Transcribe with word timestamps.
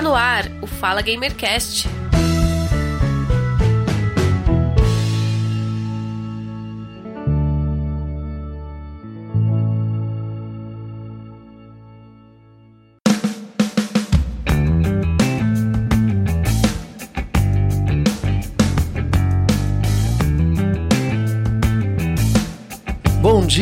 Está 0.00 0.08
no 0.08 0.16
ar 0.16 0.50
o 0.62 0.66
Fala 0.66 1.02
Gamercast. 1.02 1.99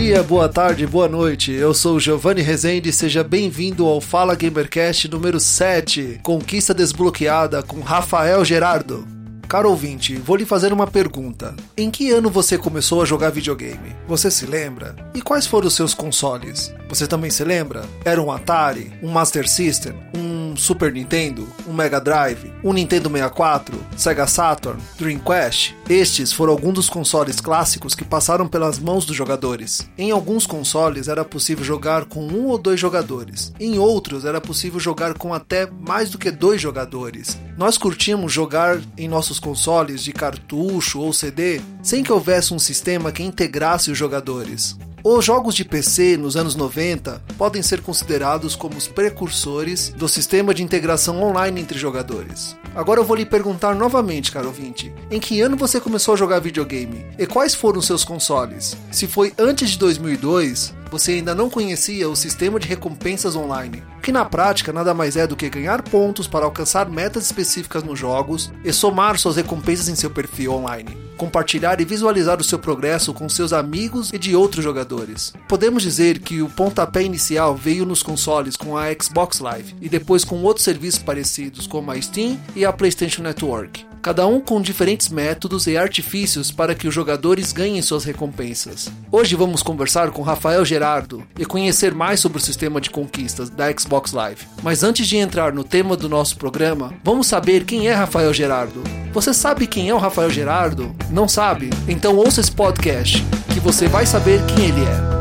Dia, 0.01 0.23
boa 0.23 0.49
tarde, 0.49 0.87
boa 0.87 1.09
noite. 1.09 1.51
Eu 1.51 1.75
sou 1.75 1.99
Giovanni 1.99 2.41
Rezende 2.41 2.89
e 2.89 2.93
seja 2.93 3.25
bem-vindo 3.25 3.85
ao 3.85 4.01
Fala 4.01 4.37
Gamercast 4.37 5.09
número 5.09 5.41
7, 5.41 6.21
Conquista 6.23 6.73
Desbloqueada 6.73 7.65
com 7.65 7.81
Rafael 7.81 8.45
Gerardo. 8.45 9.05
Caro 9.49 9.71
ouvinte, 9.71 10.15
vou 10.15 10.37
lhe 10.37 10.45
fazer 10.45 10.73
uma 10.73 10.87
pergunta. 10.87 11.57
Em 11.77 11.91
que 11.91 12.13
ano 12.13 12.31
você 12.31 12.57
começou 12.57 13.03
a 13.03 13.05
jogar 13.05 13.31
videogame? 13.31 13.97
Você 14.07 14.31
se 14.31 14.47
lembra? 14.47 14.95
E 15.15 15.21
quais 15.21 15.49
foram 15.49 15.67
os 15.67 15.75
seus 15.75 15.95
consoles? 15.95 16.73
Você 16.89 17.09
também 17.09 17.31
se 17.31 17.43
lembra? 17.43 17.83
Era 18.05 18.23
um 18.23 18.31
Atari, 18.31 18.93
um 19.03 19.11
Master 19.11 19.49
System, 19.49 19.95
um 20.17 20.48
Super 20.59 20.93
Nintendo, 20.93 21.49
um 21.67 21.73
Mega 21.73 22.01
Drive, 22.01 22.53
um 22.63 22.73
Nintendo 22.73 23.09
64, 23.09 23.79
Sega 23.97 24.27
Saturn, 24.27 24.81
Dreamcast? 24.99 25.77
Estes 25.89 26.33
foram 26.33 26.53
alguns 26.53 26.75
dos 26.75 26.91
consoles 26.91 27.41
clássicos 27.41 27.95
que 27.95 28.05
passaram 28.05 28.47
pelas 28.47 28.79
mãos 28.79 29.07
dos 29.07 29.17
jogadores. 29.17 29.89
Em 29.97 30.11
alguns 30.11 30.47
consoles 30.47 31.09
era 31.09 31.25
possível 31.25 31.65
jogar 31.65 32.05
com 32.05 32.27
um 32.27 32.47
ou 32.47 32.59
dois 32.59 32.79
jogadores. 32.79 33.53
Em 33.59 33.79
outros 33.79 34.25
era 34.25 34.41
possível 34.41 34.81
jogar 34.81 35.15
com 35.15 35.33
até 35.33 35.67
mais 35.71 36.11
do 36.11 36.19
que 36.19 36.31
dois 36.31 36.61
jogadores. 36.61 37.39
Nós 37.57 37.79
curtíamos 37.79 38.33
jogar 38.33 38.79
em 38.97 39.09
nossos 39.09 39.39
consoles 39.39 40.03
de 40.03 40.13
cartucho 40.13 41.01
ou 41.01 41.13
CD 41.13 41.61
sem 41.83 42.03
que 42.03 42.13
houvesse 42.13 42.53
um 42.53 42.59
sistema 42.59 43.13
que 43.13 43.23
integrasse 43.23 43.91
os 43.91 43.99
jogadores. 43.99 44.77
Os 45.05 45.25
jogos 45.25 45.55
de 45.55 45.65
PC 45.65 46.17
nos 46.17 46.37
anos 46.37 46.57
90 46.57 47.23
podem 47.39 47.63
ser 47.63 47.81
considerados 47.83 48.57
como 48.57 48.77
os 48.77 48.89
precursores 48.89 49.91
do 49.91 50.09
sistema 50.09 50.53
de 50.53 50.63
integração 50.63 51.23
online 51.23 51.61
entre 51.61 51.79
jogadores. 51.79 52.57
Agora 52.75 53.01
eu 53.01 53.05
vou 53.05 53.17
lhe 53.17 53.25
perguntar 53.25 53.77
novamente, 53.77 54.33
caro 54.33 54.49
ouvinte, 54.49 54.93
em 55.09 55.21
que 55.21 55.41
ano 55.41 55.57
você 55.57 55.81
começou 55.81 56.15
a 56.15 56.17
jogar 56.17 56.41
videogame? 56.41 57.07
E 57.17 57.27
quais 57.27 57.55
foram 57.55 57.81
seus 57.81 58.03
consoles? 58.03 58.77
Se 58.91 59.07
foi 59.07 59.33
antes 59.39 59.71
de 59.71 59.79
2002, 59.79 60.75
você 60.91 61.13
ainda 61.13 61.35
não 61.35 61.51
conhecia 61.51 62.09
o 62.09 62.17
sistema 62.17 62.59
de 62.59 62.69
recompensas 62.69 63.37
online, 63.37 63.83
que 64.03 64.13
na 64.13 64.25
prática 64.25 64.73
nada 64.73 64.95
mais 64.95 65.17
é 65.17 65.27
do 65.27 65.37
que 65.37 65.49
ganhar 65.49 65.83
pontos 65.83 66.27
para 66.27 66.45
alcançar 66.45 66.89
metas 66.89 67.27
específicas 67.27 67.83
nos 67.83 67.99
jogos 67.99 68.53
e 68.65 68.73
somar 68.73 69.19
suas 69.19 69.37
recompensas 69.37 69.89
em 69.89 69.95
seu 69.95 70.11
perfil 70.11 70.53
online, 70.53 70.97
compartilhar 71.17 71.81
e 71.81 71.85
visualizar 71.85 72.41
o 72.41 72.45
seu 72.45 72.59
progresso 72.59 73.13
com 73.13 73.29
seus 73.29 73.53
amigos 73.53 74.11
e 74.13 74.19
de 74.19 74.35
outros 74.37 74.65
jogadores. 74.65 75.33
Podemos 75.49 75.83
dizer 75.83 76.21
que 76.21 76.43
o 76.43 76.49
pontapé 76.49 77.03
inicial 77.03 77.55
veio 77.55 77.85
nos 77.85 78.03
consoles 78.03 78.57
com 78.57 78.77
a 78.77 78.87
Xbox 78.93 79.41
Live 79.41 79.75
e 79.81 79.89
depois 79.89 80.25
com 80.25 80.43
outros 80.43 80.65
serviços 80.65 81.03
parecidos 81.03 81.67
como 81.67 81.91
a 81.91 82.01
Steam 82.01 82.39
e 82.55 82.65
a 82.65 82.73
PlayStation 82.73 83.23
Network 83.23 83.88
cada 84.09 84.27
um 84.27 84.41
com 84.41 84.59
diferentes 84.59 85.11
métodos 85.11 85.67
e 85.67 85.77
artifícios 85.77 86.51
para 86.51 86.75
que 86.75 86.89
os 86.89 86.95
jogadores 86.95 87.53
ganhem 87.53 87.83
suas 87.83 88.05
recompensas. 88.05 88.91
Hoje 89.13 89.37
vamos 89.37 89.63
conversar 89.63 90.13
com 90.13 90.23
Rafael 90.23 90.65
Gerardo 90.65 91.23
e 91.39 91.45
conhecer 91.45 91.95
mais 91.95 92.19
sobre 92.19 92.39
o 92.39 92.41
sistema 92.41 92.81
de 92.81 92.89
conquistas 92.89 93.51
da 93.51 93.71
Xbox 93.71 94.13
Live. 94.13 94.47
Mas 94.63 94.83
antes 94.83 95.07
de 95.07 95.19
entrar 95.19 95.53
no 95.53 95.63
tema 95.63 95.95
do 95.95 96.09
nosso 96.09 96.39
programa, 96.39 96.95
vamos 97.05 97.27
saber 97.27 97.67
quem 97.67 97.87
é 97.87 97.93
Rafael 97.93 98.33
Gerardo. 98.33 98.83
Você 99.13 99.35
sabe 99.35 99.67
quem 99.67 99.91
é 99.91 99.95
o 99.95 99.99
Rafael 99.99 100.31
Gerardo? 100.31 100.97
Não 101.11 101.29
sabe? 101.29 101.69
Então 101.87 102.17
ouça 102.17 102.41
esse 102.41 102.51
podcast, 102.51 103.23
que 103.53 103.61
você 103.61 103.89
vai 103.89 104.07
saber 104.07 104.41
quem 104.47 104.69
ele 104.69 104.85
é. 104.85 105.18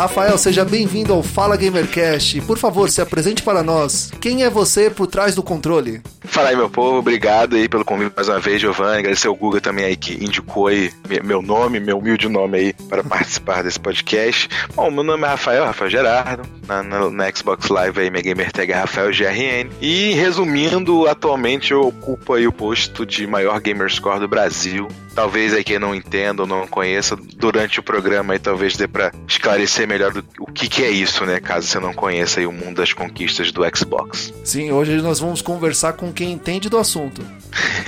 Rafael, 0.00 0.38
seja 0.38 0.64
bem-vindo 0.64 1.12
ao 1.12 1.22
Fala 1.22 1.58
Gamercast. 1.58 2.40
Por 2.40 2.56
favor, 2.56 2.88
se 2.88 3.02
apresente 3.02 3.42
para 3.42 3.62
nós. 3.62 4.10
Quem 4.18 4.44
é 4.44 4.48
você 4.48 4.88
por 4.88 5.06
trás 5.06 5.34
do 5.34 5.42
controle? 5.42 6.00
Fala 6.30 6.50
aí, 6.50 6.56
meu 6.56 6.70
povo. 6.70 6.98
Obrigado 6.98 7.56
aí 7.56 7.68
pelo 7.68 7.84
convite 7.84 8.12
mais 8.14 8.28
uma 8.28 8.38
vez, 8.38 8.60
Giovanni. 8.60 9.00
Agradecer 9.00 9.26
ao 9.26 9.34
Guga 9.34 9.60
também 9.60 9.84
aí 9.84 9.96
que 9.96 10.14
indicou 10.24 10.68
aí 10.68 10.92
meu 11.24 11.42
nome, 11.42 11.80
meu 11.80 11.98
humilde 11.98 12.28
nome 12.28 12.56
aí 12.56 12.72
para 12.72 13.02
participar 13.02 13.64
desse 13.64 13.80
podcast. 13.80 14.48
Bom, 14.74 14.92
meu 14.92 15.02
nome 15.02 15.24
é 15.24 15.26
Rafael, 15.26 15.64
Rafael 15.64 15.90
Gerardo. 15.90 16.48
Na, 16.68 16.84
na, 16.84 17.10
na 17.10 17.34
Xbox 17.34 17.68
Live 17.68 18.00
aí, 18.00 18.10
minha 18.10 18.22
gamer 18.22 18.52
tag 18.52 18.70
é 18.70 18.76
Rafael 18.76 19.10
GRN. 19.10 19.70
E 19.80 20.12
resumindo, 20.12 21.08
atualmente 21.08 21.72
eu 21.72 21.88
ocupo 21.88 22.34
aí 22.34 22.46
o 22.46 22.52
posto 22.52 23.04
de 23.04 23.26
maior 23.26 23.60
gamer 23.60 23.90
score 23.90 24.20
do 24.20 24.28
Brasil. 24.28 24.86
Talvez 25.14 25.52
aí 25.52 25.64
quem 25.64 25.78
não 25.78 25.92
entenda 25.92 26.42
ou 26.42 26.48
não 26.48 26.66
conheça, 26.68 27.16
durante 27.36 27.80
o 27.80 27.82
programa 27.82 28.32
aí 28.32 28.38
talvez 28.38 28.76
dê 28.76 28.86
para 28.86 29.12
esclarecer 29.26 29.86
melhor 29.86 30.12
do, 30.12 30.24
o 30.38 30.46
que, 30.46 30.68
que 30.68 30.84
é 30.84 30.90
isso, 30.90 31.26
né? 31.26 31.40
Caso 31.40 31.66
você 31.66 31.80
não 31.80 31.92
conheça 31.92 32.38
aí 32.38 32.46
o 32.46 32.52
mundo 32.52 32.76
das 32.76 32.92
conquistas 32.92 33.50
do 33.50 33.62
Xbox. 33.76 34.32
Sim, 34.44 34.70
hoje 34.70 35.02
nós 35.02 35.18
vamos 35.18 35.42
conversar 35.42 35.94
com 35.94 36.12
quem 36.20 36.32
entende 36.32 36.68
do 36.68 36.76
assunto. 36.76 37.22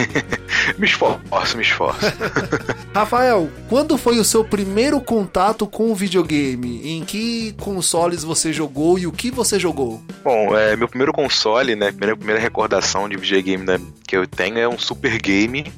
me 0.79 0.87
esforço, 0.87 1.55
me 1.55 1.63
esforço. 1.63 2.01
Rafael, 2.95 3.51
quando 3.69 3.99
foi 3.99 4.19
o 4.19 4.25
seu 4.25 4.43
primeiro 4.43 4.99
contato 5.03 5.67
com 5.67 5.93
o 5.93 5.95
videogame? 5.95 6.81
Em 6.97 7.05
que 7.05 7.55
consoles 7.61 8.25
você 8.25 8.51
jogou 8.51 8.99
e 8.99 9.07
o 9.07 9.13
que 9.13 9.31
você 9.31 9.59
jogou? 9.59 10.03
Bom, 10.25 10.57
é, 10.57 10.75
meu 10.77 10.89
primeiro 10.89 11.13
console, 11.13 11.77
né? 11.77 11.91
Primeira, 11.91 12.17
primeira 12.17 12.41
recordação 12.41 13.07
de 13.07 13.19
videogame 13.19 13.67
né, 13.67 13.79
que 14.07 14.17
eu 14.17 14.27
tenho 14.27 14.59
é 14.59 14.69
um 14.69 14.79
Super 14.79 15.19
Game, 15.21 15.71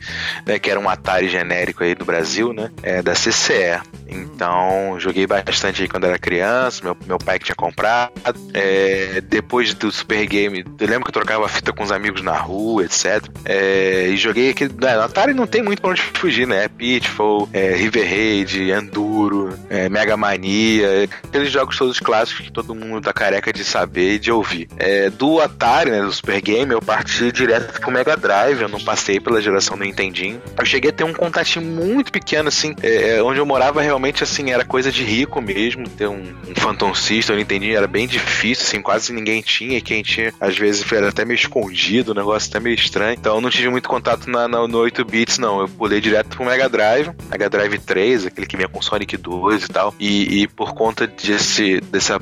né? 0.46 0.58
Que 0.58 0.70
era 0.70 0.78
um 0.78 0.88
Atari 0.88 1.28
genérico 1.28 1.82
aí 1.82 1.94
do 1.94 2.04
Brasil, 2.04 2.52
né? 2.52 2.70
É, 2.82 3.02
da 3.02 3.14
CCE. 3.14 3.80
Então, 4.08 4.98
joguei 4.98 5.26
bastante 5.26 5.82
aí 5.82 5.88
quando 5.88 6.04
era 6.04 6.18
criança, 6.18 6.82
meu, 6.84 6.96
meu 7.06 7.18
pai 7.18 7.38
que 7.38 7.46
tinha 7.46 7.56
comprado. 7.56 8.12
É, 8.52 9.20
depois 9.20 9.74
do 9.74 9.90
Super 9.90 10.26
Game, 10.26 10.64
eu 10.78 10.86
lembro 10.86 11.04
que 11.04 11.10
eu 11.10 11.22
trocava 11.22 11.48
fita 11.48 11.72
com 11.72 11.82
os 11.82 11.90
amigos 11.90 12.22
na 12.22 12.43
rua, 12.44 12.84
etc. 12.84 13.28
É, 13.44 14.08
e 14.08 14.16
joguei 14.16 14.50
aqui. 14.50 14.64
Né, 14.64 14.94
no 14.94 15.02
Atari 15.02 15.34
não 15.34 15.46
tem 15.46 15.62
muito 15.62 15.80
pra 15.80 15.90
onde 15.90 16.02
fugir, 16.02 16.46
né? 16.46 16.64
É 16.64 16.68
Pitfall, 16.68 17.48
é, 17.52 17.74
River 17.74 18.08
Raid, 18.08 18.70
Enduro, 18.70 19.58
é, 19.68 19.88
Mega 19.88 20.16
Mania, 20.16 21.08
aqueles 21.24 21.50
jogos 21.50 21.76
todos 21.76 21.98
clássicos 21.98 22.46
que 22.46 22.52
todo 22.52 22.74
mundo 22.74 23.02
tá 23.02 23.12
careca 23.12 23.52
de 23.52 23.64
saber 23.64 24.14
e 24.14 24.18
de 24.18 24.30
ouvir. 24.30 24.68
É, 24.76 25.10
do 25.10 25.40
Atari, 25.40 25.90
né, 25.90 26.02
do 26.02 26.12
Super 26.12 26.40
Game, 26.40 26.72
eu 26.72 26.80
parti 26.80 27.32
direto 27.32 27.80
pro 27.80 27.90
Mega 27.90 28.16
Drive, 28.16 28.62
eu 28.62 28.68
não 28.68 28.80
passei 28.80 29.18
pela 29.18 29.40
geração 29.40 29.76
do 29.76 29.84
Nintendinho. 29.84 30.40
Eu 30.58 30.66
cheguei 30.66 30.90
a 30.90 30.92
ter 30.92 31.04
um 31.04 31.12
contatinho 31.12 31.64
muito 31.64 32.12
pequeno, 32.12 32.48
assim, 32.48 32.74
é, 32.82 33.22
onde 33.22 33.38
eu 33.38 33.46
morava 33.46 33.80
realmente, 33.80 34.22
assim, 34.22 34.50
era 34.50 34.64
coisa 34.64 34.90
de 34.90 35.02
rico 35.02 35.40
mesmo, 35.40 35.88
ter 35.88 36.06
um, 36.06 36.34
um 36.48 36.54
Phantom 36.54 36.94
System, 36.94 37.36
eu 37.36 37.42
entendi, 37.42 37.74
era 37.74 37.86
bem 37.86 38.06
difícil, 38.06 38.64
assim, 38.66 38.82
quase 38.82 39.12
ninguém 39.12 39.40
tinha, 39.40 39.78
e 39.78 39.82
quem 39.82 40.02
tinha, 40.02 40.32
às 40.40 40.56
vezes, 40.56 40.90
era 40.92 41.08
até 41.08 41.24
meio 41.24 41.36
escondido, 41.36 42.12
o 42.12 42.14
negócio 42.14 42.33
até 42.36 42.60
meio 42.60 42.74
estranho, 42.74 43.14
então 43.14 43.36
eu 43.36 43.40
não 43.40 43.50
tive 43.50 43.68
muito 43.68 43.88
contato 43.88 44.28
na, 44.28 44.48
na, 44.48 44.66
no 44.66 44.78
8 44.78 45.04
bits, 45.04 45.38
não, 45.38 45.60
eu 45.60 45.68
pulei 45.68 46.00
direto 46.00 46.36
pro 46.36 46.44
Mega 46.44 46.68
Drive, 46.68 47.10
Mega 47.30 47.48
Drive 47.48 47.78
3, 47.78 48.26
aquele 48.26 48.46
que 48.46 48.56
vinha 48.56 48.68
com 48.68 48.82
Sonic 48.82 49.16
2 49.16 49.64
e 49.64 49.68
tal, 49.68 49.94
e, 49.98 50.42
e 50.42 50.46
por 50.46 50.74
conta 50.74 51.06
desse, 51.06 51.80
desse 51.80 52.12
uh, 52.12 52.20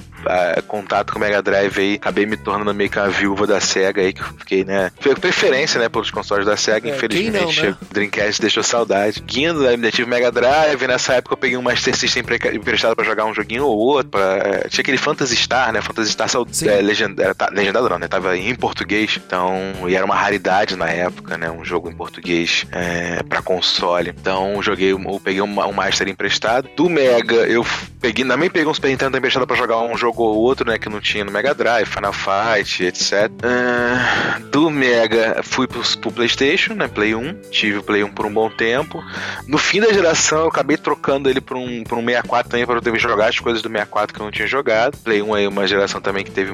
contato 0.67 1.13
com 1.13 1.19
o 1.19 1.21
Mega 1.21 1.43
Drive 1.43 1.79
aí, 1.79 1.95
acabei 1.95 2.27
me 2.27 2.37
tornando 2.37 2.75
meio 2.75 2.91
que 2.91 2.99
a 2.99 3.09
viúva 3.09 3.47
da 3.47 3.61
SEGA 3.61 4.03
aí, 4.03 4.13
que 4.13 4.21
eu 4.21 4.27
fiquei, 4.39 4.65
né, 4.65 4.91
foi 5.01 5.15
preferência, 5.15 5.81
né, 5.81 5.89
pelos 5.89 6.11
consoles 6.11 6.47
da 6.47 6.57
SEGA, 6.57 6.89
é, 6.89 6.95
infelizmente, 6.95 7.63
não, 7.63 7.71
né? 7.71 7.77
Dreamcast 7.91 8.41
deixou 8.41 8.63
saudade. 8.63 9.21
Guindo, 9.21 9.63
né, 9.63 9.71
ainda 9.71 9.91
tive 9.91 10.09
Mega 10.09 10.31
Drive, 10.31 10.87
nessa 10.87 11.15
época 11.15 11.35
eu 11.35 11.39
peguei 11.39 11.57
um 11.57 11.63
Master 11.63 11.97
System 11.97 12.23
emprestado 12.55 12.95
pra 12.95 13.05
jogar 13.05 13.25
um 13.25 13.35
joguinho 13.35 13.65
ou 13.65 13.77
outro, 13.79 14.11
pra, 14.11 14.37
é, 14.37 14.69
tinha 14.69 14.83
aquele 14.83 14.99
Phantasy 14.99 15.37
Star, 15.37 15.73
né, 15.73 15.81
Phantasy 15.81 16.13
Star 16.13 16.29
é, 16.67 16.81
legend, 16.81 17.21
era, 17.21 17.35
tá, 17.35 17.49
legendado 17.53 17.89
não, 17.89 17.99
né, 17.99 18.09
tava 18.09 18.37
em 18.37 18.55
português, 18.55 19.19
então, 19.25 19.89
e 19.89 19.97
era 20.03 20.05
uma 20.05 20.17
raridade 20.17 20.75
na 20.75 20.91
época, 20.91 21.39
né, 21.39 21.49
um 21.49 21.65
jogo 21.65 21.89
em 21.89 21.95
português 21.95 22.67
é, 22.73 23.23
pra 23.23 23.41
console, 23.41 24.11
então 24.11 24.61
joguei, 24.61 24.91
eu 24.93 25.21
peguei 25.23 25.41
um, 25.41 25.73
Master 25.73 26.09
emprestado, 26.09 26.69
do 26.77 26.89
Mega 26.89 27.35
eu 27.35 27.65
peguei, 28.01 28.25
também 28.25 28.51
peguei 28.51 28.69
um 28.69 28.75
Super 28.75 28.89
Nintendo 28.89 29.17
emprestado 29.17 29.47
pra 29.47 29.57
jogar 29.57 29.81
um 29.81 29.97
jogo 29.97 30.25
ou 30.25 30.39
outro, 30.39 30.67
né, 30.69 30.77
que 30.77 30.89
não 30.89 31.01
tinha 31.01 31.25
no 31.25 31.31
Mega 31.31 31.55
Drive, 31.55 31.87
Final 31.87 32.13
Fight, 32.13 32.85
etc. 32.85 33.31
Uh, 33.31 34.49
do 34.49 34.71
Mega 34.71 35.41
fui 35.45 35.69
pro, 35.69 35.83
pro 35.99 36.11
Playstation, 36.11 36.75
né, 36.75 36.89
Play 36.89 37.15
1, 37.15 37.35
tive 37.51 37.79
o 37.79 37.83
Play 37.83 38.03
1 38.03 38.11
por 38.11 38.27
um 38.27 38.33
bom 38.33 38.51
tempo, 38.51 39.03
no 39.47 39.59
fim 39.59 39.81
da 39.81 39.93
geração 39.93 40.41
eu 40.41 40.49
acabei 40.49 40.77
trocando 40.77 41.31
ele 41.31 41.41
por 41.41 41.57
um, 41.57 41.85
por 41.85 41.97
um 41.97 42.05
64 42.05 42.51
também 42.51 42.67
para 42.67 42.77
eu 42.77 42.83
ter 42.83 42.99
jogar 42.99 43.29
as 43.29 43.39
coisas 43.39 43.63
do 43.63 43.69
64 43.69 44.15
que 44.15 44.21
eu 44.21 44.25
não 44.25 44.33
tinha 44.33 44.49
jogado, 44.49 44.99
Play 44.99 45.23
1 45.23 45.35
aí 45.35 45.47
uma 45.47 45.67
geração 45.67 46.01
também 46.01 46.25
que 46.25 46.31
teve 46.31 46.53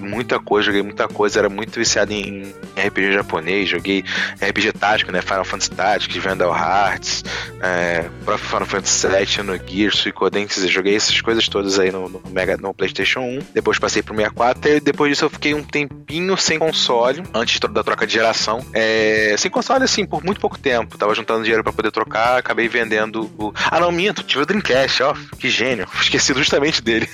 muita 0.00 0.40
coisa, 0.40 0.66
joguei 0.66 0.82
muita 0.82 1.06
coisa, 1.06 1.38
era 1.38 1.48
muito 1.48 1.78
viciado 1.78 2.12
em 2.12 2.54
RPG 2.76 3.12
japonês, 3.12 3.68
joguei 3.68 4.04
RPG 4.40 4.72
tático, 4.72 5.12
né? 5.12 5.20
Final 5.20 5.44
Fantasy 5.44 5.70
Tactics, 5.70 6.22
Vandal 6.22 6.54
Hearts, 6.54 7.24
é, 7.60 8.08
próprio 8.24 8.48
Final 8.48 8.66
Fantasy 8.66 9.06
VII, 9.06 9.42
no 9.44 9.56
Gears, 9.56 9.98
Suicoden, 9.98 10.46
joguei 10.68 10.96
essas 10.96 11.20
coisas 11.20 11.48
todas 11.48 11.78
aí 11.78 11.90
no, 11.90 12.08
no, 12.08 12.22
Mega, 12.30 12.56
no 12.56 12.72
PlayStation 12.74 13.20
1. 13.20 13.38
Depois 13.54 13.78
passei 13.78 14.02
pro 14.02 14.14
64 14.14 14.70
e 14.70 14.80
depois 14.80 15.10
disso 15.10 15.24
eu 15.24 15.30
fiquei 15.30 15.54
um 15.54 15.62
tempinho 15.62 16.36
sem 16.36 16.58
console, 16.58 17.22
antes 17.34 17.58
da 17.58 17.82
troca 17.82 18.06
de 18.06 18.12
geração. 18.12 18.64
É, 18.72 19.34
sem 19.38 19.50
console, 19.50 19.84
assim, 19.84 20.04
por 20.04 20.24
muito 20.24 20.40
pouco 20.40 20.58
tempo. 20.58 20.98
Tava 20.98 21.14
juntando 21.14 21.42
dinheiro 21.42 21.62
para 21.62 21.72
poder 21.72 21.90
trocar, 21.90 22.38
acabei 22.38 22.68
vendendo 22.68 23.30
o. 23.38 23.52
Ah, 23.70 23.80
não, 23.80 23.92
minto, 23.92 24.22
tive 24.22 24.42
o 24.42 24.46
Dreamcast, 24.46 25.02
ó, 25.02 25.14
que 25.38 25.48
gênio. 25.48 25.86
Esqueci 26.00 26.34
justamente 26.34 26.82
dele. 26.82 27.08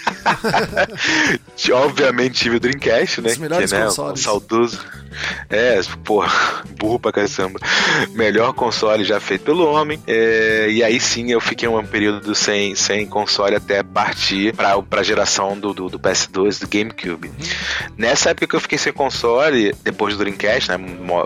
Obviamente 1.72 2.40
tive 2.40 2.56
o 2.56 2.60
Dreamcast, 2.60 3.20
né? 3.20 3.30
Os 3.30 3.38
melhores 3.38 3.70
que, 3.70 3.78
né, 3.78 3.84
consoles. 3.84 4.20
Um 4.20 4.22
saudoso. 4.22 4.80
É, 5.48 5.80
porra, 6.04 6.62
burro 6.78 6.98
pra 6.98 7.12
caramba. 7.12 7.60
Melhor 8.12 8.52
console 8.52 9.04
já 9.04 9.20
feito 9.20 9.44
pelo 9.44 9.66
homem. 9.66 10.00
É, 10.06 10.68
e 10.70 10.82
aí 10.82 11.00
sim 11.00 11.30
eu 11.30 11.40
fiquei 11.40 11.68
um 11.68 11.84
período 11.84 12.34
sem, 12.34 12.74
sem 12.74 13.06
console 13.06 13.56
até 13.56 13.82
partir 13.82 14.54
pra, 14.54 14.80
pra 14.82 15.02
geração 15.02 15.58
do, 15.58 15.72
do, 15.72 15.88
do 15.88 15.98
PS2, 15.98 16.60
do 16.60 16.68
GameCube. 16.68 17.28
Uhum. 17.28 17.34
Nessa 17.96 18.30
época 18.30 18.46
que 18.46 18.56
eu 18.56 18.60
fiquei 18.60 18.78
sem 18.78 18.92
console, 18.92 19.74
depois 19.82 20.14
do 20.14 20.18
Dreamcast, 20.18 20.70
né? 20.70 20.76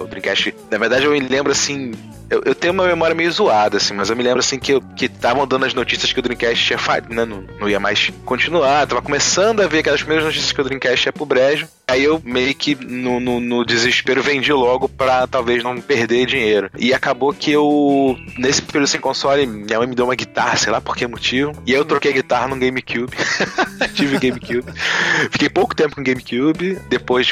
O 0.01 0.07
Dreamcast, 0.07 0.55
na 0.71 0.79
verdade 0.79 1.05
eu 1.05 1.13
me 1.13 1.21
lembro 1.21 1.53
assim 1.53 1.93
eu, 2.33 2.41
eu, 2.47 2.55
tenho 2.55 2.73
uma 2.73 2.87
memória 2.87 3.15
meio 3.15 3.31
zoada, 3.31 3.77
assim, 3.77 3.93
mas 3.93 4.09
eu 4.09 4.17
me 4.17 4.23
lembro 4.23 4.39
assim 4.39 4.59
que 4.59 4.81
estavam 5.03 5.47
dando 5.47 5.67
as 5.67 5.75
notícias 5.75 6.15
que 6.15 6.19
o 6.19 6.23
Dreamcast 6.23 6.65
tinha 6.65 6.79
né? 7.11 7.27
Não, 7.27 7.45
não, 7.61 7.69
ia 7.69 7.79
mais 7.79 8.11
continuar. 8.25 8.87
Tava 8.87 9.03
começando 9.03 9.61
a 9.61 9.67
ver 9.67 9.81
aquelas 9.81 10.01
primeiras 10.01 10.25
notícias 10.25 10.51
que 10.51 10.59
o 10.59 10.65
Dreamcast 10.65 11.09
ia 11.09 11.13
pro 11.13 11.27
brejo. 11.27 11.69
Aí 11.93 12.05
eu 12.05 12.23
meio 12.25 12.55
que 12.55 12.75
no, 12.75 13.21
no, 13.21 13.39
no, 13.39 13.67
desespero 13.67 14.23
vendi 14.23 14.51
logo 14.51 14.89
pra 14.89 15.27
talvez 15.27 15.63
não 15.63 15.79
perder 15.79 16.25
dinheiro. 16.25 16.71
E 16.79 16.95
acabou 16.95 17.35
que 17.35 17.53
eu, 17.53 18.17
nesse 18.39 18.63
período 18.63 18.87
sem 18.87 18.99
console, 18.99 19.47
minha 19.47 19.79
mãe 19.79 19.87
me 19.87 19.95
deu 19.95 20.07
uma 20.07 20.15
guitarra, 20.15 20.57
sei 20.57 20.73
lá 20.73 20.81
por 20.81 20.97
que 20.97 21.07
motivo. 21.07 21.53
E 21.67 21.73
aí 21.73 21.79
eu 21.79 21.85
troquei 21.85 22.11
a 22.11 22.15
guitarra 22.15 22.49
no 22.49 22.57
GameCube. 22.57 23.13
Tive 23.93 24.19
GameCube. 24.19 24.73
Fiquei 25.31 25.51
pouco 25.51 25.75
tempo 25.75 25.97
com 25.97 26.03
GameCube. 26.03 26.79
Depois 26.89 27.29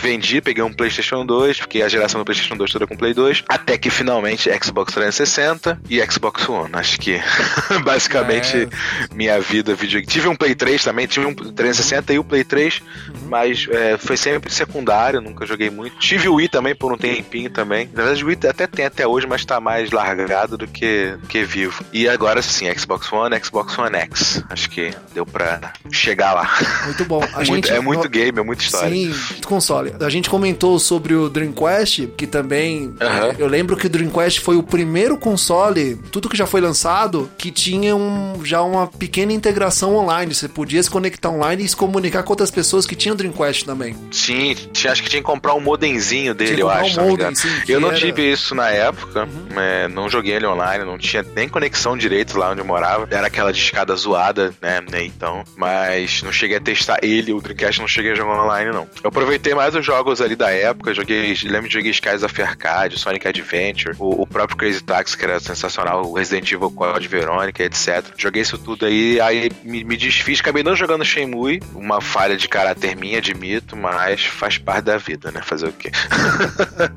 vendi, 0.00 0.40
peguei 0.40 0.64
um 0.64 0.72
PlayStation 0.72 1.26
2. 1.26 1.58
Fiquei 1.58 1.82
a 1.82 1.88
geração 1.88 2.18
do 2.18 2.24
PlayStation 2.24 2.56
2 2.56 2.72
toda 2.72 2.86
com 2.86 2.96
Play 2.96 3.12
2. 3.12 3.44
Até 3.46 3.76
que 3.76 3.90
finalmente 3.90 4.48
Xbox 4.64 4.94
360 4.94 5.82
e 5.90 6.00
Xbox 6.10 6.48
One. 6.48 6.70
Acho 6.72 6.98
que 6.98 7.20
basicamente 7.84 8.56
é. 8.56 9.14
minha 9.14 9.38
vida 9.38 9.74
videogame. 9.74 10.06
Tive 10.06 10.28
um 10.28 10.34
Play 10.34 10.54
3 10.54 10.82
também, 10.82 11.06
tive 11.06 11.26
um 11.26 11.34
360 11.34 12.14
e 12.14 12.18
o 12.18 12.24
Play 12.24 12.42
3, 12.42 12.80
uhum. 12.80 13.28
mas 13.28 13.66
é, 13.70 13.97
foi 13.98 14.16
sempre 14.16 14.52
secundário, 14.52 15.20
nunca 15.20 15.46
joguei 15.46 15.70
muito. 15.70 15.98
Tive 15.98 16.28
o 16.28 16.34
Wii 16.34 16.48
também 16.48 16.74
por 16.74 16.92
um 16.92 16.96
tempinho 16.96 17.50
também. 17.50 17.88
Na 17.92 18.02
verdade, 18.02 18.24
o 18.24 18.28
Wii 18.28 18.38
até 18.48 18.66
tem 18.66 18.84
até 18.84 19.06
hoje, 19.06 19.26
mas 19.26 19.44
tá 19.44 19.60
mais 19.60 19.90
largado 19.90 20.56
do 20.56 20.66
que, 20.66 21.16
que 21.28 21.44
vivo. 21.44 21.84
E 21.92 22.08
agora 22.08 22.42
sim, 22.42 22.66
Xbox 22.76 23.12
One, 23.12 23.38
Xbox 23.42 23.78
One 23.78 23.96
X. 23.96 24.44
Acho 24.50 24.70
que 24.70 24.92
deu 25.14 25.24
pra 25.24 25.72
chegar 25.90 26.34
lá. 26.34 26.50
Muito 26.84 27.04
bom. 27.04 27.22
A 27.22 27.38
muito, 27.48 27.54
gente, 27.54 27.70
é 27.70 27.80
muito 27.80 28.04
no... 28.04 28.10
game, 28.10 28.38
é 28.38 28.42
muita 28.42 28.62
história. 28.62 28.90
Sim, 28.90 29.14
console. 29.44 29.94
A 30.00 30.08
gente 30.08 30.28
comentou 30.28 30.78
sobre 30.78 31.14
o 31.14 31.28
Dreamcast, 31.28 32.08
que 32.16 32.26
também. 32.26 32.88
Uhum. 32.88 33.34
Eu 33.38 33.46
lembro 33.46 33.76
que 33.76 33.86
o 33.86 33.90
Dreamcast 33.90 34.08
Dreamcast 34.08 34.40
foi 34.40 34.56
o 34.56 34.62
primeiro 34.62 35.16
console, 35.16 35.96
tudo 36.10 36.28
que 36.28 36.36
já 36.36 36.46
foi 36.46 36.60
lançado, 36.60 37.30
que 37.38 37.50
tinha 37.50 37.94
um, 37.94 38.44
já 38.44 38.62
uma 38.62 38.86
pequena 38.86 39.32
integração 39.32 39.94
online. 39.94 40.34
Você 40.34 40.48
podia 40.48 40.82
se 40.82 40.90
conectar 40.90 41.30
online 41.30 41.64
e 41.64 41.68
se 41.68 41.76
comunicar 41.76 42.22
com 42.22 42.32
outras 42.32 42.50
pessoas 42.50 42.86
que 42.86 42.96
tinham 42.96 43.14
Dreamcast 43.14 43.64
também. 43.64 43.77
Sim, 44.10 44.54
tinha, 44.72 44.92
acho 44.92 45.02
que 45.02 45.08
tinha 45.08 45.20
que 45.20 45.26
comprar 45.26 45.54
um 45.54 45.60
modemzinho 45.60 46.34
dele, 46.34 46.62
eu 46.62 46.70
acho. 46.70 47.00
Um 47.00 47.10
modem, 47.10 47.34
sim, 47.34 47.48
eu 47.68 47.80
não 47.80 47.88
era... 47.88 47.98
tive 47.98 48.30
isso 48.30 48.54
na 48.54 48.68
época, 48.70 49.24
uhum. 49.24 49.60
é, 49.60 49.88
não 49.88 50.08
joguei 50.08 50.34
ele 50.34 50.46
online, 50.46 50.84
não 50.84 50.98
tinha 50.98 51.24
nem 51.34 51.48
conexão 51.48 51.96
direito 51.96 52.38
lá 52.38 52.50
onde 52.50 52.60
eu 52.60 52.64
morava. 52.64 53.08
Era 53.10 53.26
aquela 53.26 53.52
de 53.52 53.60
escada 53.60 53.94
zoada, 53.94 54.52
né, 54.60 54.80
né? 54.90 55.04
Então, 55.04 55.44
mas 55.56 56.22
não 56.22 56.32
cheguei 56.32 56.56
a 56.56 56.60
testar 56.60 56.98
ele, 57.02 57.32
o 57.32 57.40
Dreamcast 57.40 57.80
não 57.80 57.88
cheguei 57.88 58.12
a 58.12 58.14
jogar 58.14 58.42
online, 58.42 58.70
não. 58.70 58.88
Eu 59.02 59.08
aproveitei 59.08 59.54
mais 59.54 59.74
os 59.74 59.84
jogos 59.84 60.20
ali 60.20 60.36
da 60.36 60.50
época, 60.50 60.94
joguei, 60.94 61.36
lembro 61.44 61.68
de 61.68 61.74
joguei 61.74 61.90
Skies 61.90 62.22
of 62.22 62.42
Arcade, 62.42 62.98
Sonic 62.98 63.26
Adventure, 63.26 63.94
o, 63.98 64.22
o 64.22 64.26
próprio 64.26 64.56
Crazy 64.56 64.82
Taxi, 64.82 65.16
que 65.16 65.24
era 65.24 65.40
sensacional, 65.40 66.02
o 66.04 66.12
Resident 66.12 66.50
Evil 66.50 66.70
Code 66.70 67.08
Verônica, 67.08 67.62
etc. 67.62 68.04
Joguei 68.16 68.42
isso 68.42 68.58
tudo 68.58 68.86
aí, 68.86 69.20
aí 69.20 69.50
me, 69.62 69.84
me 69.84 69.96
desfiz, 69.96 70.40
acabei 70.40 70.62
não 70.62 70.76
jogando 70.76 71.04
Shenmue, 71.04 71.60
uma 71.74 72.00
falha 72.00 72.36
de 72.36 72.48
caráter 72.48 72.96
minha, 72.96 73.18
admito, 73.18 73.67
mas 73.76 74.24
faz 74.24 74.58
parte 74.58 74.84
da 74.84 74.96
vida, 74.96 75.30
né? 75.30 75.40
Fazer 75.42 75.68
o 75.68 75.72
quê? 75.72 75.90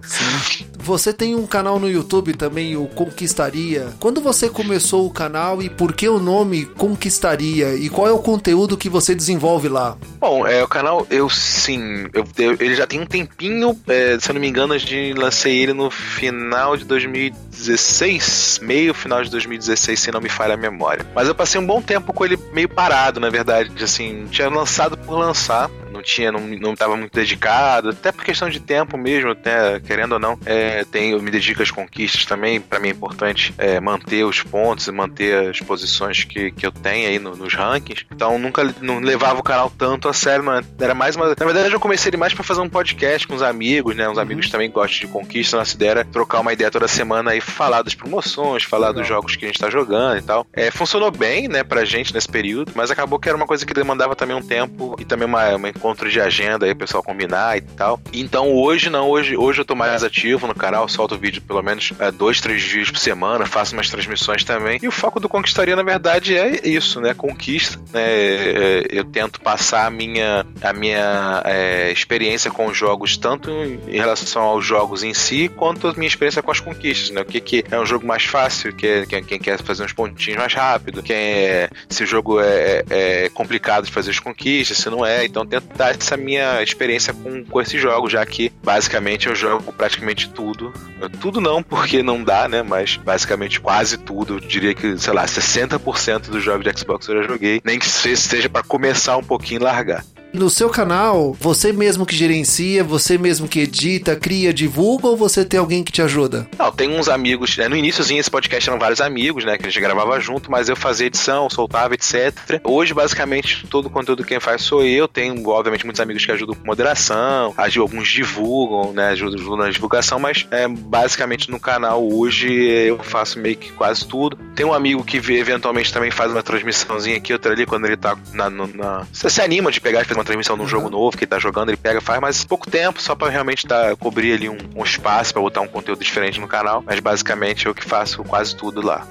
Sim. 0.02 0.66
Você 0.84 1.14
tem 1.14 1.36
um 1.36 1.46
canal 1.46 1.80
no 1.80 1.90
YouTube 1.90 2.34
também, 2.34 2.76
o 2.76 2.88
Conquistaria. 2.88 3.90
Quando 4.00 4.20
você 4.20 4.50
começou 4.50 5.06
o 5.06 5.12
canal 5.12 5.62
e 5.62 5.70
por 5.70 5.94
que 5.94 6.10
o 6.10 6.18
nome 6.18 6.66
Conquistaria? 6.66 7.76
E 7.76 7.88
qual 7.88 8.08
é 8.08 8.12
o 8.12 8.18
conteúdo 8.18 8.76
que 8.76 8.90
você 8.90 9.14
desenvolve 9.14 9.70
lá? 9.70 9.96
Bom, 10.20 10.46
é, 10.46 10.64
o 10.64 10.68
canal, 10.68 11.06
eu 11.10 11.30
sim, 11.30 12.08
eu, 12.14 12.26
eu 12.38 12.54
ele 12.60 12.76
já 12.76 12.88
tem 12.88 13.00
um 13.00 13.06
tempinho, 13.06 13.80
é, 13.88 14.18
se 14.20 14.30
eu 14.30 14.34
não 14.34 14.42
me 14.42 14.48
engano, 14.48 14.74
eu 14.76 15.16
lancei 15.16 15.60
ele 15.60 15.74
no 15.74 15.92
final 15.92 16.76
de 16.76 16.84
2016, 16.86 18.60
meio 18.64 18.94
final 18.94 19.24
de 19.24 19.30
2016, 19.30 20.00
se 20.00 20.12
não 20.12 20.20
me 20.20 20.30
falha 20.30 20.56
a 20.56 20.58
memória. 20.58 21.06
Mas 21.14 21.28
eu 21.28 21.36
passei 21.36 21.62
um 21.62 21.66
bom 21.66 21.82
tempo 21.82 22.12
com 22.12 22.26
ele 22.26 22.38
meio 22.54 22.68
parado, 22.68 23.20
na 23.20 23.30
verdade, 23.30 23.72
assim, 23.84 24.26
tinha 24.32 24.50
lançado 24.50 24.98
por 24.98 25.18
lançar, 25.18 25.70
não 26.02 26.04
tinha, 26.04 26.32
não, 26.32 26.42
não 26.48 26.76
tava 26.76 26.98
muito 26.98 27.14
dedicado, 27.14 27.90
até 27.90 28.12
por 28.12 28.26
questão 28.26 28.50
de 28.50 28.60
tempo 28.60 28.98
mesmo, 28.98 29.32
até, 29.32 29.80
querendo 29.80 30.14
ou 30.14 30.20
não, 30.20 30.38
é, 30.46 30.84
tem, 30.84 31.12
eu 31.12 31.22
me 31.22 31.30
dedico 31.30 31.62
às 31.62 31.72
conquistas 31.72 32.26
também, 32.26 32.60
para 32.60 32.80
mim 32.80 32.90
é 32.90 32.92
importante 32.92 33.54
é, 33.58 33.80
manter 33.80 34.24
os 34.26 34.42
pontos 34.42 34.88
e 34.88 34.92
manter 34.92 35.50
as 35.50 35.60
posições 35.60 36.24
que, 36.24 36.52
que 36.52 36.66
eu 36.66 36.72
tenho 36.72 37.08
aí 37.08 37.20
no, 37.20 37.36
nos 37.36 37.54
rankings, 37.54 38.06
então 38.12 38.38
nunca 38.40 38.74
não 38.82 39.00
levava 39.00 39.40
o 39.40 39.44
canal 39.44 39.70
tanto 39.70 40.10
a 40.10 40.14
sério, 40.14 40.44
não, 40.44 40.62
era 40.80 40.94
mais 40.94 41.16
uma, 41.16 41.28
na 41.28 41.46
verdade 41.46 41.72
eu 41.72 41.80
comecei 41.80 42.10
ele 42.10 42.18
mais 42.18 42.34
para 42.34 42.44
fazer 42.44 42.62
um 42.62 42.70
podcast 42.70 43.28
com 43.28 43.36
os 43.36 43.44
amigos, 43.44 43.96
né, 43.96 44.10
uns 44.10 44.18
uhum. 44.18 44.24
amigos 44.24 44.50
também 44.50 44.70
gostam 44.70 45.08
de 45.08 45.08
conquista, 45.08 45.58
nossa 45.58 45.76
ideia 45.76 45.92
era 45.92 46.06
trocar 46.06 46.40
uma 46.40 46.54
ideia 46.54 46.72
toda 46.72 46.88
semana 46.88 47.36
e 47.36 47.42
falar 47.42 47.84
das 47.84 47.94
promoções, 47.94 48.64
falar 48.64 48.88
Legal. 48.88 49.02
dos 49.02 49.08
jogos 49.08 49.36
que 49.36 49.46
a 49.46 49.48
gente 49.48 49.60
tá 49.60 49.70
jogando 49.70 50.18
e 50.18 50.22
tal. 50.22 50.48
É, 50.54 50.72
funcionou 50.72 51.12
bem, 51.12 51.48
né, 51.48 51.64
pra 51.64 51.86
gente 51.86 52.14
nesse 52.14 52.28
período, 52.28 52.72
mas 52.76 52.90
acabou 52.90 53.20
que 53.20 53.28
era 53.28 53.38
uma 53.38 53.46
coisa 53.46 53.66
que 53.66 53.74
demandava 53.74 54.16
também 54.16 54.36
um 54.36 54.42
tempo 54.42 54.96
e 55.00 55.06
também 55.06 55.28
uma, 55.28 55.56
uma 55.56 55.70
encontro 55.92 56.10
de 56.10 56.22
agenda 56.22 56.66
aí, 56.66 56.74
pessoal 56.74 57.04
combinar 57.04 57.58
e 57.58 57.62
tal. 57.62 58.00
Então 58.14 58.54
hoje 58.54 58.90
não, 58.90 59.10
hoje, 59.10 59.36
hoje 59.36 59.62
eu 59.62 59.66
tô 59.66 59.76
mais 59.76 60.04
ativo 60.04 60.48
no 60.48 60.56
canal, 60.56 60.88
solto 60.88 61.18
vídeo 61.18 61.42
pelo 61.42 61.62
menos 61.62 61.92
é, 62.00 62.10
dois, 62.12 62.40
três 62.40 62.62
dias 62.62 62.90
por 62.90 62.98
semana, 62.98 63.46
faço 63.46 63.74
umas 63.74 63.90
transmissões 63.90 64.44
também. 64.44 64.80
E 64.82 64.88
o 64.88 64.92
foco 64.92 65.20
do 65.20 65.28
Conquistaria, 65.28 65.76
na 65.76 65.84
verdade, 65.84 66.36
é 66.38 66.68
isso, 66.68 67.02
né? 67.02 67.14
Conquista. 67.14 67.78
Né? 67.92 68.02
É, 68.02 68.88
eu 68.90 69.04
tento 69.04 69.42
passar 69.42 69.86
a 69.86 69.90
minha, 69.90 70.46
a 70.62 70.74
minha 70.74 71.42
é, 71.46 71.92
experiência 71.92 72.50
com 72.50 72.68
os 72.68 72.78
jogos, 72.78 73.18
tanto 73.18 73.52
em 73.52 73.98
relação 73.98 74.44
aos 74.44 74.66
jogos 74.66 75.04
em 75.04 75.14
si, 75.14 75.50
quanto 75.50 75.88
a 75.88 75.94
minha 75.94 76.08
experiência 76.08 76.42
com 76.42 76.52
as 76.52 76.60
conquistas, 76.60 77.10
né? 77.10 77.22
O 77.22 77.26
que, 77.26 77.42
que 77.42 77.66
é 77.70 77.80
um 77.80 77.86
jogo 77.86 78.06
mais 78.06 78.24
fácil, 78.24 78.74
que 78.74 78.88
é, 78.88 79.06
quem, 79.06 79.24
quem 79.24 79.40
quer 79.40 79.62
fazer 79.62 79.84
uns 79.84 79.94
pontinhos 79.94 80.40
mais 80.40 80.54
rápido, 80.54 81.04
quem 81.04 81.16
é, 81.16 81.70
se 81.90 82.04
o 82.04 82.08
jogo 82.08 82.40
é, 82.40 82.84
é, 82.90 83.30
complicado 83.30 83.86
de 83.86 83.92
fazer 83.92 84.12
as 84.12 84.20
conquistas, 84.20 84.78
se 84.78 84.90
não 84.90 85.06
é. 85.06 85.26
Então 85.26 85.46
tento 85.46 85.68
dar 85.82 85.96
essa 86.00 86.16
minha 86.16 86.62
experiência 86.62 87.12
com, 87.12 87.44
com 87.44 87.60
esses 87.60 87.82
jogos, 87.82 88.12
já 88.12 88.24
que 88.24 88.52
basicamente 88.64 89.28
eu 89.28 89.36
jogo 89.36 89.74
praticamente 89.74 90.30
tudo. 90.30 90.72
Tudo 91.20 91.42
não, 91.42 91.64
porque 91.64 92.04
não 92.04 92.24
dá, 92.24 92.48
né? 92.48 92.62
Mas 92.62 92.98
basicamente 92.98 93.60
quase 93.60 93.98
tudo. 93.98 94.36
Eu 94.36 94.40
diria 94.40 94.76
que, 94.76 94.98
sei 95.00 95.14
lá, 95.14 95.26
60% 95.26 96.30
dos 96.30 96.44
jogos 96.44 96.64
de 96.64 96.80
Xbox 96.80 97.08
eu 97.08 97.24
já 97.24 97.28
joguei. 97.28 97.62
Nem 97.66 97.80
que 97.80 97.88
seja 97.88 98.48
para 98.48 98.62
começar 98.62 99.18
um 99.18 99.24
pouquinho 99.24 99.62
e 99.62 99.64
largar. 99.64 100.06
No 100.34 100.50
seu 100.50 100.70
canal, 100.70 101.36
você 101.40 101.74
mesmo 101.74 102.06
que 102.06 102.16
gerencia, 102.16 102.84
você 102.84 103.18
mesmo 103.18 103.48
que 103.48 103.60
edita, 103.60 104.16
cria, 104.16 104.54
divulga 104.54 105.08
ou 105.08 105.18
você 105.18 105.44
tem 105.44 105.60
alguém 105.60 105.84
que 105.84 105.92
te 105.92 106.02
ajuda? 106.02 106.48
Não, 106.58 106.72
tem 106.72 106.90
uns 106.90 107.10
amigos, 107.10 107.58
né? 107.58 107.68
No 107.68 107.76
iníciozinho 107.76 108.20
esse 108.20 108.32
podcast 108.32 108.70
eram 108.70 108.80
vários 108.80 109.02
amigos, 109.02 109.44
né? 109.44 109.58
Que 109.58 109.66
a 109.66 109.70
gente 109.70 109.82
gravava 109.82 110.20
junto, 110.20 110.50
mas 110.50 110.70
eu 110.70 110.76
fazia 110.76 111.08
edição, 111.08 111.50
soltava, 111.50 111.94
etc. 111.96 112.62
Hoje, 112.64 112.94
basicamente, 112.94 113.68
todo 113.68 113.88
o 113.88 113.90
conteúdo 113.90 114.24
quem 114.24 114.40
faz 114.40 114.62
sou 114.62 114.86
eu. 114.86 115.08
Tenho, 115.08 115.50
obviamente, 115.50 115.86
muitos 115.86 116.00
amigos 116.00 116.26
que 116.26 116.32
ajudam 116.32 116.56
com 116.56 116.66
moderação, 116.66 117.54
alguns 117.58 118.08
divulgam, 118.08 118.94
né? 118.94 119.10
Ajudam 119.10 119.58
na 119.58 119.70
divulgação, 119.70 120.20
mas 120.20 120.48
é, 120.52 120.68
basicamente 120.68 121.50
no 121.50 121.60
canal 121.60 122.08
hoje 122.08 122.52
eu 122.52 123.00
faço 123.00 123.40
meio 123.40 123.58
que 123.58 123.72
quase 123.72 124.06
tudo. 124.06 124.38
Tem 124.56 124.66
um 124.66 124.74
amigo 124.74 125.04
que 125.04 125.18
eventualmente 125.18 125.92
também 125.92 126.12
faz 126.12 126.32
uma 126.32 126.44
transmissãozinha 126.44 127.18
aqui, 127.18 127.34
outra 127.34 127.52
ali, 127.52 127.66
quando 127.66 127.86
ele 127.86 127.98
tá 127.98 128.18
na. 128.34 128.50
na, 128.50 128.68
na... 128.68 129.08
Você 129.12 129.30
se 129.30 129.42
anima 129.42 129.72
de 129.72 129.82
pegar 129.82 130.02
fazer 130.12 130.21
uma 130.22 130.26
transmissão 130.26 130.56
de 130.56 130.64
um 130.64 130.68
jogo 130.68 130.90
novo 130.90 131.18
que 131.18 131.24
ele 131.24 131.30
tá 131.30 131.40
jogando, 131.40 131.70
ele 131.70 131.78
pega, 131.78 132.00
faz, 132.00 132.22
mas 132.22 132.44
pouco 132.44 132.70
tempo, 132.70 133.02
só 133.02 133.16
para 133.16 133.30
realmente 133.30 133.66
tá, 133.66 133.96
cobrir 133.96 134.34
ali 134.34 134.48
um, 134.48 134.58
um 134.76 134.84
espaço 134.84 135.34
para 135.34 135.42
botar 135.42 135.62
um 135.62 135.68
conteúdo 135.68 136.04
diferente 136.04 136.40
no 136.40 136.48
canal. 136.48 136.84
Mas 136.86 137.00
basicamente 137.00 137.66
eu 137.66 137.74
que 137.74 137.84
faço 137.84 138.24
quase 138.24 138.56
tudo 138.56 138.86
lá. 138.86 139.06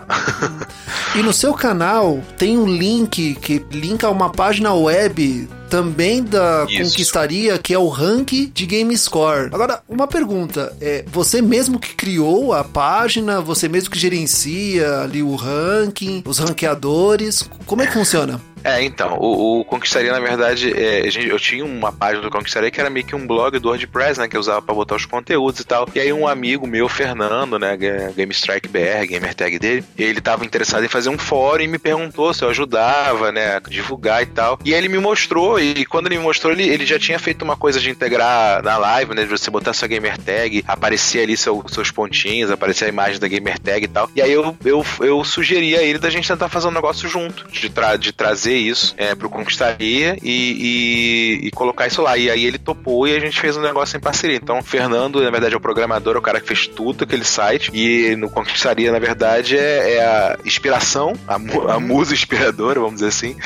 e 1.14 1.22
no 1.22 1.32
seu 1.32 1.52
canal 1.52 2.20
tem 2.38 2.56
um 2.56 2.66
link 2.66 3.34
que 3.34 3.64
linka 3.70 4.08
uma 4.08 4.30
página 4.30 4.72
web 4.72 5.48
também 5.70 6.22
da 6.22 6.66
Isso. 6.68 6.90
Conquistaria, 6.90 7.56
que 7.56 7.72
é 7.72 7.78
o 7.78 7.88
rank 7.88 8.32
de 8.52 8.66
Game 8.66 8.96
Score. 8.98 9.50
Agora, 9.52 9.80
uma 9.88 10.06
pergunta, 10.08 10.76
é, 10.80 11.04
você 11.06 11.40
mesmo 11.40 11.78
que 11.78 11.94
criou 11.94 12.52
a 12.52 12.64
página, 12.64 13.40
você 13.40 13.68
mesmo 13.68 13.88
que 13.88 13.98
gerencia 13.98 15.02
ali 15.02 15.22
o 15.22 15.36
ranking, 15.36 16.24
os 16.26 16.38
ranqueadores, 16.38 17.48
como 17.64 17.82
é 17.82 17.86
que 17.86 17.92
funciona? 17.92 18.40
É, 18.62 18.82
então, 18.82 19.16
o, 19.18 19.60
o 19.60 19.64
Conquistaria, 19.64 20.12
na 20.12 20.20
verdade, 20.20 20.72
é, 20.72 21.02
eu 21.06 21.38
tinha 21.38 21.64
uma 21.64 21.92
página 21.92 22.22
do 22.22 22.30
Conquistaria 22.30 22.70
que 22.70 22.80
era 22.80 22.90
meio 22.90 23.06
que 23.06 23.14
um 23.14 23.26
blog 23.26 23.58
do 23.58 23.68
WordPress, 23.68 24.20
né, 24.20 24.28
que 24.28 24.36
eu 24.36 24.40
usava 24.40 24.60
pra 24.60 24.74
botar 24.74 24.96
os 24.96 25.06
conteúdos 25.06 25.60
e 25.60 25.64
tal. 25.64 25.88
E 25.94 26.00
aí 26.00 26.12
um 26.12 26.28
amigo 26.28 26.66
meu, 26.66 26.88
Fernando, 26.88 27.58
né, 27.58 27.76
Game 27.76 28.32
Strike 28.32 28.68
BR, 28.68 29.06
gamer 29.08 29.34
tag 29.34 29.58
dele, 29.58 29.84
ele 29.98 30.20
tava 30.20 30.44
interessado 30.44 30.84
em 30.84 30.88
fazer 30.88 31.08
um 31.08 31.18
fórum 31.18 31.62
e 31.62 31.68
me 31.68 31.78
perguntou 31.78 32.34
se 32.34 32.44
eu 32.44 32.50
ajudava, 32.50 33.32
né, 33.32 33.60
divulgar 33.68 34.22
e 34.22 34.26
tal. 34.26 34.58
E 34.64 34.74
aí 34.74 34.78
ele 34.78 34.88
me 34.88 34.98
mostrou, 34.98 35.58
e 35.58 35.84
quando 35.86 36.06
ele 36.06 36.18
me 36.18 36.24
mostrou, 36.24 36.52
ele, 36.52 36.68
ele 36.68 36.84
já 36.84 36.98
tinha 36.98 37.18
feito 37.18 37.42
uma 37.42 37.56
coisa 37.56 37.80
de 37.80 37.90
integrar 37.90 38.62
na 38.62 38.76
live, 38.76 39.14
né, 39.14 39.22
de 39.22 39.28
você 39.28 39.50
botar 39.50 39.72
sua 39.72 39.88
gamer 39.88 40.18
tag, 40.18 40.64
aparecer 40.66 41.22
ali 41.22 41.36
seu, 41.36 41.64
seus 41.68 41.90
pontinhos, 41.90 42.50
aparecer 42.50 42.84
a 42.86 42.88
imagem 42.88 43.18
da 43.18 43.28
gamer 43.28 43.58
tag 43.58 43.84
e 43.84 43.88
tal. 43.88 44.10
E 44.14 44.20
aí 44.20 44.32
eu, 44.32 44.56
eu, 44.64 44.84
eu 45.00 45.24
sugeri 45.24 45.76
a 45.76 45.82
ele 45.82 45.98
da 45.98 46.10
gente 46.10 46.28
tentar 46.28 46.48
fazer 46.48 46.68
um 46.68 46.72
negócio 46.72 47.08
junto, 47.08 47.48
de, 47.50 47.70
tra 47.70 47.96
de 47.96 48.12
trazer 48.12 48.49
trazer 48.50 48.56
isso 48.56 48.94
é, 48.96 49.14
pro 49.14 49.30
Conquistaria 49.30 50.16
e, 50.22 51.40
e, 51.42 51.46
e, 51.46 51.50
colocar 51.52 51.86
isso 51.86 52.02
lá. 52.02 52.16
E 52.16 52.30
aí 52.30 52.44
ele 52.44 52.58
topou 52.58 53.06
e 53.06 53.14
a 53.14 53.20
gente 53.20 53.40
fez 53.40 53.56
um 53.56 53.62
negócio 53.62 53.96
em 53.96 54.00
parceria. 54.00 54.36
Então, 54.36 54.58
o 54.58 54.62
Fernando, 54.62 55.22
na 55.22 55.30
verdade, 55.30 55.54
é 55.54 55.56
o 55.56 55.60
programador, 55.60 56.16
é 56.16 56.18
o 56.18 56.22
cara 56.22 56.40
que 56.40 56.48
fez 56.48 56.66
tudo 56.66 57.04
aquele 57.04 57.24
site. 57.24 57.70
E 57.72 58.16
no 58.16 58.28
Conquistaria, 58.28 58.90
na 58.90 58.98
verdade, 58.98 59.56
é, 59.56 59.94
é 59.94 60.04
a 60.04 60.38
inspiração, 60.44 61.12
a, 61.28 61.34
a, 61.34 61.38
uhum. 61.38 61.80
musa 61.80 62.12
inspiradora, 62.12 62.80
vamos 62.80 62.96
dizer 62.96 63.08
assim, 63.08 63.36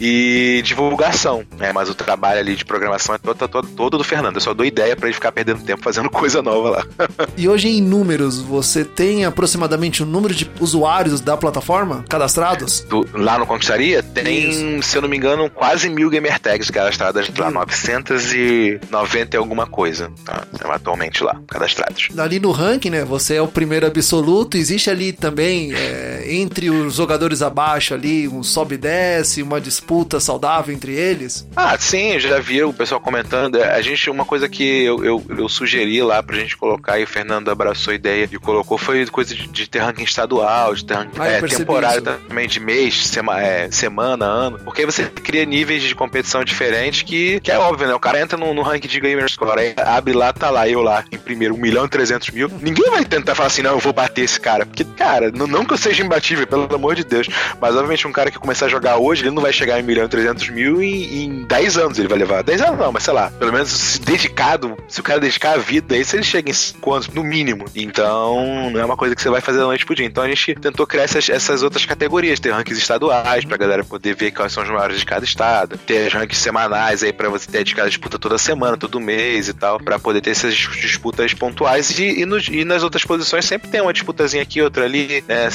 e 0.00 0.62
divulgação. 0.64 1.44
Né? 1.56 1.72
Mas 1.72 1.90
o 1.90 1.94
trabalho 1.94 2.40
ali 2.40 2.54
de 2.54 2.64
programação 2.64 3.14
é 3.14 3.18
todo, 3.18 3.48
todo, 3.48 3.68
todo 3.68 3.98
do 3.98 4.04
Fernando. 4.04 4.36
Eu 4.36 4.40
só 4.40 4.54
dou 4.54 4.64
ideia 4.64 4.96
para 4.96 5.08
ele 5.08 5.14
ficar 5.14 5.32
perdendo 5.32 5.62
tempo 5.62 5.82
fazendo 5.82 6.08
coisa 6.10 6.42
nova 6.42 6.70
lá. 6.70 6.86
e 7.36 7.48
hoje, 7.48 7.68
em 7.68 7.82
números, 7.82 8.40
você 8.40 8.84
tem 8.84 9.24
aproximadamente 9.24 10.02
o 10.02 10.06
número 10.06 10.34
de 10.34 10.50
usuários 10.60 11.20
da 11.20 11.36
plataforma 11.36 12.04
cadastrados? 12.08 12.80
Do, 12.80 13.06
lá 13.12 13.38
no 13.38 13.46
Conquistaria? 13.46 14.02
Tem 14.02 14.53
se 14.82 14.96
eu 14.96 15.02
não 15.02 15.08
me 15.08 15.16
engano, 15.16 15.50
quase 15.50 15.88
mil 15.88 16.10
gamer 16.10 16.38
tags 16.38 16.70
cadastradas 16.70 17.28
lá, 17.36 17.50
990 17.50 19.36
e 19.36 19.38
alguma 19.38 19.66
coisa, 19.66 20.10
tá? 20.24 20.46
Atualmente 20.70 21.22
lá, 21.22 21.40
cadastrados. 21.48 22.08
Ali 22.16 22.38
no 22.40 22.50
ranking, 22.50 22.90
né? 22.90 23.04
Você 23.04 23.36
é 23.36 23.42
o 23.42 23.48
primeiro 23.48 23.86
absoluto. 23.86 24.56
Existe 24.56 24.90
ali 24.90 25.12
também, 25.12 25.72
é, 25.74 26.24
entre 26.26 26.70
os 26.70 26.94
jogadores 26.94 27.42
abaixo 27.42 27.94
ali, 27.94 28.28
um 28.28 28.42
sobe 28.42 28.74
e 28.74 28.78
desce, 28.78 29.42
uma 29.42 29.60
disputa 29.60 30.20
saudável 30.20 30.74
entre 30.74 30.92
eles? 30.92 31.46
Ah, 31.54 31.76
sim, 31.78 32.18
já 32.18 32.38
vi 32.38 32.62
o 32.62 32.72
pessoal 32.72 33.00
comentando. 33.00 33.62
A 33.62 33.80
gente, 33.82 34.08
uma 34.10 34.24
coisa 34.24 34.48
que 34.48 34.84
eu, 34.84 35.04
eu, 35.04 35.24
eu 35.36 35.48
sugeri 35.48 36.02
lá 36.02 36.22
pra 36.22 36.36
gente 36.36 36.56
colocar 36.56 36.98
e 36.98 37.04
o 37.04 37.06
Fernando 37.06 37.50
abraçou 37.50 37.92
a 37.92 37.94
ideia 37.94 38.28
e 38.30 38.38
colocou 38.38 38.78
foi 38.78 39.06
coisa 39.06 39.34
de, 39.34 39.46
de 39.48 39.68
ter 39.68 39.80
ranking 39.80 40.04
estadual, 40.04 40.74
de 40.74 40.84
ter 40.84 40.94
ranking 40.94 41.18
ah, 41.18 41.26
é, 41.26 41.40
temporário 41.42 42.02
isso. 42.02 42.20
também, 42.28 42.48
de 42.48 42.60
mês, 42.60 43.06
sema, 43.06 43.40
é, 43.40 43.70
semana, 43.70 44.24
ano 44.26 44.43
ano. 44.44 44.58
Porque 44.58 44.82
aí 44.82 44.86
você 44.86 45.04
cria 45.04 45.44
níveis 45.44 45.82
de 45.82 45.94
competição 45.94 46.44
diferentes 46.44 47.02
que, 47.02 47.40
que 47.40 47.50
é 47.50 47.58
óbvio, 47.58 47.86
né? 47.86 47.94
O 47.94 48.00
cara 48.00 48.20
entra 48.20 48.36
no, 48.38 48.54
no 48.54 48.62
ranking 48.62 48.88
de 48.88 49.00
Gamer 49.00 49.28
Score, 49.28 49.60
aí 49.60 49.74
abre 49.76 50.12
lá, 50.12 50.32
tá 50.32 50.50
lá, 50.50 50.68
eu 50.68 50.82
lá, 50.82 51.04
em 51.10 51.18
primeiro, 51.18 51.54
1 51.54 51.58
milhão 51.58 51.84
e 51.84 51.88
300 51.88 52.30
mil. 52.30 52.50
Ninguém 52.60 52.90
vai 52.90 53.04
tentar 53.04 53.34
falar 53.34 53.48
assim, 53.48 53.62
não, 53.62 53.72
eu 53.72 53.78
vou 53.78 53.92
bater 53.92 54.22
esse 54.22 54.40
cara. 54.40 54.66
Porque, 54.66 54.84
cara, 54.84 55.30
não, 55.30 55.46
não 55.46 55.64
que 55.64 55.74
eu 55.74 55.78
seja 55.78 56.02
imbatível, 56.02 56.46
pelo 56.46 56.72
amor 56.74 56.94
de 56.94 57.04
Deus. 57.04 57.28
Mas, 57.60 57.74
obviamente, 57.74 58.06
um 58.06 58.12
cara 58.12 58.30
que 58.30 58.38
começar 58.38 58.66
a 58.66 58.68
jogar 58.68 58.96
hoje, 58.96 59.22
ele 59.22 59.30
não 59.30 59.42
vai 59.42 59.52
chegar 59.52 59.78
em 59.78 59.82
1 59.82 59.86
milhão 59.86 60.04
e 60.04 60.08
300 60.08 60.48
mil 60.50 60.82
em, 60.82 61.24
em 61.24 61.44
10 61.44 61.78
anos. 61.78 61.98
Ele 61.98 62.08
vai 62.08 62.18
levar 62.18 62.42
10 62.42 62.60
anos, 62.62 62.78
não, 62.78 62.92
mas 62.92 63.02
sei 63.02 63.14
lá, 63.14 63.30
pelo 63.30 63.52
menos 63.52 63.70
se 63.70 64.00
dedicado, 64.00 64.76
se 64.88 65.00
o 65.00 65.02
cara 65.02 65.20
dedicar 65.20 65.52
a 65.52 65.58
vida, 65.58 65.94
aí 65.94 66.04
se 66.04 66.16
ele 66.16 66.24
chega 66.24 66.50
em 66.50 66.54
5 66.54 66.92
anos, 66.92 67.08
no 67.08 67.22
mínimo. 67.22 67.64
Então, 67.74 68.70
não 68.70 68.80
é 68.80 68.84
uma 68.84 68.96
coisa 68.96 69.14
que 69.14 69.22
você 69.22 69.30
vai 69.30 69.40
fazer 69.40 69.58
da 69.58 69.64
noite 69.64 69.84
pro 69.84 69.94
dia. 69.94 70.06
Então, 70.06 70.22
a 70.22 70.28
gente 70.28 70.54
tentou 70.54 70.86
criar 70.86 71.04
essas, 71.04 71.28
essas 71.28 71.62
outras 71.62 71.84
categorias, 71.86 72.40
ter 72.40 72.50
rankings 72.50 72.80
estaduais, 72.80 73.44
pra 73.44 73.56
galera 73.56 73.84
poder 73.84 74.14
ver 74.14 74.30
quais 74.34 74.52
são 74.52 74.62
os 74.62 74.68
maiores 74.68 74.98
de 74.98 75.06
cada 75.06 75.24
estado, 75.24 75.78
ter 75.78 76.08
rankings 76.12 76.42
semanais 76.42 77.02
aí 77.02 77.12
para 77.12 77.28
você 77.28 77.50
ter 77.50 77.64
de 77.64 77.74
cada 77.74 77.88
disputa 77.88 78.18
toda 78.18 78.36
semana, 78.38 78.76
todo 78.76 79.00
mês 79.00 79.48
e 79.48 79.54
tal, 79.54 79.78
para 79.78 79.98
poder 79.98 80.20
ter 80.20 80.30
essas 80.30 80.54
disputas 80.54 81.32
pontuais 81.34 81.98
e, 81.98 82.20
e, 82.20 82.26
nos, 82.26 82.48
e, 82.48 82.64
nas 82.64 82.82
outras 82.82 83.04
posições 83.04 83.44
sempre 83.44 83.68
tem 83.68 83.80
uma 83.80 83.92
disputazinha 83.92 84.42
aqui, 84.42 84.60
outra 84.60 84.84
ali, 84.84 85.24
né? 85.26 85.48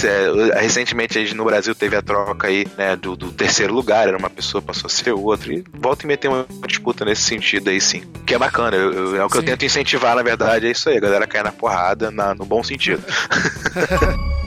Recentemente 0.60 1.34
no 1.34 1.46
Brasil 1.46 1.76
teve 1.76 1.96
a 1.96 2.02
troca 2.02 2.48
aí, 2.48 2.66
né, 2.78 2.96
do, 2.96 3.16
do 3.16 3.32
terceiro 3.32 3.74
lugar, 3.74 4.08
era 4.08 4.18
uma 4.18 4.30
pessoa, 4.30 4.62
passou 4.62 4.88
a 4.88 4.90
ser 4.90 5.12
outra, 5.12 5.54
e 5.54 5.64
volta 5.74 6.06
e 6.06 6.08
meter 6.08 6.28
uma 6.28 6.46
disputa 6.68 7.04
nesse 7.06 7.24
sentido 7.24 7.70
aí 7.70 7.82
sim, 7.82 8.04
que 8.26 8.34
é 8.34 8.38
bacana, 8.38 8.76
eu, 8.76 8.94
eu, 8.94 9.16
é 9.18 9.26
o 9.26 9.28
que 9.28 9.38
sim. 9.38 9.40
eu 9.40 9.46
tento 9.46 9.66
incentivar, 9.66 10.16
na 10.16 10.24
verdade, 10.24 10.68
é 10.68 10.72
isso 10.72 10.90
aí, 10.90 10.98
a 10.98 11.02
galera 11.02 11.28
cair 11.28 11.44
na 11.44 11.52
porrada, 11.52 12.12
na, 12.12 12.34
no 12.34 12.46
bom 12.46 12.64
sentido. 12.64 13.04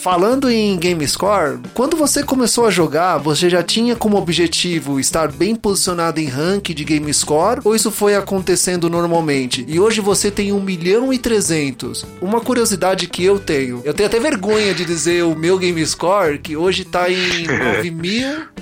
Falando 0.00 0.50
em 0.50 0.76
Game 0.78 1.06
Score, 1.06 1.60
quando 1.74 1.94
você 1.94 2.22
começou 2.22 2.64
a 2.64 2.70
jogar, 2.70 3.18
você 3.18 3.50
já 3.50 3.62
tinha 3.62 3.94
como 3.94 4.16
objetivo 4.16 4.98
estar 4.98 5.30
bem 5.30 5.54
posicionado 5.54 6.18
em 6.18 6.24
rank 6.24 6.70
de 6.70 6.84
Game 6.84 7.12
Score 7.12 7.60
ou 7.62 7.76
isso 7.76 7.90
foi 7.90 8.14
acontecendo 8.14 8.88
normalmente? 8.88 9.62
E 9.68 9.78
hoje 9.78 10.00
você 10.00 10.30
tem 10.30 10.54
1 10.54 10.60
milhão 10.62 11.12
e 11.12 11.18
300. 11.18 12.06
Uma 12.18 12.40
curiosidade 12.40 13.06
que 13.08 13.22
eu 13.22 13.38
tenho, 13.38 13.82
eu 13.84 13.92
tenho 13.92 14.08
até 14.08 14.18
vergonha 14.18 14.72
de 14.72 14.86
dizer 14.86 15.22
o 15.22 15.36
meu 15.36 15.58
Game 15.58 15.86
Score, 15.86 16.38
que 16.38 16.56
hoje 16.56 16.86
tá 16.86 17.10
em 17.10 17.44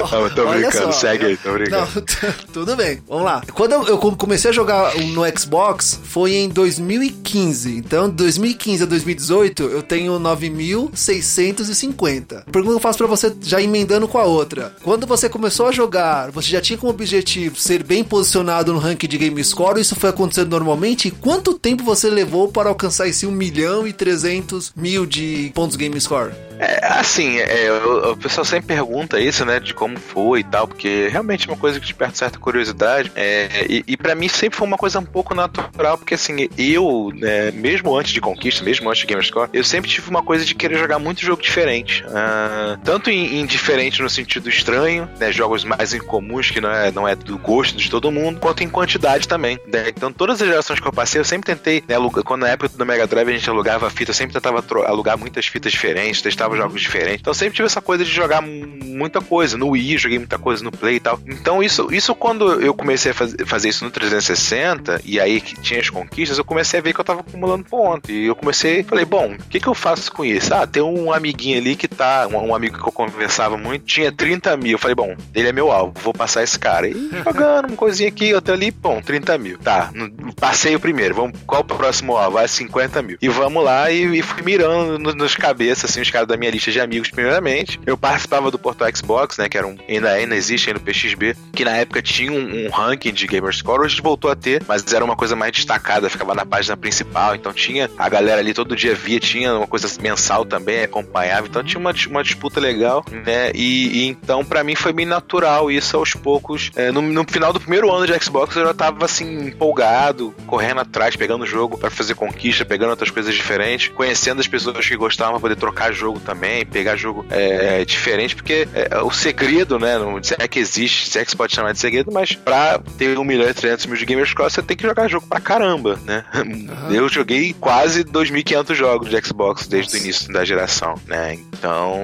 Oh, 0.05 0.09
não, 0.13 0.31
tô 0.31 0.47
brincando, 0.47 0.93
só, 0.93 0.95
segue 1.01 1.27
aí, 1.27 1.37
tô 1.37 1.53
brincando. 1.53 1.89
Não, 1.95 2.05
tudo 2.53 2.77
bem, 2.77 3.03
vamos 3.09 3.25
lá. 3.25 3.43
Quando 3.53 3.73
eu, 3.73 3.89
eu, 3.89 3.99
comecei 3.99 4.51
a 4.51 4.53
jogar 4.53 4.95
no 4.97 5.23
Xbox 5.37 5.99
foi 6.05 6.35
em 6.35 6.49
2015. 6.51 7.77
Então, 7.77 8.09
de 8.11 8.17
2015 8.17 8.83
a 8.83 8.87
2018, 8.87 9.63
eu 9.63 9.83
tenho 9.83 10.13
9.650. 10.21 12.45
Pergunta 12.45 12.75
que 12.75 12.77
eu 12.77 12.81
faço 12.81 12.99
pra 12.99 13.07
você, 13.07 13.35
já 13.43 13.63
emendando 13.63 14.07
com 14.07 14.19
a 14.19 14.25
outra. 14.25 14.77
Quando 14.83 15.07
você 15.07 15.27
começou 15.29 15.69
a 15.69 15.73
jogar, 15.73 16.31
você 16.31 16.49
já 16.49 16.61
tinha 16.61 16.79
como 16.79 16.93
objetivo 16.93 17.57
ser 17.57 17.83
bem 17.83 18.05
posicionado 18.05 18.75
no 18.75 18.79
ranking 18.79 19.09
de 19.09 19.17
Game 19.17 19.43
Score? 19.43 19.81
Isso 19.81 19.97
foi 19.97 20.11
acontecendo 20.11 20.51
normalmente? 20.51 21.09
E 21.09 21.11
quanto 21.11 21.55
tempo 21.55 21.83
você 21.83 22.11
levou 22.11 22.49
para 22.49 22.69
alcançar 22.69 23.09
esse 23.09 23.27
1 23.27 23.31
milhão 23.31 23.87
e 23.87 23.93
300 23.93 24.73
mil 24.77 25.07
de 25.07 25.51
pontos 25.55 25.77
Game 25.77 25.99
Score? 26.01 26.33
É, 26.59 26.87
assim, 26.87 27.39
é, 27.39 27.71
o, 27.71 28.13
o, 28.13 28.17
pessoal 28.17 28.45
sempre 28.45 28.75
pergunta 28.75 29.21
isso, 29.21 29.45
né, 29.45 29.61
de 29.61 29.73
como 29.73 29.99
foi 29.99 30.41
e 30.41 30.45
tal, 30.45 30.67
porque 30.67 31.09
realmente 31.09 31.49
é 31.49 31.53
uma 31.53 31.59
coisa 31.59 31.79
que 31.79 31.87
desperta 31.87 32.17
certa 32.17 32.39
curiosidade. 32.39 33.13
É, 33.15 33.67
e, 33.69 33.85
e 33.87 33.97
para 33.97 34.15
mim 34.15 34.29
sempre 34.29 34.59
foi 34.59 34.67
uma 34.67 34.77
coisa 34.77 34.99
um 34.99 35.05
pouco 35.05 35.35
natural, 35.35 35.97
porque 35.99 36.15
assim, 36.15 36.49
eu, 36.57 37.13
né, 37.15 37.51
mesmo 37.53 37.97
antes 37.97 38.13
de 38.13 38.21
Conquista, 38.21 38.65
mesmo 38.65 38.89
antes 38.89 39.01
de 39.01 39.07
Gamerscore, 39.07 39.51
eu 39.53 39.63
sempre 39.63 39.89
tive 39.89 40.11
uma 40.11 40.23
coisa 40.23 40.45
de 40.45 40.55
querer 40.55 40.79
jogar 40.79 40.99
muito 40.99 41.21
jogo 41.21 41.41
diferente. 41.41 42.05
Uh, 42.05 42.79
tanto 42.85 43.11
em, 43.11 43.41
em, 43.41 43.47
diferente 43.47 44.03
no 44.03 44.11
sentido 44.11 44.49
estranho, 44.49 45.09
né, 45.19 45.31
jogos 45.31 45.65
mais 45.65 45.95
incomuns 45.95 46.51
que 46.51 46.61
não 46.61 46.71
é, 46.71 46.91
não 46.91 47.07
é 47.07 47.15
do 47.15 47.39
gosto 47.39 47.77
de 47.77 47.89
todo 47.91 48.11
mundo, 48.11 48.41
quanto 48.41 48.65
em 48.65 48.69
quantidade 48.69 49.29
também. 49.29 49.59
Né? 49.67 49.89
Então 49.89 50.13
todas 50.13 50.43
as 50.43 50.49
gerações 50.49 50.81
que 50.81 50.87
eu 50.87 50.93
passei, 50.93 51.21
eu 51.21 51.25
sempre 51.25 51.55
tentei, 51.55 51.83
né, 51.87 51.95
alugar, 51.95 52.25
quando 52.25 52.43
na 52.43 52.49
época 52.49 52.69
do 52.77 52.87
Mega 52.87 53.07
Drive 53.07 53.29
a 53.29 53.33
gente 53.33 53.49
alugava 53.49 53.89
fita, 53.91 54.11
eu 54.11 54.15
sempre 54.15 54.35
tentava 54.35 54.65
alugar 54.87 55.17
muitas 55.17 55.47
fitas 55.47 55.73
diferentes, 55.73 56.21
testava 56.23 56.48
jogava 56.49 56.57
jogos 56.57 56.81
diferentes. 56.81 57.21
Então 57.21 57.35
sempre 57.35 57.57
tive 57.57 57.67
essa 57.67 57.81
coisa 57.81 58.05
de 58.05 58.11
jogar 58.11 58.41
muita 58.43 59.21
coisa. 59.21 59.57
No 59.57 59.71
Wii, 59.71 59.99
joguei 59.99 60.19
muita 60.19 60.39
coisa 60.39 60.63
no 60.65 60.71
Play 60.71 60.97
e 60.97 61.01
tal. 61.01 61.21
Então 61.27 61.63
isso, 61.63 61.89
isso 61.93 62.15
quando 62.15 62.61
eu 62.61 62.75
comecei 62.75 63.13
a 63.13 63.15
faz, 63.15 63.35
fazer 63.47 63.69
isso 63.69 63.85
no 63.85 63.91
360, 63.91 65.03
e 65.05 65.21
aí 65.21 65.41
que 65.41 65.61
tinha 65.61 65.81
as 65.81 65.91
conquistas, 65.91 66.39
eu 66.39 66.45
comecei 66.45 66.81
a 66.81 66.83
ver 66.83 66.93
que 66.93 67.01
eu 67.01 67.05
tava 67.05 67.21
acumulando 67.21 67.65
ponto. 67.65 68.11
E 68.11 68.27
eu 68.27 68.35
comecei, 68.35 68.83
falei, 68.83 69.05
bom, 69.05 69.35
o 69.35 69.49
que 69.49 69.61
que 69.61 69.69
eu 69.69 69.75
faço 69.75 70.11
com 70.13 70.25
isso? 70.25 70.55
Ah, 70.55 70.67
tem 70.67 70.83
um 70.83 71.13
amiguinho 71.13 71.59
ali 71.59 71.77
que 71.77 71.89
tá, 71.89 72.27
um, 72.29 72.49
um 72.49 72.55
amigo 72.55 72.79
que 72.79 72.89
eu 72.89 72.93
conversava 72.93 73.57
muito, 73.57 73.85
tinha 73.85 74.11
30 74.11 74.57
mil. 74.57 74.73
Eu 74.73 74.79
falei, 74.79 74.95
bom, 74.95 75.15
ele 75.35 75.49
é 75.49 75.53
meu 75.53 75.71
alvo, 75.71 75.95
vou 76.03 76.13
passar 76.13 76.43
esse 76.43 76.59
cara. 76.59 76.89
E 76.89 77.11
jogando 77.25 77.69
uma 77.69 77.77
coisinha 77.77 78.09
aqui, 78.09 78.35
outra 78.35 78.55
ali, 78.55 78.71
bom, 78.71 79.01
30 79.01 79.39
mil. 79.39 79.59
Tá, 79.59 79.91
passei 80.39 80.75
o 80.75 80.81
primeiro, 80.81 81.15
vamos, 81.15 81.39
qual 81.47 81.63
o 81.63 81.65
próximo 81.65 82.17
alvo? 82.17 82.39
Vai 82.39 82.49
50 82.49 83.03
mil. 83.03 83.19
E 83.21 83.29
vamos 83.29 83.65
lá 83.65 83.91
e, 83.91 84.19
e 84.19 84.23
fui 84.23 84.43
mirando 84.43 84.99
nos, 84.99 85.15
nos 85.15 85.35
cabeças, 85.35 85.91
assim, 85.91 86.01
os 86.01 86.11
caras 86.11 86.29
da 86.29 86.37
minha 86.39 86.51
lista 86.51 86.71
de 86.71 86.81
amigos, 86.81 87.11
primeiramente. 87.11 87.81
Eu 87.85 87.97
participava 87.97 88.51
do 88.51 88.59
Portal 88.59 88.89
Xbox, 88.95 89.37
né? 89.39 89.49
Que 89.49 89.59
era 89.59 89.67
um. 89.67 89.77
Ainda, 89.89 90.11
ainda 90.11 90.37
existe 90.37 90.69
ainda 90.69 90.81
no 90.81 90.85
PXB, 90.85 91.37
que 91.53 91.65
na 91.65 91.77
época 91.77 92.01
tinha 92.01 92.33
um, 92.33 92.67
um 92.67 92.71
ranking 92.71 93.13
de 93.13 93.27
Gamerscore, 93.27 93.83
hoje 93.83 94.01
voltou 94.01 94.31
a 94.31 94.37
ter, 94.37 94.63
mas 94.67 94.93
era 94.93 95.05
uma 95.05 95.17
coisa 95.17 95.35
mais 95.35 95.53
destacada, 95.53 96.09
ficava 96.09 96.35
na 96.35 96.47
página 96.47 96.77
principal, 96.77 97.35
então 97.35 97.53
tinha 97.53 97.91
a 97.99 98.09
galera 98.09 98.41
ali 98.41 98.55
todo 98.55 98.77
dia 98.77 98.95
via, 98.95 99.19
tinha 99.21 99.55
uma 99.55 99.67
coisa 99.67 99.89
mensal 100.01 100.45
também, 100.45 100.83
acompanhava, 100.83 101.47
então 101.47 101.63
tinha 101.63 101.81
uma, 101.81 101.93
uma 102.09 102.23
disputa 102.23 102.61
legal, 102.61 103.05
né? 103.11 103.51
E, 103.55 104.05
e 104.05 104.07
então 104.07 104.45
para 104.45 104.63
mim 104.63 104.75
foi 104.75 104.93
bem 104.93 105.07
natural 105.07 105.71
isso 105.71 105.97
aos 105.97 106.15
poucos. 106.15 106.71
É, 106.77 106.91
no, 106.91 107.03
no, 107.03 107.25
final 107.25 107.53
do 107.53 107.61
primeiro 107.61 107.93
ano 107.93 108.07
de 108.07 108.25
Xbox 108.25 108.55
eu 108.57 108.67
já 108.67 108.75
tava 108.75 109.05
assim 109.05 109.49
empolgado, 109.49 110.35
correndo 110.47 110.81
atrás, 110.81 111.17
pegando 111.17 111.43
o 111.43 111.47
jogo 111.47 111.77
para 111.77 111.91
fazer 111.91 112.15
conquista, 112.15 112.65
pegando 112.65 112.91
outras 112.91 113.11
coisas 113.11 113.35
diferentes, 113.35 113.89
conhecendo 113.89 114.41
as 114.41 114.49
pessoas 114.49 114.87
que 114.87 114.97
gostavam 114.97 115.41
poder 115.41 115.57
trocar 115.57 115.93
jogo 115.93 116.21
também, 116.29 116.67
pegar 116.67 116.95
jogo 116.95 117.25
é, 117.31 117.83
diferente, 117.87 118.37
porque 118.37 118.69
é, 118.75 118.99
o 118.99 119.11
segredo, 119.11 119.79
né? 119.79 119.97
Não 119.97 120.21
é 120.39 120.47
que 120.47 120.59
existe, 120.59 121.09
se 121.09 121.19
é 121.19 121.25
que 121.25 121.31
se 121.31 121.37
pode 121.37 121.55
chamar 121.55 121.73
de 121.73 121.79
segredo, 121.79 122.13
mas 122.13 122.35
pra 122.35 122.79
ter 122.99 123.19
1 123.19 123.25
milhão 123.25 123.49
e 123.49 123.55
300 123.55 123.87
mil 123.87 123.97
de 123.97 124.05
Gamers 124.05 124.35
Cross, 124.35 124.53
você 124.53 124.63
tem 124.63 124.77
que 124.77 124.83
jogar 124.83 125.09
jogo 125.09 125.27
pra 125.27 125.41
caramba, 125.41 125.99
né? 126.05 126.23
Uhum. 126.35 126.93
Eu 126.93 127.09
joguei 127.09 127.55
quase 127.59 128.05
2.500 128.05 128.75
jogos 128.75 129.09
de 129.09 129.27
Xbox 129.27 129.67
desde 129.67 129.95
Nossa. 129.95 129.97
o 129.97 130.05
início 130.05 130.33
da 130.33 130.45
geração, 130.45 130.97
né? 131.07 131.33
Então, 131.33 131.99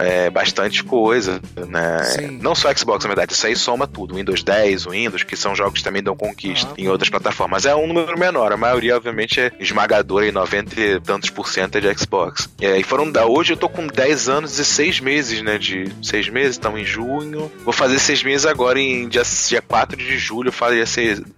é 0.00 0.30
bastante 0.30 0.82
coisa, 0.82 1.38
né? 1.68 2.02
Sim. 2.04 2.38
Não 2.40 2.54
só 2.54 2.74
Xbox, 2.74 3.04
na 3.04 3.08
verdade, 3.08 3.34
isso 3.34 3.46
aí 3.46 3.54
soma 3.54 3.86
tudo. 3.86 4.14
Windows 4.14 4.42
10, 4.42 4.86
Windows, 4.86 5.24
que 5.24 5.36
são 5.36 5.54
jogos 5.54 5.80
que 5.80 5.84
também 5.84 6.02
dão 6.02 6.16
conquista 6.16 6.70
uhum. 6.70 6.74
em 6.78 6.88
outras 6.88 7.10
plataformas. 7.10 7.66
É 7.66 7.76
um 7.76 7.86
número 7.86 8.18
menor, 8.18 8.50
a 8.50 8.56
maioria, 8.56 8.96
obviamente, 8.96 9.38
é 9.40 9.52
esmagadora 9.60 10.26
e 10.26 10.32
90 10.32 10.80
e 10.80 11.00
tantos 11.00 11.28
por 11.28 11.50
cento 11.50 11.76
é 11.76 11.80
de 11.82 11.98
Xbox. 11.98 12.48
E 12.58 12.82
foram 12.82 13.10
da 13.10 13.26
hoje 13.26 13.57
tô 13.58 13.68
com 13.68 13.86
10 13.86 14.28
anos 14.28 14.58
e 14.58 14.64
6 14.64 15.00
meses, 15.00 15.42
né? 15.42 15.58
De 15.58 15.92
6 16.02 16.28
meses, 16.28 16.52
estamos 16.52 16.80
em 16.80 16.84
junho. 16.84 17.50
Vou 17.64 17.72
fazer 17.72 17.98
6 17.98 18.22
meses 18.22 18.46
agora 18.46 18.80
em 18.80 19.08
dia, 19.08 19.22
dia 19.46 19.62
4 19.62 19.96
de 19.96 20.18
julho, 20.18 20.50
faria 20.50 20.84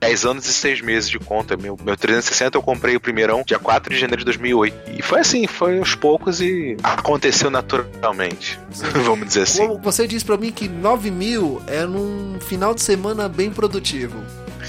10 0.00 0.24
anos 0.24 0.46
e 0.46 0.52
6 0.52 0.80
meses 0.80 1.08
de 1.08 1.18
conta. 1.18 1.56
Meu, 1.56 1.78
meu 1.82 1.96
360 1.96 2.56
eu 2.56 2.62
comprei 2.62 2.96
o 2.96 3.00
primeirão 3.00 3.42
dia 3.44 3.58
4 3.58 3.92
de 3.92 3.98
janeiro 3.98 4.20
de 4.20 4.24
2008. 4.26 4.90
E 4.98 5.02
foi 5.02 5.20
assim, 5.20 5.46
foi 5.46 5.78
aos 5.78 5.94
poucos 5.94 6.40
e 6.40 6.76
aconteceu 6.82 7.50
naturalmente. 7.50 8.58
Vamos 9.04 9.26
dizer 9.26 9.42
assim. 9.42 9.78
Você 9.82 10.06
disse 10.06 10.24
para 10.24 10.36
mim 10.36 10.52
que 10.52 10.68
9 10.68 11.10
mil 11.10 11.62
é 11.66 11.84
num 11.84 12.38
final 12.40 12.74
de 12.74 12.82
semana 12.82 13.28
bem 13.28 13.50
produtivo. 13.50 14.16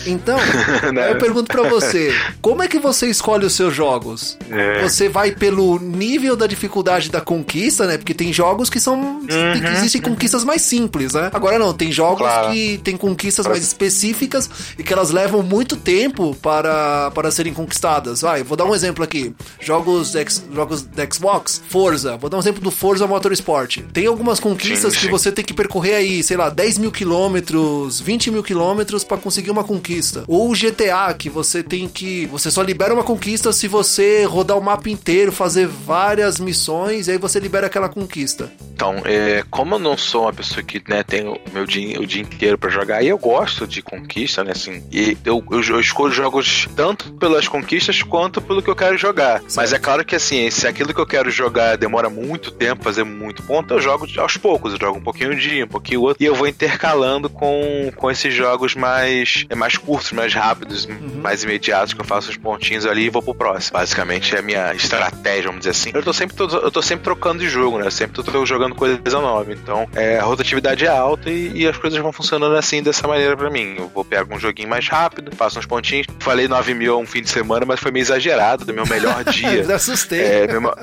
Então, 0.06 0.38
eu 1.10 1.18
pergunto 1.18 1.52
para 1.52 1.68
você, 1.70 2.14
como 2.42 2.64
é 2.64 2.68
que 2.68 2.80
você 2.80 3.08
escolhe 3.08 3.46
os 3.46 3.54
seus 3.54 3.74
jogos? 3.74 4.38
É. 4.50 4.82
Você 4.82 5.10
vai 5.10 5.32
pelo 5.32 5.80
nível 5.80 6.36
da 6.36 6.48
dificuldade 6.48 7.10
da 7.10 7.22
conquista, 7.22 7.86
né? 7.86 7.98
Porque 7.98 8.14
tem 8.14 8.32
jogos 8.32 8.70
que 8.70 8.80
são 8.80 9.00
uhum, 9.00 9.28
que 9.28 9.68
existem 9.78 10.02
uhum. 10.02 10.10
conquistas 10.10 10.44
mais 10.44 10.62
simples, 10.62 11.14
né? 11.14 11.30
Agora 11.34 11.60
não, 11.60 11.74
tem 11.74 11.92
jogos 11.92 12.28
claro. 12.28 12.52
que 12.52 12.80
tem 12.84 12.98
conquistas 12.98 13.46
mais 13.46 13.64
específicas 13.64 14.50
e 14.78 14.84
que 14.84 14.94
elas 14.94 15.12
levam 15.12 15.44
muito 15.44 15.76
tempo 15.76 16.36
para, 16.42 17.12
para 17.12 17.32
serem 17.32 17.54
conquistadas. 17.54 18.22
Vai, 18.22 18.44
vou 18.44 18.58
dar 18.58 18.66
um 18.66 18.76
exemplo 18.76 19.04
aqui. 19.04 19.34
Jogos 19.60 20.16
jogos 20.54 20.84
da 20.84 21.10
Xbox, 21.10 21.62
Forza. 21.68 22.18
Vou 22.18 22.30
dar 22.30 22.38
um 22.38 22.40
exemplo 22.40 22.62
do 22.62 22.72
Forza 22.72 23.08
Motorsport. 23.08 23.80
Tem 23.94 24.06
algumas 24.06 24.40
conquistas 24.40 24.94
sim, 24.94 25.00
sim. 25.00 25.06
que 25.06 25.12
você 25.12 25.32
tem 25.32 25.44
que 25.44 25.54
percorrer 25.54 25.96
aí, 25.96 26.24
sei 26.24 26.38
lá, 26.38 26.50
10 26.50 26.78
mil 26.78 26.92
quilômetros, 26.92 28.00
20 28.00 28.32
mil 28.32 28.44
quilômetros 28.44 29.04
para 29.04 29.18
conseguir 29.18 29.52
uma 29.52 29.64
conquista 29.64 29.81
conquista. 29.82 30.24
Ou 30.28 30.52
o 30.52 30.54
GTA, 30.54 31.14
que 31.18 31.30
você 31.30 31.64
tem 31.64 31.88
que. 31.88 32.28
Você 32.28 32.52
só 32.52 32.62
libera 32.62 32.94
uma 32.94 33.04
conquista 33.04 33.52
se 33.52 33.68
você 33.68 34.24
rodar 34.24 34.58
o 34.58 34.62
mapa 34.62 34.90
inteiro, 34.90 35.32
fazer 35.32 35.68
várias 35.68 36.40
missões, 36.40 37.08
e 37.08 37.12
aí 37.12 37.18
você 37.18 37.40
libera 37.40 37.68
aquela 37.68 37.90
conquista. 37.90 38.52
Então, 38.74 38.96
é, 39.06 39.44
como 39.50 39.76
eu 39.76 39.80
não 39.80 39.96
sou 39.96 40.24
uma 40.24 40.34
pessoa 40.34 40.64
que 40.64 40.82
né, 40.88 41.04
tem 41.04 41.28
o 41.28 41.38
meu 41.54 41.66
dia, 41.68 42.00
o 42.00 42.06
dia 42.06 42.22
inteiro 42.22 42.58
para 42.58 42.70
jogar, 42.70 43.04
e 43.04 43.08
eu 43.10 43.18
gosto 43.18 43.68
de 43.68 43.82
conquista, 43.82 44.44
né? 44.44 44.54
Assim, 44.54 44.84
e 44.92 45.18
eu, 45.24 45.44
eu, 45.52 45.62
eu, 45.62 45.80
escolho 45.80 46.12
jogos 46.12 46.68
tanto 46.76 47.14
pelas 47.14 47.48
conquistas 47.48 48.02
quanto 48.02 48.42
pelo 48.42 48.62
que 48.62 48.70
eu 48.70 48.76
quero 48.76 48.98
jogar. 48.98 49.40
Certo. 49.42 49.56
Mas 49.56 49.74
é 49.74 49.78
claro 49.78 50.04
que 50.04 50.16
assim, 50.16 50.50
se 50.50 50.68
aquilo 50.68 50.94
que 50.94 51.00
eu 51.00 51.06
quero 51.06 51.30
jogar 51.30 51.78
demora 51.78 52.10
muito 52.10 52.52
tempo, 52.52 52.84
fazer 52.84 53.04
muito 53.04 53.44
ponto, 53.44 53.74
eu 53.74 53.80
jogo 53.80 54.08
aos 54.18 54.38
poucos. 54.38 54.74
Eu 54.74 54.80
jogo 54.80 54.98
um 54.98 55.04
pouquinho 55.04 55.32
um 55.32 55.36
dia, 55.36 55.64
um 55.64 55.68
pouquinho 55.68 56.02
outro. 56.02 56.24
E 56.24 56.26
eu 56.26 56.34
vou 56.34 56.48
intercalando 56.48 57.30
com, 57.30 57.92
com 57.96 58.10
esses 58.10 58.34
jogos 58.34 58.74
mais, 58.74 59.46
mais 59.56 59.71
curtos, 59.78 60.12
mais 60.12 60.34
rápidos, 60.34 60.86
uhum. 60.86 61.22
mais 61.22 61.44
imediatos, 61.44 61.94
que 61.94 62.02
eu 62.02 62.06
faço 62.06 62.30
os 62.30 62.38
pontinhos 62.38 62.86
ali 62.86 63.06
e 63.06 63.10
vou 63.10 63.22
pro 63.22 63.34
próximo. 63.34 63.78
Basicamente 63.78 64.36
é 64.36 64.40
a 64.40 64.42
minha 64.42 64.74
estratégia, 64.74 65.44
vamos 65.44 65.60
dizer 65.60 65.72
assim. 65.72 65.92
Eu 65.94 66.04
tô 66.04 66.14
sempre, 66.14 66.36
tô, 66.36 66.48
eu 66.48 66.72
tô 66.72 66.82
sempre 66.82 67.04
trocando 67.04 67.40
de 67.40 67.50
jogo, 67.50 67.78
né? 67.78 67.88
Eu 67.88 67.92
sempre 67.92 68.22
tô 68.22 68.46
jogando 68.46 68.76
coisa 68.76 69.00
nova. 69.20 69.52
Então, 69.52 69.88
é, 69.94 70.20
a 70.20 70.24
rotatividade 70.24 70.86
é 70.86 70.90
alta 70.90 71.30
e, 71.30 71.62
e, 71.62 71.68
as 71.68 71.78
coisas 71.78 72.00
vão 72.00 72.12
funcionando 72.12 72.56
assim, 72.56 72.82
dessa 72.82 73.08
maneira 73.08 73.36
para 73.36 73.50
mim. 73.50 73.76
Eu 73.78 73.92
vou 73.94 74.04
pegar 74.04 74.26
um 74.34 74.40
joguinho 74.40 74.70
mais 74.70 74.88
rápido, 74.88 75.36
faço 75.36 75.60
uns 75.60 75.66
pontinhos. 75.66 76.08
Falei 76.20 76.48
9 76.48 76.74
mil 76.74 77.00
um 77.00 77.06
fim 77.06 77.22
de 77.22 77.30
semana, 77.30 77.66
mas 77.66 77.80
foi 77.80 77.92
meio 77.92 78.04
exagerado 78.04 78.66
do 78.66 78.74
meu 78.74 78.86
melhor 78.86 79.24
dia. 79.32 79.64
Eu 79.64 79.76
assustei. 79.76 80.22
É, 80.22 80.48
meu, 80.48 80.74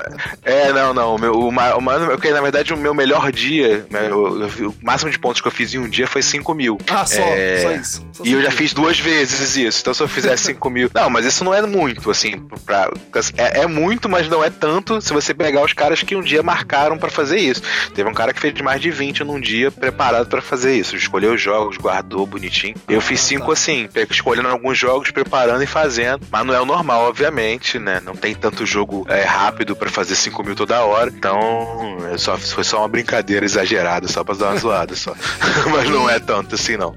é, 0.44 0.72
não, 0.72 0.94
não. 0.94 1.14
O 1.14 1.18
meu, 1.18 1.32
o, 1.32 1.48
o, 1.48 1.48
o, 1.48 2.32
na 2.32 2.40
verdade, 2.40 2.72
o 2.72 2.76
meu 2.76 2.94
melhor 2.94 3.30
dia, 3.32 3.86
né, 3.90 4.12
o, 4.12 4.46
o, 4.46 4.74
máximo 4.82 5.10
de 5.10 5.18
pontos 5.18 5.40
que 5.40 5.48
eu 5.48 5.52
fiz 5.52 5.74
em 5.74 5.78
um 5.78 5.88
dia 5.88 6.06
foi 6.06 6.22
5 6.22 6.54
mil. 6.54 6.78
Ah, 6.88 7.06
só, 7.06 7.22
é, 7.22 7.58
só 7.62 7.72
isso. 7.72 8.06
Só 8.12 8.24
e 8.24 8.32
eu 8.32 8.42
já 8.42 8.50
fiz 8.50 8.72
duas 8.78 9.00
vezes 9.00 9.56
isso. 9.56 9.80
Então, 9.80 9.92
se 9.92 10.00
eu 10.00 10.08
fizesse 10.08 10.44
5 10.44 10.70
mil. 10.70 10.90
Não, 10.94 11.10
mas 11.10 11.26
isso 11.26 11.44
não 11.44 11.52
é 11.52 11.62
muito, 11.62 12.10
assim. 12.10 12.38
Pra, 12.64 12.90
é, 13.36 13.62
é 13.62 13.66
muito, 13.66 14.08
mas 14.08 14.28
não 14.28 14.42
é 14.42 14.50
tanto 14.50 15.00
se 15.00 15.12
você 15.12 15.34
pegar 15.34 15.62
os 15.62 15.72
caras 15.72 16.02
que 16.02 16.14
um 16.14 16.22
dia 16.22 16.42
marcaram 16.42 16.96
para 16.96 17.10
fazer 17.10 17.38
isso. 17.38 17.62
Teve 17.94 18.08
um 18.08 18.14
cara 18.14 18.32
que 18.32 18.40
fez 18.40 18.58
mais 18.60 18.80
de 18.80 18.90
20 18.90 19.24
num 19.24 19.40
dia 19.40 19.70
preparado 19.70 20.26
para 20.26 20.40
fazer 20.40 20.74
isso. 20.74 20.96
Escolheu 20.96 21.34
os 21.34 21.40
jogos, 21.40 21.76
guardou 21.76 22.26
bonitinho. 22.26 22.74
Eu 22.88 23.00
fiz 23.00 23.20
5 23.20 23.46
tá. 23.46 23.52
assim, 23.52 23.88
escolhendo 24.10 24.48
alguns 24.48 24.78
jogos, 24.78 25.10
preparando 25.10 25.62
e 25.62 25.66
fazendo. 25.66 26.26
Mas 26.30 26.46
não 26.46 26.54
é 26.54 26.60
o 26.60 26.64
normal, 26.64 27.08
obviamente, 27.08 27.78
né? 27.78 28.00
Não 28.04 28.14
tem 28.14 28.34
tanto 28.34 28.64
jogo 28.64 29.06
é, 29.08 29.22
rápido 29.22 29.74
para 29.74 29.90
fazer 29.90 30.14
5 30.14 30.42
mil 30.44 30.54
toda 30.54 30.80
hora. 30.84 31.10
Então, 31.10 31.98
é 32.12 32.18
só, 32.18 32.36
foi 32.36 32.64
só 32.64 32.78
uma 32.78 32.88
brincadeira 32.88 33.44
exagerada, 33.44 34.06
só 34.08 34.22
pra 34.22 34.34
dar 34.34 34.50
uma 34.50 34.56
zoada 34.58 34.94
só. 34.94 35.14
mas 35.70 35.88
não 35.90 36.08
é 36.08 36.18
tanto 36.18 36.54
assim, 36.54 36.76
não. 36.76 36.94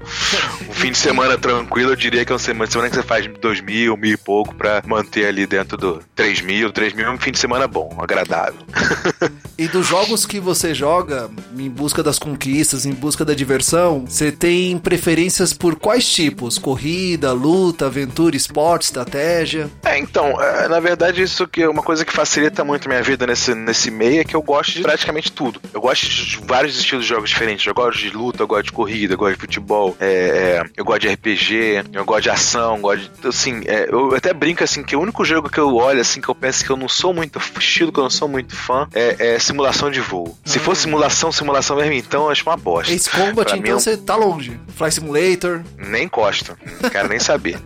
Um 0.68 0.72
fim 0.72 0.90
de 0.90 0.98
semana 0.98 1.36
tranquilo, 1.38 1.71
eu 1.80 1.96
diria 1.96 2.24
que 2.24 2.32
é 2.32 2.34
uma 2.34 2.38
semana 2.38 2.70
semana 2.70 2.90
que 2.90 2.96
você 2.96 3.02
faz 3.02 3.26
dois 3.40 3.60
mil, 3.60 3.96
mil 3.96 4.12
e 4.12 4.16
pouco 4.16 4.54
pra 4.54 4.82
manter 4.86 5.26
ali 5.26 5.46
dentro 5.46 5.76
do 5.76 6.02
3 6.14 6.40
mil. 6.40 6.72
3 6.72 6.92
mil 6.94 7.06
é 7.06 7.10
um 7.10 7.18
fim 7.18 7.30
de 7.30 7.38
semana 7.38 7.66
bom, 7.66 7.96
agradável. 7.98 8.60
e 9.58 9.68
dos 9.68 9.86
jogos 9.86 10.26
que 10.26 10.40
você 10.40 10.74
joga, 10.74 11.30
em 11.56 11.70
busca 11.70 12.02
das 12.02 12.18
conquistas, 12.18 12.86
em 12.86 12.92
busca 12.92 13.24
da 13.24 13.34
diversão, 13.34 14.04
você 14.06 14.32
tem 14.32 14.78
preferências 14.78 15.52
por 15.52 15.76
quais 15.76 16.08
tipos? 16.10 16.58
Corrida, 16.58 17.32
luta, 17.32 17.86
aventura, 17.86 18.36
esporte, 18.36 18.84
estratégia? 18.84 19.70
É, 19.84 19.98
então, 19.98 20.40
é, 20.40 20.68
na 20.68 20.80
verdade, 20.80 21.22
isso 21.22 21.46
que 21.46 21.62
é 21.62 21.68
uma 21.68 21.82
coisa 21.82 22.04
que 22.04 22.12
facilita 22.12 22.64
muito 22.64 22.86
a 22.86 22.88
minha 22.88 23.02
vida 23.02 23.26
nesse, 23.26 23.54
nesse 23.54 23.90
meio 23.90 24.20
é 24.20 24.24
que 24.24 24.34
eu 24.34 24.42
gosto 24.42 24.72
de 24.72 24.82
praticamente 24.82 25.30
tudo. 25.30 25.60
Eu 25.72 25.80
gosto 25.80 26.08
de 26.08 26.38
vários 26.46 26.78
estilos 26.78 27.04
de 27.04 27.10
jogos 27.10 27.30
diferentes. 27.30 27.66
Eu 27.66 27.74
gosto 27.74 27.98
de 27.98 28.10
luta, 28.10 28.42
eu 28.42 28.46
gosto 28.46 28.64
de 28.64 28.72
corrida, 28.72 29.14
eu 29.14 29.18
gosto 29.18 29.34
de 29.34 29.40
futebol, 29.40 29.96
é, 30.00 30.06
é, 30.06 30.62
eu 30.76 30.84
gosto 30.84 31.02
de 31.02 31.08
RPG, 31.08 31.61
eu 31.92 32.04
gosto 32.04 32.22
de 32.22 32.30
ação 32.30 32.80
gosto 32.80 33.10
de, 33.20 33.28
assim, 33.28 33.62
é, 33.66 33.88
eu 33.90 34.14
até 34.14 34.32
brinco 34.32 34.62
assim 34.64 34.82
que 34.82 34.96
o 34.96 35.00
único 35.00 35.24
jogo 35.24 35.48
que 35.48 35.58
eu 35.58 35.74
olho 35.74 36.00
assim 36.00 36.20
que 36.20 36.28
eu 36.28 36.34
penso 36.34 36.64
que 36.64 36.70
eu 36.70 36.76
não 36.76 36.88
sou 36.88 37.12
muito 37.14 37.38
estilo 37.58 37.92
que 37.92 37.98
eu 37.98 38.04
não 38.04 38.10
sou 38.10 38.28
muito 38.28 38.54
fã 38.54 38.88
é, 38.94 39.34
é 39.34 39.38
simulação 39.38 39.90
de 39.90 40.00
voo. 40.00 40.36
Se 40.44 40.58
for 40.58 40.72
hum. 40.72 40.74
simulação, 40.74 41.32
simulação 41.32 41.76
mesmo, 41.76 41.92
então 41.92 42.24
eu 42.24 42.30
acho 42.30 42.42
uma 42.44 42.56
bosta. 42.56 42.92
Ace 42.92 43.10
Combat, 43.10 43.48
pra 43.48 43.56
então 43.56 43.78
você 43.78 43.96
tá 43.96 44.16
longe. 44.16 44.58
Fly 44.76 44.90
Simulator. 44.90 45.62
Nem 45.76 46.04
encosta. 46.04 46.56
Não 46.80 46.90
quero 46.90 47.08
nem 47.08 47.18
saber. 47.18 47.58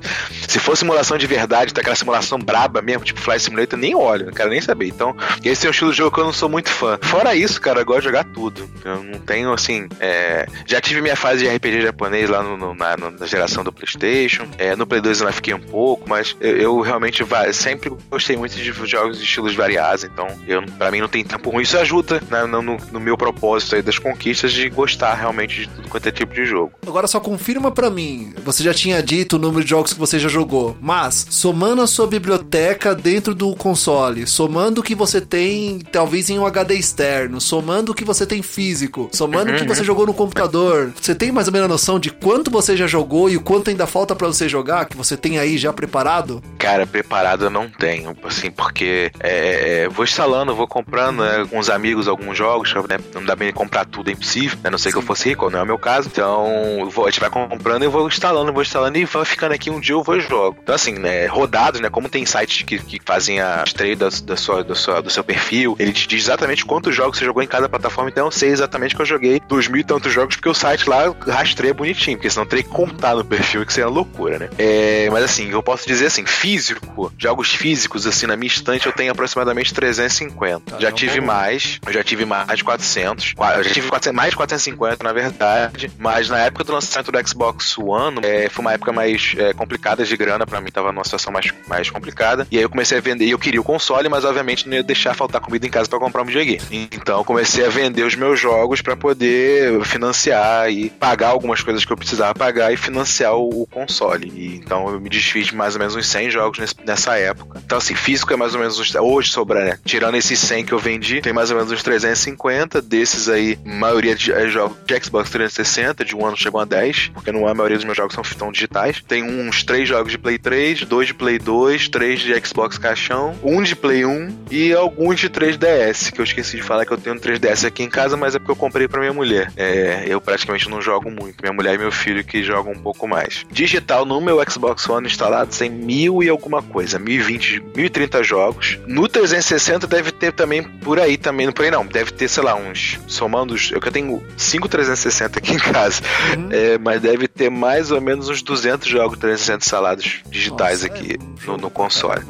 Se 0.48 0.58
for 0.58 0.76
simulação 0.76 1.18
de 1.18 1.26
verdade, 1.26 1.72
tá 1.72 1.80
aquela 1.80 1.96
simulação 1.96 2.38
braba 2.38 2.82
mesmo, 2.82 3.04
tipo 3.04 3.20
Fly 3.20 3.38
Simulator, 3.40 3.78
nem 3.78 3.94
olho, 3.94 4.26
não 4.26 4.32
quero 4.32 4.50
nem 4.50 4.60
saber. 4.60 4.86
Então, 4.86 5.14
esse 5.44 5.66
é 5.66 5.68
um 5.68 5.72
estilo 5.72 5.90
de 5.90 5.98
jogo 5.98 6.14
que 6.14 6.20
eu 6.20 6.24
não 6.24 6.32
sou 6.32 6.48
muito 6.48 6.70
fã. 6.70 6.98
Fora 7.02 7.34
isso, 7.34 7.60
cara, 7.60 7.80
eu 7.80 7.84
gosto 7.84 8.00
de 8.00 8.06
jogar 8.06 8.24
tudo. 8.24 8.68
Eu 8.84 9.02
não 9.02 9.18
tenho, 9.18 9.52
assim, 9.52 9.88
é... 10.00 10.46
já 10.66 10.80
tive 10.80 11.00
minha 11.00 11.16
fase 11.16 11.44
de 11.44 11.48
RPG 11.48 11.82
japonês 11.82 12.28
lá 12.28 12.42
no, 12.42 12.56
no, 12.56 12.74
na, 12.74 12.96
na, 12.96 13.26
geração 13.26 13.64
do 13.64 13.72
PlayStation. 13.86 14.46
É, 14.58 14.74
no 14.74 14.86
Play 14.86 15.00
2 15.00 15.20
eu 15.20 15.32
fiquei 15.32 15.54
um 15.54 15.60
pouco, 15.60 16.08
mas 16.08 16.36
eu, 16.40 16.56
eu 16.56 16.80
realmente 16.80 17.24
sempre 17.52 17.90
gostei 18.10 18.36
muito 18.36 18.56
de 18.56 18.72
jogos 18.86 19.18
de 19.18 19.24
estilos 19.24 19.54
variados, 19.54 20.04
então 20.04 20.26
eu, 20.46 20.62
pra 20.62 20.90
mim 20.90 21.00
não 21.00 21.08
tem 21.08 21.24
tempo 21.24 21.50
ruim. 21.50 21.62
Isso 21.62 21.78
ajuda 21.78 22.20
né, 22.28 22.44
no, 22.44 22.62
no, 22.62 23.00
meu 23.00 23.16
propósito 23.16 23.76
aí 23.76 23.82
das 23.82 23.98
conquistas 23.98 24.52
de 24.52 24.68
gostar 24.68 25.14
realmente 25.14 25.60
de 25.60 25.68
tudo 25.68 25.88
quanto 25.88 26.08
é 26.08 26.12
tipo 26.12 26.34
de 26.34 26.44
jogo. 26.44 26.72
Agora 26.86 27.06
só 27.06 27.20
confirma 27.20 27.70
para 27.70 27.90
mim, 27.90 28.34
você 28.44 28.62
já 28.62 28.74
tinha 28.74 29.02
dito 29.02 29.36
o 29.36 29.38
número 29.38 29.62
de 29.62 29.70
jogos 29.70 29.92
que 29.92 29.98
você 29.98 30.18
já 30.18 30.28
jogou, 30.28 30.76
mas 30.80 31.26
somando 31.30 31.82
a 31.82 31.86
sua 31.86 32.06
biblioteca 32.06 32.94
dentro 32.94 33.34
do 33.34 33.54
console, 33.54 34.26
somando 34.26 34.80
o 34.80 34.84
que 34.84 34.94
você 34.94 35.20
tem 35.20 35.78
talvez 35.78 36.30
em 36.30 36.38
um 36.38 36.46
HD 36.46 36.74
externo, 36.74 37.40
somando 37.40 37.92
o 37.92 37.94
que 37.94 38.04
você 38.04 38.26
tem 38.26 38.42
físico, 38.42 39.08
somando 39.12 39.52
o 39.52 39.56
que 39.56 39.66
você 39.66 39.84
jogou 39.84 40.06
no 40.06 40.14
computador, 40.14 40.92
você 41.00 41.14
tem 41.14 41.30
mais 41.30 41.46
ou 41.46 41.52
menos 41.52 41.66
a 41.66 41.68
noção 41.68 41.98
de 41.98 42.10
quanto 42.10 42.50
você 42.50 42.76
já 42.76 42.86
jogou 42.86 43.28
e 43.28 43.36
o 43.36 43.40
quanto 43.40 43.70
ainda 43.76 43.86
falta 43.86 44.16
para 44.16 44.26
você 44.26 44.48
jogar, 44.48 44.86
que 44.86 44.96
você 44.96 45.16
tem 45.16 45.38
aí 45.38 45.58
já 45.58 45.72
preparado? 45.72 46.42
Cara, 46.58 46.86
preparado 46.86 47.44
eu 47.44 47.50
não 47.50 47.68
tenho, 47.68 48.16
assim, 48.24 48.50
porque 48.50 49.12
é, 49.20 49.84
é 49.84 49.88
vou 49.88 50.04
instalando, 50.04 50.54
vou 50.54 50.66
comprando 50.66 51.22
né, 51.22 51.46
com 51.48 51.58
os 51.58 51.68
amigos 51.68 52.08
alguns 52.08 52.36
jogos, 52.36 52.72
né, 52.74 52.98
não 53.14 53.24
dá 53.24 53.36
bem 53.36 53.52
comprar 53.52 53.84
tudo, 53.84 54.08
é 54.08 54.12
impossível, 54.12 54.58
né, 54.64 54.70
não 54.70 54.78
sei 54.78 54.90
que 54.90 54.98
eu 54.98 55.02
fosse 55.02 55.28
rico, 55.28 55.50
não 55.50 55.60
é 55.60 55.62
o 55.62 55.66
meu 55.66 55.78
caso, 55.78 56.08
então 56.10 56.88
vou, 56.90 57.06
a 57.06 57.10
gente 57.10 57.20
vai 57.20 57.30
comprando 57.30 57.82
e 57.82 57.84
eu 57.84 57.90
vou 57.90 58.08
instalando, 58.08 58.52
vou 58.52 58.62
instalando 58.62 58.96
e 58.96 59.04
vai 59.04 59.24
ficando 59.24 59.52
aqui 59.52 59.70
um 59.70 59.78
dia 59.78 59.94
eu 59.94 60.02
vou 60.02 60.16
e 60.16 60.20
jogo. 60.20 60.56
Então 60.62 60.74
assim, 60.74 60.94
né, 60.94 61.26
rodados, 61.26 61.80
né, 61.80 61.90
como 61.90 62.08
tem 62.08 62.24
sites 62.24 62.62
que, 62.62 62.78
que 62.78 63.00
fazem 63.04 63.40
a 63.40 63.64
trade 63.64 63.96
da, 63.96 64.08
da 64.24 64.36
sua, 64.36 64.64
da 64.64 64.74
sua, 64.74 65.02
do 65.02 65.10
seu 65.10 65.22
perfil, 65.22 65.76
ele 65.78 65.92
te 65.92 66.08
diz 66.08 66.24
exatamente 66.24 66.64
quantos 66.64 66.94
jogos 66.94 67.18
você 67.18 67.24
jogou 67.24 67.42
em 67.42 67.46
cada 67.46 67.68
plataforma, 67.68 68.10
então 68.10 68.26
eu 68.26 68.30
sei 68.30 68.48
exatamente 68.48 68.96
que 68.96 69.02
eu 69.02 69.06
joguei 69.06 69.40
dois 69.46 69.68
mil 69.68 69.80
e 69.80 69.84
tantos 69.84 70.12
jogos, 70.12 70.36
porque 70.36 70.48
o 70.48 70.54
site 70.54 70.88
lá 70.88 71.14
rastreia 71.28 71.74
bonitinho, 71.74 72.16
porque 72.16 72.30
senão 72.30 72.46
teria 72.46 72.64
que 72.64 72.70
contar 72.70 73.14
no 73.14 73.24
perfil, 73.24 73.65
que 73.66 73.72
seria 73.72 73.88
loucura, 73.88 74.38
né? 74.38 74.48
É, 74.58 75.08
mas 75.10 75.24
assim, 75.24 75.50
eu 75.50 75.62
posso 75.62 75.86
dizer 75.86 76.06
assim, 76.06 76.24
físico, 76.24 77.12
jogos 77.18 77.50
físicos, 77.50 78.06
assim, 78.06 78.26
na 78.26 78.36
minha 78.36 78.48
estante 78.48 78.86
eu 78.86 78.92
tenho 78.92 79.12
aproximadamente 79.12 79.74
350. 79.74 80.80
já 80.80 80.92
tive 80.92 81.20
mais, 81.20 81.80
eu 81.86 81.92
já 81.92 82.04
tive 82.04 82.24
mais 82.24 82.58
de 82.58 82.64
400, 82.64 83.34
eu 83.36 83.64
já 83.64 83.70
tive 83.70 83.88
400, 83.88 84.16
mais 84.16 84.30
de 84.30 84.36
450, 84.36 85.04
na 85.04 85.12
verdade, 85.12 85.90
mas 85.98 86.28
na 86.28 86.38
época 86.38 86.64
do 86.64 86.72
lançamento 86.72 87.12
do 87.12 87.28
Xbox 87.28 87.76
One, 87.78 88.20
é, 88.22 88.48
foi 88.48 88.64
uma 88.64 88.72
época 88.72 88.92
mais 88.92 89.34
é, 89.36 89.52
complicada 89.52 90.04
de 90.04 90.16
grana 90.16 90.46
para 90.46 90.60
mim, 90.60 90.70
tava 90.70 90.92
numa 90.92 91.04
situação 91.04 91.32
mais, 91.32 91.52
mais 91.68 91.90
complicada, 91.90 92.46
e 92.50 92.56
aí 92.56 92.62
eu 92.62 92.70
comecei 92.70 92.98
a 92.98 93.00
vender, 93.00 93.26
e 93.26 93.30
eu 93.30 93.38
queria 93.38 93.60
o 93.60 93.64
console, 93.64 94.08
mas 94.08 94.24
obviamente 94.24 94.68
não 94.68 94.76
ia 94.76 94.82
deixar 94.82 95.14
faltar 95.14 95.40
comida 95.40 95.66
em 95.66 95.70
casa 95.70 95.88
para 95.88 95.98
comprar 95.98 96.22
um 96.22 96.26
videogame. 96.26 96.88
Então 96.92 97.18
eu 97.18 97.24
comecei 97.24 97.64
a 97.64 97.68
vender 97.68 98.04
os 98.04 98.14
meus 98.14 98.38
jogos 98.38 98.80
para 98.80 98.96
poder 98.96 99.84
financiar 99.84 100.70
e 100.70 100.90
pagar 100.90 101.28
algumas 101.28 101.62
coisas 101.62 101.84
que 101.84 101.92
eu 101.92 101.96
precisava 101.96 102.34
pagar 102.34 102.72
e 102.72 102.76
financiar 102.76 103.34
o, 103.34 103.45
o 103.48 103.66
console. 103.66 104.32
E, 104.34 104.56
então 104.56 104.88
eu 104.88 105.00
me 105.00 105.08
desfiz 105.08 105.46
de 105.46 105.54
mais 105.54 105.74
ou 105.74 105.80
menos 105.80 105.94
uns 105.94 106.06
100 106.06 106.30
jogos 106.30 106.58
nesse, 106.58 106.74
nessa 106.84 107.16
época. 107.16 107.60
Então 107.64 107.78
assim, 107.78 107.94
físico 107.94 108.32
é 108.32 108.36
mais 108.36 108.54
ou 108.54 108.60
menos 108.60 108.78
uns, 108.78 108.94
hoje 108.94 109.30
sobra, 109.30 109.64
né? 109.64 109.78
Tirando 109.84 110.16
esses 110.16 110.38
100 110.38 110.64
que 110.64 110.72
eu 110.72 110.78
vendi, 110.78 111.20
tem 111.20 111.32
mais 111.32 111.50
ou 111.50 111.56
menos 111.56 111.72
uns 111.72 111.82
350 111.82 112.80
desses 112.82 113.28
aí, 113.28 113.58
maioria 113.64 114.14
de 114.14 114.32
é, 114.32 114.48
jogos 114.48 114.76
de 114.84 115.04
Xbox 115.04 115.30
360, 115.30 116.04
de 116.04 116.16
um 116.16 116.24
ano 116.24 116.36
chegou 116.36 116.60
a 116.60 116.64
10, 116.64 117.10
porque 117.14 117.32
não 117.32 117.46
é 117.48 117.50
a 117.50 117.54
maioria 117.54 117.76
dos 117.76 117.84
meus 117.84 117.96
jogos 117.96 118.14
são, 118.14 118.24
são 118.24 118.52
digitais. 118.52 119.02
Tem 119.06 119.22
uns 119.22 119.62
3 119.62 119.88
jogos 119.88 120.12
de 120.12 120.18
Play 120.18 120.38
3, 120.38 120.84
2 120.84 121.06
de 121.08 121.14
Play 121.14 121.38
2, 121.38 121.88
3 121.88 122.20
de 122.20 122.46
Xbox 122.46 122.78
caixão, 122.78 123.34
um 123.42 123.62
de 123.62 123.74
Play 123.74 124.04
1 124.04 124.46
e 124.50 124.72
alguns 124.72 125.20
de 125.20 125.28
3DS, 125.28 126.12
que 126.12 126.20
eu 126.20 126.24
esqueci 126.24 126.56
de 126.56 126.62
falar 126.62 126.84
que 126.86 126.92
eu 126.92 126.98
tenho 126.98 127.16
um 127.16 127.18
3DS 127.18 127.66
aqui 127.66 127.82
em 127.82 127.88
casa, 127.88 128.16
mas 128.16 128.34
é 128.34 128.38
porque 128.38 128.52
eu 128.52 128.56
comprei 128.56 128.88
para 128.88 129.00
minha 129.00 129.12
mulher. 129.12 129.52
É, 129.56 130.04
eu 130.06 130.20
praticamente 130.20 130.68
não 130.68 130.80
jogo 130.80 131.10
muito, 131.10 131.40
minha 131.42 131.52
mulher 131.52 131.74
e 131.74 131.78
meu 131.78 131.92
filho 131.92 132.24
que 132.24 132.42
jogam 132.42 132.72
um 132.72 132.78
pouco 132.78 133.06
mais. 133.06 133.35
Digital 133.50 134.04
no 134.04 134.20
meu 134.20 134.38
Xbox 134.48 134.88
One 134.88 135.06
instalado 135.06 135.54
tem 135.56 135.70
mil 135.70 136.22
e 136.22 136.28
alguma 136.28 136.62
coisa, 136.62 136.98
1020, 136.98 137.62
1030 137.74 138.22
jogos. 138.22 138.78
No 138.86 139.08
360 139.08 139.86
deve 139.86 140.12
ter 140.12 140.32
também 140.32 140.62
por 140.62 141.00
aí 141.00 141.16
também, 141.16 141.50
por 141.50 141.64
aí 141.64 141.70
não, 141.70 141.86
deve 141.86 142.12
ter, 142.12 142.28
sei 142.28 142.42
lá, 142.42 142.54
uns 142.54 142.98
somando 143.06 143.54
os, 143.54 143.70
eu 143.70 143.80
tenho 143.80 144.22
5 144.36 144.68
360 144.68 145.38
aqui 145.38 145.52
em 145.52 145.58
casa, 145.58 146.02
uhum. 146.36 146.48
é, 146.50 146.78
mas 146.78 147.00
deve 147.00 147.28
ter 147.28 147.50
mais 147.50 147.90
ou 147.90 148.00
menos 148.00 148.28
uns 148.28 148.42
200 148.42 148.88
jogos 148.88 149.18
360 149.18 149.64
instalados 149.64 150.20
digitais 150.28 150.82
Nossa, 150.82 150.94
aqui 150.94 151.14
é 151.14 151.46
no, 151.46 151.56
no, 151.56 151.70
console. 151.70 152.22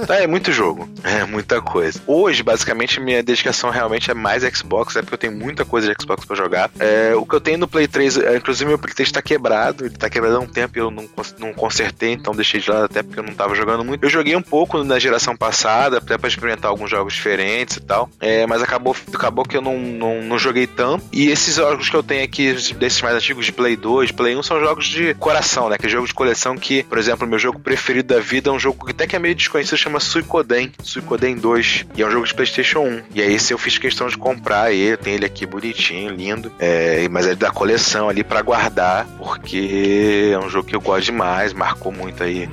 Então 0.00 0.16
é 0.16 0.26
muito 0.26 0.52
jogo, 0.52 0.88
é 1.02 1.24
muita 1.24 1.60
coisa. 1.60 2.00
Hoje, 2.06 2.42
basicamente, 2.42 3.00
minha 3.00 3.22
dedicação 3.22 3.70
realmente 3.70 4.10
é 4.10 4.14
mais 4.14 4.42
Xbox, 4.42 4.96
é 4.96 5.02
porque 5.02 5.14
eu 5.14 5.18
tenho 5.18 5.32
muita 5.32 5.64
coisa 5.64 5.88
de 5.88 6.02
Xbox 6.02 6.24
para 6.24 6.36
jogar. 6.36 6.70
É, 6.78 7.14
o 7.14 7.24
que 7.24 7.34
eu 7.34 7.40
tenho 7.40 7.58
no 7.58 7.68
Play 7.68 7.86
3, 7.86 8.18
é, 8.18 8.36
inclusive 8.36 8.68
meu 8.68 8.78
Play 8.78 8.94
3 8.94 9.12
tá 9.12 9.22
quebrado, 9.22 9.86
ele 9.86 9.96
tá 9.96 10.10
quebrado 10.10 10.36
há 10.36 10.40
um 10.40 10.46
tempo 10.54 10.78
e 10.78 10.80
eu 10.80 10.90
não, 10.90 11.08
não 11.38 11.52
consertei, 11.52 12.12
então 12.12 12.34
deixei 12.34 12.60
de 12.60 12.70
lado 12.70 12.84
até 12.84 13.02
porque 13.02 13.18
eu 13.18 13.24
não 13.24 13.34
tava 13.34 13.54
jogando 13.54 13.84
muito. 13.84 14.04
Eu 14.04 14.10
joguei 14.10 14.36
um 14.36 14.42
pouco 14.42 14.82
na 14.84 14.98
geração 14.98 15.36
passada, 15.36 15.98
até 15.98 16.16
pra 16.16 16.28
experimentar 16.28 16.70
alguns 16.70 16.90
jogos 16.90 17.12
diferentes 17.14 17.76
e 17.76 17.80
tal, 17.80 18.08
é, 18.20 18.46
mas 18.46 18.62
acabou, 18.62 18.96
acabou 19.12 19.44
que 19.44 19.56
eu 19.56 19.62
não, 19.62 19.78
não, 19.78 20.22
não 20.22 20.38
joguei 20.38 20.66
tanto. 20.66 21.04
E 21.12 21.28
esses 21.28 21.56
jogos 21.56 21.90
que 21.90 21.96
eu 21.96 22.02
tenho 22.02 22.24
aqui, 22.24 22.52
desses 22.74 23.02
mais 23.02 23.16
antigos 23.16 23.44
de 23.44 23.52
Play 23.52 23.76
2, 23.76 24.12
Play 24.12 24.36
1, 24.36 24.42
são 24.42 24.60
jogos 24.60 24.86
de 24.86 25.14
coração, 25.14 25.68
né? 25.68 25.76
Que 25.76 25.86
é 25.86 25.88
jogo 25.88 26.06
de 26.06 26.14
coleção 26.14 26.56
que, 26.56 26.82
por 26.84 26.98
exemplo, 26.98 27.26
meu 27.26 27.38
jogo 27.38 27.58
preferido 27.58 28.14
da 28.14 28.20
vida 28.20 28.50
é 28.50 28.52
um 28.52 28.58
jogo 28.58 28.86
que 28.86 28.92
até 28.92 29.06
que 29.06 29.16
é 29.16 29.18
meio 29.18 29.34
desconhecido, 29.34 29.76
chama 29.76 29.98
Suicoden, 30.00 30.72
Suicoden 30.82 31.36
2, 31.36 31.86
e 31.96 32.02
é 32.02 32.06
um 32.06 32.10
jogo 32.10 32.26
de 32.26 32.34
Playstation 32.34 32.80
1. 32.80 33.02
E 33.14 33.22
aí 33.22 33.34
esse 33.34 33.52
eu 33.52 33.58
fiz 33.58 33.78
questão 33.78 34.06
de 34.06 34.16
comprar 34.16 34.72
ele, 34.72 34.96
tem 34.96 35.14
ele 35.14 35.24
aqui 35.24 35.46
bonitinho, 35.46 36.10
lindo, 36.10 36.52
é, 36.58 37.08
mas 37.08 37.26
é 37.26 37.34
da 37.34 37.50
coleção 37.50 38.08
ali 38.08 38.22
para 38.22 38.42
guardar, 38.42 39.06
porque 39.18 40.30
é 40.32 40.38
um 40.44 40.50
jogo 40.50 40.68
que 40.68 40.76
eu 40.76 40.80
gosto 40.80 41.06
demais, 41.06 41.52
marcou 41.52 41.92
muito 41.92 42.22
aí 42.22 42.48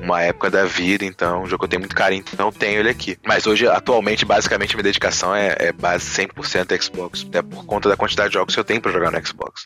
uma 0.00 0.20
época 0.22 0.50
da 0.50 0.64
vida, 0.64 1.04
então, 1.04 1.42
um 1.42 1.46
jogo 1.46 1.60
que 1.60 1.64
eu 1.64 1.68
tenho 1.68 1.80
muito 1.80 1.96
carinho, 1.96 2.24
então 2.32 2.48
eu 2.48 2.52
tenho 2.52 2.80
ele 2.80 2.90
aqui. 2.90 3.16
Mas 3.26 3.46
hoje, 3.46 3.66
atualmente, 3.66 4.24
basicamente, 4.24 4.74
minha 4.74 4.84
dedicação 4.84 5.34
é, 5.34 5.56
é 5.58 5.72
base 5.72 6.04
100% 6.04 6.82
Xbox, 6.82 7.24
até 7.26 7.42
por 7.42 7.64
conta 7.64 7.88
da 7.88 7.96
quantidade 7.96 8.28
de 8.28 8.34
jogos 8.34 8.54
que 8.54 8.60
eu 8.60 8.64
tenho 8.64 8.80
para 8.80 8.92
jogar 8.92 9.10
no 9.10 9.26
Xbox. 9.26 9.64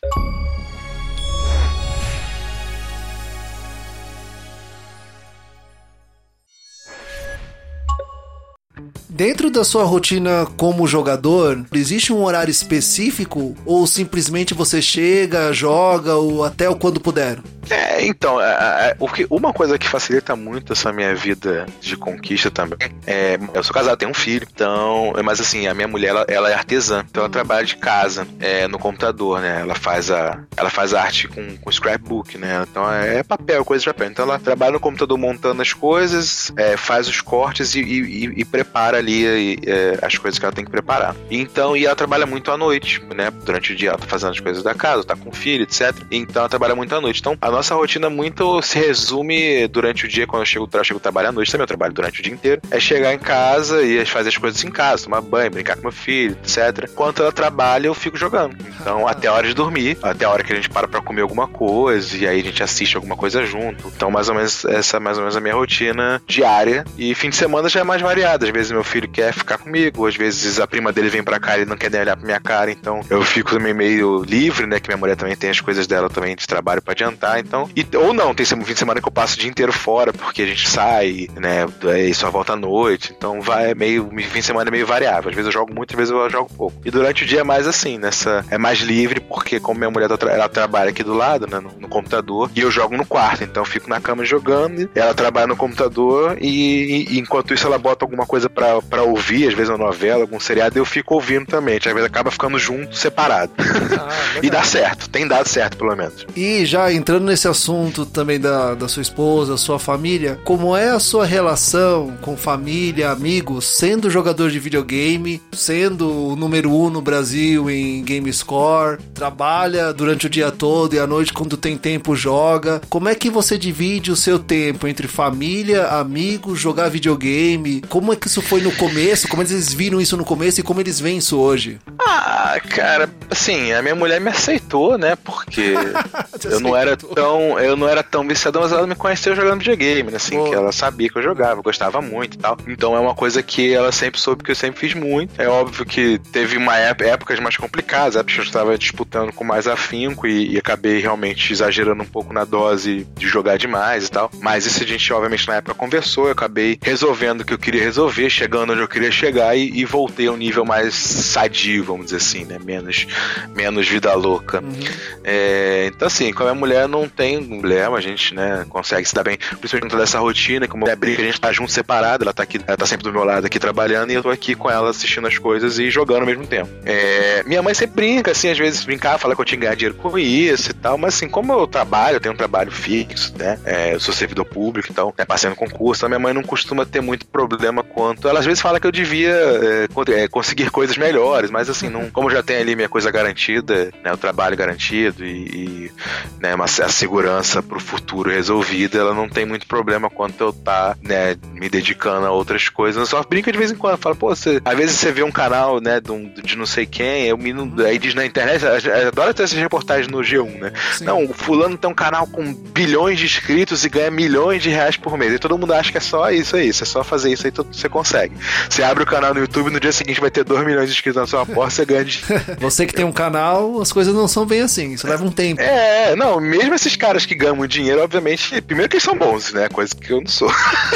Dentro 9.09 9.49
da 9.49 9.65
sua 9.65 9.83
rotina 9.83 10.47
como 10.55 10.87
jogador, 10.87 11.65
existe 11.73 12.13
um 12.13 12.23
horário 12.23 12.51
específico 12.51 13.53
ou 13.65 13.85
simplesmente 13.85 14.53
você 14.53 14.81
chega, 14.81 15.51
joga 15.51 16.15
ou 16.15 16.45
até 16.45 16.69
o 16.69 16.75
quando 16.75 17.01
puder? 17.01 17.39
É, 17.69 18.05
então, 18.05 18.41
é, 18.41 18.91
é, 18.91 18.97
uma 19.29 19.53
coisa 19.53 19.77
que 19.77 19.87
facilita 19.87 20.35
muito 20.35 20.73
essa 20.73 20.91
minha 20.91 21.13
vida 21.15 21.65
de 21.79 21.95
conquista 21.95 22.49
também 22.49 22.89
é. 23.05 23.39
Eu 23.53 23.63
sou 23.63 23.73
casado, 23.73 23.97
tenho 23.97 24.11
um 24.11 24.13
filho, 24.13 24.47
então. 24.51 25.13
Mas 25.23 25.41
assim, 25.41 25.67
a 25.67 25.73
minha 25.73 25.87
mulher, 25.87 26.09
ela, 26.09 26.25
ela 26.27 26.49
é 26.49 26.53
artesã, 26.53 27.03
então 27.09 27.23
ela 27.23 27.31
trabalha 27.31 27.65
de 27.65 27.75
casa, 27.75 28.27
é, 28.39 28.67
no 28.67 28.77
computador, 28.77 29.41
né? 29.41 29.61
Ela 29.61 29.75
faz 29.75 30.11
a, 30.11 30.43
ela 30.55 30.69
faz 30.69 30.93
arte 30.93 31.27
com, 31.27 31.57
com 31.57 31.71
scrapbook, 31.71 32.37
né? 32.37 32.65
Então 32.69 32.91
é 32.91 33.23
papel, 33.23 33.65
coisa 33.65 33.81
de 33.81 33.87
papel. 33.87 34.09
Então 34.09 34.25
ela 34.25 34.39
trabalha 34.39 34.73
no 34.73 34.79
computador 34.79 35.17
montando 35.17 35.61
as 35.61 35.73
coisas, 35.73 36.51
é, 36.55 36.77
faz 36.77 37.07
os 37.07 37.21
cortes 37.21 37.75
e, 37.75 37.79
e, 37.81 38.41
e 38.41 38.45
prepara 38.45 38.97
ali 38.97 39.57
é, 39.65 39.97
as 40.01 40.17
coisas 40.17 40.37
que 40.37 40.45
ela 40.45 40.53
tem 40.53 40.65
que 40.65 40.71
preparar. 40.71 41.15
Então, 41.29 41.75
e 41.75 41.85
ela 41.85 41.95
trabalha 41.95 42.25
muito 42.25 42.51
à 42.51 42.57
noite, 42.57 43.01
né? 43.15 43.31
Durante 43.43 43.73
o 43.73 43.75
dia 43.75 43.89
ela 43.89 43.97
tá 43.97 44.07
fazendo 44.07 44.31
as 44.31 44.39
coisas 44.39 44.63
da 44.63 44.73
casa, 44.73 45.03
tá 45.03 45.15
com 45.15 45.29
o 45.29 45.33
filho, 45.33 45.63
etc. 45.63 45.95
Então 46.11 46.41
ela 46.41 46.49
trabalha 46.49 46.75
muito 46.75 46.93
à 46.93 47.01
noite. 47.01 47.19
Então 47.19 47.37
a 47.41 47.49
nossa 47.59 47.75
rotina 47.75 48.09
muito 48.09 48.61
se 48.61 48.79
resume 48.79 49.67
durante 49.67 50.05
o 50.05 50.07
dia, 50.07 50.25
quando 50.25 50.43
eu 50.43 50.45
chego, 50.45 50.69
eu 50.71 50.83
chego 50.83 50.99
trabalho 50.99 51.27
à 51.27 51.31
noite, 51.31 51.51
também 51.51 51.63
eu 51.63 51.67
trabalho 51.67 51.93
durante 51.93 52.21
o 52.21 52.23
dia 52.23 52.31
inteiro, 52.33 52.61
é 52.71 52.79
chegar 52.79 53.13
em 53.13 53.19
casa 53.19 53.83
e 53.83 54.05
fazer 54.05 54.29
as 54.29 54.37
coisas 54.37 54.63
em 54.63 54.71
casa, 54.71 55.03
tomar 55.03 55.19
banho, 55.19 55.51
brincar 55.51 55.75
com 55.75 55.81
meu 55.81 55.91
filho, 55.91 56.37
etc. 56.41 56.89
Enquanto 56.89 57.21
ela 57.21 57.33
trabalha, 57.33 57.87
eu 57.87 57.93
fico 57.93 58.15
jogando. 58.15 58.55
Então, 58.79 59.05
até 59.05 59.27
a 59.27 59.33
hora 59.33 59.45
de 59.45 59.53
dormir, 59.53 59.97
até 60.01 60.23
a 60.23 60.29
hora 60.29 60.41
que 60.41 60.53
a 60.53 60.55
gente 60.55 60.69
para 60.69 60.87
pra 60.87 61.01
comer 61.01 61.21
alguma 61.21 61.47
coisa, 61.47 62.15
e 62.15 62.25
aí 62.25 62.39
a 62.39 62.43
gente 62.43 62.63
assiste 62.63 62.95
alguma 62.95 63.17
coisa 63.17 63.45
junto. 63.45 63.91
Então, 63.93 64.09
mais 64.09 64.29
ou 64.29 64.35
menos, 64.35 64.63
essa 64.63 64.95
é 64.95 64.99
mais 65.01 65.17
ou 65.17 65.23
menos 65.23 65.35
a 65.35 65.41
minha 65.41 65.55
rotina 65.55 66.21
diária. 66.25 66.85
E 66.97 67.13
fim 67.13 67.29
de 67.29 67.35
semana 67.35 67.67
já 67.67 67.81
é 67.81 67.83
mais 67.83 68.01
variada. 68.01 68.45
Às 68.45 68.51
vezes 68.51 68.71
meu 68.71 68.85
filho 68.85 69.09
quer 69.09 69.33
ficar 69.33 69.57
comigo, 69.57 70.07
às 70.07 70.15
vezes 70.15 70.61
a 70.61 70.67
prima 70.67 70.93
dele 70.93 71.09
vem 71.09 71.23
pra 71.23 71.41
cá 71.41 71.57
e 71.57 71.65
não 71.65 71.75
quer 71.75 71.91
nem 71.91 71.99
olhar 71.99 72.15
pra 72.15 72.25
minha 72.25 72.39
cara, 72.39 72.71
então 72.71 73.01
eu 73.09 73.21
fico 73.21 73.51
também 73.51 73.73
meio 73.73 74.23
livre, 74.23 74.65
né? 74.65 74.79
Que 74.79 74.87
minha 74.87 74.97
mulher 74.97 75.17
também 75.17 75.35
tem 75.35 75.49
as 75.49 75.59
coisas 75.59 75.85
dela 75.87 76.09
também 76.09 76.37
de 76.37 76.47
trabalho 76.47 76.81
para 76.81 76.93
adiantar, 76.93 77.39
então. 77.49 77.67
E, 77.75 77.85
ou 77.97 78.13
não, 78.13 78.33
tem 78.33 78.45
fim 78.45 78.73
de 78.73 78.79
semana 78.79 79.01
que 79.01 79.07
eu 79.07 79.11
passo 79.11 79.35
o 79.35 79.39
dia 79.39 79.49
inteiro 79.49 79.73
fora, 79.73 80.13
porque 80.13 80.43
a 80.43 80.45
gente 80.45 80.69
sai, 80.69 81.27
né? 81.35 81.65
E 82.07 82.13
só 82.13 82.29
volta 82.29 82.53
à 82.53 82.55
noite, 82.55 83.13
então 83.15 83.41
vai 83.41 83.71
é 83.71 83.75
meio. 83.75 84.09
Fim 84.09 84.39
de 84.39 84.45
semana 84.45 84.69
é 84.69 84.71
meio 84.71 84.85
variável. 84.85 85.29
Às 85.29 85.35
vezes 85.35 85.47
eu 85.47 85.51
jogo 85.51 85.73
muito, 85.73 85.91
às 85.91 85.97
vezes 85.97 86.13
eu 86.13 86.29
jogo 86.29 86.49
pouco. 86.55 86.77
E 86.85 86.91
durante 86.91 87.23
o 87.23 87.27
dia 87.27 87.41
é 87.41 87.43
mais 87.43 87.67
assim, 87.67 87.97
nessa. 87.97 88.45
É 88.49 88.57
mais 88.57 88.79
livre, 88.79 89.19
porque 89.19 89.59
como 89.59 89.79
minha 89.79 89.89
mulher 89.89 90.07
tá 90.07 90.29
ela 90.29 90.47
trabalha 90.47 90.89
aqui 90.89 91.03
do 91.03 91.13
lado, 91.13 91.47
né? 91.47 91.59
No, 91.59 91.71
no, 91.79 91.89
computador, 91.89 92.51
e 92.55 92.61
eu 92.61 92.69
jogo 92.69 92.95
no 92.95 93.05
quarto, 93.05 93.43
então 93.43 93.63
eu 93.63 93.65
fico 93.65 93.89
na 93.89 93.99
cama 93.99 94.23
jogando, 94.23 94.89
ela 94.93 95.13
trabalha 95.13 95.47
no 95.47 95.55
computador 95.55 96.37
e, 96.39 97.07
e 97.09 97.19
enquanto 97.19 97.53
isso 97.53 97.65
ela 97.65 97.79
bota 97.79 98.05
alguma 98.05 98.25
coisa 98.25 98.47
para 98.49 99.01
ouvir, 99.03 99.47
às 99.47 99.53
vezes 99.55 99.69
uma 99.69 99.77
novela, 99.77 100.21
algum 100.21 100.39
seriado, 100.39 100.77
eu 100.77 100.85
fico 100.85 101.15
ouvindo 101.15 101.47
também. 101.47 101.77
Às 101.77 101.83
vezes 101.83 102.05
acaba 102.05 102.29
ficando 102.29 102.59
junto, 102.59 102.95
separado. 102.95 103.51
Ah, 103.57 104.09
e 104.43 104.49
dá 104.49 104.63
certo, 104.63 105.09
tem 105.09 105.27
dado 105.27 105.47
certo, 105.47 105.77
pelo 105.77 105.95
menos. 105.95 106.25
E 106.35 106.65
já 106.65 106.91
entrando 106.91 107.25
nesse 107.25 107.38
assunto 107.47 108.05
também 108.05 108.39
da, 108.39 108.75
da 108.75 108.87
sua 108.87 109.01
esposa, 109.01 109.57
sua 109.57 109.79
família, 109.79 110.39
como 110.43 110.75
é 110.75 110.89
a 110.89 110.99
sua 110.99 111.25
relação 111.25 112.17
com 112.21 112.35
família, 112.35 113.11
amigos, 113.11 113.65
sendo 113.65 114.09
jogador 114.09 114.49
de 114.49 114.59
videogame, 114.59 115.41
sendo 115.51 116.29
o 116.29 116.35
número 116.35 116.71
um 116.71 116.89
no 116.89 117.01
Brasil 117.01 117.69
em 117.69 118.03
Game 118.03 118.31
Score, 118.31 118.99
trabalha 119.13 119.93
durante 119.93 120.27
o 120.27 120.29
dia 120.29 120.51
todo 120.51 120.93
e 120.93 120.99
à 120.99 121.07
noite 121.07 121.33
quando 121.33 121.57
tem 121.57 121.77
tempo 121.77 122.15
joga. 122.15 122.81
Como 122.89 123.09
é 123.09 123.15
que 123.15 123.29
você 123.29 123.57
divide 123.57 124.11
o 124.11 124.15
seu 124.15 124.39
tempo 124.39 124.87
entre 124.87 125.07
família, 125.07 125.87
amigos, 125.87 126.59
jogar 126.59 126.89
videogame? 126.89 127.81
Como 127.89 128.13
é 128.13 128.15
que 128.15 128.27
isso 128.27 128.41
foi 128.41 128.61
no 128.61 128.71
começo? 128.73 129.27
Como 129.27 129.41
eles 129.41 129.73
viram 129.73 130.01
isso 130.01 130.17
no 130.17 130.25
começo 130.25 130.59
e 130.59 130.63
como 130.63 130.79
eles 130.79 130.99
veem 130.99 131.17
isso 131.17 131.37
hoje? 131.37 131.79
Ah, 131.99 132.59
cara, 132.69 133.09
assim, 133.29 133.71
a 133.71 133.81
minha 133.81 133.95
mulher 133.95 134.19
me 134.19 134.29
aceitou, 134.29 134.97
né? 134.97 135.15
Porque 135.15 135.73
eu 136.45 136.59
não 136.59 136.75
era 136.75 136.97
tão, 136.97 137.28
eu 137.59 137.75
não 137.75 137.87
era 137.87 138.03
tão 138.03 138.27
viciado, 138.27 138.59
mas 138.59 138.71
ela 138.71 138.87
me 138.87 138.95
conheceu 138.95 139.35
jogando 139.35 139.59
videogame, 139.59 140.11
né? 140.11 140.17
Assim, 140.17 140.35
Boa. 140.35 140.49
que 140.49 140.55
ela 140.55 140.71
sabia 140.71 141.09
que 141.09 141.17
eu 141.17 141.23
jogava, 141.23 141.61
gostava 141.61 142.01
muito 142.01 142.35
e 142.35 142.37
tal. 142.37 142.57
Então 142.67 142.95
é 142.95 142.99
uma 142.99 143.15
coisa 143.15 143.43
que 143.43 143.73
ela 143.73 143.91
sempre 143.91 144.19
soube 144.19 144.43
que 144.43 144.51
eu 144.51 144.55
sempre 144.55 144.79
fiz 144.79 144.93
muito. 144.93 145.39
É 145.41 145.47
óbvio 145.47 145.85
que 145.85 146.19
teve 146.31 146.57
uma 146.57 146.77
época, 146.77 147.09
épocas 147.09 147.39
mais 147.39 147.57
complicadas, 147.57 148.15
épocas 148.15 148.35
que 148.35 148.41
eu 148.41 148.45
estava 148.45 148.77
disputando 148.77 149.33
com 149.33 149.43
mais 149.43 149.67
afinco 149.67 150.27
e, 150.27 150.53
e, 150.53 150.57
acabei 150.57 150.99
realmente 150.99 151.51
exagerando 151.51 152.03
um 152.03 152.05
pouco 152.05 152.33
na 152.33 152.45
dose 152.45 153.07
de 153.17 153.27
jogar 153.27 153.57
demais 153.57 154.07
e 154.07 154.11
tal. 154.11 154.31
Mas 154.41 154.65
isso 154.65 154.83
a 154.83 154.87
gente, 154.87 155.11
obviamente, 155.11 155.47
na 155.47 155.55
época 155.55 155.73
conversou, 155.73 156.25
eu 156.25 156.31
acabei 156.31 156.77
resolvendo 156.81 157.41
o 157.41 157.45
que 157.45 157.53
eu 157.53 157.59
queria 157.59 157.81
resolver, 157.81 158.29
chegando 158.29 158.73
onde 158.73 158.81
eu 158.81 158.87
queria 158.87 159.11
chegar 159.11 159.55
e, 159.55 159.69
e 159.79 159.85
voltei 159.85 160.27
a 160.27 160.31
um 160.31 160.37
nível 160.37 160.63
mais 160.63 160.93
sadio, 160.93 161.83
vamos 161.83 162.05
dizer 162.05 162.17
assim, 162.17 162.45
né? 162.45 162.59
Menos, 162.63 163.07
menos 163.55 163.87
vida 163.87 164.13
louca. 164.13 164.61
Uhum. 164.61 164.79
É, 165.23 165.89
então, 165.93 166.07
assim, 166.07 166.31
com 166.31 166.43
a 166.43 166.45
minha 166.47 166.55
mulher 166.55 166.87
não 166.87 167.08
tem 167.09 167.43
problema, 167.43 167.97
a 167.97 168.01
gente, 168.01 168.33
né, 168.33 168.65
consegue 168.69 169.07
se 169.07 169.13
dar 169.13 169.23
bem, 169.23 169.37
principalmente 169.37 169.83
dentro 169.83 169.97
dessa 169.97 170.19
rotina, 170.19 170.67
como 170.67 170.87
é 170.87 170.95
brinca, 170.95 171.21
a 171.21 171.25
gente 171.25 171.39
tá 171.39 171.51
junto 171.51 171.71
separado, 171.71 172.23
ela 172.23 172.33
tá 172.33 172.43
aqui, 172.43 172.59
ela 172.65 172.77
tá 172.77 172.85
sempre 172.85 173.03
do 173.03 173.11
meu 173.11 173.23
lado 173.23 173.45
aqui 173.45 173.59
trabalhando 173.59 174.11
e 174.11 174.15
eu 174.15 174.23
tô 174.23 174.29
aqui 174.29 174.55
com 174.55 174.69
ela 174.69 174.89
assistindo 174.89 175.27
as 175.27 175.37
coisas 175.37 175.79
e 175.79 175.89
jogando 175.89 176.21
ao 176.21 176.25
mesmo 176.25 176.45
tempo. 176.45 176.69
É, 176.85 177.43
minha 177.45 177.61
mãe 177.61 177.73
sempre 177.73 177.95
brinca, 177.95 178.31
assim, 178.31 178.49
às 178.49 178.57
vezes 178.57 178.83
brincar, 178.83 179.17
fala 179.17 179.35
que 179.35 179.41
eu 179.41 179.45
tinha 179.45 179.57
que 179.57 179.65
ganhar 179.65 179.75
dinheiro 179.75 179.95
com 179.95 180.17
isso 180.17 180.71
e 180.71 180.73
tal, 180.73 180.97
mas 180.97 181.15
assim, 181.15 181.27
como 181.27 181.53
eu 181.53 181.67
trabalho, 181.67 182.17
eu 182.17 182.19
tenho 182.19 182.33
um 182.33 182.37
trabalho 182.37 182.71
fixo, 182.71 183.33
né, 183.37 183.59
é, 183.65 183.93
eu 183.93 183.99
sou 183.99 184.13
servidor 184.13 184.45
público, 184.45 184.87
então, 184.91 185.13
né, 185.17 185.25
passando 185.25 185.55
concurso, 185.55 186.05
a 186.05 186.09
minha 186.09 186.19
mãe 186.19 186.33
não 186.33 186.43
costuma 186.43 186.85
ter 186.85 187.01
muito 187.01 187.25
problema 187.27 187.83
quanto, 187.83 188.27
ela 188.27 188.39
às 188.39 188.45
vezes 188.45 188.61
fala 188.61 188.79
que 188.79 188.87
eu 188.87 188.91
devia 188.91 189.29
é, 189.29 190.23
é 190.23 190.27
conseguir 190.27 190.69
coisas 190.69 190.97
melhores, 190.97 191.49
mas 191.49 191.69
assim, 191.69 191.89
não, 191.89 192.09
como 192.09 192.29
já 192.29 192.43
tem 192.43 192.57
ali 192.57 192.75
minha 192.75 192.89
coisa 192.89 193.11
garantida, 193.11 193.91
né, 194.03 194.11
o 194.11 194.17
trabalho 194.17 194.55
garantido 194.55 195.25
e, 195.25 195.29
e 195.29 195.91
né, 196.39 196.55
uma, 196.55 196.67
segurança 196.99 197.63
pro 197.63 197.79
futuro 197.79 198.29
resolvida, 198.29 198.97
ela 198.97 199.13
não 199.13 199.29
tem 199.29 199.45
muito 199.45 199.65
problema 199.65 200.09
quanto 200.09 200.43
eu 200.43 200.51
tá, 200.51 200.97
né, 201.01 201.35
me 201.53 201.69
dedicando 201.69 202.25
a 202.25 202.31
outras 202.31 202.67
coisas. 202.67 202.99
Eu 202.99 203.05
só 203.05 203.23
brinca 203.23 203.51
de 203.51 203.57
vez 203.57 203.71
em 203.71 203.75
quando, 203.75 203.97
fala, 203.97 204.15
pô, 204.15 204.35
você, 204.35 204.61
às 204.65 204.77
vezes 204.77 204.97
você 204.97 205.11
vê 205.11 205.23
um 205.23 205.31
canal, 205.31 205.79
né, 205.79 206.01
de, 206.01 206.11
um, 206.11 206.29
de 206.43 206.57
não 206.57 206.65
sei 206.65 206.85
quem, 206.85 207.27
eu 207.27 207.37
me, 207.37 207.53
aí 207.85 207.97
diz 207.97 208.13
na 208.13 208.25
internet, 208.25 208.65
adora 209.07 209.33
ter 209.33 209.43
essas 209.43 209.57
reportagens 209.57 210.07
no 210.07 210.19
G1, 210.19 210.59
né? 210.59 210.73
Sim. 210.93 211.05
Não, 211.05 211.23
o 211.23 211.33
fulano 211.33 211.77
tem 211.77 211.89
um 211.89 211.93
canal 211.93 212.27
com 212.27 212.53
bilhões 212.53 213.17
de 213.17 213.25
inscritos 213.25 213.85
e 213.85 213.89
ganha 213.89 214.11
milhões 214.11 214.61
de 214.61 214.69
reais 214.69 214.97
por 214.97 215.17
mês. 215.17 215.33
E 215.33 215.39
todo 215.39 215.57
mundo 215.57 215.73
acha 215.73 215.91
que 215.91 215.97
é 215.97 216.01
só 216.01 216.29
isso 216.31 216.57
aí, 216.57 216.73
você 216.73 216.83
é 216.83 216.85
só 216.85 217.01
fazer 217.01 217.31
isso 217.31 217.47
aí, 217.47 217.53
você 217.55 217.87
consegue. 217.87 218.35
Você 218.69 218.83
abre 218.83 219.03
o 219.03 219.07
canal 219.07 219.33
no 219.33 219.39
YouTube, 219.39 219.69
no 219.69 219.79
dia 219.79 219.93
seguinte 219.93 220.19
vai 220.19 220.31
ter 220.31 220.43
2 220.43 220.65
milhões 220.65 220.87
de 220.87 220.95
inscritos 220.95 221.21
na 221.21 221.27
sua 221.27 221.45
porta, 221.45 221.75
você 221.75 221.85
ganha 221.85 222.03
de... 222.03 222.19
Você 222.59 222.85
que 222.85 222.93
tem 222.93 223.05
um 223.05 223.11
canal, 223.11 223.81
as 223.81 223.91
coisas 223.91 224.13
não 224.13 224.27
são 224.27 224.45
bem 224.45 224.61
assim, 224.61 224.93
isso 224.93 225.07
leva 225.07 225.23
um 225.23 225.31
tempo. 225.31 225.61
É, 225.61 226.15
não, 226.15 226.39
mesmo 226.39 226.73
esses 226.89 226.95
caras 226.95 227.25
que 227.25 227.35
ganham 227.35 227.67
dinheiro, 227.67 228.01
obviamente, 228.01 228.61
primeiro 228.61 228.89
que 228.89 228.95
eles 228.95 229.03
são 229.03 229.15
bons, 229.15 229.53
né? 229.53 229.69
Coisa 229.69 229.95
que 229.95 230.11
eu 230.11 230.21
não 230.21 230.27
sou. 230.27 230.51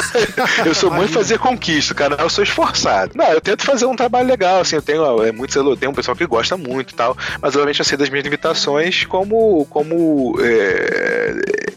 eu 0.66 0.74
sou 0.74 0.90
muito 0.90 1.12
fazer 1.12 1.38
conquista, 1.38 1.94
cara. 1.94 2.16
Eu 2.20 2.28
sou 2.28 2.42
esforçado. 2.42 3.12
Não, 3.14 3.26
eu 3.26 3.40
tento 3.40 3.64
fazer 3.64 3.86
um 3.86 3.94
trabalho 3.94 4.28
legal, 4.28 4.60
assim. 4.60 4.76
Eu 4.76 4.82
tenho 4.82 5.24
é, 5.24 5.30
muitos 5.30 5.54
tem 5.78 5.88
um 5.88 5.94
pessoal 5.94 6.16
que 6.16 6.26
gosta 6.26 6.56
muito 6.56 6.92
e 6.92 6.94
tal. 6.94 7.16
Mas 7.40 7.54
obviamente 7.54 7.78
eu 7.78 7.84
sei 7.84 7.96
das 7.96 8.10
minhas 8.10 8.24
limitações 8.24 9.04
como. 9.04 9.64
como. 9.66 10.36
É, 10.40 11.34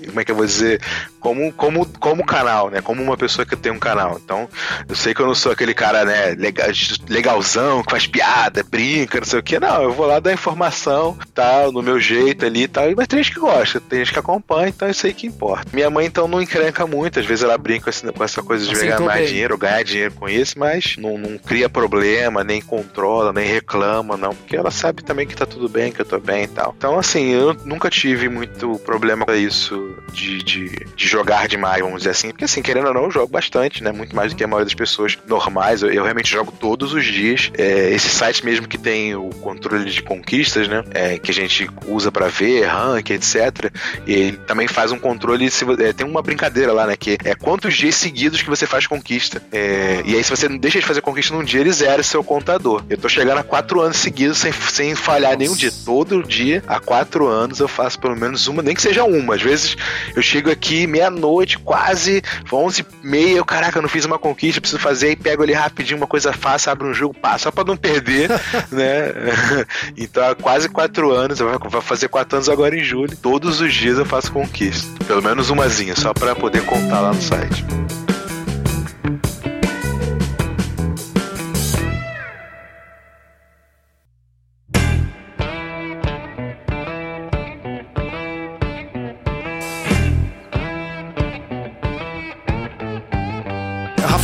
como 0.08 0.20
é 0.20 0.26
que 0.26 0.32
eu 0.32 0.36
vou 0.36 0.46
dizer? 0.46 0.82
Como, 1.28 1.52
como, 1.52 1.86
como 2.00 2.26
canal, 2.26 2.70
né? 2.70 2.80
Como 2.80 3.04
uma 3.04 3.18
pessoa 3.18 3.46
que 3.46 3.58
tem 3.58 3.70
um 3.70 3.80
canal. 3.80 4.18
Então, 4.24 4.48
eu 4.88 4.96
sei 4.96 5.14
que 5.14 5.22
eu 5.22 5.28
não 5.28 5.36
sou 5.36 5.52
aquele 5.52 5.74
cara, 5.74 6.06
né, 6.06 6.36
legal, 6.38 6.68
legalzão, 7.10 7.84
que 7.84 7.92
faz 7.92 8.08
piada, 8.08 8.64
brinca, 8.64 9.20
não 9.20 9.28
sei 9.28 9.40
o 9.40 9.44
que. 9.44 9.60
Não, 9.60 9.84
eu 9.84 9.92
vou 9.92 10.06
lá 10.06 10.22
dar 10.22 10.32
informação, 10.32 11.18
tal, 11.34 11.74
no 11.74 11.84
meu 11.84 12.00
jeito 12.00 12.46
ali 12.46 12.64
e 12.64 12.68
tal. 12.70 12.86
Mas 12.96 13.08
tem 13.08 13.22
gente 13.22 13.34
que 13.34 13.42
gosta, 13.42 13.82
tem 13.82 14.00
gente 14.00 14.14
que 14.14 14.20
acompanha, 14.20 14.70
então 14.70 14.90
isso 14.90 15.06
aí 15.06 15.14
que 15.14 15.28
importa. 15.28 15.66
Minha 15.74 15.90
mãe, 15.90 16.06
então, 16.06 16.30
não 16.30 16.42
encrenca 16.42 16.88
muito. 16.88 17.20
Às 17.20 17.26
vezes 17.26 17.44
ela 17.44 17.58
brinca 17.58 17.92
com 18.14 18.24
essa 18.24 18.42
coisa 18.42 18.66
de 18.66 18.74
ganhar 18.74 19.02
mais 19.02 19.20
bem. 19.20 19.28
dinheiro, 19.28 19.58
ganhar 19.58 19.84
dinheiro 19.84 20.14
com 20.14 20.30
isso, 20.30 20.58
mas 20.58 20.96
não, 20.98 21.18
não 21.18 21.38
cria 21.38 21.68
problema, 21.68 22.42
nem 22.42 22.62
controla, 22.62 23.34
nem 23.34 23.46
reclama, 23.46 24.16
não. 24.16 24.34
Porque 24.34 24.56
ela 24.56 24.72
sabe 24.72 25.04
também 25.04 25.28
que 25.28 25.36
tá 25.36 25.46
tudo 25.46 25.68
bem, 25.68 25.92
que 25.92 26.00
eu 26.00 26.06
tô 26.06 26.20
bem 26.20 26.46
e 26.46 26.48
tal. 26.48 26.74
Então, 26.78 26.98
assim, 26.98 27.32
eu 27.32 27.54
nunca 27.66 27.90
tive 27.90 28.30
muito 28.30 28.80
problema 28.86 29.26
com 29.26 29.34
isso 29.34 29.98
de, 30.14 30.42
de, 30.42 30.70
de 30.96 31.08
jogar 31.18 31.48
demais, 31.48 31.82
vamos 31.82 32.00
dizer 32.00 32.12
assim. 32.12 32.30
Porque, 32.30 32.46
assim, 32.46 32.62
querendo 32.62 32.88
ou 32.88 32.94
não, 32.94 33.04
eu 33.06 33.12
jogo 33.12 33.28
bastante, 33.28 33.84
né? 33.84 33.92
Muito 33.92 34.16
mais 34.16 34.32
do 34.32 34.38
que 34.38 34.44
a 34.44 34.48
maioria 34.48 34.66
das 34.66 34.74
pessoas 34.76 35.18
normais. 35.28 35.82
Eu, 35.82 35.90
eu 35.90 36.04
realmente 36.04 36.30
jogo 36.30 36.52
todos 36.52 36.94
os 36.94 37.04
dias. 37.04 37.52
É, 37.58 37.90
esse 37.92 38.10
site 38.10 38.46
mesmo 38.46 38.68
que 38.68 38.78
tem 38.78 39.16
o 39.16 39.30
controle 39.30 39.90
de 39.90 40.02
conquistas, 40.04 40.68
né? 40.68 40.84
É, 40.92 41.18
que 41.18 41.32
a 41.32 41.34
gente 41.34 41.68
usa 41.88 42.12
para 42.12 42.28
ver, 42.28 42.66
rank, 42.66 43.10
etc. 43.10 43.72
E 44.06 44.14
ele 44.14 44.38
também 44.38 44.68
faz 44.68 44.92
um 44.92 45.00
controle. 45.00 45.50
Se, 45.50 45.66
é, 45.82 45.92
tem 45.92 46.06
uma 46.06 46.22
brincadeira 46.22 46.72
lá, 46.72 46.86
né? 46.86 46.96
Que 46.96 47.18
é 47.24 47.34
quantos 47.34 47.76
dias 47.76 47.96
seguidos 47.96 48.42
que 48.42 48.50
você 48.50 48.68
faz 48.68 48.86
conquista. 48.86 49.42
É, 49.52 50.04
e 50.06 50.16
aí, 50.16 50.24
se 50.24 50.30
você 50.30 50.48
não 50.48 50.58
deixa 50.58 50.80
de 50.80 50.86
fazer 50.86 51.02
conquista 51.02 51.34
num 51.34 51.44
dia, 51.44 51.62
ele 51.62 51.72
zera 51.72 52.04
seu 52.04 52.24
contador. 52.24 52.84
Eu 52.90 52.98
tô 52.98 53.10
chegando 53.10 53.40
a 53.40 53.44
quatro 53.44 53.82
anos 53.82 53.98
seguidos 53.98 54.38
sem, 54.38 54.52
sem 54.52 54.94
falhar 54.94 55.32
Nossa. 55.32 55.38
nenhum 55.38 55.56
dia. 55.56 55.72
Todo 55.84 56.24
dia, 56.24 56.64
há 56.68 56.80
quatro 56.80 57.28
anos, 57.28 57.60
eu 57.60 57.68
faço 57.68 58.00
pelo 58.00 58.16
menos 58.16 58.48
uma, 58.48 58.62
nem 58.62 58.76
que 58.76 58.82
seja 58.82 59.04
uma. 59.04 59.36
Às 59.36 59.42
vezes 59.42 59.76
eu 60.16 60.22
chego 60.22 60.52
aqui 60.52 60.86
meia-noite, 60.98 61.60
quase 61.60 62.24
onze 62.52 62.82
e 62.82 63.08
meia, 63.08 63.38
eu, 63.38 63.46
caraca, 63.46 63.78
eu 63.78 63.82
não 63.82 63.90
fiz 63.90 64.06
uma 64.06 64.18
conquista, 64.18 64.60
preciso 64.60 64.82
fazer, 64.82 65.12
e 65.12 65.16
pego 65.16 65.44
ali 65.44 65.54
rapidinho 65.54 65.98
uma 65.98 66.08
coisa 66.08 66.34
fácil, 66.34 66.72
abro 66.72 66.90
um 66.90 66.94
jogo, 66.94 67.14
passo, 67.14 67.44
só 67.44 67.52
pra 67.52 67.64
não 67.64 67.78
perder, 67.78 68.30
né? 68.72 69.14
então 69.96 70.28
há 70.28 70.36
quase 70.36 70.68
quatro 70.68 71.12
anos, 71.12 71.40
eu 71.40 71.60
vou 71.60 71.82
fazer 71.82 72.08
quatro 72.08 72.38
anos 72.38 72.50
agora 72.50 72.76
em 72.76 72.84
julho, 72.84 73.16
todos 73.16 73.62
os 73.62 73.74
dias 73.74 73.98
eu 73.98 74.06
faço 74.06 74.32
conquista. 74.32 74.88
Pelo 75.06 75.22
menos 75.22 75.50
umazinha, 75.50 75.96
só 75.96 76.14
pra 76.14 76.36
poder 76.36 76.64
contar 76.66 77.02
lá 77.02 77.14
no 77.14 77.22
site. 77.22 77.66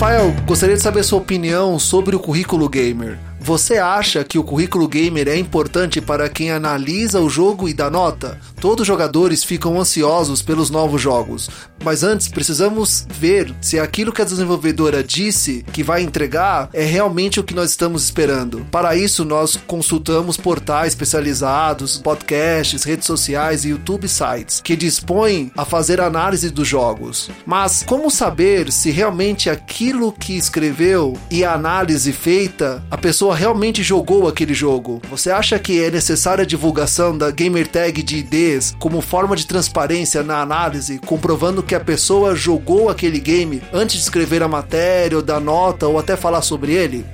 Rafael, 0.03 0.35
gostaria 0.45 0.75
de 0.75 0.81
saber 0.81 1.01
sua 1.01 1.17
opinião 1.17 1.79
sobre 1.79 2.13
o 2.13 2.19
currículo 2.19 2.67
gamer. 2.67 3.17
Você 3.43 3.77
acha 3.77 4.23
que 4.23 4.39
o 4.39 4.43
currículo 4.43 4.87
gamer 4.87 5.27
é 5.27 5.37
importante 5.37 5.99
para 5.99 6.29
quem 6.29 6.49
analisa 6.49 7.19
o 7.19 7.29
jogo 7.29 7.67
e 7.67 7.73
dá 7.73 7.91
nota? 7.91 8.39
Todos 8.61 8.83
os 8.83 8.87
jogadores 8.87 9.43
ficam 9.43 9.77
ansiosos 9.77 10.41
pelos 10.41 10.69
novos 10.69 11.01
jogos, 11.01 11.49
mas 11.83 12.03
antes 12.03 12.29
precisamos 12.29 13.05
ver 13.09 13.53
se 13.59 13.77
aquilo 13.77 14.13
que 14.13 14.21
a 14.21 14.25
desenvolvedora 14.25 15.03
disse 15.03 15.65
que 15.73 15.83
vai 15.83 16.01
entregar 16.01 16.69
é 16.71 16.85
realmente 16.85 17.37
o 17.37 17.43
que 17.43 17.53
nós 17.53 17.71
estamos 17.71 18.05
esperando. 18.05 18.65
Para 18.71 18.95
isso, 18.95 19.25
nós 19.25 19.59
consultamos 19.67 20.37
portais 20.37 20.93
especializados, 20.93 21.97
podcasts, 21.97 22.85
redes 22.85 23.05
sociais 23.05 23.65
e 23.65 23.69
YouTube 23.71 24.07
sites 24.07 24.61
que 24.61 24.77
dispõem 24.77 25.51
a 25.57 25.65
fazer 25.65 25.99
análise 25.99 26.49
dos 26.49 26.69
jogos. 26.69 27.29
Mas 27.45 27.83
como 27.83 28.09
saber 28.09 28.71
se 28.71 28.89
realmente 28.89 29.49
aquilo 29.49 30.13
que 30.13 30.37
escreveu 30.37 31.19
e 31.29 31.43
a 31.43 31.53
análise 31.55 32.13
feita 32.13 32.81
a 32.89 32.97
pessoa 32.97 33.32
pessoa 33.33 33.35
realmente 33.35 33.83
jogou 33.83 34.27
aquele 34.27 34.53
jogo. 34.53 35.01
Você 35.09 35.31
acha 35.31 35.57
que 35.59 35.83
é 35.83 35.89
necessária 35.89 36.43
a 36.43 36.45
divulgação 36.45 37.17
da 37.17 37.31
gamertag 37.31 38.01
de 38.01 38.17
IDs 38.17 38.75
como 38.79 39.01
forma 39.01 39.35
de 39.35 39.47
transparência 39.47 40.23
na 40.23 40.41
análise, 40.41 40.99
comprovando 40.99 41.63
que 41.63 41.75
a 41.75 41.79
pessoa 41.79 42.35
jogou 42.35 42.89
aquele 42.89 43.19
game 43.19 43.61
antes 43.73 43.97
de 43.97 44.03
escrever 44.03 44.43
a 44.43 44.47
matéria, 44.47 45.17
ou 45.17 45.23
dar 45.23 45.39
nota, 45.39 45.87
ou 45.87 45.97
até 45.97 46.15
falar 46.15 46.41
sobre 46.41 46.73
ele? 46.73 47.05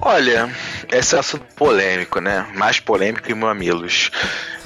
Olha, 0.00 0.50
esse 0.90 1.14
é 1.14 1.16
um 1.16 1.20
assunto 1.20 1.44
polêmico, 1.54 2.20
né? 2.20 2.46
Mais 2.54 2.80
polêmico 2.80 3.26
que 3.26 3.34
mamilos. 3.34 4.10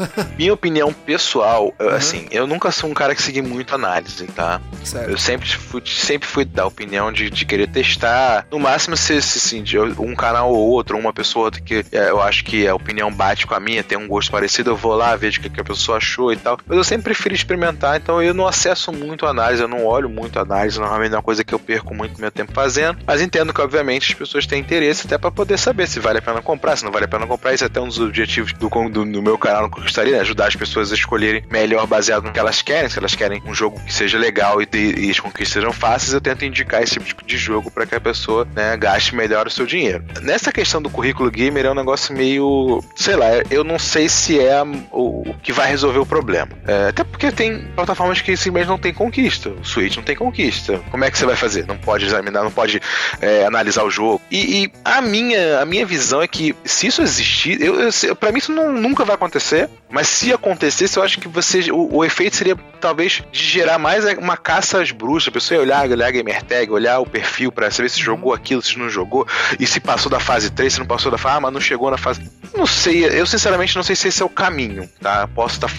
Minha 0.36 0.52
opinião 0.52 0.92
pessoal, 0.92 1.74
eu, 1.78 1.90
assim, 1.90 2.26
eu 2.30 2.46
nunca 2.46 2.70
sou 2.70 2.90
um 2.90 2.94
cara 2.94 3.14
que 3.14 3.22
segue 3.22 3.42
muito 3.42 3.74
análise, 3.74 4.26
tá? 4.26 4.60
Certo. 4.84 5.10
Eu 5.10 5.18
sempre 5.18 5.48
fui, 5.48 5.82
sempre 5.84 6.28
fui 6.28 6.44
da 6.44 6.66
opinião 6.66 7.12
de, 7.12 7.30
de 7.30 7.44
querer 7.44 7.68
testar. 7.68 8.46
No 8.50 8.58
máximo, 8.58 8.96
se, 8.96 9.20
se, 9.22 9.38
assim, 9.38 9.64
um 9.98 10.14
canal 10.14 10.52
ou 10.52 10.68
outro, 10.68 10.98
uma 10.98 11.12
pessoa 11.12 11.40
ou 11.40 11.44
outra 11.46 11.60
que 11.60 11.84
é, 11.92 12.10
eu 12.10 12.20
acho 12.20 12.44
que 12.44 12.66
a 12.66 12.74
opinião 12.74 13.12
bate 13.12 13.46
com 13.46 13.54
a 13.54 13.60
minha, 13.60 13.82
tem 13.82 13.98
um 13.98 14.08
gosto 14.08 14.30
parecido, 14.30 14.70
eu 14.70 14.76
vou 14.76 14.94
lá, 14.94 15.16
vejo 15.16 15.40
o 15.40 15.42
que, 15.42 15.60
a 15.60 15.64
pessoa 15.64 15.98
achou 15.98 16.32
e 16.32 16.36
tal. 16.36 16.58
Mas 16.66 16.76
eu 16.76 16.84
sempre 16.84 17.04
prefiro 17.04 17.34
experimentar, 17.34 17.96
então 17.96 18.22
eu 18.22 18.34
não 18.34 18.46
acesso 18.46 18.92
muito 18.92 19.26
a 19.26 19.30
análise, 19.30 19.62
eu 19.62 19.68
não 19.68 19.84
olho 19.84 20.08
muito 20.08 20.38
análise, 20.38 20.78
normalmente 20.78 21.12
é 21.12 21.16
uma 21.16 21.22
coisa 21.22 21.44
que 21.44 21.54
eu 21.54 21.58
perco 21.58 21.94
muito 21.94 22.20
meu 22.20 22.30
tempo 22.30 22.52
fazendo. 22.52 22.98
Mas 23.06 23.20
entendo 23.20 23.52
que, 23.52 23.60
obviamente, 23.60 24.12
as 24.12 24.18
pessoas 24.18 24.46
têm 24.46 24.60
interesse 24.60 25.06
até 25.06 25.18
para 25.18 25.30
poder 25.30 25.58
saber 25.58 25.86
se 25.86 26.00
vale 26.00 26.18
a 26.18 26.22
pena 26.22 26.42
comprar, 26.42 26.76
se 26.76 26.84
não 26.84 26.92
vale 26.92 27.04
a 27.04 27.08
pena 27.08 27.26
comprar. 27.26 27.54
Isso 27.54 27.64
é 27.64 27.66
até 27.66 27.80
um 27.80 27.88
dos 27.88 27.98
objetivos 27.98 28.52
do, 28.52 28.68
do, 28.68 29.04
do 29.04 29.22
meu 29.22 29.38
canal 29.38 29.62
no 29.62 29.70
Conquistaria, 29.90 30.12
né? 30.14 30.20
ajudar 30.20 30.46
as 30.46 30.56
pessoas 30.56 30.92
a 30.92 30.94
escolherem 30.94 31.42
melhor 31.50 31.86
baseado 31.86 32.24
no 32.24 32.32
que 32.32 32.38
elas 32.38 32.62
querem. 32.62 32.88
Se 32.88 32.98
elas 32.98 33.14
querem 33.14 33.42
um 33.44 33.54
jogo 33.54 33.80
que 33.80 33.92
seja 33.92 34.18
legal 34.18 34.62
e, 34.62 34.66
de, 34.66 35.06
e 35.06 35.10
as 35.10 35.18
conquistas 35.18 35.54
sejam 35.54 35.72
fáceis, 35.72 36.12
eu 36.12 36.20
tento 36.20 36.44
indicar 36.44 36.82
esse 36.82 36.98
tipo 37.00 37.24
de 37.24 37.36
jogo 37.36 37.70
para 37.70 37.84
que 37.84 37.94
a 37.94 38.00
pessoa 38.00 38.46
né, 38.54 38.76
gaste 38.76 39.14
melhor 39.14 39.46
o 39.46 39.50
seu 39.50 39.66
dinheiro. 39.66 40.04
Nessa 40.22 40.52
questão 40.52 40.80
do 40.80 40.88
currículo 40.88 41.30
gamer 41.30 41.66
é 41.66 41.70
um 41.70 41.74
negócio 41.74 42.14
meio. 42.14 42.82
sei 42.94 43.16
lá, 43.16 43.26
eu 43.50 43.64
não 43.64 43.78
sei 43.78 44.08
se 44.08 44.38
é 44.38 44.62
o, 44.92 45.30
o 45.30 45.34
que 45.42 45.52
vai 45.52 45.68
resolver 45.68 45.98
o 45.98 46.06
problema. 46.06 46.50
É, 46.66 46.88
até 46.88 47.02
porque 47.02 47.32
tem 47.32 47.64
plataformas 47.74 48.20
que 48.20 48.36
simplesmente 48.36 48.68
não 48.68 48.78
tem 48.78 48.94
conquista. 48.94 49.50
O 49.50 49.64
Switch 49.64 49.96
não 49.96 50.04
tem 50.04 50.14
conquista. 50.14 50.78
Como 50.90 51.04
é 51.04 51.10
que 51.10 51.18
você 51.18 51.26
vai 51.26 51.36
fazer? 51.36 51.66
Não 51.66 51.76
pode 51.76 52.04
examinar, 52.06 52.44
não 52.44 52.50
pode 52.50 52.80
é, 53.20 53.44
analisar 53.44 53.82
o 53.82 53.90
jogo. 53.90 54.20
E, 54.30 54.64
e, 54.64 54.72
a, 54.84 55.00
minha, 55.00 55.60
a 55.60 55.64
minha 55.64 55.84
visão 55.84 56.22
é 56.22 56.28
que 56.28 56.54
se 56.64 56.86
isso 56.86 57.02
existir, 57.02 57.60
eu, 57.60 57.74
eu, 57.80 58.16
pra 58.16 58.30
mim 58.30 58.38
isso 58.38 58.52
não, 58.52 58.72
nunca 58.72 59.04
vai 59.04 59.14
acontecer. 59.14 59.68
Mas 59.88 60.08
se 60.08 60.32
acontecesse, 60.32 60.96
eu 60.96 61.02
acho 61.02 61.18
que 61.18 61.28
você. 61.28 61.70
O, 61.72 61.96
o, 61.96 62.04
efeito 62.04 62.36
seria 62.36 62.56
talvez 62.80 63.22
de 63.32 63.42
gerar 63.42 63.78
mais 63.78 64.04
uma 64.14 64.36
caça 64.36 64.80
às 64.80 64.92
bruxas. 64.92 65.28
A 65.28 65.32
pessoa 65.32 65.56
ia 65.56 65.62
olhar, 65.62 65.88
olhar 65.88 66.06
a 66.06 66.10
gamer 66.10 66.42
tag, 66.42 66.70
olhar 66.70 67.00
o 67.00 67.06
perfil 67.06 67.50
para 67.50 67.70
saber 67.70 67.88
se 67.88 68.00
jogou 68.00 68.32
aquilo, 68.32 68.62
se 68.62 68.78
não 68.78 68.88
jogou, 68.88 69.26
e 69.58 69.66
se 69.66 69.80
passou 69.80 70.10
da 70.10 70.20
fase 70.20 70.50
3, 70.50 70.72
se 70.72 70.78
não 70.78 70.86
passou 70.86 71.10
da 71.10 71.18
fase. 71.18 71.38
Ah, 71.38 71.40
mas 71.40 71.52
não 71.52 71.60
chegou 71.60 71.90
na 71.90 71.98
fase. 71.98 72.22
Não 72.54 72.66
sei, 72.66 73.04
eu 73.04 73.26
sinceramente 73.26 73.74
não 73.74 73.82
sei 73.82 73.96
se 73.96 74.08
esse 74.08 74.22
é 74.22 74.24
o 74.24 74.28
caminho, 74.28 74.88
tá? 75.00 75.28
Posso 75.28 75.56
estar. 75.56 75.68
Tá, 75.68 75.74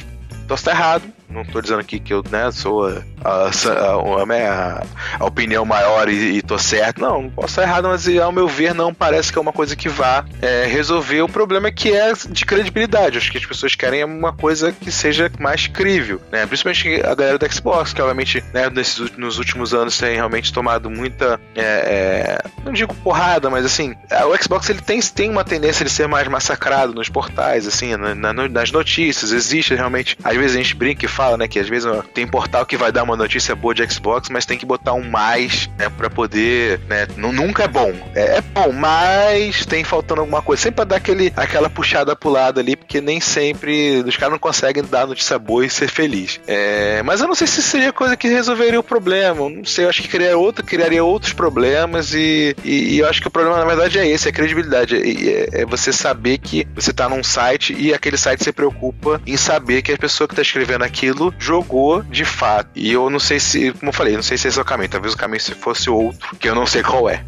posso 0.48 0.62
estar 0.62 0.72
errado, 0.72 1.04
não 1.32 1.46
tô 1.46 1.62
dizendo 1.62 1.80
aqui 1.80 2.00
que 2.00 2.14
eu 2.14 2.24
né, 2.30 2.52
sou 2.52 2.88
a, 2.88 3.02
a, 3.24 3.50
a, 3.50 4.84
a 5.20 5.26
opinião 5.26 5.66
maior 5.66 6.10
e, 6.10 6.38
e 6.38 6.42
tô 6.42 6.58
certo. 6.58 7.02
Não, 7.02 7.30
posso 7.30 7.48
estar 7.48 7.64
errado, 7.64 7.88
mas 7.88 8.08
ao 8.20 8.32
meu 8.32 8.48
ver 8.48 8.74
não 8.74 8.94
parece 8.94 9.32
que 9.32 9.38
é 9.38 9.42
uma 9.42 9.54
coisa 9.54 9.76
que 9.76 9.90
vá 9.90 10.26
é, 10.42 10.66
resolver 10.66 11.22
o 11.22 11.30
problema 11.30 11.72
que 11.72 11.92
é 11.92 12.14
de 12.30 12.46
credibilidade. 12.46 13.18
Acho 13.18 13.32
que 13.32 13.38
as 13.38 13.46
pessoas 13.46 13.76
querem 13.76 14.04
uma 14.04 14.34
coisa 14.34 14.72
que 14.72 14.92
seja 14.92 15.32
mais 15.40 15.68
crível, 15.68 16.22
né? 16.32 16.46
Principalmente 16.46 17.02
a 17.06 17.16
galera 17.16 17.38
da 17.38 17.50
Xbox, 17.50 17.94
que 17.94 18.02
obviamente 18.02 18.44
né, 18.54 18.70
nesses, 18.70 19.12
nos 19.18 19.38
últimos 19.38 19.74
anos 19.74 19.98
tem 19.98 20.16
realmente 20.16 20.52
tomado 20.52 20.90
muita, 20.90 21.40
é, 21.56 21.62
é, 21.64 22.44
não 22.66 22.74
digo 22.74 22.94
porrada, 22.96 23.50
mas 23.50 23.66
assim, 23.66 23.96
o 24.30 24.44
Xbox 24.44 24.70
ele 24.70 24.82
tem, 24.82 25.00
tem 25.00 25.30
uma 25.30 25.44
tendência 25.44 25.86
de 25.86 25.92
ser 25.92 26.08
mais 26.08 26.28
massacrado 26.28 26.94
nos 26.94 27.10
portais, 27.10 27.68
assim, 27.68 27.96
na, 27.96 28.16
na, 28.16 28.34
nas 28.34 28.72
notícias. 28.72 29.32
Existe 29.32 29.74
realmente, 29.76 30.18
às 30.24 30.36
vezes 30.36 30.56
a 30.56 30.60
gente 30.60 30.76
brinca 30.76 31.06
e 31.06 31.08
fala 31.08 31.21
fala, 31.22 31.38
né? 31.38 31.48
Que 31.48 31.60
às 31.60 31.70
vezes 31.70 31.88
tem 32.16 32.26
portal 32.26 32.66
que 32.66 32.76
vai 32.76 32.92
dar 32.92 33.04
uma 33.04 33.16
notícia 33.16 33.56
boa 33.56 33.76
de 33.76 33.88
Xbox, 33.88 34.28
mas 34.30 34.44
tem 34.44 34.58
que 34.58 34.66
botar 34.66 34.94
um 34.94 35.08
mais, 35.08 35.70
né? 35.78 35.88
Pra 35.90 36.10
poder, 36.10 36.80
né? 36.90 37.08
Nunca 37.16 37.64
é 37.64 37.68
bom. 37.68 37.94
É, 38.16 38.38
é 38.38 38.42
bom, 38.42 38.72
mas 38.72 39.64
tem 39.68 39.84
faltando 39.84 40.22
alguma 40.22 40.42
coisa. 40.42 40.64
Sempre 40.64 40.78
pra 40.78 40.86
dar 40.86 40.96
aquele, 40.96 41.32
aquela 41.36 41.70
puxada 41.70 42.16
pro 42.16 42.32
lado 42.32 42.60
ali, 42.60 42.76
porque 42.76 43.00
nem 43.00 43.20
sempre 43.22 44.04
os 44.04 44.18
caras 44.18 44.32
não 44.32 44.40
conseguem 44.40 44.84
dar 44.84 45.06
notícia 45.06 45.38
boa 45.38 45.64
e 45.64 45.70
ser 45.70 45.90
feliz. 45.90 46.40
É, 46.48 47.04
mas 47.04 47.22
eu 47.22 47.28
não 47.28 47.36
sei 47.36 47.46
se 47.46 47.62
seria 47.62 47.94
coisa 47.94 48.18
que 48.18 48.28
resolveria 48.28 48.80
o 48.80 48.84
problema. 48.84 49.48
não 49.48 49.64
sei, 49.64 49.86
eu 49.86 49.90
acho 49.90 50.02
que 50.02 50.08
criaria, 50.08 50.38
outro, 50.38 50.66
criaria 50.66 51.04
outros 51.04 51.34
problemas 51.34 52.16
e, 52.16 52.56
e, 52.64 52.96
e, 52.96 53.00
eu 53.00 53.08
acho 53.08 53.22
que 53.22 53.28
o 53.28 53.32
problema 53.32 53.58
na 53.58 53.66
verdade 53.66 54.00
é 54.00 54.08
esse, 54.08 54.28
é 54.28 54.32
a 54.32 54.34
credibilidade. 54.34 54.96
É, 54.96 55.60
é, 55.60 55.62
é 55.62 55.66
você 55.68 55.94
saber 55.94 56.40
que 56.40 56.68
você 56.74 56.92
tá 56.92 57.08
num 57.08 57.24
site 57.24 57.76
e 57.78 57.94
aquele 57.94 58.18
site 58.18 58.44
se 58.44 58.52
preocupa 58.52 59.22
em 59.28 59.38
saber 59.38 59.84
que 59.84 59.92
a 59.92 59.98
pessoa 59.98 60.28
que 60.28 60.36
tá 60.36 60.42
escrevendo 60.42 60.84
aquilo 60.84 61.11
jogou 61.40 62.02
de 62.04 62.26
fato. 62.26 62.70
E 62.76 62.92
eu 62.92 63.10
não 63.10 63.20
sei 63.20 63.40
se, 63.40 63.72
como 63.74 63.90
eu 63.90 63.94
falei, 63.94 64.16
não 64.16 64.24
sei 64.24 64.38
se 64.38 64.48
esse 64.48 64.58
é 64.58 64.62
o 64.62 64.66
caminho. 64.66 64.90
Talvez 64.90 65.14
o 65.14 65.18
caminho 65.18 65.42
se 65.42 65.54
fosse 65.54 65.90
outro, 65.90 66.36
que 66.38 66.50
eu 66.50 66.56
não 66.56 66.66
sei 66.66 66.84
qual 66.84 67.10
é. 67.10 67.24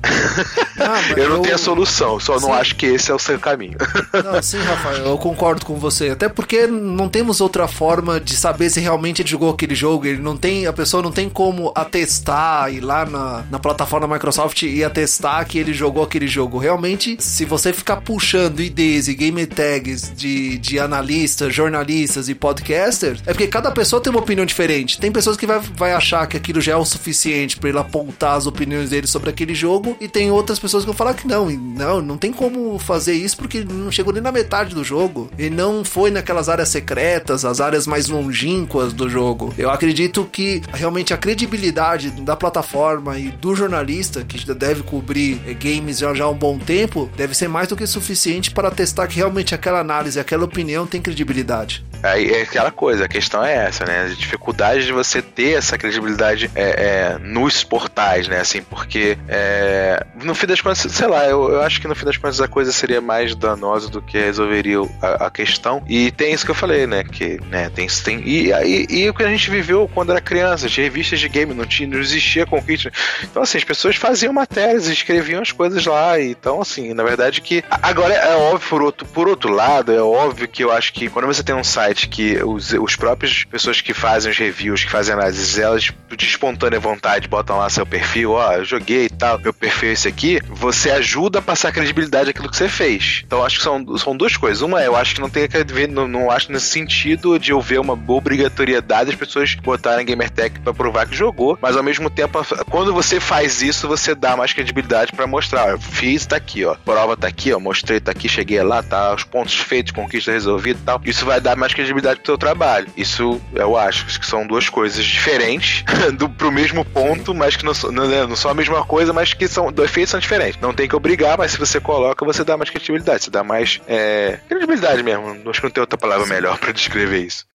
Ah, 0.79 1.01
eu 1.17 1.29
não 1.29 1.37
eu... 1.37 1.41
tenho 1.41 1.55
a 1.55 1.57
solução, 1.57 2.19
só 2.19 2.37
sim. 2.37 2.45
não 2.45 2.53
acho 2.53 2.75
que 2.75 2.85
esse 2.85 3.11
é 3.11 3.13
o 3.13 3.19
seu 3.19 3.39
caminho. 3.39 3.77
Não, 4.23 4.41
sim, 4.41 4.59
Rafael, 4.59 5.05
eu 5.05 5.17
concordo 5.17 5.65
com 5.65 5.75
você. 5.75 6.09
Até 6.09 6.29
porque 6.29 6.67
não 6.67 7.09
temos 7.09 7.41
outra 7.41 7.67
forma 7.67 8.19
de 8.19 8.35
saber 8.35 8.69
se 8.69 8.79
realmente 8.79 9.21
ele 9.21 9.29
jogou 9.29 9.49
aquele 9.49 9.75
jogo. 9.75 10.05
Ele 10.05 10.21
não 10.21 10.37
tem, 10.37 10.65
a 10.65 10.73
pessoa 10.73 11.01
não 11.01 11.11
tem 11.11 11.29
como 11.29 11.71
atestar 11.75 12.73
ir 12.73 12.81
lá 12.81 13.05
na, 13.05 13.43
na 13.49 13.59
plataforma 13.59 14.07
Microsoft 14.07 14.63
e 14.63 14.83
atestar 14.83 15.45
que 15.45 15.57
ele 15.57 15.73
jogou 15.73 16.03
aquele 16.03 16.27
jogo. 16.27 16.57
Realmente, 16.57 17.17
se 17.19 17.45
você 17.45 17.73
ficar 17.73 17.97
puxando 17.97 18.61
IDs 18.61 19.07
e 19.07 19.13
game 19.13 19.45
tags 19.45 20.11
de, 20.15 20.57
de 20.57 20.79
analistas, 20.79 21.53
jornalistas 21.53 22.29
e 22.29 22.35
podcasters, 22.35 23.21
é 23.25 23.31
porque 23.31 23.47
cada 23.47 23.71
pessoa 23.73 24.01
tem 24.01 24.11
uma 24.11 24.19
opinião 24.19 24.45
diferente. 24.45 24.99
Tem 24.99 25.11
pessoas 25.11 25.37
que 25.37 25.45
vai, 25.45 25.59
vai 25.59 25.93
achar 25.93 26.25
que 26.27 26.37
aquilo 26.37 26.61
já 26.61 26.73
é 26.73 26.75
o 26.75 26.85
suficiente 26.85 27.57
para 27.57 27.69
ele 27.69 27.79
apontar 27.79 28.37
as 28.37 28.45
opiniões 28.45 28.89
dele 28.89 29.07
sobre 29.07 29.29
aquele 29.29 29.55
jogo, 29.55 29.97
e 29.99 30.07
tem 30.07 30.31
outras 30.31 30.59
pessoas 30.59 30.83
que 30.83 30.87
vão 30.87 30.95
falar 30.95 31.13
que 31.13 31.27
não, 31.27 31.49
não, 31.49 32.01
não 32.01 32.17
tem 32.17 32.31
como 32.31 32.77
fazer 32.79 33.13
isso 33.13 33.37
porque 33.37 33.63
não 33.63 33.91
chegou 33.91 34.13
nem 34.13 34.21
na 34.21 34.31
metade 34.31 34.75
do 34.75 34.83
jogo. 34.83 35.29
E 35.37 35.49
não 35.49 35.83
foi 35.83 36.11
naquelas 36.11 36.49
áreas 36.49 36.69
secretas, 36.69 37.45
as 37.45 37.59
áreas 37.59 37.87
mais 37.87 38.07
longínquas 38.07 38.93
do 38.93 39.09
jogo. 39.09 39.53
Eu 39.57 39.69
acredito 39.69 40.25
que 40.31 40.61
realmente 40.73 41.13
a 41.13 41.17
credibilidade 41.17 42.11
da 42.11 42.35
plataforma 42.35 43.17
e 43.17 43.29
do 43.29 43.55
jornalista, 43.55 44.23
que 44.23 44.53
deve 44.53 44.83
cobrir 44.83 45.35
games 45.59 45.99
já, 45.99 46.13
já 46.13 46.25
há 46.25 46.29
um 46.29 46.35
bom 46.35 46.57
tempo, 46.57 47.09
deve 47.15 47.33
ser 47.33 47.47
mais 47.47 47.67
do 47.67 47.75
que 47.75 47.87
suficiente 47.87 48.51
para 48.51 48.71
testar 48.71 49.07
que 49.07 49.15
realmente 49.15 49.55
aquela 49.55 49.79
análise, 49.79 50.19
aquela 50.19 50.45
opinião 50.45 50.85
tem 50.85 51.01
credibilidade. 51.01 51.83
Aí 52.03 52.31
é 52.31 52.41
aquela 52.41 52.69
coisa, 52.69 53.05
a 53.05 53.07
questão 53.07 53.43
é 53.43 53.55
essa, 53.55 53.85
né? 53.85 54.03
A 54.03 54.07
dificuldade 54.09 54.85
de 54.85 54.91
você 54.91 55.21
ter 55.21 55.57
essa 55.57 55.77
credibilidade 55.77 56.51
é, 56.53 57.15
é, 57.15 57.17
nos 57.17 57.63
portais, 57.63 58.27
né? 58.27 58.41
Assim, 58.41 58.61
porque 58.61 59.17
é, 59.27 60.05
no 60.21 60.35
fim 60.35 60.45
das 60.45 60.59
contas, 60.59 60.79
sei 60.91 61.07
lá, 61.07 61.25
eu, 61.25 61.49
eu, 61.49 61.61
acho 61.61 61.79
que 61.79 61.87
no 61.87 61.95
fim 61.95 62.05
das 62.05 62.17
contas 62.17 62.41
a 62.41 62.47
coisa 62.47 62.73
seria 62.73 62.99
mais 62.99 63.33
danosa 63.35 63.89
do 63.89 64.01
que 64.01 64.17
resolveria 64.17 64.79
a, 65.01 65.27
a 65.27 65.31
questão. 65.31 65.81
E 65.87 66.11
tem 66.11 66.33
isso 66.33 66.43
que 66.43 66.51
eu 66.51 66.55
falei, 66.55 66.85
né? 66.85 67.05
Que 67.05 67.39
né, 67.49 67.69
tem, 67.69 67.87
tem 68.03 68.21
e, 68.27 68.51
e, 68.89 69.09
o 69.09 69.13
que 69.13 69.23
a 69.23 69.29
gente 69.29 69.49
viveu 69.49 69.89
quando 69.93 70.11
era 70.11 70.19
criança, 70.19 70.67
de 70.67 70.81
revistas 70.81 71.21
de 71.21 71.29
game, 71.29 71.53
não, 71.53 71.65
tinha, 71.65 71.87
não 71.87 71.99
existia 71.99 72.45
conquista. 72.45 72.91
Então, 73.23 73.43
assim, 73.43 73.57
as 73.57 73.63
pessoas 73.63 73.95
faziam 73.95 74.33
matérias, 74.33 74.87
escreviam 74.87 75.41
as 75.41 75.53
coisas 75.53 75.85
lá. 75.85 76.19
Então, 76.19 76.61
assim, 76.61 76.93
na 76.93 77.03
verdade 77.03 77.39
que. 77.39 77.63
Agora 77.69 78.13
é 78.13 78.35
óbvio, 78.35 78.69
por 78.69 78.81
outro, 78.81 79.07
por 79.07 79.27
outro 79.29 79.53
lado, 79.53 79.91
é 79.91 80.01
óbvio 80.01 80.47
que 80.49 80.63
eu 80.63 80.71
acho 80.71 80.91
que 80.91 81.09
quando 81.09 81.27
você 81.27 81.41
tem 81.41 81.55
um 81.55 81.63
site 81.63 81.92
que 81.93 82.41
os, 82.43 82.73
os 82.73 82.95
próprios 82.95 83.43
pessoas 83.45 83.81
que 83.81 83.93
fazem 83.93 84.31
os 84.31 84.37
reviews, 84.37 84.83
que 84.83 84.91
fazem 84.91 85.13
análises, 85.13 85.57
elas 85.57 85.91
de 86.15 86.25
espontânea 86.25 86.79
vontade 86.79 87.27
botam 87.27 87.57
lá 87.57 87.69
seu 87.69 87.85
perfil, 87.85 88.31
ó, 88.33 88.53
eu 88.53 88.65
joguei 88.65 89.05
e 89.05 89.09
tal, 89.09 89.39
meu 89.39 89.53
perfil 89.53 89.89
é 89.89 89.93
esse 89.93 90.07
aqui, 90.07 90.39
você 90.47 90.91
ajuda 90.91 91.39
a 91.39 91.41
passar 91.41 91.71
credibilidade 91.71 92.29
àquilo 92.29 92.49
que 92.49 92.57
você 92.57 92.69
fez. 92.69 93.23
Então 93.25 93.43
acho 93.43 93.57
que 93.57 93.63
são, 93.63 93.97
são 93.97 94.15
duas 94.15 94.37
coisas. 94.37 94.61
Uma 94.61 94.81
é, 94.81 94.87
eu 94.87 94.95
acho 94.95 95.15
que 95.15 95.21
não 95.21 95.29
tem 95.29 95.47
ver, 95.67 95.87
não, 95.87 96.07
não 96.07 96.31
acho 96.31 96.51
nesse 96.51 96.67
sentido 96.67 97.37
de 97.39 97.51
eu 97.51 97.61
ver 97.61 97.79
uma 97.79 97.93
obrigatoriedade 97.93 99.11
as 99.11 99.15
pessoas 99.15 99.55
botarem 99.55 100.05
gamertag 100.05 100.59
para 100.59 100.73
provar 100.73 101.07
que 101.07 101.15
jogou, 101.15 101.57
mas 101.61 101.75
ao 101.75 101.83
mesmo 101.83 102.09
tempo, 102.09 102.39
quando 102.69 102.93
você 102.93 103.19
faz 103.19 103.61
isso, 103.61 103.87
você 103.87 104.15
dá 104.15 104.35
mais 104.35 104.53
credibilidade 104.53 105.11
para 105.11 105.27
mostrar, 105.27 105.65
ó, 105.65 105.69
eu 105.71 105.79
fiz, 105.79 106.25
tá 106.25 106.35
aqui, 106.35 106.65
ó, 106.65 106.75
prova 106.75 107.15
tá 107.17 107.27
aqui, 107.27 107.53
ó, 107.53 107.59
mostrei, 107.59 107.99
tá 107.99 108.11
aqui, 108.11 108.27
cheguei 108.27 108.61
lá, 108.61 108.81
tá, 108.81 109.13
os 109.13 109.23
pontos 109.23 109.55
feitos, 109.55 109.91
conquista 109.91 110.31
resolvida 110.31 110.79
e 110.79 110.83
tal. 110.83 111.01
Isso 111.05 111.25
vai 111.25 111.39
dar 111.39 111.55
mais 111.55 111.73
credibilidade 111.73 111.82
pro 111.91 112.25
seu 112.25 112.37
trabalho. 112.37 112.87
Isso 112.95 113.41
eu 113.53 113.77
acho 113.77 114.19
que 114.19 114.25
são 114.25 114.45
duas 114.45 114.69
coisas 114.69 115.03
diferentes 115.03 115.83
do, 116.17 116.29
pro 116.29 116.51
mesmo 116.51 116.85
ponto, 116.85 117.33
mas 117.33 117.55
que 117.55 117.65
não, 117.65 117.73
não, 117.91 118.07
né, 118.07 118.25
não 118.25 118.35
são 118.35 118.51
a 118.51 118.53
mesma 118.53 118.83
coisa, 118.85 119.11
mas 119.11 119.33
que 119.33 119.47
são, 119.47 119.67
os 119.67 119.83
efeitos 119.83 120.11
são 120.11 120.19
diferentes. 120.19 120.59
Não 120.61 120.73
tem 120.73 120.87
que 120.87 120.95
obrigar, 120.95 121.37
mas 121.37 121.51
se 121.51 121.57
você 121.57 121.79
coloca, 121.79 122.25
você 122.25 122.43
dá 122.43 122.57
mais 122.57 122.69
credibilidade, 122.69 123.25
você 123.25 123.31
dá 123.31 123.43
mais 123.43 123.81
é, 123.87 124.39
credibilidade 124.47 125.03
mesmo. 125.03 125.49
Acho 125.49 125.59
que 125.59 125.67
não 125.67 125.71
tem 125.71 125.81
outra 125.81 125.97
palavra 125.97 126.25
melhor 126.27 126.57
para 126.57 126.71
descrever 126.71 127.25
isso. 127.25 127.45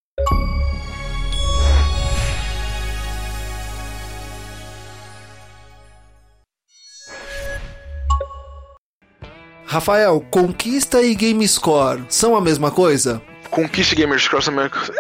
Rafael, 9.71 10.25
conquista 10.31 11.03
e 11.03 11.15
game 11.15 11.47
score 11.47 12.03
são 12.09 12.35
a 12.35 12.41
mesma 12.41 12.71
coisa? 12.71 13.21
Conquista 13.51 13.95
Gamers 13.95 14.29
Cross 14.29 14.49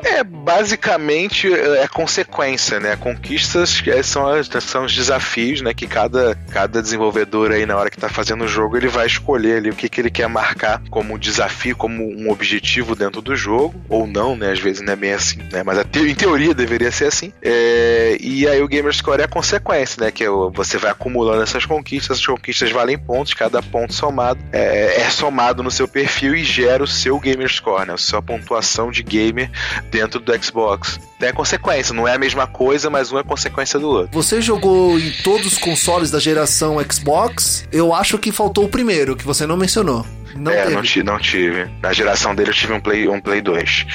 é 0.04 0.24
basicamente 0.24 1.52
é 1.52 1.86
consequência, 1.88 2.80
né? 2.80 2.96
Conquistas 2.96 3.82
é, 3.86 4.02
são, 4.02 4.24
são 4.60 4.84
os 4.84 4.94
desafios, 4.94 5.60
né? 5.60 5.72
Que 5.74 5.86
cada, 5.86 6.38
cada 6.50 6.82
desenvolvedor 6.82 7.52
aí 7.52 7.66
na 7.66 7.76
hora 7.76 7.90
que 7.90 7.96
tá 7.96 8.08
fazendo 8.08 8.44
o 8.44 8.48
jogo 8.48 8.76
ele 8.76 8.88
vai 8.88 9.06
escolher 9.06 9.58
ali 9.58 9.70
o 9.70 9.74
que, 9.74 9.88
que 9.88 10.00
ele 10.00 10.10
quer 10.10 10.28
marcar 10.28 10.82
como 10.90 11.18
desafio, 11.18 11.76
como 11.76 12.02
um 12.02 12.30
objetivo 12.30 12.94
dentro 12.94 13.20
do 13.20 13.36
jogo, 13.36 13.74
ou 13.88 14.06
não, 14.06 14.36
né? 14.36 14.52
Às 14.52 14.58
vezes 14.58 14.82
não 14.82 14.92
é 14.92 14.96
bem 14.96 15.12
assim, 15.12 15.38
né? 15.52 15.62
Mas 15.62 15.84
te, 15.90 16.00
em 16.00 16.14
teoria 16.14 16.54
deveria 16.54 16.90
ser 16.90 17.06
assim. 17.06 17.32
É, 17.42 18.16
e 18.20 18.46
aí 18.48 18.62
o 18.62 18.68
Gamer 18.68 18.92
Score 18.92 19.20
é 19.20 19.24
a 19.24 19.28
consequência, 19.28 20.04
né? 20.04 20.10
Que 20.10 20.24
é 20.24 20.28
você 20.28 20.78
vai 20.78 20.90
acumulando 20.90 21.42
essas 21.42 21.64
conquistas, 21.64 22.18
essas 22.18 22.26
conquistas 22.26 22.70
valem 22.70 22.98
pontos, 22.98 23.34
cada 23.34 23.62
ponto 23.62 23.92
somado 23.92 24.40
é, 24.52 25.02
é 25.02 25.10
somado 25.10 25.62
no 25.62 25.70
seu 25.70 25.88
perfil 25.88 26.34
e 26.34 26.44
gera 26.44 26.82
o 26.82 26.86
seu 26.86 27.18
Gamer 27.18 27.48
Score, 27.48 27.86
né? 27.86 27.94
A 27.94 27.98
sua 27.98 28.22
pontuação 28.38 28.90
de 28.90 29.02
gamer 29.02 29.50
dentro 29.90 30.20
do 30.20 30.44
Xbox. 30.44 30.98
É 31.20 31.32
consequência, 31.32 31.94
não 31.94 32.06
é 32.06 32.14
a 32.14 32.18
mesma 32.18 32.46
coisa, 32.46 32.88
mas 32.88 33.12
um 33.12 33.18
é 33.18 33.24
consequência 33.24 33.78
do 33.78 33.88
outro. 33.88 34.10
Você 34.12 34.40
jogou 34.40 34.98
em 34.98 35.10
todos 35.22 35.46
os 35.46 35.58
consoles 35.58 36.10
da 36.10 36.18
geração 36.18 36.76
Xbox? 36.90 37.66
Eu 37.72 37.92
acho 37.92 38.18
que 38.18 38.30
faltou 38.30 38.64
o 38.64 38.68
primeiro, 38.68 39.16
que 39.16 39.24
você 39.24 39.46
não 39.46 39.56
mencionou. 39.56 40.06
Não 40.38 40.52
é, 40.52 40.64
não, 40.70 40.82
não, 41.04 41.18
tive. 41.18 41.68
Na 41.82 41.92
geração 41.92 42.34
dele 42.34 42.50
eu 42.50 42.54
tive 42.54 42.72
um 42.72 42.80
Play, 42.80 43.08
um 43.08 43.20
Play 43.20 43.40
2. 43.40 43.86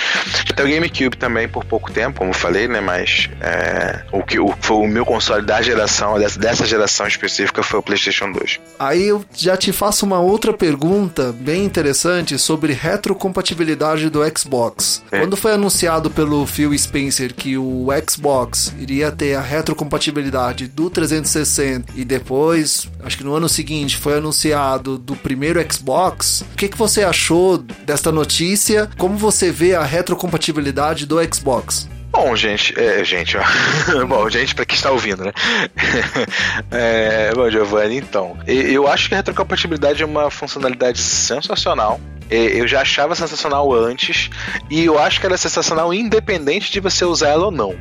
Até 0.50 0.64
o 0.64 0.68
GameCube 0.68 1.18
também 1.18 1.48
por 1.48 1.64
pouco 1.64 1.92
tempo, 1.92 2.20
como 2.20 2.32
eu 2.32 2.36
falei, 2.36 2.68
né? 2.68 2.82
Mas 2.82 3.30
é, 3.40 4.04
o 4.12 4.24
que 4.24 4.40
o, 4.40 4.54
foi 4.60 4.78
o 4.78 4.88
meu 4.88 5.06
console 5.06 5.46
da 5.46 5.62
geração, 5.62 6.20
dessa, 6.20 6.40
dessa 6.40 6.66
geração 6.66 7.08
específica, 7.08 7.64
foi 7.64 7.80
o 7.80 7.84
PlayStation 7.84 8.32
2. 8.32 8.60
Aí 8.78 9.08
eu 9.08 9.24
já 9.34 9.56
te 9.56 9.72
faço 9.72 10.06
uma 10.06 10.20
outra 10.20 10.54
pergunta 10.54 11.34
bem 11.34 11.64
interessante 11.64 12.38
sobre 12.38 12.74
retrocompatibilidade 12.74 14.10
do 14.10 14.20
Xbox. 14.38 15.04
É. 15.12 15.20
Quando 15.20 15.38
foi 15.38 15.54
anunciado 15.54 16.10
pelo 16.10 16.46
Phil 16.46 16.78
Spencer 16.78 17.34
que 17.34 17.58
o 17.58 17.88
Xbox 18.10 18.74
iria 18.80 19.12
ter 19.12 19.36
a 19.36 19.42
retrocompatibilidade 19.42 20.68
do 20.68 20.90
360 20.90 21.94
e 21.96 22.04
depois, 22.04 22.90
acho 23.04 23.18
que 23.18 23.24
no 23.24 23.34
ano 23.34 23.48
seguinte, 23.48 23.98
foi 23.98 24.18
anunciado 24.18 24.98
do 24.98 25.16
primeiro 25.16 25.64
Xbox 25.72 26.33
o 26.42 26.56
que, 26.56 26.68
que 26.68 26.78
você 26.78 27.04
achou 27.04 27.58
desta 27.58 28.12
notícia? 28.12 28.90
Como 28.98 29.18
você 29.18 29.52
vê 29.52 29.76
a 29.76 29.84
retrocompatibilidade 29.84 31.06
do 31.06 31.18
Xbox? 31.34 31.88
Bom, 32.14 32.36
gente, 32.36 32.80
é, 32.80 33.04
gente, 33.04 33.36
ó. 33.38 33.42
bom, 34.06 34.30
gente, 34.30 34.54
para 34.54 34.66
quem 34.66 34.76
está 34.76 34.92
ouvindo, 34.92 35.26
né? 35.26 35.32
é, 36.70 37.32
bom, 37.34 37.50
Giovanni, 37.50 37.98
então, 37.98 38.38
eu 38.46 38.88
acho 38.88 39.10
que 39.10 39.16
a 39.16 39.18
retrocompatibilidade 39.18 40.04
é 40.04 40.06
uma 40.06 40.30
funcionalidade 40.30 41.00
sensacional. 41.00 42.00
Eu 42.30 42.68
já 42.68 42.82
achava 42.82 43.16
sensacional 43.16 43.72
antes 43.74 44.30
e 44.70 44.86
eu 44.86 44.98
acho 44.98 45.20
que 45.20 45.26
ela 45.26 45.36
é 45.36 45.38
sensacional 45.38 45.94
independente 45.94 46.72
de 46.72 46.80
você 46.80 47.04
usar 47.04 47.30
ela 47.30 47.46
ou 47.46 47.52
não. 47.52 47.76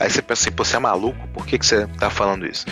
Aí 0.00 0.10
você 0.10 0.22
pensa 0.22 0.42
assim, 0.42 0.52
pô, 0.52 0.64
você 0.64 0.76
é 0.76 0.78
maluco? 0.78 1.28
Por 1.28 1.46
que, 1.46 1.58
que 1.58 1.66
você 1.66 1.86
tá 1.98 2.10
falando 2.10 2.46
isso? 2.46 2.66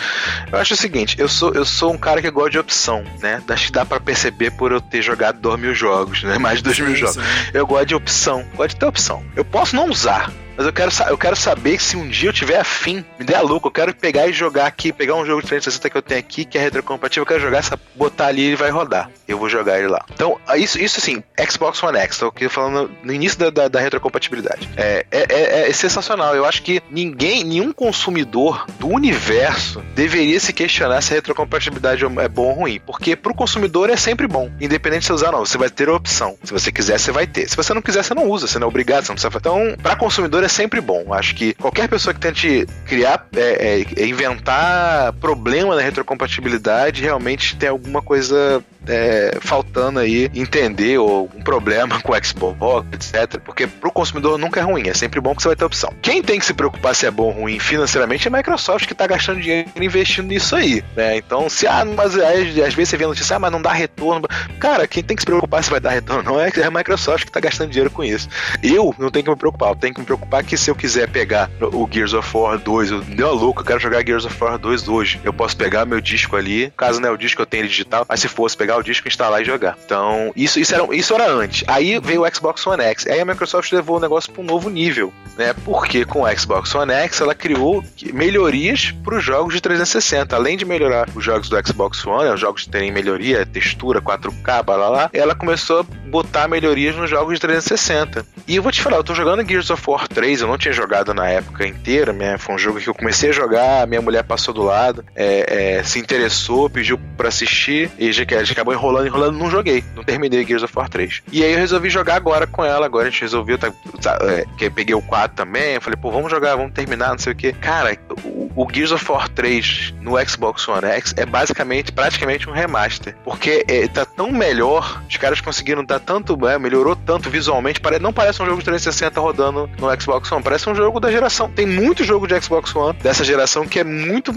Eu 0.51 0.59
acho 0.59 0.74
o 0.74 0.77
seguinte, 0.77 1.16
eu 1.18 1.29
sou, 1.29 1.53
eu 1.55 1.64
sou 1.64 1.93
um 1.93 1.99
cara 1.99 2.22
que 2.22 2.31
gosta 2.31 2.51
de 2.51 2.59
opção, 2.59 3.05
né? 3.20 3.43
Acho 3.49 3.66
que 3.66 3.72
dá 3.72 3.85
pra 3.85 4.01
perceber 4.01 4.51
por 4.53 4.72
eu 4.72 4.81
ter 4.81 5.03
jogado 5.03 5.41
2 5.41 5.61
mil 5.61 5.74
jogos, 5.74 6.22
né? 6.22 6.39
Mais 6.41 6.59
de 6.59 6.64
2 6.64 6.79
mil 6.81 6.97
jogos. 6.97 7.18
Eu 7.53 7.66
gosto 7.66 7.87
de 7.87 7.95
opção, 7.95 8.45
gosto 8.55 8.70
de 8.70 8.77
ter 8.77 8.87
opção. 8.87 9.24
Eu 9.35 9.45
posso 9.45 9.74
não 9.74 9.89
usar, 9.89 10.33
mas 10.57 10.66
eu 10.66 10.72
quero, 10.72 10.90
eu 11.09 11.18
quero 11.18 11.36
saber 11.36 11.80
se 11.80 11.96
um 11.96 12.09
dia 12.09 12.30
eu 12.30 12.32
tiver 12.32 12.59
afim, 12.59 13.04
me 13.18 13.24
der 13.24 13.36
a 13.36 13.40
louco, 13.40 13.68
eu 13.68 13.72
quero 13.72 13.94
pegar 13.94 14.26
e 14.26 14.32
jogar 14.32 14.66
aqui, 14.66 14.92
pegar 14.92 15.14
um 15.14 15.26
jogo 15.26 15.42
de 15.42 15.48
360 15.48 15.90
que 15.90 15.96
eu 15.96 16.02
tenho 16.02 16.20
aqui, 16.20 16.44
que 16.44 16.57
é 16.57 16.61
retrocompatível, 16.61 17.22
eu 17.22 17.26
quero 17.26 17.40
jogar, 17.40 17.59
essa, 17.59 17.78
botar 17.94 18.26
ali 18.26 18.42
e 18.42 18.46
ele 18.46 18.57
vai 18.57 18.70
rodar. 18.70 19.11
Eu 19.26 19.38
vou 19.38 19.48
jogar 19.48 19.78
ele 19.78 19.88
lá. 19.88 20.04
Então, 20.12 20.38
isso, 20.57 20.78
isso 20.78 21.00
assim, 21.00 21.22
Xbox 21.50 21.82
One 21.82 21.98
X, 21.98 22.18
tô 22.18 22.26
aqui 22.26 22.48
falando 22.48 22.90
no 23.02 23.12
início 23.12 23.38
da, 23.38 23.50
da, 23.50 23.68
da 23.68 23.80
retrocompatibilidade. 23.80 24.68
É, 24.76 25.04
é, 25.11 25.26
é, 25.28 25.68
é, 25.68 25.72
sensacional. 25.72 26.34
Eu 26.34 26.44
acho 26.44 26.62
que 26.62 26.80
ninguém, 26.90 27.44
nenhum 27.44 27.72
consumidor 27.72 28.64
do 28.78 28.88
universo 28.88 29.82
deveria 29.94 30.38
se 30.38 30.52
questionar 30.52 31.00
se 31.02 31.12
a 31.12 31.16
retrocompatibilidade 31.16 32.04
é 32.04 32.28
bom 32.28 32.48
ou 32.48 32.52
ruim. 32.52 32.80
Porque 32.86 33.16
pro 33.16 33.34
consumidor 33.34 33.90
é 33.90 33.96
sempre 33.96 34.26
bom. 34.26 34.50
Independente 34.61 35.00
de 35.00 35.07
você 35.07 35.12
usar 35.12 35.26
ou 35.26 35.32
não. 35.32 35.46
Você 35.46 35.59
vai 35.59 35.68
ter 35.68 35.88
a 35.88 35.94
opção. 35.94 36.38
Se 36.44 36.52
você 36.52 36.70
quiser, 36.70 36.98
você 36.98 37.11
vai 37.11 37.26
ter. 37.26 37.48
Se 37.48 37.57
você 37.57 37.74
não 37.74 37.82
quiser, 37.82 38.04
você 38.04 38.14
não 38.14 38.30
usa. 38.30 38.46
Você 38.46 38.59
não 38.59 38.66
é 38.66 38.68
obrigado, 38.68 39.04
você 39.04 39.12
não 39.12 39.16
precisa. 39.16 39.38
Então, 39.38 39.76
pra 39.82 39.96
consumidor 39.96 40.44
é 40.47 40.49
sempre 40.49 40.80
bom. 40.80 41.12
Acho 41.12 41.34
que 41.34 41.53
qualquer 41.55 41.88
pessoa 41.88 42.14
que 42.14 42.20
tente 42.20 42.66
criar, 42.86 43.26
é, 43.36 43.84
é, 43.97 44.07
inventar 44.07 45.12
problema 45.14 45.74
na 45.74 45.82
retrocompatibilidade, 45.82 47.03
realmente 47.03 47.57
tem 47.57 47.68
alguma 47.68 48.01
coisa 48.01 48.64
é, 48.89 49.39
faltando 49.41 49.99
aí 49.99 50.30
entender 50.34 50.99
ou 50.99 51.30
um 51.34 51.43
problema 51.43 52.01
com 52.03 52.12
o 52.12 52.24
Xbox, 52.24 52.87
etc. 52.93 53.41
Porque 53.41 53.66
pro 53.66 53.91
consumidor 53.91 54.39
nunca 54.39 54.61
é 54.61 54.62
ruim, 54.62 54.89
é 54.89 54.95
sempre 54.95 55.20
bom 55.20 55.34
que 55.34 55.43
você 55.43 55.49
vai 55.49 55.57
ter 55.57 55.64
opção. 55.64 55.93
Quem 56.01 56.22
tem 56.22 56.39
que 56.39 56.47
se 56.47 56.55
preocupar 56.55 56.95
se 56.95 57.07
é 57.07 57.11
bom 57.11 57.26
ou 57.26 57.32
ruim 57.32 57.59
financeiramente 57.59 58.28
é 58.28 58.30
a 58.32 58.37
Microsoft 58.37 58.87
que 58.87 58.95
tá 58.95 59.07
gastando 59.07 59.41
dinheiro 59.41 59.68
investindo 59.80 60.28
nisso 60.28 60.55
aí, 60.55 60.82
né? 60.95 61.16
Então, 61.16 61.49
se 61.49 61.66
ah, 61.66 61.84
mas 61.84 62.16
às 62.16 62.74
vezes 62.74 62.91
você 62.91 62.97
vê 62.97 63.05
a 63.05 63.09
notícia, 63.09 63.37
ah, 63.37 63.39
mas 63.39 63.53
não 63.53 63.61
dá 63.61 63.72
retorno. 63.72 64.26
Cara, 64.61 64.87
quem 64.87 65.03
tem 65.03 65.16
que 65.16 65.22
se 65.22 65.26
preocupar 65.26 65.62
se 65.62 65.70
vai 65.70 65.80
dar 65.80 65.91
retorno 65.91 66.22
não 66.22 66.41
é, 66.41 66.51
é 66.57 66.64
a 66.64 66.70
Microsoft 66.70 67.24
que 67.24 67.32
tá 67.32 67.41
gastando 67.41 67.70
dinheiro 67.70 67.91
com 67.91 68.05
isso. 68.05 68.28
Eu 68.62 68.95
não 68.99 69.11
tenho 69.11 69.24
que 69.24 69.30
me 69.30 69.37
preocupar, 69.37 69.70
eu 69.70 69.76
tenho 69.76 69.95
que 69.95 70.01
me 70.01 70.07
preocupar 70.07 70.45
que 70.45 70.57
se 70.57 70.70
eu 70.70 70.74
quiser 70.74 71.09
pegar 71.09 71.51
o 71.61 71.89
Gears 71.91 72.12
of 72.12 72.37
War 72.37 72.59
2, 72.59 72.91
eu 72.91 73.01
deu 73.01 73.28
a 73.28 73.32
louco, 73.32 73.61
eu 73.61 73.64
quero 73.64 73.80
jogar 73.80 74.05
Gears 74.05 74.24
of 74.24 74.43
War 74.43 74.59
2 74.59 74.89
hoje. 74.89 75.20
Eu 75.24 75.32
posso 75.32 75.57
pegar 75.57 75.84
meu 75.84 76.01
disco 76.01 76.37
ali, 76.37 76.72
caso 76.76 77.01
não 77.01 77.09
é 77.09 77.12
o 77.12 77.16
disco 77.16 77.43
eu 77.43 77.47
tenho 77.47 77.62
ele 77.62 77.68
digital, 77.68 78.07
mas 78.09 78.20
se 78.20 78.28
fosse 78.28 78.57
pegar 78.57 78.76
o 78.77 78.83
disco, 78.83 79.09
instalar 79.09 79.43
e 79.43 79.45
jogar. 79.45 79.77
Então, 79.85 80.33
isso, 80.37 80.59
isso, 80.59 80.74
era, 80.74 80.95
isso 80.95 81.14
era 81.14 81.31
antes. 81.31 81.64
Aí 81.66 81.99
veio 82.01 82.24
o 82.24 82.35
Xbox 82.35 82.66
One 82.66 82.83
X. 82.83 83.07
Aí 83.07 83.20
a 83.20 83.24
Microsoft 83.24 83.70
levou 83.72 83.97
o 83.97 84.01
negócio 84.01 84.33
para 84.33 84.43
um 84.43 84.47
novo 84.47 84.68
nível, 84.68 85.12
né? 85.37 85.55
Porque 85.64 86.05
com 86.05 86.22
o 86.22 86.39
Xbox 86.39 86.74
One 86.74 86.93
X 86.93 87.20
ela 87.20 87.35
criou 87.35 87.85
melhorias 88.12 88.95
para 89.05 89.16
os 89.16 89.24
jogos 89.24 89.55
de 89.55 89.61
360. 89.61 90.35
Além 90.35 90.57
de 90.57 90.64
melhorar 90.64 91.09
os 91.14 91.24
jogos 91.24 91.49
do 91.49 91.66
Xbox 91.66 92.05
One, 92.07 92.31
os 92.31 92.41
jogos 92.41 92.66
terem 92.66 92.91
melhoria, 92.91 93.47
textura, 93.47 94.01
4K, 94.01 94.62
blá, 94.62 94.62
blá, 94.62 95.11
ela 95.12 95.35
começou 95.35 95.81
a 95.81 95.83
botar 95.83 96.49
melhorias 96.49 96.97
nos 96.97 97.11
jogos 97.11 97.35
de 97.35 97.41
360. 97.41 98.27
E 98.47 98.57
eu 98.57 98.62
vou 98.62 98.70
te 98.70 98.83
falar, 98.83 98.99
eu 98.99 99.05
tô 99.05 99.14
jogando 99.14 99.47
Gears 99.47 99.70
of 99.70 99.83
War 99.87 100.07
3, 100.09 100.43
eu 100.43 100.49
não 100.49 100.59
tinha 100.59 100.72
jogado 100.72 101.12
na 101.12 101.29
época 101.29 101.66
inteira, 101.66 102.12
né? 102.12 102.39
Foi 102.39 102.55
um 102.55 102.59
jogo 102.59 102.81
que 102.81 102.89
eu 102.89 102.95
comecei 102.95 103.31
a 103.31 103.33
jogar, 103.33 103.87
minha 103.87 104.01
mulher 104.01 104.22
passou 104.22 104.55
do 104.55 104.62
lado, 104.62 105.05
é, 105.14 105.79
é, 105.79 105.83
se 105.83 105.99
interessou, 105.99 106.70
pediu 106.70 106.99
para 107.16 107.29
assistir 107.29 107.91
e 107.99 108.12
já 108.12 108.22
acabou 108.22 108.65
enrolando, 108.72 109.06
enrolando, 109.06 109.38
não 109.38 109.50
joguei, 109.50 109.84
não 109.94 110.04
terminei 110.04 110.44
Gears 110.44 110.62
of 110.62 110.72
War 110.76 110.88
3. 110.88 111.22
E 111.30 111.42
aí 111.42 111.52
eu 111.52 111.58
resolvi 111.58 111.90
jogar 111.90 112.16
agora 112.16 112.46
com 112.46 112.64
ela, 112.64 112.86
agora 112.86 113.08
a 113.08 113.10
gente 113.10 113.22
resolveu, 113.22 113.58
tá, 113.58 113.72
tá, 114.00 114.18
é, 114.22 114.44
que 114.56 114.70
peguei 114.70 114.94
o 114.94 115.02
4 115.02 115.36
também, 115.36 115.80
falei, 115.80 115.98
pô, 116.00 116.10
vamos 116.10 116.30
jogar, 116.30 116.56
vamos 116.56 116.72
terminar, 116.72 117.10
não 117.10 117.18
sei 117.18 117.32
o 117.32 117.36
que. 117.36 117.52
Cara, 117.52 117.96
o, 118.24 118.50
o, 118.54 118.66
Gears 118.72 118.92
of 118.92 119.10
War 119.10 119.28
3 119.28 119.94
no 120.00 120.12
Xbox 120.26 120.66
One 120.68 120.86
X 120.86 121.14
é 121.16 121.26
basicamente, 121.26 121.92
praticamente 121.92 122.48
um 122.48 122.52
remaster, 122.52 123.16
porque 123.24 123.64
é, 123.68 123.86
tá 123.88 124.04
tão 124.04 124.30
melhor, 124.30 125.02
os 125.08 125.16
caras 125.16 125.40
conseguiram 125.40 125.84
dar 125.84 126.00
tanto, 126.00 126.36
é, 126.46 126.58
melhorou 126.58 126.96
tanto 126.96 127.30
visualmente, 127.30 127.80
pare, 127.80 127.98
não 127.98 128.12
parece 128.12 128.42
um 128.42 128.46
jogo 128.46 128.58
de 128.58 128.64
360 128.64 129.20
rodando 129.20 129.70
no 129.78 130.00
Xbox 130.00 130.30
One, 130.30 130.42
parece 130.42 130.68
um 130.68 130.74
jogo 130.74 131.00
da 131.00 131.10
geração. 131.10 131.50
Tem 131.50 131.66
muito 131.66 132.04
jogo 132.04 132.26
de 132.26 132.40
Xbox 132.40 132.74
One 132.74 132.98
dessa 133.02 133.24
geração 133.24 133.66
que 133.66 133.80
é 133.80 133.84
muito, 133.84 134.32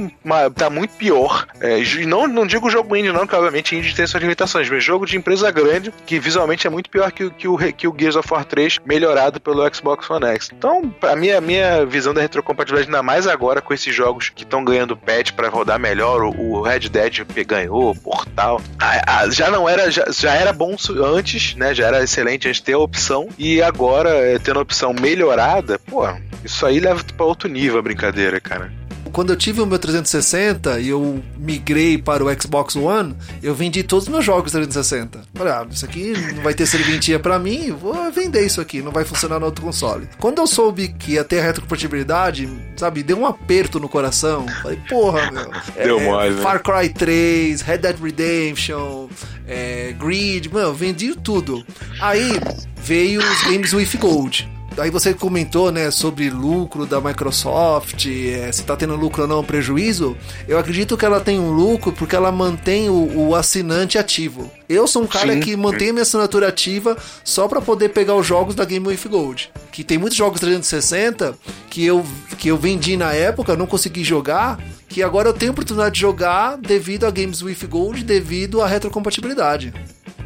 tá 0.55 0.69
muito 0.69 0.91
pior. 0.95 1.45
É, 1.59 1.79
não, 2.05 2.27
não 2.27 2.45
digo 2.45 2.69
jogo 2.69 2.95
indie, 2.95 3.11
não, 3.11 3.27
que 3.27 3.35
obviamente 3.35 3.75
indie 3.75 3.95
tem 3.95 4.07
suas 4.07 4.18
limitações, 4.19 4.69
mas 4.69 4.83
jogo 4.83 5.05
de 5.05 5.17
empresa 5.17 5.49
grande 5.51 5.93
que 6.05 6.19
visualmente 6.19 6.67
é 6.67 6.69
muito 6.69 6.89
pior 6.89 7.11
que, 7.11 7.29
que, 7.31 7.47
o, 7.47 7.57
que 7.73 7.87
o 7.87 7.95
Gears 7.97 8.15
of 8.15 8.31
War 8.31 8.45
3 8.45 8.79
melhorado 8.85 9.39
pelo 9.39 9.73
Xbox 9.73 10.09
One 10.09 10.25
X. 10.25 10.49
Então, 10.53 10.93
a 11.01 11.15
minha, 11.15 11.39
minha 11.41 11.85
visão 11.85 12.13
da 12.13 12.21
retrocompatibilidade, 12.21 12.89
ainda 12.89 13.03
mais 13.03 13.27
agora 13.27 13.61
com 13.61 13.73
esses 13.73 13.93
jogos 13.93 14.29
que 14.29 14.43
estão 14.43 14.63
ganhando 14.63 14.97
patch 14.97 15.31
para 15.31 15.49
rodar 15.49 15.79
melhor, 15.79 16.23
o, 16.23 16.61
Red 16.61 16.89
Dead 16.89 17.25
ganhou, 17.45 17.95
Portal. 17.95 18.61
A, 18.79 19.21
a, 19.21 19.29
já 19.29 19.49
não 19.49 19.67
era, 19.67 19.89
já, 19.89 20.05
já 20.11 20.33
era 20.33 20.51
bom 20.53 20.75
antes, 21.03 21.55
né? 21.55 21.73
Já 21.73 21.87
era 21.87 22.03
excelente 22.03 22.47
antes 22.47 22.61
ter 22.61 22.73
a 22.73 22.79
opção. 22.79 23.29
E 23.37 23.61
agora, 23.61 24.09
é, 24.09 24.39
tendo 24.39 24.59
a 24.59 24.63
opção 24.63 24.93
melhorada, 24.93 25.79
pô, 25.79 26.07
isso 26.43 26.65
aí 26.65 26.79
leva 26.79 27.03
pra 27.15 27.25
outro 27.25 27.49
nível 27.49 27.79
a 27.79 27.81
brincadeira, 27.81 28.39
cara. 28.39 28.71
Quando 29.11 29.31
eu 29.31 29.35
tive 29.35 29.61
o 29.61 29.65
meu 29.65 29.79
360 29.79 30.79
e 30.79 30.89
eu 30.89 31.21
migrei 31.37 31.97
para 31.97 32.23
o 32.23 32.41
Xbox 32.41 32.75
One, 32.75 33.15
eu 33.41 33.53
vendi 33.53 33.83
todos 33.83 34.05
os 34.05 34.09
meus 34.09 34.25
jogos 34.25 34.51
360. 34.51 35.21
Falei, 35.33 35.53
ah, 35.53 35.67
isso 35.69 35.85
aqui 35.85 36.13
não 36.35 36.43
vai 36.43 36.53
ter 36.53 36.65
serventia 36.65 37.19
para 37.19 37.39
mim, 37.39 37.71
vou 37.71 38.11
vender 38.11 38.45
isso 38.45 38.61
aqui, 38.61 38.81
não 38.81 38.91
vai 38.91 39.03
funcionar 39.03 39.39
no 39.39 39.45
outro 39.45 39.63
console. 39.63 40.07
Quando 40.19 40.39
eu 40.39 40.47
soube 40.47 40.89
que 40.89 41.13
ia 41.13 41.23
ter 41.23 41.41
retrocompatibilidade, 41.41 42.49
sabe, 42.75 43.03
deu 43.03 43.19
um 43.19 43.25
aperto 43.25 43.79
no 43.79 43.89
coração. 43.89 44.45
Falei, 44.61 44.79
porra, 44.87 45.31
meu. 45.31 45.49
Deu 45.83 45.99
é, 45.99 46.11
mais, 46.11 46.35
né? 46.35 46.41
Far 46.41 46.61
Cry 46.61 46.89
3, 46.89 47.61
Red 47.61 47.77
Dead 47.79 47.99
Redemption, 47.99 49.07
é, 49.47 49.93
Grid, 49.97 50.51
mano, 50.51 50.73
vendi 50.73 51.15
tudo. 51.15 51.65
Aí 51.99 52.39
veio 52.77 53.21
os 53.21 53.43
Games 53.43 53.73
with 53.73 53.97
Gold 53.99 54.58
Aí 54.79 54.89
você 54.89 55.13
comentou, 55.13 55.71
né, 55.71 55.91
sobre 55.91 56.29
lucro 56.29 56.85
da 56.85 57.01
Microsoft, 57.01 58.05
é, 58.07 58.51
se 58.51 58.63
tá 58.63 58.75
tendo 58.75 58.95
lucro 58.95 59.23
ou 59.23 59.27
não, 59.27 59.43
prejuízo. 59.43 60.15
Eu 60.47 60.57
acredito 60.57 60.95
que 60.97 61.05
ela 61.05 61.19
tem 61.19 61.39
um 61.39 61.51
lucro 61.51 61.91
porque 61.91 62.15
ela 62.15 62.31
mantém 62.31 62.89
o, 62.89 63.27
o 63.27 63.35
assinante 63.35 63.97
ativo. 63.97 64.49
Eu 64.67 64.87
sou 64.87 65.03
um 65.03 65.07
cara 65.07 65.33
Sim. 65.33 65.39
que 65.39 65.55
mantém 65.55 65.91
minha 65.91 66.03
assinatura 66.03 66.47
ativa 66.47 66.97
só 67.23 67.47
para 67.47 67.61
poder 67.61 67.89
pegar 67.89 68.15
os 68.15 68.25
jogos 68.25 68.55
da 68.55 68.65
Game 68.65 68.87
with 68.87 68.99
Gold. 69.09 69.51
Que 69.71 69.83
tem 69.83 69.97
muitos 69.97 70.17
jogos 70.17 70.39
360 70.39 71.35
que 71.69 71.85
eu, 71.85 72.05
que 72.37 72.49
eu 72.49 72.57
vendi 72.57 72.95
na 72.95 73.13
época, 73.13 73.55
não 73.55 73.67
consegui 73.67 74.03
jogar, 74.03 74.59
que 74.87 75.03
agora 75.03 75.29
eu 75.29 75.33
tenho 75.33 75.51
oportunidade 75.51 75.95
de 75.95 76.01
jogar 76.01 76.57
devido 76.57 77.05
a 77.05 77.11
Games 77.11 77.41
with 77.41 77.67
Gold, 77.67 78.03
devido 78.03 78.61
à 78.61 78.67
retrocompatibilidade. 78.67 79.73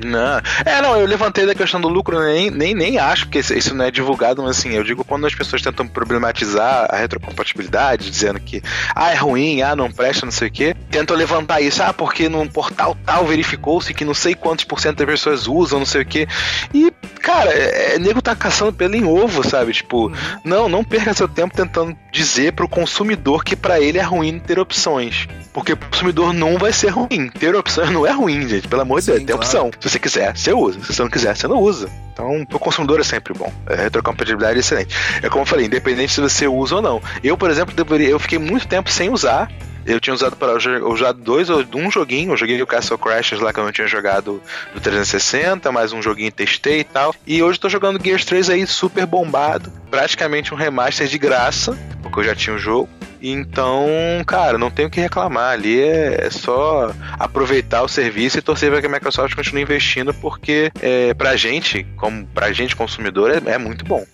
Não. 0.03 0.41
É, 0.65 0.81
não, 0.81 0.97
eu 0.97 1.05
levantei 1.05 1.45
da 1.45 1.55
questão 1.55 1.79
do 1.79 1.87
lucro, 1.87 2.19
nem, 2.23 2.49
nem, 2.49 2.73
nem 2.73 2.97
acho, 2.97 3.25
porque 3.25 3.39
isso 3.39 3.75
não 3.75 3.85
é 3.85 3.91
divulgado, 3.91 4.41
mas 4.41 4.57
assim, 4.57 4.71
eu 4.73 4.83
digo 4.83 5.03
quando 5.03 5.25
as 5.25 5.35
pessoas 5.35 5.61
tentam 5.61 5.87
problematizar 5.87 6.87
a 6.89 6.95
retrocompatibilidade, 6.97 8.09
dizendo 8.09 8.39
que, 8.39 8.61
ah, 8.95 9.11
é 9.11 9.15
ruim, 9.15 9.61
ah, 9.61 9.75
não 9.75 9.91
presta, 9.91 10.25
não 10.25 10.31
sei 10.31 10.47
o 10.47 10.51
quê, 10.51 10.75
tentam 10.89 11.15
levantar 11.15 11.61
isso, 11.61 11.83
ah, 11.83 11.93
porque 11.93 12.29
num 12.29 12.47
portal 12.47 12.97
tal 13.05 13.25
verificou-se 13.25 13.93
que 13.93 14.05
não 14.05 14.13
sei 14.13 14.35
quantos 14.35 14.65
por 14.65 14.79
cento 14.79 14.97
das 14.97 15.07
pessoas 15.07 15.47
usam, 15.47 15.79
não 15.79 15.85
sei 15.85 16.01
o 16.01 16.05
quê. 16.05 16.27
E, 16.73 16.91
cara, 17.21 17.51
é, 17.51 17.95
é 17.95 17.99
nego 17.99 18.21
tá 18.21 18.35
caçando 18.35 18.73
pelo 18.73 18.93
em 18.95 19.05
ovo, 19.05 19.47
sabe? 19.47 19.73
Tipo, 19.73 20.07
uhum. 20.07 20.13
não, 20.43 20.69
não 20.69 20.83
perca 20.83 21.13
seu 21.13 21.27
tempo 21.27 21.55
tentando 21.55 21.95
dizer 22.11 22.53
pro 22.53 22.69
consumidor 22.69 23.43
que 23.43 23.55
para 23.55 23.79
ele 23.79 23.97
é 23.97 24.03
ruim 24.03 24.39
ter 24.39 24.59
opções. 24.59 25.27
Porque 25.51 25.73
o 25.73 25.77
consumidor 25.77 26.33
não 26.33 26.57
vai 26.57 26.73
ser 26.73 26.89
ruim. 26.89 27.29
Ter 27.29 27.55
opções 27.55 27.89
não 27.91 28.05
é 28.07 28.11
ruim, 28.11 28.47
gente. 28.47 28.67
Pelo 28.67 28.81
amor 28.81 29.01
de 29.01 29.07
Deus, 29.07 29.17
tem 29.19 29.25
claro. 29.27 29.41
opção. 29.41 29.71
Se 29.83 29.89
você 29.89 29.99
quiser, 29.99 30.37
você 30.37 30.53
usa. 30.53 30.79
Se 30.79 30.93
você 30.93 31.01
não 31.01 31.09
quiser, 31.09 31.35
você 31.35 31.45
não 31.45 31.57
usa. 31.57 31.89
Então, 32.13 32.45
pro 32.45 32.57
consumidor 32.57 33.01
é 33.01 33.03
sempre 33.03 33.33
bom. 33.33 33.51
A 33.67 33.75
retrocompatibilidade 33.75 34.55
é 34.55 34.59
excelente. 34.61 34.95
É 35.21 35.27
como 35.27 35.41
eu 35.41 35.45
falei, 35.45 35.65
independente 35.65 36.13
se 36.13 36.21
você 36.21 36.47
usa 36.47 36.77
ou 36.77 36.81
não. 36.81 37.01
Eu, 37.21 37.37
por 37.37 37.49
exemplo, 37.49 37.75
deveria, 37.75 38.07
eu 38.07 38.17
fiquei 38.17 38.39
muito 38.39 38.65
tempo 38.65 38.89
sem 38.89 39.09
usar. 39.09 39.51
Eu 39.85 39.99
tinha 39.99 40.13
usado 40.13 40.37
para 40.37 40.53
usar 40.87 41.11
dois 41.11 41.49
ou 41.49 41.65
um 41.75 41.91
joguinho. 41.91 42.31
Eu 42.31 42.37
joguei 42.37 42.61
o 42.61 42.65
Castle 42.65 42.97
Crashers 42.97 43.41
lá 43.41 43.51
que 43.51 43.59
eu 43.59 43.65
não 43.65 43.73
tinha 43.73 43.85
jogado 43.85 44.41
do 44.73 44.79
360, 44.79 45.69
mais 45.69 45.91
um 45.91 46.01
joguinho 46.01 46.31
testei 46.31 46.79
e 46.79 46.83
tal. 46.85 47.13
E 47.27 47.43
hoje 47.43 47.59
tô 47.59 47.67
jogando 47.67 48.01
Gears 48.01 48.23
3 48.23 48.51
aí 48.51 48.65
super 48.65 49.05
bombado. 49.05 49.69
Praticamente 49.91 50.53
um 50.53 50.57
remaster 50.57 51.07
de 51.07 51.17
graça, 51.17 51.77
porque 52.01 52.21
eu 52.21 52.23
já 52.23 52.33
tinha 52.33 52.55
o 52.55 52.57
jogo. 52.57 52.87
Então, 53.25 53.87
cara, 54.27 54.57
não 54.57 54.69
tem 54.69 54.85
o 54.85 54.89
que 54.89 54.99
reclamar. 54.99 55.53
Ali 55.53 55.79
é, 55.79 56.25
é 56.25 56.29
só 56.29 56.93
aproveitar 57.17 57.81
o 57.81 57.87
serviço 57.87 58.37
e 58.37 58.41
torcer 58.41 58.69
para 58.69 58.81
que 58.81 58.87
a 58.87 58.89
Microsoft 58.89 59.33
continue 59.33 59.61
investindo, 59.61 60.13
porque 60.13 60.69
é, 60.81 61.13
pra 61.13 61.37
gente, 61.37 61.85
como 61.95 62.27
pra 62.27 62.51
gente 62.51 62.75
consumidor, 62.75 63.31
é, 63.31 63.51
é 63.53 63.57
muito 63.57 63.85
bom 63.85 64.05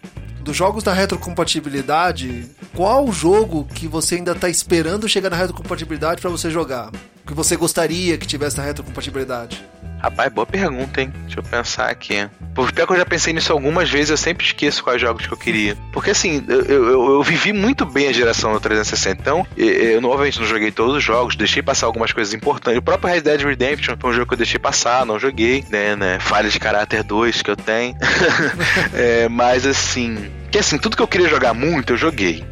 dos 0.42 0.56
jogos 0.56 0.84
da 0.84 0.94
retrocompatibilidade, 0.94 2.50
qual 2.74 3.06
o 3.06 3.12
jogo 3.12 3.66
que 3.66 3.88
você 3.88 4.16
ainda 4.16 4.32
está 4.32 4.50
esperando 4.50 5.08
chegar 5.08 5.30
na 5.30 5.36
retrocompatibilidade 5.36 6.22
para 6.22 6.30
você 6.30 6.50
jogar? 6.50 6.90
Que 7.28 7.34
você 7.36 7.56
gostaria 7.56 8.18
que 8.18 8.26
tivesse 8.26 8.58
na 8.58 8.64
retrocompatibilidade? 8.64 9.64
Rapaz, 10.00 10.32
boa 10.32 10.46
pergunta, 10.46 11.02
hein? 11.02 11.12
Deixa 11.26 11.40
eu 11.40 11.44
pensar 11.44 11.90
aqui. 11.90 12.28
Porque 12.56 12.74
pior 12.74 12.88
que 12.88 12.94
eu 12.94 12.98
já 12.98 13.06
pensei 13.06 13.34
nisso 13.34 13.52
algumas 13.52 13.90
vezes, 13.90 14.10
eu 14.10 14.18
sempre 14.18 14.46
esqueço 14.46 14.84
quais 14.84 15.00
jogos 15.00 15.28
que 15.28 15.34
eu 15.34 15.38
queria. 15.38 15.78
Porque 15.92 16.12
assim, 16.12 16.44
eu, 16.48 16.62
eu, 16.62 17.12
eu 17.14 17.24
vivi 17.24 17.52
muito 17.52 17.86
bem 17.86 18.08
a 18.08 18.14
geração 18.14 18.54
do 18.54 18.60
360. 18.60 19.22
Então, 19.22 19.46
eu, 19.58 20.02
novamente 20.02 20.40
não 20.40 20.48
joguei 20.48 20.72
todos 20.72 20.96
os 20.96 21.04
jogos, 21.04 21.36
deixei 21.36 21.62
passar 21.62 21.86
algumas 21.88 22.14
coisas 22.14 22.34
importantes. 22.34 22.80
O 22.80 22.82
próprio 22.82 23.14
Red 23.14 23.22
Dead 23.22 23.42
Redemption 23.42 23.96
foi 24.00 24.10
um 24.10 24.14
jogo 24.14 24.28
que 24.28 24.34
eu 24.34 24.38
deixei 24.38 24.60
passar, 24.60 25.06
não 25.06 25.20
joguei, 25.20 25.66
né? 25.70 25.96
né? 25.96 26.20
Falha 26.20 26.50
de 26.50 26.60
caráter 26.60 27.04
2 27.04 27.42
que 27.42 27.52
eu 27.52 27.56
tenho. 27.56 27.96
é, 28.94 29.28
mas 29.28 29.66
assim. 29.66 30.32
Que 30.50 30.58
assim, 30.58 30.78
tudo 30.78 30.96
que 30.96 31.04
eu 31.04 31.08
queria 31.08 31.30
jogar 31.30 31.54
muito, 31.54 31.94
eu 31.94 31.98
joguei 31.98 32.44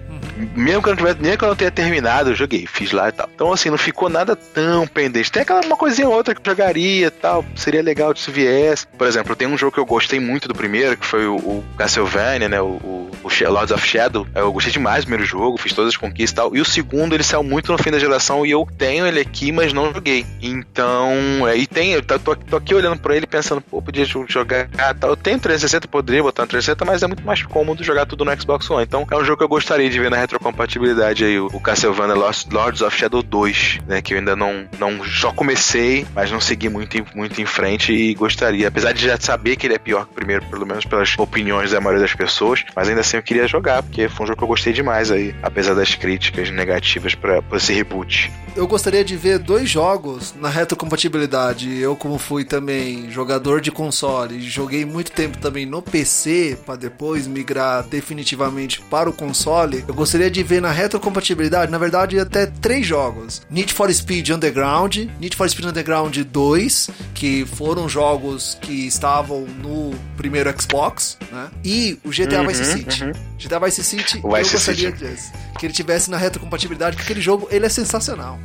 mesmo 0.55 0.81
que 0.81 0.89
eu 0.89 0.91
não 0.91 0.97
tivesse, 0.97 1.21
nem 1.21 1.37
que 1.37 1.43
eu 1.43 1.49
não 1.49 1.55
tenha 1.55 1.71
terminado, 1.71 2.31
eu 2.31 2.35
joguei, 2.35 2.65
fiz 2.67 2.91
lá 2.91 3.09
e 3.09 3.11
tal. 3.11 3.29
Então, 3.33 3.51
assim, 3.51 3.69
não 3.69 3.77
ficou 3.77 4.09
nada 4.09 4.35
tão 4.35 4.87
pendente. 4.87 5.31
Tem 5.31 5.41
aquela 5.41 5.61
uma 5.65 5.77
coisinha 5.77 6.07
ou 6.07 6.13
outra 6.13 6.33
que 6.33 6.41
eu 6.41 6.51
jogaria 6.51 7.07
e 7.07 7.11
tal. 7.11 7.43
Seria 7.55 7.81
legal 7.81 8.15
se 8.15 8.29
viesse. 8.31 8.87
Por 8.87 9.07
exemplo, 9.07 9.35
tem 9.35 9.47
um 9.47 9.57
jogo 9.57 9.73
que 9.73 9.79
eu 9.79 9.85
gostei 9.85 10.19
muito 10.19 10.47
do 10.47 10.55
primeiro, 10.55 10.97
que 10.97 11.05
foi 11.05 11.27
o, 11.27 11.35
o 11.35 11.63
Castlevania, 11.77 12.49
né? 12.49 12.61
O, 12.61 12.65
o, 12.83 13.11
o 13.23 13.51
Lords 13.51 13.71
of 13.71 13.85
Shadow. 13.85 14.27
Eu 14.35 14.51
gostei 14.51 14.71
demais 14.71 15.03
do 15.03 15.07
primeiro 15.07 15.25
jogo, 15.25 15.57
fiz 15.57 15.73
todas 15.73 15.89
as 15.89 15.97
conquistas 15.97 16.31
e 16.31 16.35
tal. 16.35 16.55
E 16.55 16.61
o 16.61 16.65
segundo, 16.65 17.15
ele 17.15 17.23
saiu 17.23 17.43
muito 17.43 17.71
no 17.71 17.77
fim 17.77 17.91
da 17.91 17.99
geração 17.99 18.45
e 18.45 18.51
eu 18.51 18.67
tenho 18.77 19.05
ele 19.05 19.19
aqui, 19.19 19.51
mas 19.51 19.73
não 19.73 19.93
joguei. 19.93 20.25
Então, 20.41 21.47
é, 21.47 21.55
e 21.57 21.65
tem, 21.67 21.91
eu 21.93 22.01
tô, 22.01 22.35
tô, 22.35 22.57
aqui 22.57 22.73
olhando 22.73 22.99
pra 22.99 23.15
ele 23.15 23.25
pensando, 23.25 23.61
pô, 23.61 23.81
podia 23.81 24.05
jogar 24.05 24.69
tal. 24.99 25.11
Eu 25.11 25.17
tenho 25.17 25.39
360, 25.39 25.87
poderia 25.87 26.23
botar 26.23 26.43
no 26.43 26.49
360, 26.49 26.85
mas 26.85 27.03
é 27.03 27.07
muito 27.07 27.25
mais 27.25 27.41
cômodo 27.43 27.83
jogar 27.83 28.05
tudo 28.05 28.23
no 28.23 28.39
Xbox 28.39 28.69
One. 28.69 28.83
Então, 28.83 29.05
é 29.09 29.15
um 29.15 29.23
jogo 29.23 29.37
que 29.37 29.43
eu 29.43 29.49
gostaria 29.49 29.89
de 29.89 29.99
ver 29.99 30.11
na 30.11 30.17
retrocompatibilidade 30.27 31.23
aí, 31.23 31.39
o 31.39 31.59
Castlevania 31.59 32.13
Lost, 32.13 32.51
Lords 32.51 32.81
of 32.81 32.95
Shadow 32.95 33.23
2, 33.23 33.79
né? 33.87 34.01
Que 34.01 34.13
eu 34.13 34.19
ainda 34.19 34.35
não, 34.35 34.67
não 34.77 35.03
só 35.03 35.31
comecei, 35.31 36.05
mas 36.13 36.29
não 36.29 36.41
segui 36.41 36.67
muito, 36.67 36.97
muito 37.15 37.41
em 37.41 37.45
frente 37.45 37.93
e 37.93 38.13
gostaria. 38.13 38.67
Apesar 38.67 38.91
de 38.91 39.05
já 39.05 39.17
saber 39.17 39.55
que 39.55 39.65
ele 39.65 39.75
é 39.75 39.79
pior 39.79 40.05
que 40.05 40.11
o 40.11 40.15
primeiro, 40.15 40.45
pelo 40.45 40.65
menos 40.65 40.85
pelas 40.85 41.17
opiniões 41.17 41.71
da 41.71 41.79
maioria 41.79 42.01
das 42.01 42.13
pessoas, 42.13 42.63
mas 42.75 42.89
ainda 42.89 43.01
assim 43.01 43.17
eu 43.17 43.23
queria 43.23 43.47
jogar, 43.47 43.81
porque 43.81 44.09
foi 44.09 44.25
um 44.25 44.27
jogo 44.27 44.37
que 44.37 44.43
eu 44.43 44.47
gostei 44.47 44.73
demais 44.73 45.09
aí, 45.09 45.33
apesar 45.41 45.73
das 45.73 45.95
críticas 45.95 46.49
negativas 46.51 47.15
para 47.15 47.41
esse 47.53 47.73
reboot. 47.73 48.31
Eu 48.57 48.67
gostaria 48.67 49.05
de 49.05 49.15
ver 49.15 49.37
dois 49.37 49.69
jogos 49.69 50.33
na 50.35 50.49
retrocompatibilidade. 50.49 51.79
Eu, 51.79 51.95
como 51.95 52.17
fui 52.17 52.43
também 52.43 53.09
jogador 53.11 53.61
de 53.61 53.69
console, 53.69 54.41
joguei 54.41 54.83
muito 54.83 55.11
tempo 55.11 55.37
também 55.37 55.63
no 55.63 55.79
PC, 55.79 56.57
para 56.65 56.75
depois 56.75 57.27
migrar 57.27 57.83
definitivamente 57.83 58.81
para 58.81 59.07
o 59.07 59.13
console. 59.13 59.85
Eu 59.87 59.93
gostaria 59.93 60.16
gostaria 60.17 60.31
de 60.31 60.43
ver 60.43 60.61
na 60.61 60.71
retrocompatibilidade, 60.71 61.71
na 61.71 61.77
verdade, 61.77 62.19
até 62.19 62.47
três 62.47 62.85
jogos: 62.85 63.41
Need 63.49 63.73
for 63.73 63.93
Speed 63.93 64.29
Underground, 64.29 64.95
Need 65.19 65.35
for 65.35 65.47
Speed 65.47 65.67
Underground 65.67 66.15
2, 66.17 66.89
que 67.13 67.45
foram 67.45 67.87
jogos 67.87 68.57
que 68.59 68.87
estavam 68.87 69.41
no 69.41 69.93
primeiro 70.15 70.53
Xbox, 70.59 71.17
né? 71.31 71.49
E 71.63 71.99
o 72.03 72.09
GTA 72.09 72.41
uhum, 72.41 72.47
Vice 72.47 72.65
City. 72.65 73.03
Uhum. 73.03 73.11
GTA 73.37 73.59
Vice 73.59 73.83
City, 73.83 74.19
eu 74.23 74.29
gostaria 74.29 74.91
City. 74.91 75.31
Que 75.57 75.65
ele 75.65 75.73
tivesse 75.73 76.09
na 76.09 76.17
retrocompatibilidade, 76.17 76.95
porque 76.95 77.11
aquele 77.11 77.21
jogo 77.21 77.47
ele 77.51 77.65
é 77.65 77.69
sensacional. 77.69 78.39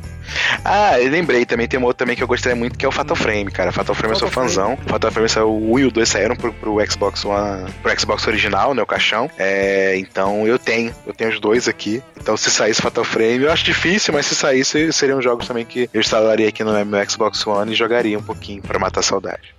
Ah, 0.63 0.99
eu 0.99 1.09
lembrei 1.09 1.45
também, 1.45 1.67
tem 1.67 1.79
um 1.79 1.83
outro 1.83 1.99
também 1.99 2.15
que 2.15 2.23
eu 2.23 2.27
gostaria 2.27 2.55
muito, 2.55 2.77
que 2.77 2.85
é 2.85 2.87
o 2.87 2.91
Fatal 2.91 3.15
Frame, 3.15 3.51
cara. 3.51 3.71
Fatal 3.71 3.93
Frame 3.93 4.13
Fatal 4.13 4.27
eu 4.27 4.33
sou 4.33 4.43
fãzão. 4.43 4.77
Fatal 4.87 5.11
Frame 5.11 5.29
saiu, 5.29 5.49
o 5.49 5.73
1 5.73 5.79
e 5.79 5.85
o 5.85 5.91
2 5.91 6.09
saíram 6.09 6.35
pro, 6.35 6.53
pro 6.53 6.91
Xbox 6.91 7.25
One, 7.25 7.71
pro 7.81 7.99
Xbox 7.99 8.27
original, 8.27 8.73
né, 8.73 8.81
o 8.81 8.85
caixão. 8.85 9.29
É, 9.37 9.97
então 9.97 10.47
eu 10.47 10.57
tenho, 10.57 10.93
eu 11.05 11.13
tenho 11.13 11.31
os 11.31 11.39
dois 11.39 11.67
aqui. 11.67 12.01
Então 12.19 12.35
se 12.37 12.49
saísse 12.49 12.81
Fatal 12.81 13.03
Frame, 13.03 13.43
eu 13.43 13.51
acho 13.51 13.63
difícil, 13.63 14.13
mas 14.13 14.25
se 14.25 14.35
saísse, 14.35 14.91
seriam 14.93 15.21
jogos 15.21 15.47
também 15.47 15.65
que 15.65 15.89
eu 15.93 16.01
instalaria 16.01 16.47
aqui 16.47 16.63
no 16.63 16.85
meu 16.85 17.09
Xbox 17.09 17.45
One 17.45 17.71
e 17.71 17.75
jogaria 17.75 18.17
um 18.17 18.23
pouquinho 18.23 18.61
para 18.61 18.79
matar 18.79 19.01
a 19.01 19.03
saudade. 19.03 19.53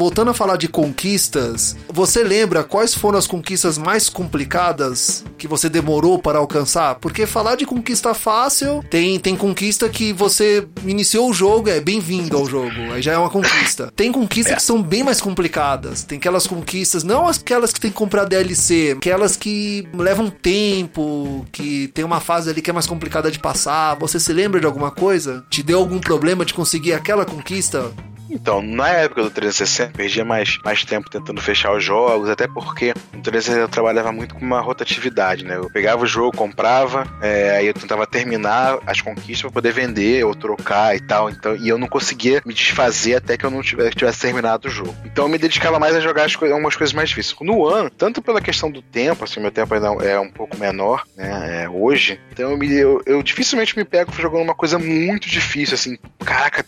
Voltando 0.00 0.30
a 0.30 0.34
falar 0.34 0.56
de 0.56 0.66
conquistas, 0.66 1.76
você 1.86 2.24
lembra 2.24 2.64
quais 2.64 2.94
foram 2.94 3.18
as 3.18 3.26
conquistas 3.26 3.76
mais 3.76 4.08
complicadas 4.08 5.22
que 5.36 5.46
você 5.46 5.68
demorou 5.68 6.18
para 6.18 6.38
alcançar? 6.38 6.94
Porque 6.94 7.26
falar 7.26 7.56
de 7.56 7.66
conquista 7.66 8.14
fácil, 8.14 8.82
tem, 8.88 9.20
tem 9.20 9.36
conquista 9.36 9.90
que 9.90 10.10
você 10.10 10.66
iniciou 10.86 11.28
o 11.28 11.34
jogo, 11.34 11.68
é 11.68 11.80
bem-vindo 11.80 12.34
ao 12.34 12.46
jogo, 12.46 12.94
aí 12.94 13.02
já 13.02 13.12
é 13.12 13.18
uma 13.18 13.28
conquista. 13.28 13.92
Tem 13.94 14.10
conquistas 14.10 14.54
é. 14.54 14.56
que 14.56 14.62
são 14.62 14.82
bem 14.82 15.04
mais 15.04 15.20
complicadas. 15.20 16.02
Tem 16.02 16.16
aquelas 16.16 16.46
conquistas, 16.46 17.04
não 17.04 17.28
aquelas 17.28 17.70
que 17.70 17.78
tem 17.78 17.90
que 17.90 17.96
comprar 17.98 18.24
DLC, 18.24 18.94
aquelas 18.96 19.36
que 19.36 19.86
levam 19.92 20.30
tempo, 20.30 21.44
que 21.52 21.88
tem 21.88 22.06
uma 22.06 22.20
fase 22.20 22.48
ali 22.48 22.62
que 22.62 22.70
é 22.70 22.72
mais 22.72 22.86
complicada 22.86 23.30
de 23.30 23.38
passar. 23.38 23.96
Você 23.96 24.18
se 24.18 24.32
lembra 24.32 24.60
de 24.60 24.64
alguma 24.64 24.90
coisa? 24.90 25.44
Te 25.50 25.62
deu 25.62 25.78
algum 25.78 25.98
problema 25.98 26.42
de 26.42 26.54
conseguir 26.54 26.94
aquela 26.94 27.26
conquista? 27.26 27.92
Então, 28.30 28.62
na 28.62 28.88
época 28.88 29.22
do 29.24 29.30
360, 29.30 29.92
perdia 29.96 30.24
mais, 30.24 30.56
mais 30.64 30.84
tempo 30.84 31.10
tentando 31.10 31.40
fechar 31.40 31.72
os 31.72 31.82
jogos, 31.82 32.28
até 32.28 32.46
porque 32.46 32.94
no 33.12 33.20
360 33.20 33.58
eu 33.60 33.68
trabalhava 33.68 34.12
muito 34.12 34.34
com 34.34 34.44
uma 34.44 34.60
rotatividade, 34.60 35.44
né? 35.44 35.56
Eu 35.56 35.68
pegava 35.70 36.04
o 36.04 36.06
jogo, 36.06 36.36
comprava, 36.36 37.06
é, 37.20 37.56
aí 37.56 37.66
eu 37.66 37.74
tentava 37.74 38.06
terminar 38.06 38.78
as 38.86 39.00
conquistas 39.00 39.42
para 39.42 39.50
poder 39.50 39.72
vender 39.72 40.24
ou 40.24 40.34
trocar 40.34 40.94
e 40.94 41.00
tal, 41.00 41.28
então, 41.28 41.56
e 41.56 41.68
eu 41.68 41.76
não 41.76 41.88
conseguia 41.88 42.40
me 42.46 42.54
desfazer 42.54 43.16
até 43.16 43.36
que 43.36 43.44
eu 43.44 43.50
não 43.50 43.62
tivesse, 43.62 43.96
tivesse 43.96 44.20
terminado 44.20 44.68
o 44.68 44.70
jogo. 44.70 44.94
Então 45.04 45.24
eu 45.24 45.28
me 45.28 45.38
dedicava 45.38 45.78
mais 45.78 45.96
a 45.96 46.00
jogar 46.00 46.24
as 46.24 46.36
coisas, 46.36 46.54
algumas 46.54 46.76
coisas 46.76 46.94
mais 46.94 47.08
difíceis. 47.08 47.36
No 47.40 47.58
One, 47.58 47.90
tanto 47.90 48.22
pela 48.22 48.40
questão 48.40 48.70
do 48.70 48.80
tempo, 48.80 49.24
assim, 49.24 49.40
meu 49.40 49.50
tempo 49.50 49.74
ainda 49.74 49.88
é 50.04 50.18
um 50.18 50.30
pouco 50.30 50.56
menor, 50.56 51.04
né, 51.16 51.64
é, 51.64 51.68
hoje, 51.68 52.20
então 52.30 52.52
eu, 52.52 52.56
me, 52.56 52.72
eu, 52.72 53.02
eu, 53.06 53.22
dificilmente 53.22 53.76
me 53.76 53.84
pego 53.84 54.12
jogando 54.12 54.42
uma 54.42 54.54
coisa 54.54 54.78
muito 54.78 55.28
difícil, 55.28 55.74
assim, 55.74 55.98
caraca, 56.24 56.64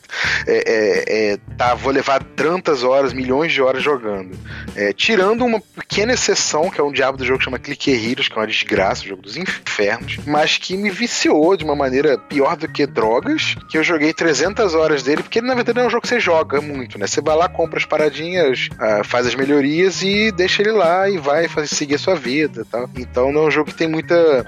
é, 0.47 0.57
é, 0.57 1.33
é 1.33 1.39
tá, 1.57 1.75
vou 1.75 1.93
levar 1.93 2.23
tantas 2.23 2.83
horas, 2.83 3.13
milhões 3.13 3.53
de 3.53 3.63
horas 3.63 3.83
jogando. 3.83 4.37
É, 4.75 4.93
tirando 4.93 5.45
uma 5.45 5.61
pequena 5.61 6.13
exceção, 6.13 6.71
que 6.71 6.81
é 6.81 6.85
um 6.85 6.93
diabo 6.93 7.19
do 7.19 7.25
jogo 7.25 7.39
que 7.39 7.45
chama 7.45 7.59
Clicker 7.59 7.95
Heroes, 7.95 8.29
que 8.29 8.35
é 8.35 8.41
uma 8.41 8.47
desgraça, 8.47 9.05
um 9.05 9.09
jogo 9.09 9.23
dos 9.23 9.37
infernos, 9.37 10.19
mas 10.27 10.59
que 10.59 10.77
me 10.77 10.91
viciou 10.91 11.57
de 11.57 11.65
uma 11.65 11.77
maneira 11.77 12.19
pior 12.19 12.57
do 12.57 12.69
que 12.69 12.87
drogas, 12.87 13.55
que 13.69 13.79
eu 13.79 13.85
joguei 13.85 14.13
300 14.13 14.75
horas 14.75 15.03
dele, 15.03 15.23
porque 15.23 15.41
na 15.41 15.55
verdade 15.55 15.79
é 15.81 15.87
um 15.87 15.91
jogo 15.91 16.03
que 16.03 16.09
você 16.09 16.21
joga 16.21 16.61
muito, 16.61 16.99
né? 16.99 17.07
Você 17.07 17.21
vai 17.21 17.37
lá, 17.37 17.49
compra 17.49 17.79
as 17.79 17.85
paradinhas, 17.85 18.69
uh, 18.73 19.05
faz 19.05 19.27
as 19.27 19.35
melhorias 19.35 20.03
e 20.03 20.31
deixa 20.33 20.63
ele 20.63 20.73
lá 20.73 21.09
e 21.09 21.19
vai 21.19 21.49
seguir 21.67 21.97
a 21.97 21.99
sua 21.99 22.15
vida 22.15 22.67
tal. 22.71 22.89
Então 22.97 23.33
não 23.33 23.43
é 23.43 23.47
um 23.47 23.51
jogo 23.51 23.71
que 23.71 23.77
tem 23.77 23.89
muita 23.89 24.45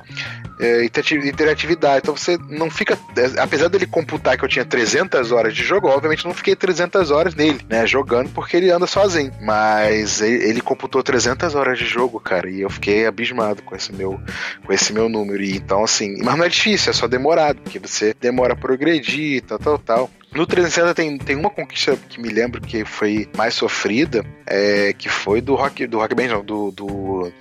é, 0.59 0.84
interatividade. 0.84 1.98
Então 1.98 2.16
você 2.16 2.38
não 2.48 2.70
fica. 2.70 2.98
Apesar 3.38 3.68
dele 3.68 3.86
computar 3.86 4.36
que 4.36 4.44
eu 4.44 4.48
tinha 4.48 4.64
300 4.64 5.32
horas 5.32 5.55
de 5.55 5.62
jogo, 5.62 5.88
obviamente 5.88 6.24
não 6.24 6.34
fiquei 6.34 6.55
300 6.55 6.93
horas 7.11 7.34
nele, 7.34 7.61
né? 7.68 7.86
Jogando 7.86 8.30
porque 8.30 8.57
ele 8.57 8.70
anda 8.70 8.86
sozinho. 8.86 9.32
Mas 9.40 10.20
ele, 10.20 10.45
ele 10.45 10.61
computou 10.61 11.03
300 11.03 11.55
horas 11.55 11.78
de 11.78 11.84
jogo, 11.84 12.20
cara, 12.20 12.51
e 12.51 12.61
eu 12.61 12.70
fiquei 12.70 13.07
abismado 13.07 13.62
com 13.62 13.74
esse 13.74 13.92
meu, 13.92 14.20
com 14.64 14.72
esse 14.72 14.92
meu 14.92 15.09
número. 15.09 15.42
E 15.42 15.57
então, 15.57 15.84
assim. 15.84 16.16
Mas 16.22 16.36
não 16.36 16.45
é 16.45 16.49
difícil, 16.49 16.90
é 16.90 16.92
só 16.92 17.07
demorado, 17.07 17.61
porque 17.61 17.78
você 17.78 18.14
demora 18.20 18.55
a 18.55 18.57
progredir, 18.57 19.42
tal, 19.42 19.59
tal, 19.59 19.78
tal. 19.78 20.11
No 20.34 20.47
360 20.47 20.95
tem, 20.95 21.16
tem 21.16 21.36
uma 21.36 21.49
conquista 21.49 21.97
que 22.09 22.20
me 22.20 22.28
lembro 22.28 22.61
que 22.61 22.84
foi 22.84 23.28
mais 23.36 23.55
sofrida, 23.55 24.24
é, 24.45 24.92
que 24.92 25.09
foi 25.09 25.40
do 25.40 25.55
Rock, 25.55 25.86
do 25.86 25.99
Rock 25.99 26.14
Band, 26.14 26.26
não, 26.26 26.45
do, 26.45 26.72
do 26.72 27.32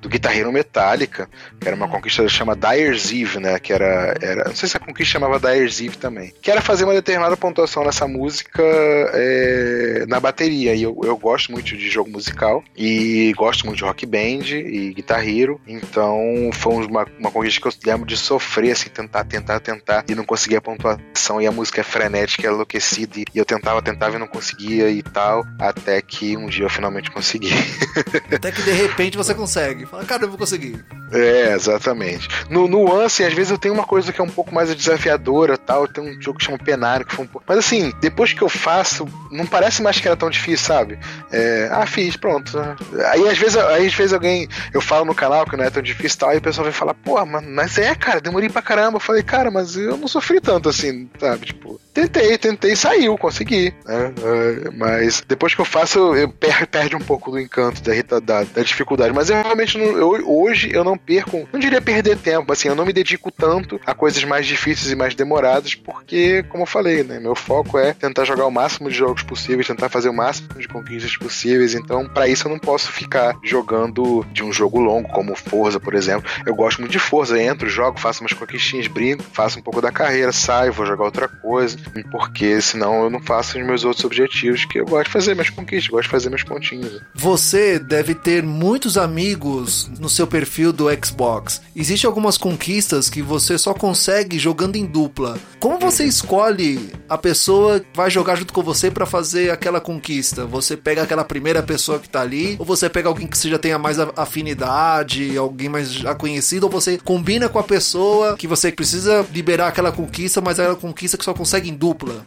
do 0.00 0.08
guitarreiro 0.08 0.52
Metallica, 0.52 1.28
que 1.60 1.66
era 1.66 1.76
uma 1.76 1.86
uhum. 1.86 1.92
conquista 1.92 2.22
que 2.22 2.28
chama 2.28 2.54
Dyer's 2.54 3.10
Eve, 3.10 3.40
né? 3.40 3.58
Que 3.58 3.72
era, 3.72 4.14
era. 4.20 4.44
Não 4.44 4.54
sei 4.54 4.68
se 4.68 4.76
a 4.76 4.80
conquista 4.80 5.12
chamava 5.12 5.38
Dyer's 5.38 5.80
Eve 5.80 5.96
também. 5.96 6.32
Que 6.40 6.50
era 6.50 6.60
fazer 6.60 6.84
uma 6.84 6.94
determinada 6.94 7.36
pontuação 7.36 7.84
nessa 7.84 8.06
música 8.06 8.62
é, 8.62 10.04
na 10.08 10.20
bateria. 10.20 10.74
E 10.74 10.82
eu, 10.82 10.98
eu 11.04 11.16
gosto 11.16 11.52
muito 11.52 11.76
de 11.76 11.88
jogo 11.88 12.10
musical 12.10 12.62
e 12.76 13.32
gosto 13.36 13.66
muito 13.66 13.78
de 13.78 13.84
rock 13.84 14.06
band 14.06 14.46
e 14.46 14.92
guitarreiro. 14.94 15.60
Então 15.66 16.50
foi 16.52 16.86
uma, 16.86 17.06
uma 17.18 17.30
conquista 17.30 17.60
que 17.60 17.68
eu 17.68 17.92
lembro 17.92 18.06
de 18.06 18.16
sofrer, 18.16 18.72
assim, 18.72 18.88
tentar, 18.88 19.24
tentar, 19.24 19.60
tentar 19.60 20.04
e 20.08 20.14
não 20.14 20.24
conseguia 20.24 20.58
a 20.58 20.62
pontuação. 20.62 21.40
E 21.40 21.46
a 21.46 21.52
música 21.52 21.80
é 21.80 21.84
frenética, 21.84 22.46
é 22.46 22.50
enlouquecida. 22.50 23.18
E 23.18 23.26
eu 23.34 23.44
tentava, 23.44 23.82
tentava 23.82 24.16
e 24.16 24.18
não 24.18 24.28
conseguia 24.28 24.90
e 24.90 25.02
tal. 25.02 25.44
Até 25.58 26.00
que 26.00 26.36
um 26.36 26.46
dia 26.46 26.64
eu 26.64 26.70
finalmente 26.70 27.10
consegui. 27.10 27.50
Até 28.32 28.52
que 28.52 28.62
de 28.62 28.72
repente 28.72 29.16
você 29.16 29.34
consegue. 29.34 29.87
Fala, 29.90 30.04
cara, 30.04 30.24
eu 30.24 30.28
vou 30.28 30.38
conseguir. 30.38 30.84
É, 31.10 31.54
exatamente. 31.54 32.28
No, 32.50 32.68
no 32.68 33.00
assim, 33.00 33.24
às 33.24 33.32
vezes 33.32 33.50
eu 33.50 33.58
tenho 33.58 33.72
uma 33.72 33.84
coisa 33.84 34.12
que 34.12 34.20
é 34.20 34.24
um 34.24 34.28
pouco 34.28 34.54
mais 34.54 34.74
desafiadora 34.74 35.56
tal. 35.56 35.88
Tem 35.88 36.04
um 36.04 36.20
jogo 36.20 36.38
que 36.38 36.44
chama 36.44 36.58
Penário, 36.58 37.06
que 37.06 37.14
foi 37.14 37.24
um 37.24 37.28
pouco. 37.28 37.44
Mas 37.48 37.58
assim, 37.58 37.92
depois 38.00 38.32
que 38.32 38.42
eu 38.42 38.48
faço, 38.48 39.06
não 39.30 39.46
parece 39.46 39.82
mais 39.82 39.98
que 39.98 40.06
era 40.06 40.16
tão 40.16 40.28
difícil, 40.28 40.66
sabe? 40.66 40.98
É, 41.32 41.68
ah, 41.72 41.86
fiz, 41.86 42.16
pronto. 42.16 42.58
Aí 43.06 43.26
às 43.28 43.38
vezes, 43.38 43.56
aí, 43.56 43.86
às 43.86 43.94
vezes 43.94 44.12
alguém. 44.12 44.46
Eu 44.72 44.80
falo 44.80 45.06
no 45.06 45.14
canal 45.14 45.46
que 45.46 45.56
não 45.56 45.64
é 45.64 45.70
tão 45.70 45.82
difícil 45.82 46.18
tal, 46.18 46.34
e 46.34 46.38
o 46.38 46.42
pessoal 46.42 46.64
vem 46.64 46.72
falar, 46.72 46.94
pô, 46.94 47.24
mas 47.24 47.78
é, 47.78 47.94
cara, 47.94 48.20
demorei 48.20 48.50
pra 48.50 48.60
caramba. 48.60 48.96
Eu 48.96 49.00
falei, 49.00 49.22
cara, 49.22 49.50
mas 49.50 49.76
eu 49.76 49.96
não 49.96 50.08
sofri 50.08 50.40
tanto 50.40 50.68
assim, 50.68 51.08
sabe? 51.18 51.46
Tipo, 51.46 51.80
tentei, 52.06 52.38
tentei, 52.38 52.76
saiu, 52.76 53.16
consegui. 53.18 53.74
Né? 53.84 54.12
É, 54.22 54.70
mas 54.70 55.22
depois 55.26 55.54
que 55.54 55.60
eu 55.60 55.64
faço, 55.64 56.14
eu 56.14 56.28
per, 56.28 56.66
perde 56.66 56.94
um 56.94 57.00
pouco 57.00 57.30
do 57.30 57.40
encanto, 57.40 57.82
da, 57.82 58.20
da, 58.20 58.44
da 58.44 58.62
dificuldade. 58.62 59.12
Mas 59.12 59.30
eu 59.30 59.42
realmente 59.42 59.76
não, 59.76 59.86
eu, 59.86 60.28
hoje 60.28 60.70
eu 60.72 60.84
não 60.84 60.96
perco, 60.96 61.48
não 61.52 61.58
diria 61.58 61.80
perder 61.80 62.16
tempo, 62.16 62.52
assim, 62.52 62.68
eu 62.68 62.74
não 62.74 62.86
me 62.86 62.92
dedico 62.92 63.30
tanto 63.30 63.80
a 63.86 63.94
coisas 63.94 64.22
mais 64.24 64.46
difíceis 64.46 64.92
e 64.92 64.96
mais 64.96 65.14
demoradas, 65.14 65.74
porque, 65.74 66.42
como 66.44 66.62
eu 66.62 66.66
falei, 66.66 67.02
né, 67.02 67.18
meu 67.18 67.34
foco 67.34 67.78
é 67.78 67.92
tentar 67.92 68.24
jogar 68.24 68.46
o 68.46 68.50
máximo 68.50 68.90
de 68.90 68.96
jogos 68.96 69.22
possíveis, 69.22 69.66
tentar 69.66 69.88
fazer 69.88 70.08
o 70.08 70.14
máximo 70.14 70.48
de 70.58 70.68
conquistas 70.68 71.16
possíveis, 71.16 71.74
então, 71.74 72.06
para 72.06 72.28
isso 72.28 72.46
eu 72.46 72.52
não 72.52 72.58
posso 72.58 72.92
ficar 72.92 73.36
jogando 73.42 74.24
de 74.32 74.42
um 74.42 74.52
jogo 74.52 74.80
longo, 74.80 75.08
como 75.08 75.34
Forza, 75.34 75.80
por 75.80 75.94
exemplo. 75.94 76.28
Eu 76.44 76.54
gosto 76.54 76.80
muito 76.80 76.92
de 76.92 76.98
Forza, 76.98 77.40
entro, 77.40 77.68
jogo, 77.68 77.98
faço 77.98 78.22
umas 78.22 78.32
conquistinhas, 78.32 78.86
brinco, 78.86 79.24
faço 79.32 79.58
um 79.58 79.62
pouco 79.62 79.80
da 79.80 79.90
carreira, 79.90 80.32
saio, 80.32 80.72
vou 80.72 80.86
jogar 80.86 81.04
outra 81.04 81.28
coisa, 81.28 81.78
porque 82.10 82.60
senão 82.60 83.04
eu 83.04 83.10
não 83.10 83.20
faço 83.20 83.58
os 83.58 83.64
meus 83.64 83.84
outros 83.84 84.04
objetivos, 84.04 84.64
que 84.64 84.80
eu 84.80 84.86
gosto 84.86 85.06
de 85.06 85.12
fazer 85.12 85.34
minhas 85.34 85.50
conquistas, 85.50 85.88
gosto 85.88 86.04
de 86.04 86.10
fazer 86.10 86.30
meus 86.30 86.42
pontinhos. 86.42 87.00
Você 87.14 87.78
deve 87.78 88.14
ter 88.14 88.42
muitos 88.42 88.96
amigos 88.96 89.90
no 89.98 90.08
seu 90.08 90.26
perfil 90.26 90.72
do 90.72 90.86
Xbox. 91.04 91.60
Existem 91.74 92.08
algumas 92.08 92.36
conquistas 92.36 93.08
que 93.10 93.22
você 93.22 93.58
só 93.58 93.74
consegue 93.74 94.38
jogando 94.38 94.76
em 94.76 94.86
dupla. 94.86 95.38
Como 95.60 95.78
você 95.78 96.04
escolhe 96.04 96.90
a 97.08 97.18
pessoa 97.18 97.80
que 97.80 97.86
vai 97.94 98.10
jogar 98.10 98.36
junto 98.36 98.52
com 98.52 98.62
você 98.62 98.90
para 98.90 99.06
fazer 99.06 99.50
aquela 99.50 99.80
conquista? 99.80 100.46
Você 100.46 100.76
pega 100.76 101.02
aquela 101.02 101.24
primeira 101.24 101.62
pessoa 101.62 101.98
que 101.98 102.08
tá 102.08 102.20
ali, 102.20 102.56
ou 102.58 102.64
você 102.64 102.88
pega 102.88 103.08
alguém 103.08 103.26
que 103.26 103.36
você 103.36 103.50
já 103.50 103.58
tenha 103.58 103.78
mais 103.78 103.98
afinidade, 104.16 105.36
alguém 105.36 105.68
mais 105.68 105.92
já 105.92 106.14
conhecido, 106.14 106.64
ou 106.64 106.70
você 106.70 106.98
combina 106.98 107.48
com 107.48 107.58
a 107.58 107.62
pessoa 107.62 108.36
que 108.36 108.46
você 108.46 108.70
precisa 108.70 109.26
liberar 109.32 109.68
aquela 109.68 109.92
conquista, 109.92 110.40
mas 110.40 110.58
é 110.58 110.68
uma 110.68 110.76
conquista 110.76 111.16
que 111.16 111.24
só 111.24 111.34
consegue 111.34 111.70
em 111.70 111.74
dupla? 111.78 112.24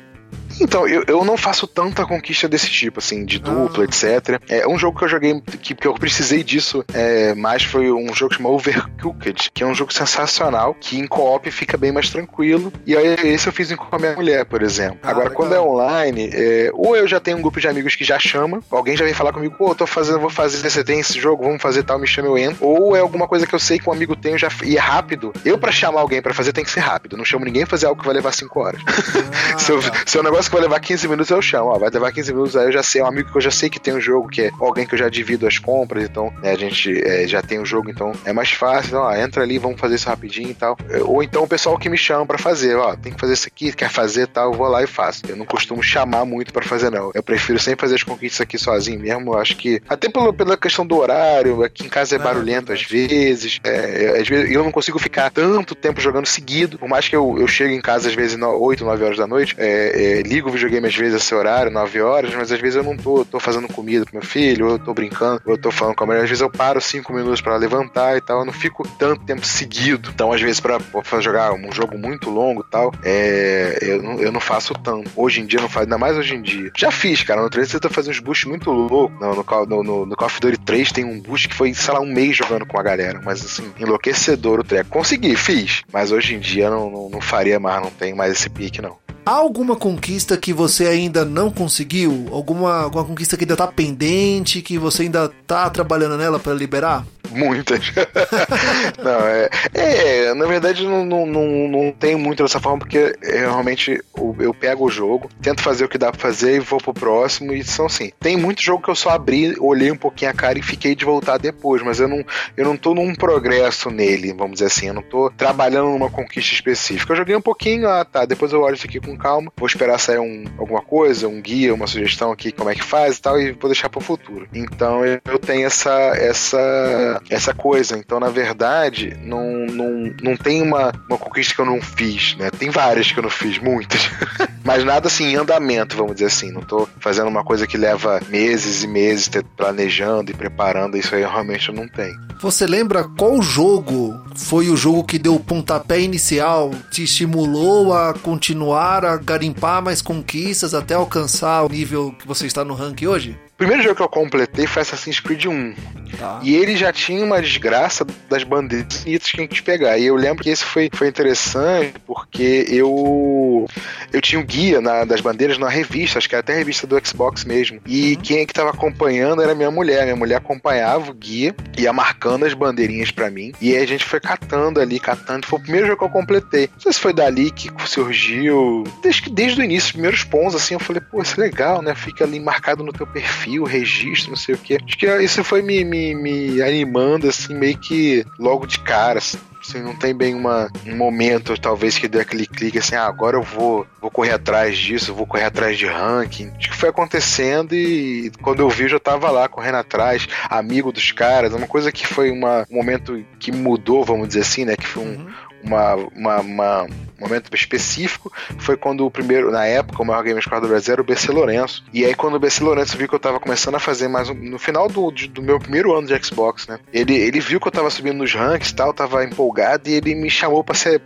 Então, 0.62 0.88
eu, 0.88 1.04
eu 1.08 1.26
não 1.26 1.36
faço 1.36 1.66
tanta 1.66 2.06
conquista 2.06 2.48
desse 2.48 2.70
tipo, 2.70 3.00
assim, 3.00 3.26
de 3.26 3.40
dupla, 3.40 3.84
ah. 3.84 3.86
etc. 3.86 4.40
É 4.48 4.68
um 4.68 4.78
jogo 4.78 4.98
que 4.98 5.06
eu 5.06 5.10
joguei, 5.10 5.42
que, 5.42 5.74
que 5.74 5.88
eu 5.88 5.94
precisei 5.96 6.44
disso 6.44 6.86
é, 6.94 7.34
mais 7.34 7.64
foi 7.64 7.92
um 7.92 8.14
jogo 8.14 8.36
chamado 8.36 8.54
Overcooked, 8.54 9.52
que 9.52 9.64
é 9.64 9.66
um 9.66 9.74
jogo 9.74 9.92
sensacional, 9.92 10.76
que 10.80 11.00
em 11.00 11.08
co-op 11.08 11.50
fica 11.50 11.78
bem 11.78 11.92
mais 11.92 12.10
tranquilo. 12.10 12.72
E 12.86 12.96
aí, 12.96 13.08
esse 13.34 13.48
eu 13.48 13.54
fiz 13.54 13.74
com 13.74 13.96
a 13.96 13.98
minha 13.98 14.14
mulher, 14.14 14.46
por 14.46 14.62
exemplo. 14.62 15.00
Ah, 15.02 15.10
Agora, 15.10 15.30
legal. 15.30 15.38
quando 15.38 15.56
é 15.56 15.60
online, 15.60 16.30
é, 16.32 16.70
ou 16.74 16.96
eu 16.96 17.08
já 17.08 17.20
tenho 17.20 17.38
um 17.38 17.42
grupo 17.42 17.60
de 17.60 17.68
amigos 17.68 17.96
que 17.96 18.04
já 18.04 18.20
chama, 18.20 18.62
alguém 18.70 18.96
já 18.96 19.04
vem 19.04 19.14
falar 19.16 19.34
comigo, 19.34 19.56
pô, 19.58 19.74
tô 19.74 19.88
fazendo, 19.88 20.20
vou 20.20 20.30
fazer, 20.30 20.58
você 20.70 20.84
tem 20.84 21.00
esse 21.00 21.20
jogo, 21.20 21.44
vamos 21.44 21.62
fazer 21.62 21.84
tal, 21.84 21.98
me 21.98 22.06
chama, 22.06 22.28
eu 22.28 22.38
entro. 22.38 22.66
Ou 22.66 22.96
é 22.96 23.00
alguma 23.00 23.28
coisa 23.28 23.48
que 23.48 23.56
eu 23.56 23.60
sei 23.60 23.80
que 23.80 23.90
um 23.90 23.94
amigo 23.94 24.16
tem 24.16 24.38
já, 24.38 24.50
e 24.64 24.78
é 24.78 24.80
rápido. 24.80 25.34
Eu, 25.44 25.58
para 25.58 25.72
chamar 25.72 26.02
alguém 26.02 26.22
para 26.22 26.34
fazer, 26.34 26.54
tem 26.54 26.64
que 26.64 26.70
ser 26.70 26.82
rápido. 26.82 27.18
Não 27.18 27.26
chamo 27.26 27.46
ninguém 27.46 27.66
fazer 27.66 27.88
algo 27.88 28.00
que 28.00 28.06
vai 28.06 28.16
levar 28.16 28.32
5 28.32 28.60
horas. 28.60 28.82
Ah, 28.88 29.58
se, 29.58 29.72
eu, 29.72 29.82
tá. 29.82 29.92
se 30.06 30.18
é 30.18 30.22
um 30.22 30.24
negócio 30.24 30.51
vai 30.52 30.62
levar 30.62 30.80
15 30.80 31.08
minutos, 31.08 31.32
eu 31.32 31.42
chamo. 31.42 31.70
Ó, 31.70 31.80
vai 31.80 31.90
levar 31.90 32.12
15 32.12 32.34
minutos, 32.34 32.56
aí 32.56 32.66
eu 32.66 32.72
já 32.72 32.84
sei, 32.84 33.02
é 33.02 33.04
um 33.04 33.08
amigo 33.08 33.32
que 33.32 33.38
eu 33.38 33.42
já 33.42 33.52
sei 33.52 33.70
que 33.70 33.80
tem 33.80 33.94
um 33.94 34.02
jogo, 34.02 34.28
que 34.28 34.44
é 34.44 34.52
alguém 34.60 34.86
que 34.86 34.94
eu 34.94 35.00
já 35.00 35.10
divido 35.10 35.48
as 35.48 35.58
compras, 35.58 36.04
então 36.04 36.34
né, 36.42 36.52
a 36.52 36.58
gente 36.58 37.02
é, 37.04 37.28
já 37.28 37.42
tem 37.42 37.58
o 37.58 37.62
um 37.62 37.66
jogo, 37.66 37.90
então 37.90 38.12
é 38.26 38.34
mais 38.34 38.52
fácil. 38.52 38.90
Então, 38.90 39.02
ó, 39.02 39.16
entra 39.16 39.44
ali, 39.44 39.58
vamos 39.58 39.80
fazer 39.80 39.96
isso 39.96 40.08
rapidinho 40.08 40.50
e 40.50 40.54
tal. 40.54 40.78
Ou 41.06 41.24
então 41.24 41.44
o 41.44 41.48
pessoal 41.48 41.78
que 41.78 41.90
me 41.90 41.98
chama 41.98 42.26
para 42.26 42.38
fazer, 42.38 42.76
ó, 42.76 42.96
tem 42.96 43.14
que 43.14 43.20
fazer 43.20 43.34
isso 43.34 43.48
aqui, 43.48 43.72
quer 43.72 43.90
fazer 43.90 44.28
tal, 44.28 44.52
eu 44.52 44.58
vou 44.58 44.68
lá 44.68 44.84
e 44.84 44.88
faço. 44.88 45.22
Eu 45.28 45.36
não 45.36 45.46
costumo 45.46 45.82
chamar 45.82 46.26
muito 46.26 46.52
para 46.52 46.64
fazer, 46.64 46.90
não. 46.90 47.12
Eu 47.14 47.24
prefiro 47.24 47.60
sempre 47.60 47.82
fazer 47.82 47.96
as 47.96 48.04
conquistas 48.04 48.42
aqui 48.42 48.58
sozinho 48.58 49.00
mesmo. 49.00 49.34
Eu 49.34 49.40
acho 49.40 49.56
que, 49.56 49.82
até 49.88 50.10
pela, 50.10 50.34
pela 50.34 50.58
questão 50.58 50.86
do 50.86 50.98
horário, 50.98 51.64
aqui 51.64 51.86
em 51.86 51.90
casa 51.90 52.16
é 52.16 52.20
ah, 52.20 52.24
barulhento 52.24 52.74
às 52.74 52.84
vezes. 52.84 53.60
É, 53.64 54.20
às 54.20 54.28
vezes 54.28 54.52
eu 54.52 54.64
não 54.64 54.72
consigo 54.72 55.00
ficar 55.00 55.30
tanto 55.30 55.76
tempo 55.76 56.02
jogando 56.02 56.26
seguido. 56.26 56.78
Por 56.78 56.90
mais 56.90 57.08
que 57.08 57.16
eu, 57.16 57.38
eu 57.40 57.48
chegue 57.48 57.74
em 57.74 57.82
casa 57.82 58.10
às 58.10 58.16
vezes 58.16 58.38
8, 58.42 58.84
9 58.84 59.04
horas 59.04 59.18
da 59.18 59.28
noite, 59.28 59.56
é, 59.58 60.20
é, 60.20 60.22
ligo 60.42 60.50
o 60.50 60.52
videogame 60.52 60.88
às 60.88 60.96
vezes 60.96 61.14
a 61.14 61.18
esse 61.18 61.36
horário, 61.36 61.72
9 61.72 62.02
horas, 62.02 62.34
mas 62.34 62.52
às 62.52 62.60
vezes 62.60 62.76
eu 62.76 62.84
não 62.84 62.98
tô, 62.98 63.24
tô 63.24 63.40
fazendo 63.40 63.68
comida 63.68 64.06
pro 64.06 64.16
meu 64.16 64.24
filho, 64.24 64.66
ou 64.66 64.72
eu 64.74 64.80
tô 64.80 64.94
brincando, 64.94 65.42
ou 65.46 65.54
eu 65.54 65.58
tô 65.58 65.70
falando 65.72 65.96
com 65.96 66.04
a 66.04 66.08
mulher. 66.08 66.24
Às 66.24 66.30
vezes 66.30 66.42
eu 66.42 66.50
paro 66.50 66.82
5 66.82 67.14
minutos 67.14 67.42
para 67.42 67.56
levantar 67.56 68.18
e 68.18 68.22
tal, 68.22 68.40
eu 68.40 68.46
não 68.46 68.54
fico 68.54 68.88
tanto 68.98 69.24
tempo 69.24 69.46
seguido. 69.46 70.10
Então, 70.14 70.32
às 70.32 70.42
vezes, 70.42 70.60
pra, 70.60 70.80
jogar 71.22 71.54
um 71.54 71.72
jogo 71.72 71.98
muito 71.98 72.30
longo 72.30 72.66
e 72.68 72.72
tal, 72.72 72.92
é, 73.04 73.78
eu, 73.82 74.02
não, 74.02 74.20
eu 74.20 74.32
não 74.32 74.40
faço 74.40 74.74
tanto. 74.74 75.12
Hoje 75.16 75.42
em 75.42 75.46
dia, 75.46 75.60
eu 75.60 75.64
não 75.64 75.70
faço, 75.70 75.84
ainda 75.84 75.98
mais 75.98 76.18
hoje 76.18 76.36
em 76.36 76.42
dia. 76.42 76.72
Já 76.76 76.90
fiz, 76.90 77.22
cara, 77.22 77.42
no 77.42 77.50
3 77.50 77.70
você 77.70 77.80
tá 77.80 77.90
fazendo 77.90 78.14
uns 78.14 78.20
boosts 78.20 78.50
muito 78.50 78.72
loucos. 78.72 79.20
No, 79.20 79.36
no, 79.36 79.84
no, 79.84 80.06
no 80.06 80.16
Call 80.16 80.28
of 80.28 80.40
Duty 80.40 80.58
3 80.60 80.92
tem 80.92 81.06
um 81.06 81.20
boost 81.20 81.48
que 81.48 81.56
foi, 81.56 81.74
sei 81.74 81.94
lá, 81.94 82.00
um 82.00 82.12
mês 82.12 82.36
jogando 82.36 82.66
com 82.66 82.80
a 82.80 82.84
galera, 82.84 83.22
mas 83.24 83.46
assim, 83.46 83.72
enlouquecedor 83.80 84.60
o 84.60 84.64
treco. 84.64 84.90
Consegui, 84.90 85.36
fiz, 85.36 85.84
mas 85.92 86.12
hoje 86.12 86.36
em 86.36 86.40
dia 86.40 86.70
não, 86.70 86.90
não, 86.90 87.10
não 87.10 87.22
faria 87.22 87.60
mais, 87.60 87.82
não 87.82 87.92
tem 87.92 88.16
mais 88.16 88.32
esse 88.32 88.50
pique, 88.50 88.82
não. 88.82 88.98
Há 89.24 89.32
alguma 89.32 89.76
conquista 89.76 90.36
que 90.36 90.52
você 90.52 90.88
ainda 90.88 91.24
não 91.24 91.52
conseguiu? 91.52 92.28
Alguma, 92.32 92.82
alguma 92.82 93.06
conquista 93.06 93.38
que 93.38 93.44
ainda 93.44 93.56
tá 93.56 93.68
pendente, 93.68 94.64
que 94.64 94.80
você 94.80 95.04
ainda 95.04 95.30
tá 95.46 95.70
trabalhando 95.70 96.18
nela 96.18 96.40
para 96.40 96.54
liberar? 96.54 97.06
Muitas. 97.32 97.92
não, 99.04 99.28
é, 99.28 99.50
é, 99.74 100.34
na 100.34 100.46
verdade 100.46 100.86
não, 100.86 101.06
não, 101.06 101.26
não, 101.26 101.46
não 101.68 101.92
tenho 101.92 102.20
muito 102.20 102.44
dessa 102.44 102.60
forma, 102.60 102.80
porque 102.80 103.16
é, 103.24 103.40
realmente 103.40 104.02
eu, 104.16 104.36
eu, 104.40 104.54
pego 104.54 104.86
o 104.86 104.92
jogo, 104.92 105.30
tento 105.42 105.62
fazer 105.62 105.86
o 105.86 105.90
que 105.90 105.98
dá 105.98 106.12
pra 106.12 106.20
fazer 106.20 106.58
e 106.58 106.60
vou 106.60 106.80
pro 106.80 106.94
próximo. 106.94 107.54
E 107.54 107.64
são 107.64 107.86
assim. 107.86 108.12
Tem 108.20 108.38
muito 108.38 108.62
jogo 108.62 108.84
que 108.84 108.90
eu 108.90 108.96
só 108.96 109.12
abri, 109.12 109.56
olhei 109.60 109.92
um 109.92 109.98
pouquinho 109.98 110.32
a 110.32 110.34
cara 110.34 110.60
e 110.60 110.62
fiquei 110.62 110.96
de 110.96 111.06
voltar 111.06 111.38
depois, 111.38 111.82
mas 111.82 112.00
eu 112.00 112.08
não, 112.08 112.24
eu 112.56 112.66
não 112.66 112.78
tô 112.78 112.94
num 112.94 113.16
progresso 113.16 113.90
nele, 113.90 114.34
vamos 114.34 114.54
dizer 114.54 114.66
assim. 114.66 114.88
Eu 114.88 114.94
não 114.94 115.02
tô 115.02 115.30
trabalhando 115.30 115.90
numa 115.90 116.10
conquista 116.10 116.54
específica. 116.54 117.14
Eu 117.14 117.18
joguei 117.18 117.36
um 117.36 117.42
pouquinho, 117.42 117.88
ah 117.88 118.06
tá, 118.06 118.26
depois 118.26 118.52
eu 118.52 118.62
olho 118.62 118.76
isso 118.76 118.86
aqui 118.86 119.00
com 119.00 119.18
calma, 119.18 119.52
vou 119.56 119.68
esperar 119.68 119.98
sair 120.00 120.20
um, 120.20 120.46
alguma 120.58 120.82
coisa, 120.82 121.28
um 121.28 121.42
guia, 121.42 121.74
uma 121.74 121.88
sugestão 121.88 122.32
aqui, 122.32 122.52
como 122.52 122.70
é 122.70 122.76
que 122.76 122.84
faz 122.84 123.18
e 123.18 123.22
tal, 123.22 123.40
e 123.40 123.52
vou 123.52 123.70
deixar 123.70 123.90
pro 123.90 124.02
futuro. 124.02 124.48
Então 124.54 125.06
eu 125.06 125.40
tenho 125.40 125.66
essa, 125.66 125.92
essa 126.16 127.21
essa, 127.30 127.52
essa 127.52 127.54
coisa. 127.54 127.98
Então, 127.98 128.20
na 128.20 128.30
verdade, 128.30 129.18
não, 129.24 129.66
não, 129.68 130.14
não 130.22 130.38
tem 130.38 130.62
uma, 130.62 130.92
uma 131.08 131.18
conquista 131.18 131.54
que 131.54 131.62
eu 131.62 131.66
não 131.66 131.82
fiz, 131.82 132.36
né? 132.38 132.50
Tem 132.50 132.70
várias 132.70 133.12
que 133.12 133.20
eu 133.20 133.24
não 133.24 133.30
fiz, 133.30 133.60
muitas. 133.60 134.10
Mas 134.64 134.84
nada 134.84 135.08
assim 135.08 135.26
em 135.26 135.36
andamento, 135.36 135.98
vamos 135.98 136.14
dizer 136.14 136.28
assim. 136.28 136.52
Não 136.52 136.62
tô 136.62 136.88
fazendo 137.00 137.28
uma 137.28 137.44
coisa 137.44 137.68
que 137.68 137.78
leva 137.78 138.22
meses 138.30 138.84
e 138.84 138.88
meses 138.88 139.30
planejando 139.58 140.32
e 140.32 140.34
preparando. 140.34 140.98
Isso 140.98 141.14
aí 141.14 141.22
realmente 141.22 141.70
eu 141.70 141.76
não 141.76 141.88
tenho. 141.88 142.16
Você 142.42 142.66
lembra 142.66 143.04
qual 143.04 143.42
jogo 143.42 144.20
foi 144.36 144.70
o 144.70 144.78
jogo 144.78 145.04
que 145.04 145.20
deu 145.20 145.36
o 145.36 145.40
pontapé 145.40 146.00
inicial, 146.00 146.72
te 146.90 147.04
estimulou 147.04 147.94
a 147.94 148.14
continuar 148.14 149.06
a 149.06 149.18
garimpar 149.18 149.82
mais 149.82 150.02
conquistas 150.02 150.74
até 150.74 150.96
alcançar 150.96 151.64
o 151.64 151.70
nível 151.70 152.16
que 152.18 152.28
você 152.28 152.48
está 152.48 152.66
no 152.66 152.74
ranking 152.74 153.06
hoje? 153.08 153.38
primeiro 153.62 153.84
jogo 153.84 153.96
que 153.96 154.02
eu 154.02 154.10
completei 154.10 154.66
foi 154.66 154.82
Assassin's 154.82 155.20
Creed 155.20 155.46
1. 155.46 155.76
Tá. 156.18 156.40
E 156.44 156.56
ele 156.56 156.76
já 156.76 156.92
tinha 156.92 157.24
uma 157.24 157.42
desgraça 157.42 158.06
das 158.30 158.44
bandeiras 158.44 159.04
que 159.04 159.38
a 159.38 159.42
gente 159.42 159.64
pegar. 159.64 159.98
E 159.98 160.06
eu 160.06 160.16
lembro 160.16 160.44
que 160.44 160.50
esse 160.50 160.64
foi, 160.64 160.90
foi 160.94 161.08
interessante 161.08 161.94
porque 162.06 162.66
eu 162.70 163.68
eu 164.12 164.22
tinha 164.22 164.40
o 164.40 164.44
um 164.44 164.46
guia 164.46 164.82
na, 164.82 165.06
das 165.06 165.22
bandeiras 165.22 165.58
na 165.58 165.70
revista, 165.70 166.18
acho 166.18 166.28
que 166.28 166.36
era 166.36 166.42
até 166.42 166.54
a 166.54 166.58
revista 166.58 166.86
do 166.86 167.00
Xbox 167.06 167.46
mesmo. 167.46 167.80
E 167.86 168.16
uhum. 168.16 168.22
quem 168.22 168.40
é 168.40 168.46
que 168.46 168.54
tava 168.54 168.70
acompanhando 168.70 169.42
era 169.42 169.56
minha 169.56 169.72
mulher. 169.72 170.04
Minha 170.04 170.16
mulher 170.16 170.36
acompanhava 170.36 171.12
o 171.12 171.14
guia, 171.14 171.56
ia 171.78 171.94
marcando 171.94 172.46
as 172.46 172.54
bandeirinhas 172.54 173.12
para 173.12 173.30
mim. 173.30 173.52
E 173.62 173.76
aí 173.76 173.84
a 173.84 173.88
gente 173.88 174.06
foi 174.06 174.20
catando 174.20 174.80
ali, 174.80 175.00
catando. 175.00 175.48
Foi 175.48 175.60
o 175.60 175.62
primeiro 175.62 175.88
jogo 175.88 176.00
que 176.00 176.06
eu 176.06 176.10
completei. 176.10 176.70
Não 176.74 176.80
sei 176.80 176.94
se 176.94 177.00
foi 177.00 177.14
dali 177.14 177.52
que 177.52 177.70
surgiu. 177.86 178.84
Desde, 179.02 179.30
desde 179.30 179.62
o 179.62 179.64
início, 179.64 179.88
os 179.88 179.92
primeiros 179.92 180.24
pontos, 180.24 180.56
assim, 180.56 180.74
eu 180.74 180.80
falei, 180.80 181.02
pô, 181.02 181.22
isso 181.22 181.40
é 181.40 181.44
legal, 181.44 181.82
né? 181.82 181.96
Fica 181.96 182.24
ali 182.24 182.40
marcado 182.40 182.84
no 182.84 182.94
teu 182.94 183.08
perfil 183.08 183.64
registro, 183.64 184.32
não 184.32 184.38
sei 184.38 184.56
o 184.56 184.58
que. 184.58 184.76
Acho 184.76 184.98
que 184.98 185.08
isso 185.22 185.44
foi 185.44 185.62
me, 185.62 185.84
me, 185.84 186.01
me 186.16 186.62
animando, 186.62 187.28
assim, 187.28 187.54
meio 187.54 187.78
que 187.78 188.26
logo 188.40 188.66
de 188.66 188.80
cara, 188.80 189.20
assim. 189.20 189.38
Assim, 189.62 189.80
não 189.80 189.96
tem 189.96 190.12
bem 190.12 190.34
uma, 190.34 190.72
um 190.88 190.98
momento, 190.98 191.56
talvez, 191.56 191.96
que 191.96 192.08
dê 192.08 192.20
aquele 192.20 192.48
clique 192.48 192.80
assim, 192.80 192.96
ah, 192.96 193.06
agora 193.06 193.38
eu 193.38 193.44
vou, 193.44 193.86
vou 194.02 194.10
correr 194.10 194.32
atrás 194.32 194.76
disso, 194.76 195.14
vou 195.14 195.28
correr 195.28 195.44
atrás 195.44 195.78
de 195.78 195.86
ranking. 195.86 196.52
Acho 196.58 196.72
que 196.72 196.76
foi 196.76 196.90
acontecendo 196.90 197.76
e 197.76 198.32
quando 198.42 198.62
eu 198.62 198.70
vi, 198.70 198.86
eu 198.86 198.90
já 198.90 199.00
tava 199.00 199.30
lá 199.30 199.48
correndo 199.48 199.76
atrás, 199.76 200.28
amigo 200.50 200.92
dos 200.92 201.12
caras. 201.12 201.54
Uma 201.54 201.68
coisa 201.68 201.92
que 201.92 202.08
foi 202.08 202.32
uma, 202.32 202.66
um 202.72 202.78
momento 202.78 203.24
que 203.38 203.52
mudou, 203.52 204.04
vamos 204.04 204.30
dizer 204.30 204.42
assim, 204.42 204.66
né? 204.66 204.76
Que 204.76 204.88
foi 204.88 205.04
um, 205.04 205.08
uhum. 205.10 205.28
uma, 205.64 205.96
uma, 205.96 206.40
uma 206.42 206.88
momento 207.22 207.56
específico 207.56 208.32
foi 208.58 208.76
quando 208.78 209.06
o 209.06 209.12
primeiro, 209.12 209.52
na 209.52 209.66
época, 209.66 210.02
o 210.02 210.06
maior 210.06 210.24
game 210.24 210.42
score 210.42 210.62
do 210.62 210.68
Brasil 210.68 210.94
era 210.94 211.02
o 211.02 211.06
BC 211.06 211.32
Lourenço. 211.32 211.84
E 211.94 212.06
aí, 212.06 212.16
quando 212.16 212.36
o 212.36 212.40
BC 212.40 212.64
Lourenço 212.64 212.98
viu 212.98 213.08
que 213.08 213.16
eu 213.16 213.20
tava 213.20 213.40
começando 213.40 213.76
a 213.76 213.80
fazer 213.80 214.08
mais 214.08 214.30
um, 214.30 214.34
no 214.34 214.60
final 214.60 214.88
do, 214.88 215.12
do 215.12 215.42
meu 215.42 215.60
primeiro 215.60 215.94
ano 215.96 216.08
de 216.08 216.24
Xbox, 216.24 216.68
né? 216.68 216.80
Ele, 216.94 217.16
ele 217.16 217.40
viu 217.40 217.60
que 217.60 217.68
eu 217.68 217.72
tava 217.72 217.90
subindo 217.90 218.18
nos 218.18 218.34
ranks 218.34 218.70
e 218.70 218.76
tal, 218.76 218.94
tava 218.94 219.24
empolgado 219.24 219.90
e 219.90 219.94
ele 219.94 220.16
me 220.16 220.30
chamou 220.30 220.64
pra, 220.64 220.76
ser, 220.76 221.02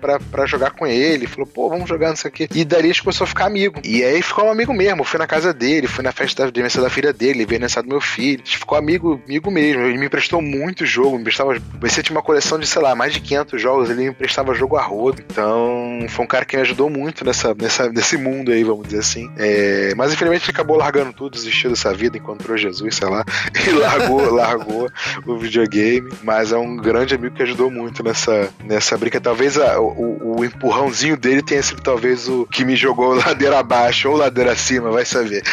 jogar 0.45 0.71
com 0.71 0.85
ele. 0.85 1.27
Falou, 1.27 1.45
pô, 1.45 1.69
vamos 1.69 1.87
jogar 1.87 2.11
nisso 2.11 2.27
aqui. 2.27 2.47
E 2.53 2.63
dali 2.63 2.85
a 2.85 2.87
gente 2.87 3.03
começou 3.03 3.25
a 3.25 3.27
ficar 3.27 3.45
amigo. 3.45 3.79
E 3.83 4.03
aí 4.03 4.21
ficou 4.21 4.45
um 4.45 4.51
amigo 4.51 4.73
mesmo. 4.73 5.03
Fui 5.03 5.19
na 5.19 5.27
casa 5.27 5.53
dele, 5.53 5.87
fui 5.87 6.03
na 6.03 6.11
festa 6.11 6.45
da 6.45 6.51
da 6.85 6.89
filha 6.89 7.13
dele, 7.13 7.45
veio 7.45 7.61
nessa 7.61 7.81
do 7.81 7.89
meu 7.89 8.01
filho. 8.01 8.41
A 8.43 8.45
gente 8.45 8.57
ficou 8.57 8.77
amigo, 8.77 9.21
amigo 9.25 9.51
mesmo. 9.51 9.81
Ele 9.83 9.97
me 9.97 10.05
emprestou 10.05 10.41
muito 10.41 10.85
jogo, 10.85 11.15
me 11.15 11.21
emprestava. 11.21 11.57
Você 11.79 12.03
tinha 12.03 12.15
uma 12.15 12.23
coleção 12.23 12.59
de, 12.59 12.67
sei 12.67 12.81
lá, 12.81 12.95
mais 12.95 13.13
de 13.13 13.19
500 13.21 13.61
jogos. 13.61 13.89
Ele 13.89 14.03
me 14.03 14.09
emprestava 14.09 14.53
jogo 14.53 14.75
a 14.75 14.81
rodo. 14.81 15.21
Então, 15.21 16.04
foi 16.07 16.25
um 16.25 16.27
cara 16.27 16.45
que 16.45 16.55
me 16.55 16.61
ajudou 16.61 16.89
muito 16.89 17.25
nessa, 17.25 17.53
nessa, 17.53 17.89
nesse 17.89 18.17
mundo 18.17 18.51
aí, 18.51 18.63
vamos 18.63 18.85
dizer 18.85 18.99
assim. 18.99 19.31
É, 19.37 19.93
mas 19.95 20.13
infelizmente 20.13 20.49
acabou 20.49 20.77
largando 20.77 21.13
tudo, 21.13 21.33
desistiu 21.33 21.69
dessa 21.69 21.93
vida, 21.93 22.17
encontrou 22.17 22.57
Jesus, 22.57 22.95
sei 22.95 23.09
lá, 23.09 23.23
e 23.67 23.71
largou, 23.71 24.21
largou 24.33 24.89
o 25.25 25.37
videogame. 25.37 26.11
Mas 26.23 26.51
é 26.51 26.57
um 26.57 26.77
grande 26.77 27.15
amigo 27.15 27.35
que 27.35 27.43
ajudou 27.43 27.69
muito 27.69 28.03
nessa, 28.03 28.49
nessa 28.63 28.97
brinca. 28.97 29.19
Talvez 29.19 29.57
a, 29.57 29.79
o, 29.79 30.37
o 30.37 30.45
empurrãozinho 30.45 31.17
dele 31.17 31.41
tenha 31.41 31.61
sido 31.61 31.81
talvez 31.81 32.27
o 32.27 32.45
que 32.45 32.65
me 32.65 32.75
jogou 32.75 33.15
ladeira 33.25 33.59
abaixo 33.59 34.09
ou 34.09 34.17
ladeira 34.17 34.51
acima, 34.51 34.91
vai 34.91 35.05
saber. 35.05 35.43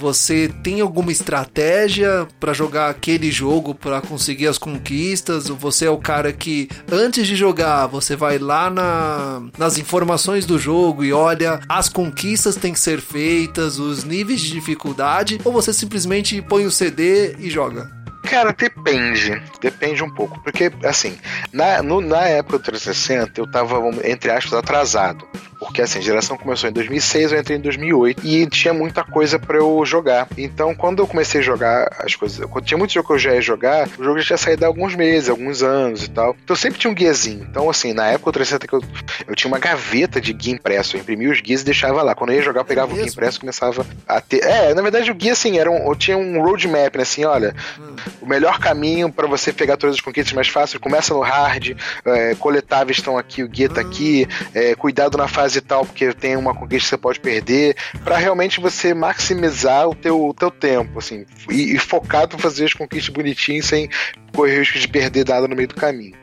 Você 0.00 0.50
tem 0.62 0.80
alguma 0.80 1.12
estratégia 1.12 2.26
para 2.40 2.54
jogar 2.54 2.88
aquele 2.88 3.30
jogo 3.30 3.74
para 3.74 4.00
conseguir 4.00 4.46
as 4.46 4.56
conquistas? 4.56 5.50
Ou 5.50 5.56
você 5.56 5.84
é 5.84 5.90
o 5.90 5.98
cara 5.98 6.32
que 6.32 6.70
antes 6.90 7.26
de 7.26 7.36
jogar, 7.36 7.86
você 7.86 8.16
vai 8.16 8.38
lá 8.38 8.70
na, 8.70 9.42
nas 9.58 9.76
informações 9.76 10.46
do 10.46 10.58
jogo 10.58 11.04
e 11.04 11.12
olha 11.12 11.60
as 11.68 11.90
conquistas 11.90 12.56
têm 12.56 12.72
que 12.72 12.80
ser 12.80 12.98
feitas, 12.98 13.78
os 13.78 14.02
níveis 14.02 14.40
de 14.40 14.50
dificuldade, 14.52 15.38
ou 15.44 15.52
você 15.52 15.70
simplesmente 15.70 16.40
põe 16.40 16.64
o 16.64 16.70
CD 16.70 17.36
e 17.38 17.50
joga? 17.50 17.90
Cara, 18.22 18.54
depende. 18.54 19.42
Depende 19.60 20.02
um 20.02 20.10
pouco. 20.10 20.40
Porque, 20.40 20.72
assim, 20.84 21.18
na, 21.52 21.82
no, 21.82 22.00
na 22.00 22.26
época 22.26 22.58
do 22.58 22.64
360, 22.64 23.38
eu 23.38 23.50
tava, 23.50 23.78
entre 24.04 24.30
aspas, 24.30 24.54
atrasado. 24.54 25.26
Porque, 25.70 25.82
assim, 25.82 26.00
a 26.00 26.02
geração 26.02 26.36
começou 26.36 26.68
em 26.68 26.72
2006, 26.72 27.30
eu 27.30 27.38
entrei 27.38 27.56
em 27.56 27.60
2008 27.60 28.26
e 28.26 28.44
tinha 28.48 28.74
muita 28.74 29.04
coisa 29.04 29.38
para 29.38 29.56
eu 29.56 29.80
jogar. 29.86 30.26
Então, 30.36 30.74
quando 30.74 30.98
eu 30.98 31.06
comecei 31.06 31.40
a 31.40 31.44
jogar 31.44 31.88
as 32.00 32.16
coisas, 32.16 32.44
quando 32.50 32.64
tinha 32.64 32.76
muito 32.76 32.92
jogo 32.92 33.06
que 33.06 33.14
eu 33.14 33.18
já 33.18 33.34
ia 33.34 33.40
jogar, 33.40 33.88
o 33.96 34.02
jogo 34.02 34.18
já 34.18 34.26
tinha 34.26 34.36
saído 34.36 34.64
há 34.64 34.66
alguns 34.68 34.96
meses, 34.96 35.28
alguns 35.28 35.62
anos 35.62 36.02
e 36.02 36.10
tal. 36.10 36.36
Então, 36.42 36.54
eu 36.54 36.56
sempre 36.56 36.80
tinha 36.80 36.90
um 36.90 36.94
guiazinho. 36.94 37.46
Então, 37.48 37.70
assim, 37.70 37.92
na 37.92 38.08
época 38.08 38.32
do 38.32 38.34
360 38.34 38.66
que 38.66 38.74
eu, 38.74 38.82
eu 39.28 39.36
tinha 39.36 39.46
uma 39.46 39.60
gaveta 39.60 40.20
de 40.20 40.32
guia 40.32 40.54
impresso. 40.54 40.96
Eu 40.96 41.02
imprimia 41.02 41.30
os 41.30 41.40
guias 41.40 41.62
e 41.62 41.64
deixava 41.64 42.02
lá. 42.02 42.16
Quando 42.16 42.30
eu 42.30 42.36
ia 42.36 42.42
jogar, 42.42 42.62
eu 42.62 42.64
pegava 42.64 42.90
é 42.90 42.94
o 42.94 42.96
guia 42.96 43.06
impresso 43.06 43.38
e 43.38 43.40
começava 43.40 43.86
a 44.08 44.20
ter. 44.20 44.42
É, 44.42 44.74
na 44.74 44.82
verdade, 44.82 45.08
o 45.08 45.14
guia, 45.14 45.32
assim, 45.32 45.56
era 45.56 45.70
um, 45.70 45.88
eu 45.88 45.94
tinha 45.94 46.18
um 46.18 46.42
roadmap, 46.42 46.96
né? 46.96 47.02
Assim, 47.02 47.24
olha, 47.24 47.54
hum 47.78 47.94
o 48.20 48.26
melhor 48.26 48.58
caminho 48.58 49.10
para 49.10 49.26
você 49.26 49.52
pegar 49.52 49.76
todas 49.76 49.96
as 49.96 50.00
conquistas 50.00 50.32
mais 50.32 50.48
fáceis, 50.48 50.80
começa 50.80 51.14
no 51.14 51.20
hard, 51.20 51.76
é, 52.04 52.34
coletáveis 52.36 52.98
estão 52.98 53.16
aqui, 53.18 53.42
o 53.42 53.48
guia 53.48 53.68
tá 53.68 53.80
aqui, 53.80 54.26
é, 54.54 54.74
cuidado 54.74 55.16
na 55.16 55.28
fase 55.28 55.59
tal, 55.60 55.84
porque 55.84 56.12
tem 56.12 56.36
uma 56.36 56.54
conquista 56.54 56.84
que 56.84 56.90
você 56.90 56.98
pode 56.98 57.20
perder, 57.20 57.76
para 58.04 58.16
realmente 58.16 58.60
você 58.60 58.94
maximizar 58.94 59.88
o 59.88 59.94
teu, 59.94 60.28
o 60.28 60.34
teu 60.34 60.50
tempo, 60.50 60.98
assim, 60.98 61.24
e, 61.50 61.74
e 61.74 61.78
focado 61.78 62.36
em 62.36 62.38
fazer 62.38 62.64
as 62.64 62.74
conquistas 62.74 63.12
bonitinhas 63.12 63.66
sem 63.66 63.88
correr 64.34 64.58
risco 64.60 64.78
de 64.78 64.88
perder 64.88 65.26
nada 65.28 65.48
no 65.48 65.56
meio 65.56 65.68
do 65.68 65.74
caminho. 65.74 66.14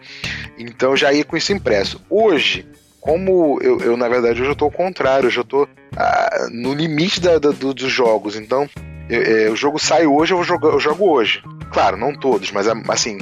Então 0.57 0.95
já 0.95 1.13
ia 1.13 1.23
com 1.23 1.37
isso 1.37 1.53
impresso. 1.53 2.01
Hoje, 2.09 2.67
como 2.99 3.59
eu, 3.61 3.79
eu, 3.79 3.95
na 3.95 4.09
verdade, 4.09 4.41
hoje 4.41 4.51
eu 4.51 4.55
tô 4.55 4.65
ao 4.65 4.71
contrário, 4.71 5.27
hoje 5.27 5.39
eu 5.39 5.45
tô 5.45 5.67
ah, 5.95 6.47
no 6.51 6.73
limite 6.73 7.21
da, 7.21 7.39
da, 7.39 7.51
do, 7.51 7.73
dos 7.73 7.91
jogos. 7.91 8.35
Então, 8.35 8.69
eu, 9.09 9.21
é, 9.21 9.49
o 9.49 9.55
jogo 9.55 9.79
sai 9.79 10.05
hoje, 10.05 10.33
eu, 10.33 10.43
jogo, 10.43 10.67
eu 10.67 10.79
jogo 10.79 11.09
hoje. 11.09 11.41
Claro, 11.71 11.97
não 11.97 12.13
todos, 12.13 12.51
mas 12.51 12.65
assim, 12.67 13.17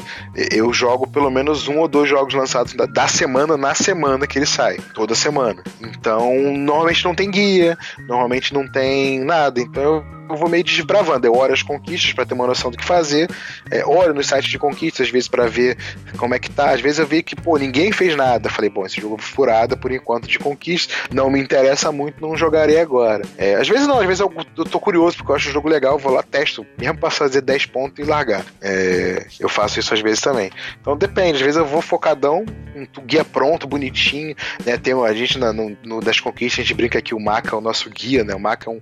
eu 0.52 0.72
jogo 0.72 1.08
pelo 1.08 1.32
menos 1.32 1.68
um 1.68 1.80
ou 1.80 1.88
dois 1.88 2.08
jogos 2.08 2.34
lançados 2.34 2.74
da, 2.74 2.86
da 2.86 3.08
semana 3.08 3.58
na 3.58 3.74
semana 3.74 4.28
que 4.28 4.38
ele 4.38 4.46
sai, 4.46 4.78
toda 4.94 5.16
semana. 5.16 5.64
Então, 5.82 6.32
normalmente 6.54 7.04
não 7.04 7.16
tem 7.16 7.32
guia, 7.32 7.78
normalmente 8.08 8.54
não 8.54 8.68
tem 8.68 9.20
nada. 9.20 9.60
Então, 9.60 9.84
eu 9.84 10.06
eu 10.30 10.36
vou 10.36 10.50
meio 10.50 10.64
desbravando. 10.64 11.26
Eu 11.26 11.36
olho 11.36 11.54
as 11.54 11.64
conquistas 11.64 12.14
para 12.14 12.26
ter 12.26 12.34
uma 12.34 12.48
noção 12.48 12.72
do 12.72 12.78
que 12.78 12.86
fazer. 12.86 13.30
É, 13.70 13.86
olho 13.86 14.14
nos 14.14 14.28
sites 14.28 14.50
de 14.50 14.60
conquistas, 14.60 15.08
às 15.08 15.12
vezes, 15.12 15.28
para 15.28 15.48
ver 15.48 15.78
como 16.18 16.34
é 16.34 16.40
que 16.40 16.50
tá. 16.50 16.72
Às 16.72 16.82
vezes 16.82 17.00
eu 17.00 17.08
vi 17.08 17.24
que, 17.24 17.36
pô, 17.36 17.58
ninguém 17.58 17.92
fez 17.92 18.16
nada. 18.16 18.50
Falei, 18.50 18.70
bom, 18.70 18.86
esse 18.86 19.00
jogo 19.00 19.18
furada 19.18 19.76
por 19.76 19.92
enquanto 19.92 20.28
de 20.28 20.40
conquista. 20.40 20.94
Não 21.12 21.30
me 21.30 21.40
interessa 21.40 21.92
muito, 21.92 22.22
não 22.22 22.36
jogarei 22.36 22.80
agora. 22.80 23.24
É, 23.38 23.56
às 23.56 23.68
vezes 23.68 23.88
não, 23.88 24.00
às 24.00 24.06
vezes 24.06 24.20
eu, 24.20 24.32
eu 24.58 24.66
tô 24.66 24.80
curioso 24.80 25.18
porque 25.18 25.32
eu 25.32 25.36
acho 25.36 25.50
o 25.50 25.52
jogo 25.52 25.70
legal, 25.70 25.98
vou 25.98 26.12
lá, 26.12 26.24
testo, 26.24 26.66
mesmo 26.78 26.98
pra 26.98 27.10
fazer 27.10 27.42
10 27.42 27.66
pontos 27.68 28.00
e 28.00 28.08
largar. 28.08 28.46
É, 28.62 29.26
eu 29.40 29.50
faço 29.50 29.80
isso 29.80 29.94
às 29.94 30.02
vezes 30.02 30.22
também. 30.22 30.52
Então 30.80 30.98
depende, 30.98 31.36
às 31.36 31.42
vezes 31.42 31.58
eu 31.58 31.66
vou 31.66 31.82
focadão, 31.82 32.46
um 32.76 32.88
guia 33.06 33.24
pronto, 33.24 33.68
bonitinho. 33.68 34.36
Né? 34.66 34.78
Tem 34.78 34.94
a 34.94 35.14
gente 35.14 35.38
na, 35.38 35.54
no, 35.54 35.78
no, 35.84 36.00
das 36.02 36.20
conquistas, 36.20 36.60
a 36.60 36.62
gente 36.64 36.74
brinca 36.74 37.02
que 37.02 37.14
o 37.16 37.20
Maca 37.20 37.56
é 37.56 37.58
o 37.58 37.62
nosso 37.62 37.90
guia, 37.90 38.24
né? 38.24 38.36
O 38.36 38.40
Maca 38.40 38.70
é 38.70 38.74
um 38.74 38.82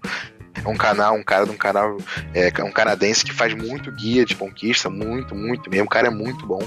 um 0.65 0.75
canal, 0.75 1.15
um 1.15 1.23
cara 1.23 1.45
de 1.45 1.51
um 1.51 1.57
canal, 1.57 1.97
é, 2.33 2.51
um 2.63 2.71
canadense 2.71 3.25
que 3.25 3.33
faz 3.33 3.53
muito 3.53 3.91
guia 3.91 4.25
de 4.25 4.35
conquista, 4.35 4.89
muito, 4.89 5.35
muito 5.35 5.69
mesmo. 5.69 5.85
O 5.85 5.89
cara 5.89 6.07
é 6.07 6.11
muito 6.11 6.45
bom. 6.45 6.61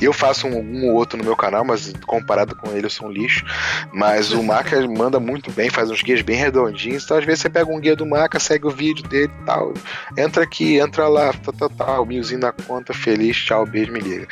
Eu 0.00 0.12
faço 0.12 0.46
um, 0.46 0.58
um 0.58 0.88
ou 0.88 0.94
outro 0.94 1.18
no 1.18 1.24
meu 1.24 1.36
canal, 1.36 1.64
mas 1.64 1.92
comparado 2.06 2.56
com 2.56 2.70
ele 2.70 2.86
eu 2.86 2.90
sou 2.90 3.08
um 3.08 3.10
lixo. 3.10 3.44
Mas 3.92 4.32
o 4.32 4.42
Maca 4.42 4.80
manda 4.88 5.20
muito 5.20 5.50
bem, 5.52 5.70
faz 5.70 5.90
uns 5.90 6.02
guias 6.02 6.22
bem 6.22 6.36
redondinhos. 6.36 7.04
Então 7.04 7.18
às 7.18 7.24
vezes 7.24 7.42
você 7.42 7.50
pega 7.50 7.70
um 7.70 7.80
guia 7.80 7.94
do 7.94 8.06
Maca, 8.06 8.38
segue 8.40 8.66
o 8.66 8.70
vídeo 8.70 9.06
dele 9.06 9.32
e 9.42 9.44
tal. 9.44 9.74
Entra 10.16 10.42
aqui, 10.42 10.78
entra 10.78 11.08
lá, 11.08 11.32
tal, 11.32 11.54
tal, 11.54 11.70
tal. 11.70 12.06
Milzinho 12.06 12.40
na 12.40 12.52
conta, 12.52 12.92
feliz, 12.92 13.36
tchau, 13.36 13.66
beijo, 13.66 13.92
me 13.92 14.00
liga. 14.00 14.26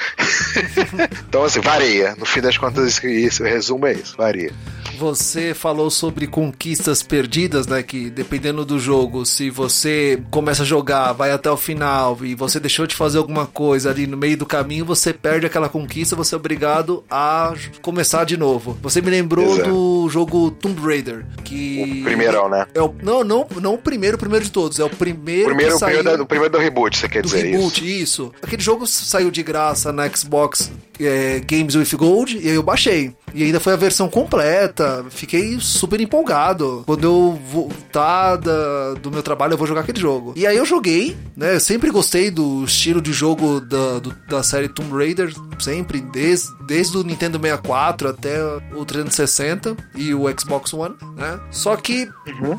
então 1.29 1.45
assim, 1.45 1.61
varia. 1.61 2.15
No 2.17 2.25
fim 2.25 2.41
das 2.41 2.57
contas, 2.57 3.03
isso, 3.05 3.43
o 3.43 3.47
resumo 3.47 3.87
é 3.87 3.93
isso, 3.93 4.17
varia. 4.17 4.53
Você 4.99 5.55
falou 5.55 5.91
sobre 5.91 6.27
conquistas 6.27 7.03
perdidas, 7.03 7.67
né? 7.67 7.83
Que 7.83 8.11
dependendo 8.11 8.65
do 8.65 8.79
jogo, 8.79 9.25
se 9.25 9.49
você 9.49 10.21
começa 10.31 10.63
a 10.63 10.67
jogar, 10.67 11.13
vai 11.13 11.31
até 11.31 11.49
o 11.51 11.57
final 11.57 12.19
e 12.23 12.35
você 12.35 12.59
deixou 12.59 12.87
de 12.87 12.97
fazer 12.97 13.19
alguma 13.19 13.47
coisa 13.47 13.91
ali 13.91 14.07
no 14.07 14.17
meio 14.17 14.37
do 14.37 14.45
caminho, 14.45 14.85
você 14.85 15.13
perde 15.13 15.47
aquela 15.47 15.69
conquista, 15.69 16.17
você 16.17 16.35
é 16.35 16.39
obrigado 16.39 17.05
a 17.11 17.55
começar 17.81 18.25
de 18.25 18.37
novo. 18.37 18.77
Você 18.83 19.01
me 19.01 19.11
lembrou 19.11 19.55
Exato. 19.55 19.71
do 19.71 20.09
jogo 20.11 20.51
Tomb 20.51 20.81
Raider, 20.81 21.25
que 21.45 22.01
O 22.01 22.05
primeirão, 22.05 22.49
né? 22.49 22.67
é 22.75 22.83
o, 22.83 22.93
não, 23.03 23.23
não, 23.23 23.47
não 23.61 23.75
o 23.75 23.79
primeiro, 23.79 24.17
o 24.17 24.21
primeiro 24.21 24.45
de 24.45 24.51
todos, 24.51 24.79
é 24.81 24.85
o 24.85 24.91
primeiro, 24.91 25.47
Primeiro, 25.47 25.71
que 25.71 25.77
o 25.77 25.79
saiu 25.79 25.97
primeiro, 25.99 26.19
da- 26.19 26.27
primeiro 26.27 26.53
do 26.53 26.59
reboot, 26.59 26.99
você 26.99 27.09
quer 27.09 27.23
do 27.23 27.27
dizer 27.29 27.45
reboot, 27.47 27.81
isso? 27.85 28.03
isso. 28.03 28.33
Aquele 28.43 28.63
jogo 28.63 28.87
saiu 28.87 29.31
de 29.31 29.43
graça 29.43 29.93
na 29.93 30.09
Xbox 30.09 30.73
é, 31.01 31.41
Games 31.47 31.77
with 31.77 31.97
Gold 31.97 32.37
e 32.37 32.49
aí 32.49 32.55
eu 32.57 32.63
baixei. 32.63 33.13
E 33.35 33.43
ainda 33.45 33.61
foi 33.61 33.73
a 33.73 33.77
versão 33.77 34.09
completa. 34.09 35.05
Fiquei 35.11 35.59
super 35.61 36.01
empolgado. 36.01 36.83
Quando 36.87 37.05
eu 37.05 37.39
voltar 37.51 38.37
da- 38.37 38.95
do 38.95 39.11
meu 39.11 39.23
trabalho, 39.23 39.55
eu 39.55 39.59
vou 39.59 39.67
jogar 39.67 39.81
aquele 39.83 40.01
jogo. 40.01 40.33
E 40.37 40.47
aí 40.47 40.57
eu 40.57 40.65
joguei, 40.65 41.17
né? 41.37 41.55
Eu 41.55 41.61
sempre 41.61 41.91
gostei 41.91 42.31
do 42.31 42.65
estilo 42.65 43.01
de 43.01 43.13
jogo 43.13 43.61
da, 43.61 43.99
do- 43.99 44.15
da 44.29 44.43
série 44.43 44.69
Tomb 44.69 44.93
Raider, 44.97 45.33
sempre, 45.59 46.01
desde, 46.01 46.49
desde 46.67 46.97
o 46.97 47.03
Nintendo 47.03 47.39
64 47.39 48.09
até 48.09 48.39
o 48.75 48.85
360 48.85 49.77
e 49.95 50.15
o 50.15 50.25
Xbox 50.39 50.73
One, 50.73 50.95
né? 51.17 51.39
Só 51.51 51.77
que 51.77 52.09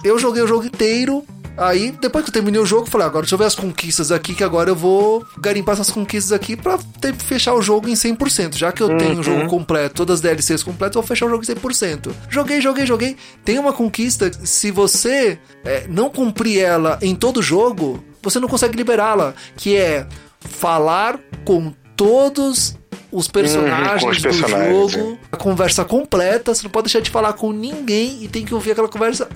eu 0.03 0.17
joguei 0.19 0.43
o 0.43 0.47
jogo 0.47 0.65
inteiro. 0.65 1.23
Aí, 1.57 1.91
depois 1.91 2.23
que 2.23 2.29
eu 2.29 2.33
terminei 2.33 2.59
o 2.59 2.65
jogo, 2.65 2.83
eu 2.83 2.91
falei, 2.91 3.07
agora 3.07 3.23
deixa 3.23 3.35
eu 3.35 3.39
ver 3.39 3.45
as 3.45 3.55
conquistas 3.55 4.11
aqui, 4.11 4.33
que 4.33 4.43
agora 4.43 4.69
eu 4.69 4.75
vou 4.75 5.25
garimpar 5.37 5.73
essas 5.73 5.89
conquistas 5.89 6.31
aqui 6.31 6.55
pra 6.55 6.77
ter, 7.01 7.13
fechar 7.15 7.53
o 7.53 7.61
jogo 7.61 7.89
em 7.89 7.93
100%. 7.93 8.55
Já 8.55 8.71
que 8.71 8.81
eu 8.81 8.97
tenho 8.97 9.19
o 9.19 9.23
jogo 9.23 9.47
completo, 9.47 9.95
todas 9.95 10.15
as 10.15 10.21
DLCs 10.21 10.63
completas, 10.63 10.95
eu 10.95 11.01
vou 11.01 11.07
fechar 11.07 11.25
o 11.25 11.29
jogo 11.29 11.43
em 11.43 11.47
100%. 11.47 12.11
Joguei, 12.29 12.61
joguei, 12.61 12.85
joguei. 12.85 13.17
Tem 13.43 13.59
uma 13.59 13.73
conquista, 13.73 14.31
se 14.45 14.71
você 14.71 15.39
é, 15.63 15.85
não 15.87 16.09
cumprir 16.09 16.59
ela 16.59 16.97
em 17.01 17.15
todo 17.15 17.41
jogo, 17.41 18.03
você 18.21 18.39
não 18.39 18.47
consegue 18.47 18.77
liberá-la, 18.77 19.33
que 19.55 19.75
é 19.75 20.07
falar 20.39 21.19
com 21.45 21.73
todos 21.95 22.77
os 23.11 23.27
personagens, 23.27 24.03
com 24.03 24.09
os 24.09 24.17
do 24.17 24.23
personagens, 24.23 24.91
jogo, 24.91 25.19
a 25.31 25.37
conversa 25.37 25.83
completa, 25.85 26.53
você 26.53 26.63
não 26.63 26.69
pode 26.69 26.85
deixar 26.85 27.01
de 27.01 27.09
falar 27.09 27.33
com 27.33 27.51
ninguém 27.51 28.23
e 28.23 28.27
tem 28.27 28.45
que 28.45 28.53
ouvir 28.53 28.71
aquela 28.71 28.87
conversa. 28.87 29.27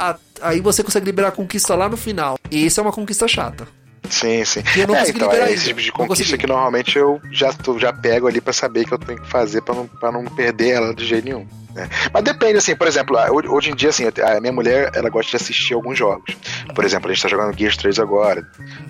aí 0.41 0.59
você 0.61 0.83
consegue 0.83 1.05
liberar 1.05 1.29
a 1.29 1.31
conquista 1.31 1.75
lá 1.75 1.89
no 1.89 1.97
final. 1.97 2.37
E 2.51 2.65
isso 2.65 2.79
é 2.79 2.83
uma 2.83 2.91
conquista 2.91 3.27
chata. 3.27 3.67
Sim, 4.09 4.43
sim. 4.43 4.61
E 4.75 4.81
eu 4.81 4.87
não 4.87 4.95
é, 4.95 5.09
então, 5.09 5.27
liberar 5.31 5.49
é 5.49 5.53
esse 5.53 5.65
tipo 5.65 5.81
de 5.81 5.91
conquista 5.91 6.37
que 6.37 6.45
normalmente 6.45 6.97
eu 6.97 7.19
já, 7.31 7.53
tô- 7.53 7.79
já 7.79 7.91
pego 7.93 8.27
ali 8.27 8.41
pra 8.41 8.51
saber 8.53 8.85
que 8.85 8.93
eu 8.93 8.99
tenho 8.99 9.19
que 9.21 9.29
fazer 9.29 9.61
pra 9.61 9.73
não, 9.73 9.87
pra 9.87 10.11
não 10.11 10.25
perder 10.25 10.71
ela 10.71 10.93
de 10.93 11.05
jeito 11.05 11.25
nenhum. 11.25 11.47
Né? 11.73 11.89
Mas 12.13 12.23
depende, 12.23 12.57
assim, 12.57 12.75
por 12.75 12.87
exemplo, 12.87 13.17
a- 13.17 13.31
hoje 13.31 13.47
hoje 13.47 13.71
em 13.71 13.75
dia, 13.75 13.89
assim, 13.89 14.05
a 14.05 14.39
minha 14.39 14.53
mulher, 14.53 14.91
ela 14.95 15.09
gosta 15.09 15.31
de 15.37 15.43
assistir 15.43 15.73
alguns 15.73 15.97
jogos. 15.97 16.35
Por 16.75 16.83
exemplo, 16.85 17.09
a 17.09 17.13
gente 17.13 17.23
tá 17.23 17.29
jogando 17.29 17.57
Gears 17.57 17.77
3 17.77 17.99
agora, 17.99 18.47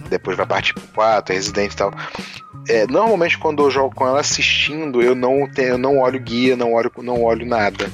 depois 0.09 0.35
vai 0.37 0.45
partir 0.45 0.73
pro 0.73 0.83
4, 0.93 1.33
Resident 1.33 1.71
e 1.73 1.75
tal. 1.75 1.93
É, 2.69 2.87
normalmente 2.87 3.37
quando 3.37 3.61
eu 3.63 3.69
jogo 3.69 3.93
com 3.93 4.07
ela 4.07 4.21
assistindo, 4.21 5.01
eu 5.01 5.13
não 5.13 5.49
tenho, 5.49 5.69
eu 5.69 5.77
não 5.77 5.99
olho 5.99 6.19
guia, 6.19 6.55
não 6.55 6.73
olho, 6.73 6.89
não 6.99 7.21
olho 7.23 7.45
nada. 7.45 7.91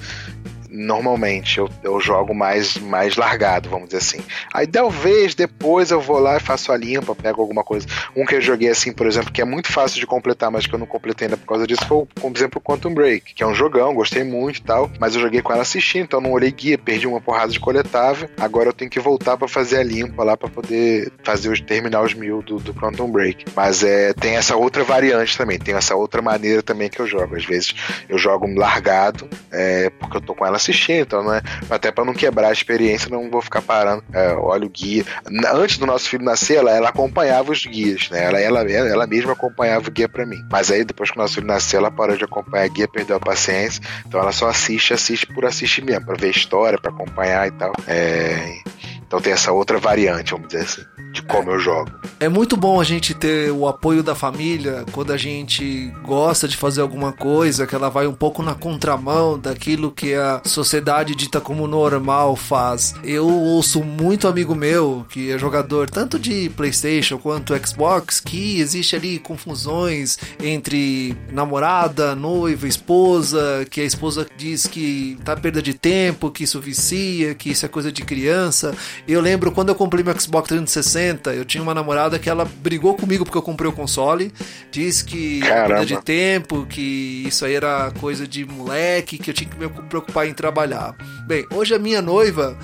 Normalmente 0.69 1.57
eu, 1.57 1.69
eu 1.83 1.99
jogo 1.99 2.33
mais, 2.33 2.77
mais 2.77 3.15
largado, 3.15 3.69
vamos 3.69 3.87
dizer 3.89 3.97
assim. 3.97 4.19
Aí 4.53 4.67
talvez 4.67 5.35
depois 5.35 5.91
eu 5.91 5.99
vou 5.99 6.19
lá 6.19 6.37
e 6.37 6.39
faço 6.39 6.71
a 6.71 6.77
limpa, 6.77 7.15
pego 7.15 7.41
alguma 7.41 7.63
coisa. 7.63 7.87
Um 8.15 8.25
que 8.25 8.35
eu 8.35 8.41
joguei 8.41 8.69
assim, 8.69 8.93
por 8.93 9.07
exemplo, 9.07 9.31
que 9.31 9.41
é 9.41 9.45
muito 9.45 9.71
fácil 9.71 9.99
de 9.99 10.05
completar, 10.05 10.51
mas 10.51 10.67
que 10.67 10.73
eu 10.73 10.79
não 10.79 10.85
completei 10.85 11.25
ainda 11.25 11.37
por 11.37 11.47
causa 11.47 11.65
disso, 11.65 11.85
foi, 11.87 12.05
por 12.05 12.31
exemplo, 12.35 12.61
Quantum 12.61 12.93
Break, 12.93 13.33
que 13.33 13.43
é 13.43 13.47
um 13.47 13.55
jogão, 13.55 13.93
gostei 13.93 14.23
muito 14.23 14.57
e 14.57 14.63
tal, 14.63 14.89
mas 14.99 15.15
eu 15.15 15.21
joguei 15.21 15.41
com 15.41 15.51
ela 15.51 15.61
assistindo, 15.61 16.03
então 16.03 16.21
não 16.21 16.31
olhei 16.31 16.51
guia, 16.51 16.77
perdi 16.77 17.07
uma 17.07 17.21
porrada 17.21 17.51
de 17.51 17.59
coletável. 17.59 18.29
Agora 18.39 18.69
eu 18.69 18.73
tenho 18.73 18.91
que 18.91 18.99
voltar 18.99 19.37
pra 19.37 19.47
fazer 19.47 19.77
a 19.77 19.83
limpa 19.83 20.23
lá 20.23 20.37
pra 20.37 20.49
poder 20.49 21.11
fazer 21.23 21.49
os, 21.49 21.59
terminar 21.61 22.01
os 22.01 22.13
mil 22.13 22.41
do, 22.41 22.57
do 22.57 22.73
Quantum 22.73 23.09
Break. 23.11 23.45
Mas 23.55 23.83
é, 23.83 24.13
tem 24.13 24.35
essa 24.35 24.55
outra 24.55 24.83
variante 24.83 25.37
também, 25.37 25.57
tem 25.57 25.75
essa 25.75 25.95
outra 25.95 26.21
maneira 26.21 26.61
também 26.61 26.89
que 26.89 26.99
eu 26.99 27.07
jogo. 27.07 27.35
Às 27.35 27.45
vezes 27.45 27.73
eu 28.07 28.17
jogo 28.17 28.47
largado, 28.47 29.27
é, 29.51 29.89
porque 29.89 30.17
eu 30.17 30.21
tô 30.21 30.35
com 30.35 30.45
ela 30.45 30.58
assistindo, 30.59 31.01
então 31.01 31.23
não 31.23 31.33
é, 31.33 31.41
até 31.69 31.91
pra 31.91 32.05
não 32.05 32.13
quebrar 32.13 32.49
a 32.49 32.53
experiência, 32.53 33.09
não 33.09 33.29
vou 33.29 33.41
ficar 33.41 33.61
parando. 33.61 34.03
É, 34.13 34.33
olha 34.33 34.65
o 34.65 34.69
guia. 34.69 35.05
Antes 35.53 35.77
do 35.77 35.85
nosso 35.85 36.09
filho 36.09 36.23
nascer, 36.23 36.57
ela, 36.57 36.71
ela 36.71 36.89
acompanhava 36.89 37.51
os 37.51 37.65
guias, 37.65 38.09
né? 38.09 38.25
Ela, 38.25 38.39
ela, 38.39 38.71
ela 38.71 39.07
mesma 39.07 39.33
acompanhava 39.33 39.87
o 39.87 39.91
guia 39.91 40.07
pra 40.07 40.25
mim. 40.25 40.39
Mas 40.51 40.71
aí 40.71 40.83
depois 40.83 41.09
que 41.09 41.17
o 41.17 41.21
nosso 41.21 41.35
filho 41.35 41.47
nasceu, 41.47 41.79
ela 41.79 41.91
parou 41.91 42.15
de 42.15 42.23
acompanhar 42.23 42.67
guia, 42.69 42.87
perdeu 42.87 43.15
a 43.15 43.19
paciência. 43.19 43.81
Então 44.05 44.19
ela 44.19 44.31
só 44.31 44.47
assiste, 44.47 44.93
assiste 44.93 45.25
por 45.27 45.45
assistir 45.45 45.83
mesmo, 45.83 46.05
pra 46.05 46.15
ver 46.15 46.29
história, 46.29 46.79
pra 46.79 46.91
acompanhar 46.91 47.47
e 47.47 47.51
tal. 47.51 47.73
É, 47.87 48.59
então 49.05 49.19
tem 49.19 49.33
essa 49.33 49.51
outra 49.51 49.79
variante, 49.79 50.31
vamos 50.31 50.49
dizer 50.49 50.63
assim, 50.63 50.85
de 51.11 51.21
como 51.23 51.51
eu 51.51 51.59
jogo. 51.59 51.91
É 52.19 52.27
muito 52.27 52.57
bom 52.57 52.79
a 52.81 52.83
gente 52.83 53.13
ter 53.13 53.51
o 53.51 53.67
apoio 53.67 54.03
da 54.03 54.13
família 54.13 54.85
quando 54.91 55.13
a 55.13 55.17
gente 55.17 55.91
gosta 56.03 56.47
de 56.47 56.57
fazer 56.57 56.81
alguma 56.81 57.13
coisa 57.13 57.65
que 57.65 57.73
ela 57.73 57.89
vai 57.89 58.07
um 58.07 58.13
pouco 58.13 58.43
na 58.43 58.53
contramão 58.53 59.39
daquilo 59.39 59.91
que 59.91 60.13
a 60.13 60.41
sociedade 60.43 61.15
dita 61.15 61.39
como 61.39 61.67
normal 61.67 62.35
faz. 62.35 62.93
Eu 63.03 63.27
ouço 63.27 63.81
muito 63.81 64.27
amigo 64.27 64.53
meu 64.53 65.05
que 65.09 65.31
é 65.31 65.37
jogador 65.37 65.89
tanto 65.89 66.19
de 66.19 66.49
PlayStation 66.49 67.17
quanto 67.17 67.55
Xbox 67.65 68.19
que 68.19 68.59
existe 68.59 68.95
ali 68.95 69.17
confusões 69.17 70.17
entre 70.43 71.15
namorada, 71.31 72.15
noiva, 72.15 72.67
esposa, 72.67 73.65
que 73.69 73.79
a 73.79 73.85
esposa 73.85 74.27
diz 74.37 74.67
que 74.67 75.17
tá 75.23 75.35
perda 75.35 75.61
de 75.61 75.73
tempo, 75.73 76.29
que 76.29 76.43
isso 76.43 76.59
vicia, 76.59 77.33
que 77.33 77.51
isso 77.51 77.65
é 77.65 77.69
coisa 77.69 77.91
de 77.91 78.03
criança. 78.03 78.75
Eu 79.07 79.21
lembro 79.21 79.51
quando 79.51 79.69
eu 79.69 79.75
comprei 79.75 80.03
meu 80.03 80.19
Xbox 80.19 80.49
360, 80.49 80.98
eu 81.33 81.45
tinha 81.45 81.61
uma 81.61 81.73
namorada 81.73 82.19
que 82.19 82.29
ela 82.29 82.45
brigou 82.45 82.95
comigo 82.95 83.23
porque 83.23 83.37
eu 83.37 83.41
comprei 83.41 83.69
o 83.69 83.73
console, 83.73 84.33
disse 84.71 85.03
que 85.03 85.39
perda 85.41 85.85
de 85.85 86.01
tempo, 86.01 86.65
que 86.65 87.23
isso 87.27 87.45
aí 87.45 87.53
era 87.53 87.91
coisa 87.99 88.27
de 88.27 88.45
moleque, 88.45 89.17
que 89.17 89.29
eu 89.29 89.33
tinha 89.33 89.49
que 89.49 89.57
me 89.57 89.69
preocupar 89.69 90.27
em 90.27 90.33
trabalhar. 90.33 90.95
Bem, 91.27 91.45
hoje 91.53 91.73
a 91.73 91.79
minha 91.79 92.01
noiva, 92.01 92.57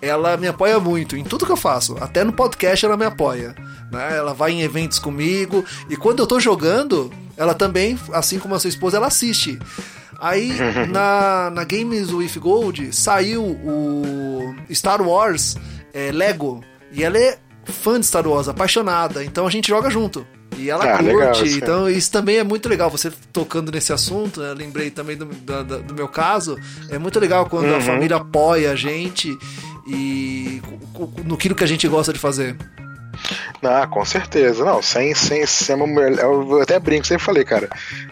ela 0.00 0.36
me 0.36 0.46
apoia 0.46 0.78
muito 0.78 1.16
em 1.16 1.24
tudo 1.24 1.46
que 1.46 1.52
eu 1.52 1.56
faço, 1.56 1.96
até 2.00 2.24
no 2.24 2.32
podcast 2.32 2.84
ela 2.84 2.96
me 2.96 3.04
apoia. 3.04 3.54
Né? 3.90 4.16
Ela 4.16 4.32
vai 4.32 4.52
em 4.52 4.62
eventos 4.62 4.98
comigo 4.98 5.64
e 5.88 5.96
quando 5.96 6.20
eu 6.20 6.26
tô 6.26 6.38
jogando, 6.38 7.12
ela 7.36 7.54
também, 7.54 7.98
assim 8.12 8.38
como 8.38 8.54
a 8.54 8.58
sua 8.58 8.68
esposa, 8.68 8.96
ela 8.96 9.08
assiste. 9.08 9.58
Aí 10.20 10.52
na, 10.92 11.50
na 11.50 11.64
Games 11.64 12.12
with 12.12 12.38
Gold 12.38 12.94
saiu 12.94 13.42
o 13.42 14.54
Star 14.72 15.00
Wars 15.02 15.56
é, 15.92 16.12
Lego 16.12 16.62
e 16.92 17.02
ela 17.02 17.18
é 17.18 17.38
fã 17.70 17.98
de 18.00 18.06
Star 18.06 18.26
Wars, 18.26 18.48
apaixonada, 18.48 19.24
então 19.24 19.46
a 19.46 19.50
gente 19.50 19.68
joga 19.68 19.88
junto. 19.90 20.26
E 20.58 20.68
ela 20.68 20.84
Ah, 20.84 20.98
curte, 20.98 21.42
legal, 21.42 21.46
então 21.46 21.88
isso 21.88 22.10
também 22.12 22.36
é 22.38 22.44
muito 22.44 22.68
legal. 22.68 22.90
Você 22.90 23.10
tocando 23.32 23.72
nesse 23.72 23.92
assunto, 23.92 24.40
né? 24.40 24.52
lembrei 24.52 24.90
também 24.90 25.16
do, 25.16 25.24
da- 25.26 25.62
do 25.62 25.94
meu 25.94 26.06
caso. 26.08 26.56
É 26.90 26.98
muito 26.98 27.18
legal 27.18 27.46
quando 27.48 27.66
Uhum. 27.68 27.76
a 27.76 27.80
família 27.80 28.16
apoia 28.16 28.72
a 28.72 28.76
gente 28.76 29.34
e 29.86 30.60
no 31.24 31.36
que 31.54 31.64
a 31.64 31.66
gente 31.66 31.86
gosta 31.88 32.12
de 32.12 32.18
fazer. 32.18 32.56
Ah, 33.62 33.86
com 33.86 34.04
certeza. 34.04 34.64
Não, 34.64 34.80
sem, 34.82 35.14
sem, 35.14 35.44
sem 35.46 35.76
uma 35.76 35.86
mulher. 35.86 36.18
Eu 36.18 36.60
até 36.60 36.78
brinco, 36.78 37.06
sempre 37.06 37.22
falei, 37.22 37.44
cara. 37.44 37.68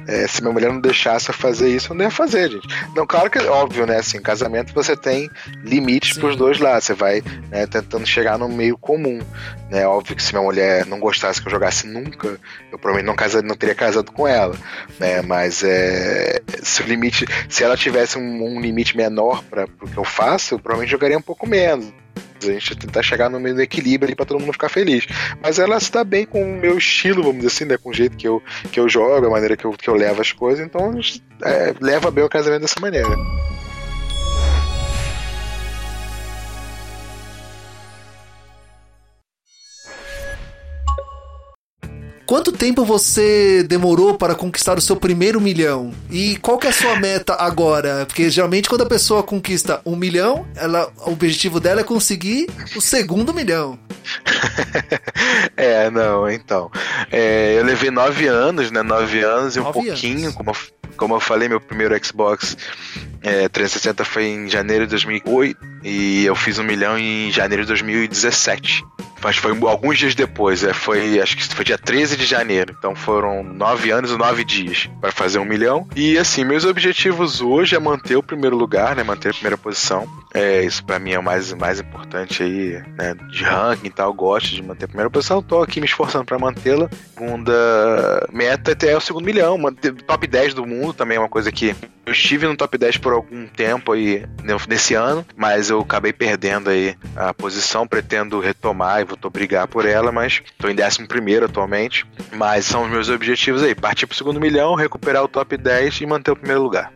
é, 0.06 0.26
se 0.26 0.42
minha 0.42 0.52
mulher 0.52 0.70
não 0.70 0.80
deixasse 0.80 1.30
eu 1.30 1.34
fazer 1.34 1.68
isso, 1.68 1.92
eu 1.92 1.96
não 1.96 2.04
ia 2.04 2.10
fazer, 2.10 2.50
gente. 2.50 2.68
Não, 2.94 3.06
claro 3.06 3.30
que 3.30 3.38
é 3.38 3.44
óbvio, 3.44 3.86
né? 3.86 3.98
Assim, 3.98 4.20
casamento 4.20 4.74
você 4.74 4.96
tem 4.96 5.30
limites 5.62 6.14
Sim. 6.14 6.20
pros 6.20 6.36
dois 6.36 6.58
lados. 6.58 6.84
Você 6.84 6.94
vai 6.94 7.22
né, 7.50 7.66
tentando 7.66 8.06
chegar 8.06 8.38
no 8.38 8.48
meio 8.48 8.76
comum. 8.76 9.20
Né? 9.70 9.86
Óbvio 9.86 10.16
que 10.16 10.22
se 10.22 10.32
minha 10.32 10.44
mulher 10.44 10.86
não 10.86 11.00
gostasse 11.00 11.40
que 11.40 11.48
eu 11.48 11.52
jogasse 11.52 11.86
nunca, 11.86 12.38
eu 12.70 12.78
provavelmente 12.78 13.06
não, 13.06 13.16
casa, 13.16 13.42
não 13.42 13.56
teria 13.56 13.74
casado 13.74 14.12
com 14.12 14.26
ela. 14.26 14.54
Né? 14.98 15.22
Mas 15.22 15.62
é, 15.64 16.40
se 16.62 16.82
o 16.82 16.86
limite. 16.86 17.26
Se 17.48 17.64
ela 17.64 17.76
tivesse 17.76 18.18
um, 18.18 18.44
um 18.44 18.60
limite 18.60 18.96
menor 18.96 19.42
para 19.44 19.64
o 19.64 19.88
que 19.88 19.96
eu 19.96 20.04
faço, 20.04 20.54
eu 20.54 20.58
provavelmente 20.58 20.90
jogaria 20.90 21.18
um 21.18 21.22
pouco 21.22 21.46
menos. 21.46 21.92
A 22.42 22.52
gente 22.52 22.76
tentar 22.76 23.02
chegar 23.02 23.28
no 23.28 23.40
meio 23.40 23.54
do 23.54 23.62
equilíbrio 23.62 24.08
ali 24.08 24.14
pra 24.14 24.24
todo 24.24 24.40
mundo 24.40 24.52
ficar 24.52 24.68
feliz. 24.68 25.06
Mas 25.42 25.58
ela 25.58 25.78
se 25.80 25.90
dá 25.90 26.04
bem 26.04 26.26
com 26.26 26.42
o 26.42 26.56
meu 26.58 26.78
estilo, 26.78 27.22
vamos 27.22 27.38
dizer 27.38 27.48
assim, 27.48 27.64
né? 27.64 27.76
Com 27.76 27.90
o 27.90 27.94
jeito 27.94 28.16
que 28.16 28.28
eu, 28.28 28.42
que 28.70 28.78
eu 28.78 28.88
jogo, 28.88 29.26
a 29.26 29.30
maneira 29.30 29.56
que 29.56 29.64
eu, 29.64 29.72
que 29.72 29.88
eu 29.88 29.94
levo 29.94 30.20
as 30.20 30.32
coisas. 30.32 30.64
Então, 30.64 30.98
é, 31.44 31.74
leva 31.80 32.10
bem 32.10 32.24
o 32.24 32.28
casamento 32.28 32.62
dessa 32.62 32.80
maneira. 32.80 33.08
Quanto 42.28 42.52
tempo 42.52 42.84
você 42.84 43.62
demorou 43.62 44.12
para 44.12 44.34
conquistar 44.34 44.76
o 44.76 44.82
seu 44.82 44.94
primeiro 44.94 45.40
milhão? 45.40 45.94
E 46.10 46.36
qual 46.36 46.58
que 46.58 46.66
é 46.66 46.70
a 46.70 46.74
sua 46.74 46.94
meta 47.00 47.32
agora? 47.32 48.04
Porque 48.04 48.28
geralmente 48.28 48.68
quando 48.68 48.82
a 48.82 48.86
pessoa 48.86 49.22
conquista 49.22 49.80
um 49.82 49.96
milhão, 49.96 50.46
ela, 50.54 50.92
o 51.06 51.12
objetivo 51.12 51.58
dela 51.58 51.80
é 51.80 51.84
conseguir 51.84 52.46
o 52.76 52.82
segundo 52.82 53.32
milhão. 53.32 53.78
é, 55.56 55.88
não, 55.88 56.30
então. 56.30 56.70
É, 57.10 57.58
eu 57.58 57.64
levei 57.64 57.90
nove 57.90 58.26
anos, 58.26 58.70
né? 58.70 58.82
Nove 58.82 59.22
anos 59.22 59.56
e 59.56 59.60
um 59.60 59.64
Nove 59.64 59.86
pouquinho, 59.86 60.24
anos. 60.24 60.34
como 60.34 60.50
eu 60.50 60.56
Como 60.98 61.14
eu 61.14 61.20
falei, 61.20 61.48
meu 61.48 61.62
primeiro 61.62 61.98
Xbox 62.04 62.58
é, 63.22 63.48
360 63.48 64.04
foi 64.04 64.24
em 64.26 64.48
janeiro 64.50 64.84
de 64.84 64.90
2008 64.90 65.58
e 65.82 66.24
eu 66.24 66.34
fiz 66.34 66.58
um 66.58 66.64
milhão 66.64 66.98
em 66.98 67.30
janeiro 67.30 67.62
de 67.62 67.68
2017. 67.68 68.84
Mas 69.22 69.36
foi 69.36 69.50
alguns 69.66 69.98
dias 69.98 70.14
depois, 70.14 70.62
é, 70.62 70.72
foi, 70.72 71.20
acho 71.20 71.36
que 71.36 71.54
foi 71.54 71.64
dia 71.64 71.78
13 71.78 72.16
de 72.16 72.24
janeiro. 72.24 72.74
Então 72.78 72.94
foram 72.94 73.42
nove 73.42 73.90
anos 73.90 74.12
e 74.12 74.16
nove 74.16 74.44
dias 74.44 74.88
para 75.00 75.10
fazer 75.10 75.38
um 75.38 75.44
milhão. 75.44 75.88
E 75.96 76.16
assim, 76.16 76.44
meus 76.44 76.64
objetivos 76.64 77.40
hoje 77.40 77.74
é 77.74 77.78
manter 77.78 78.16
o 78.16 78.22
primeiro 78.22 78.56
lugar, 78.56 78.94
né? 78.94 79.02
Manter 79.02 79.30
a 79.30 79.34
primeira 79.34 79.58
posição. 79.58 80.08
É, 80.32 80.62
isso 80.62 80.84
para 80.84 80.98
mim 80.98 81.12
é 81.12 81.18
o 81.18 81.22
mais, 81.22 81.52
mais 81.52 81.80
importante 81.80 82.42
aí, 82.42 82.80
né? 82.96 83.14
De 83.30 83.42
ranking 83.42 83.86
e 83.86 83.90
tal. 83.90 84.12
Gosto 84.12 84.54
de 84.54 84.62
manter 84.62 84.84
a 84.84 84.88
primeira 84.88 85.10
posição. 85.10 85.42
Tô 85.42 85.62
aqui 85.62 85.80
me 85.80 85.86
esforçando 85.86 86.24
para 86.24 86.38
mantê-la. 86.38 86.88
Segunda 87.14 88.28
meta 88.32 88.72
até 88.72 88.96
o 88.96 89.00
segundo 89.00 89.24
milhão. 89.24 89.58
Top 90.06 90.26
10 90.26 90.54
do 90.54 90.64
mundo 90.64 90.92
também 90.92 91.16
é 91.16 91.20
uma 91.20 91.28
coisa 91.28 91.50
que 91.50 91.74
eu 92.08 92.12
estive 92.12 92.46
no 92.46 92.56
top 92.56 92.78
10 92.78 92.96
por 92.98 93.12
algum 93.12 93.46
tempo 93.46 93.92
aí 93.92 94.24
nesse 94.66 94.94
ano, 94.94 95.26
mas 95.36 95.67
eu 95.70 95.80
acabei 95.80 96.12
perdendo 96.12 96.70
aí 96.70 96.96
a 97.16 97.32
posição. 97.32 97.86
Pretendo 97.86 98.40
retomar 98.40 99.00
e 99.00 99.04
vou 99.04 99.18
brigar 99.30 99.66
por 99.66 99.86
ela, 99.86 100.12
mas 100.12 100.42
tô 100.58 100.68
em 100.68 100.76
11 100.80 101.06
primeiro 101.06 101.46
atualmente. 101.46 102.06
Mas 102.32 102.64
são 102.64 102.84
os 102.84 102.90
meus 102.90 103.08
objetivos 103.08 103.62
aí: 103.62 103.74
partir 103.74 104.06
pro 104.06 104.16
segundo 104.16 104.40
milhão, 104.40 104.74
recuperar 104.74 105.22
o 105.22 105.28
top 105.28 105.56
10 105.56 106.00
e 106.00 106.06
manter 106.06 106.30
o 106.30 106.36
primeiro 106.36 106.62
lugar. 106.62 106.92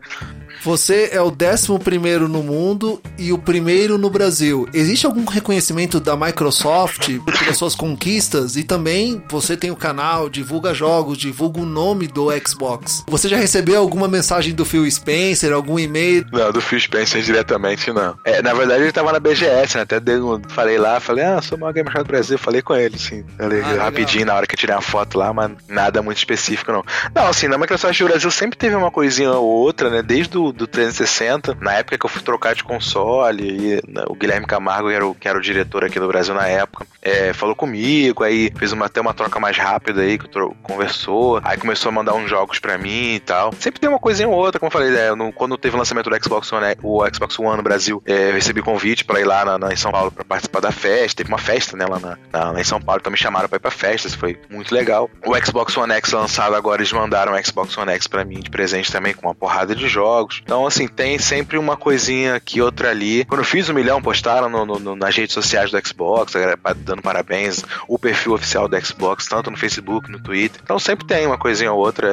Você 0.63 1.09
é 1.11 1.21
o 1.21 1.29
décimo 1.29 1.77
primeiro 1.77 2.29
no 2.29 2.41
mundo 2.41 3.01
e 3.17 3.33
o 3.33 3.37
primeiro 3.37 3.97
no 3.97 4.09
Brasil. 4.09 4.65
Existe 4.73 5.05
algum 5.05 5.25
reconhecimento 5.25 5.99
da 5.99 6.15
Microsoft 6.15 7.09
pelas 7.25 7.57
suas 7.57 7.75
conquistas? 7.75 8.55
E 8.55 8.63
também 8.63 9.21
você 9.27 9.57
tem 9.57 9.71
o 9.71 9.75
canal, 9.75 10.29
divulga 10.29 10.73
jogos, 10.73 11.17
divulga 11.17 11.59
o 11.59 11.65
nome 11.65 12.07
do 12.07 12.29
Xbox. 12.47 13.03
Você 13.09 13.27
já 13.27 13.35
recebeu 13.35 13.77
alguma 13.77 14.07
mensagem 14.07 14.53
do 14.53 14.63
Phil 14.63 14.89
Spencer, 14.89 15.51
algum 15.51 15.77
e-mail? 15.77 16.25
Não, 16.31 16.49
do 16.49 16.61
Phil 16.61 16.79
Spencer 16.79 17.21
diretamente 17.21 17.91
não. 17.91 18.17
É, 18.23 18.41
na 18.41 18.53
verdade 18.53 18.83
ele 18.83 18.91
tava 18.93 19.11
na 19.11 19.19
BGS, 19.19 19.75
né? 19.75 19.83
Até 19.83 19.99
falei 20.47 20.77
lá, 20.77 20.97
falei, 21.01 21.25
ah, 21.25 21.41
sou 21.41 21.57
o 21.57 21.61
maior 21.61 21.73
gamer 21.73 21.93
do 21.93 22.05
Brasil. 22.05 22.37
Falei 22.37 22.61
com 22.61 22.73
ele, 22.73 22.97
sim. 22.97 23.25
Falei 23.37 23.59
ah, 23.59 23.83
rapidinho 23.83 24.27
na 24.27 24.35
hora 24.35 24.47
que 24.47 24.55
eu 24.55 24.59
tirei 24.59 24.73
uma 24.73 24.81
foto 24.81 25.17
lá, 25.17 25.33
mas 25.33 25.51
nada 25.67 26.01
muito 26.01 26.19
específico 26.19 26.71
não. 26.71 26.85
Não, 27.13 27.27
assim, 27.27 27.49
na 27.49 27.57
Microsoft 27.57 28.01
Brasil 28.01 28.31
sempre 28.31 28.57
teve 28.57 28.77
uma 28.77 28.89
coisinha 28.89 29.31
ou 29.33 29.45
outra, 29.45 29.89
né? 29.89 30.01
Desde 30.01 30.37
o 30.37 30.52
do 30.53 30.67
360, 30.67 31.57
na 31.59 31.73
época 31.73 31.97
que 31.97 32.05
eu 32.05 32.09
fui 32.09 32.21
trocar 32.21 32.55
de 32.55 32.63
console, 32.63 33.43
e 33.43 33.81
né, 33.87 34.03
o 34.07 34.15
Guilherme 34.15 34.45
Camargo, 34.45 34.89
que 34.89 34.95
era 34.95 35.07
o, 35.07 35.15
que 35.15 35.27
era 35.27 35.37
o 35.37 35.41
diretor 35.41 35.83
aqui 35.83 35.99
no 35.99 36.07
Brasil 36.07 36.33
na 36.33 36.47
época, 36.47 36.85
é, 37.01 37.33
falou 37.33 37.55
comigo, 37.55 38.23
aí 38.23 38.51
fez 38.55 38.71
uma, 38.71 38.85
até 38.85 39.01
uma 39.01 39.13
troca 39.13 39.39
mais 39.39 39.57
rápida 39.57 40.01
aí, 40.01 40.17
que 40.17 40.27
conversou, 40.61 41.41
aí 41.43 41.57
começou 41.57 41.89
a 41.89 41.91
mandar 41.91 42.13
uns 42.13 42.29
jogos 42.29 42.59
pra 42.59 42.77
mim 42.77 43.15
e 43.15 43.19
tal. 43.19 43.53
Sempre 43.59 43.79
tem 43.79 43.89
uma 43.89 43.99
coisinha 43.99 44.27
ou 44.27 44.35
outra, 44.35 44.59
como 44.59 44.67
eu 44.67 44.71
falei, 44.71 44.95
é, 44.95 45.13
no, 45.15 45.31
quando 45.33 45.57
teve 45.57 45.75
o 45.75 45.79
lançamento 45.79 46.09
do 46.09 46.23
Xbox 46.23 46.51
One, 46.51 46.75
o 46.81 47.03
Xbox 47.13 47.37
One 47.39 47.57
no 47.57 47.63
Brasil, 47.63 48.01
é, 48.05 48.29
eu 48.29 48.33
recebi 48.33 48.61
convite 48.61 49.03
pra 49.03 49.19
ir 49.19 49.25
lá 49.25 49.43
na, 49.43 49.57
na, 49.57 49.73
em 49.73 49.77
São 49.77 49.91
Paulo 49.91 50.11
pra 50.11 50.23
participar 50.23 50.59
da 50.59 50.71
festa, 50.71 51.17
teve 51.17 51.29
uma 51.29 51.37
festa, 51.37 51.75
né, 51.75 51.85
lá, 51.85 51.99
na, 51.99 52.17
na, 52.31 52.59
em 52.59 52.63
São 52.63 52.79
Paulo, 52.79 52.99
então 53.01 53.11
me 53.11 53.17
chamaram 53.17 53.49
pra 53.49 53.57
ir 53.57 53.59
pra 53.59 53.71
festa, 53.71 54.07
isso 54.07 54.17
foi 54.17 54.39
muito 54.49 54.73
legal. 54.73 55.09
O 55.25 55.35
Xbox 55.43 55.75
One 55.75 55.93
X 55.93 56.11
lançado 56.11 56.55
agora, 56.55 56.81
eles 56.81 56.91
mandaram 56.91 57.33
o 57.33 57.45
Xbox 57.45 57.77
One 57.77 57.91
X 57.91 58.07
pra 58.07 58.23
mim 58.23 58.39
de 58.39 58.49
presente 58.49 58.91
também, 58.91 59.13
com 59.13 59.27
uma 59.27 59.35
porrada 59.35 59.75
de 59.75 59.87
jogos. 59.87 60.42
Então, 60.43 60.67
assim, 60.67 60.87
tem 60.87 61.17
sempre 61.17 61.57
uma 61.57 61.75
coisinha 61.75 62.35
aqui, 62.35 62.61
outra 62.61 62.89
ali. 62.89 63.25
Quando 63.25 63.41
eu 63.41 63.45
fiz 63.45 63.69
o 63.69 63.73
milhão, 63.73 64.01
postaram 64.01 64.49
no, 64.49 64.65
no, 64.65 64.95
nas 64.95 65.15
redes 65.15 65.33
sociais 65.33 65.71
do 65.71 65.87
Xbox, 65.87 66.33
dando 66.77 67.01
parabéns, 67.01 67.63
o 67.87 67.97
perfil 67.97 68.33
oficial 68.33 68.67
do 68.67 68.85
Xbox, 68.85 69.27
tanto 69.27 69.49
no 69.49 69.57
Facebook, 69.57 70.11
no 70.11 70.19
Twitter. 70.19 70.61
Então 70.63 70.77
sempre 70.77 71.05
tem 71.05 71.25
uma 71.25 71.37
coisinha 71.37 71.71
ou 71.71 71.79
outra. 71.79 72.07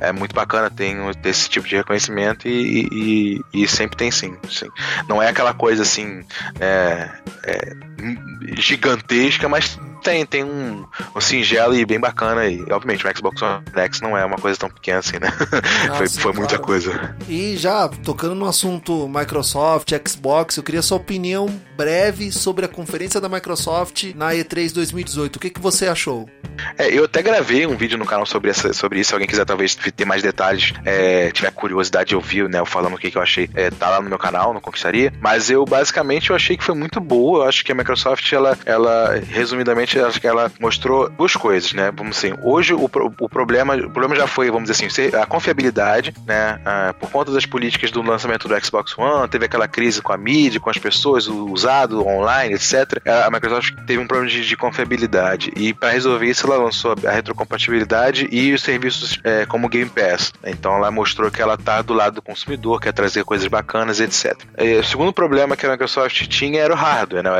É, 0.00 0.08
é 0.08 0.12
muito 0.12 0.34
bacana 0.34 0.70
ter 0.70 0.94
esse 1.24 1.48
tipo 1.48 1.66
de 1.66 1.76
reconhecimento 1.76 2.46
e, 2.48 2.88
e, 2.92 3.62
e, 3.62 3.68
sempre 3.68 3.96
tem 3.96 4.10
sim, 4.10 4.36
sim. 4.48 4.68
Não 5.08 5.22
é 5.22 5.28
aquela 5.28 5.54
coisa 5.54 5.82
assim 5.82 6.24
é, 6.60 7.10
é, 7.44 7.76
gigantesca, 8.56 9.48
mas 9.48 9.78
tem, 10.04 10.26
tem 10.26 10.44
um, 10.44 10.84
um 11.16 11.20
singelo 11.20 11.74
e 11.74 11.84
bem 11.86 11.98
bacana 11.98 12.42
aí. 12.42 12.62
Obviamente, 12.70 13.06
o 13.06 13.16
Xbox 13.16 13.40
One 13.40 13.64
X 13.74 14.00
não 14.02 14.16
é 14.16 14.24
uma 14.24 14.36
coisa 14.36 14.58
tão 14.58 14.68
pequena 14.68 14.98
assim, 14.98 15.18
né? 15.18 15.32
Ah, 15.90 15.94
foi 15.96 16.06
sim, 16.06 16.20
foi 16.20 16.32
muita 16.34 16.58
coisa. 16.58 17.16
E 17.26 17.56
já, 17.56 17.88
tocando 17.88 18.34
no 18.34 18.44
assunto 18.44 19.08
Microsoft, 19.08 19.90
Xbox, 20.06 20.58
eu 20.58 20.62
queria 20.62 20.82
sua 20.82 20.98
opinião 20.98 21.48
breve 21.76 22.32
sobre 22.32 22.64
a 22.64 22.68
conferência 22.68 23.20
da 23.20 23.28
Microsoft 23.28 24.12
na 24.14 24.32
E3 24.32 24.72
2018. 24.72 25.36
O 25.36 25.40
que, 25.40 25.50
que 25.50 25.60
você 25.60 25.86
achou? 25.86 26.28
É, 26.78 26.88
eu 26.88 27.04
até 27.04 27.22
gravei 27.22 27.66
um 27.66 27.76
vídeo 27.76 27.98
no 27.98 28.06
canal 28.06 28.26
sobre, 28.26 28.50
essa, 28.50 28.72
sobre 28.72 29.00
isso. 29.00 29.08
Se 29.08 29.14
alguém 29.14 29.28
quiser 29.28 29.44
talvez 29.44 29.74
ter 29.74 30.04
mais 30.04 30.22
detalhes, 30.22 30.72
é, 30.84 31.30
tiver 31.30 31.50
curiosidade 31.50 32.10
de 32.10 32.16
ouvir, 32.16 32.48
né? 32.48 32.58
Eu 32.58 32.66
falando 32.66 32.94
o 32.94 32.98
que, 32.98 33.10
que 33.10 33.18
eu 33.18 33.22
achei, 33.22 33.48
é, 33.54 33.70
tá 33.70 33.90
lá 33.90 34.00
no 34.00 34.08
meu 34.08 34.18
canal, 34.18 34.52
não 34.52 34.60
Conquistaria. 34.60 35.12
Mas 35.20 35.50
eu 35.50 35.64
basicamente 35.64 36.30
eu 36.30 36.36
achei 36.36 36.56
que 36.56 36.64
foi 36.64 36.74
muito 36.74 37.00
boa. 37.00 37.44
Eu 37.44 37.48
acho 37.48 37.64
que 37.64 37.72
a 37.72 37.74
Microsoft, 37.74 38.32
ela, 38.32 38.56
ela 38.64 39.20
resumidamente, 39.28 39.98
acho 39.98 40.20
que 40.20 40.26
ela 40.26 40.50
mostrou 40.60 41.10
duas 41.10 41.34
coisas, 41.34 41.72
né? 41.72 41.92
Vamos 41.94 42.16
assim, 42.16 42.32
hoje 42.42 42.72
o, 42.72 42.84
o 42.84 43.28
problema, 43.28 43.76
o 43.76 43.90
problema 43.90 44.16
já 44.16 44.26
foi, 44.26 44.50
vamos 44.50 44.70
dizer 44.70 44.86
assim, 44.86 45.16
a 45.16 45.26
confiabilidade, 45.26 46.14
né? 46.26 46.60
Ah, 46.64 46.94
por 46.98 47.10
conta 47.10 47.30
das 47.30 47.44
políticas 47.44 47.90
do 47.90 48.02
lançamento 48.02 48.48
do 48.48 48.64
Xbox 48.64 48.96
One, 48.96 49.28
teve 49.28 49.44
aquela 49.44 49.68
crise 49.68 50.00
com 50.00 50.12
a 50.12 50.16
mídia, 50.16 50.60
com 50.60 50.70
as 50.70 50.78
pessoas, 50.78 51.28
o 51.28 51.54
usado 51.64 52.06
online, 52.06 52.54
etc. 52.54 53.00
A 53.26 53.30
Microsoft 53.30 53.74
teve 53.86 53.98
um 53.98 54.06
problema 54.06 54.30
de, 54.30 54.46
de 54.46 54.56
confiabilidade. 54.56 55.50
E 55.56 55.72
para 55.72 55.90
resolver 55.90 56.26
isso, 56.26 56.46
ela 56.46 56.62
lançou 56.62 56.94
a 57.06 57.10
retrocompatibilidade 57.10 58.28
e 58.30 58.52
os 58.52 58.62
serviços 58.62 59.18
é, 59.24 59.46
como 59.46 59.68
Game 59.68 59.90
Pass. 59.90 60.32
Então 60.44 60.76
ela 60.76 60.90
mostrou 60.90 61.30
que 61.30 61.40
ela 61.40 61.56
tá 61.56 61.80
do 61.80 61.94
lado 61.94 62.16
do 62.16 62.22
consumidor, 62.22 62.80
quer 62.80 62.92
trazer 62.92 63.24
coisas 63.24 63.46
bacanas, 63.46 64.00
etc. 64.00 64.36
E, 64.58 64.76
o 64.76 64.84
segundo 64.84 65.12
problema 65.12 65.56
que 65.56 65.66
a 65.66 65.70
Microsoft 65.70 66.26
tinha 66.26 66.60
era 66.60 66.74
o 66.74 66.76
hardware, 66.76 67.22
né? 67.22 67.30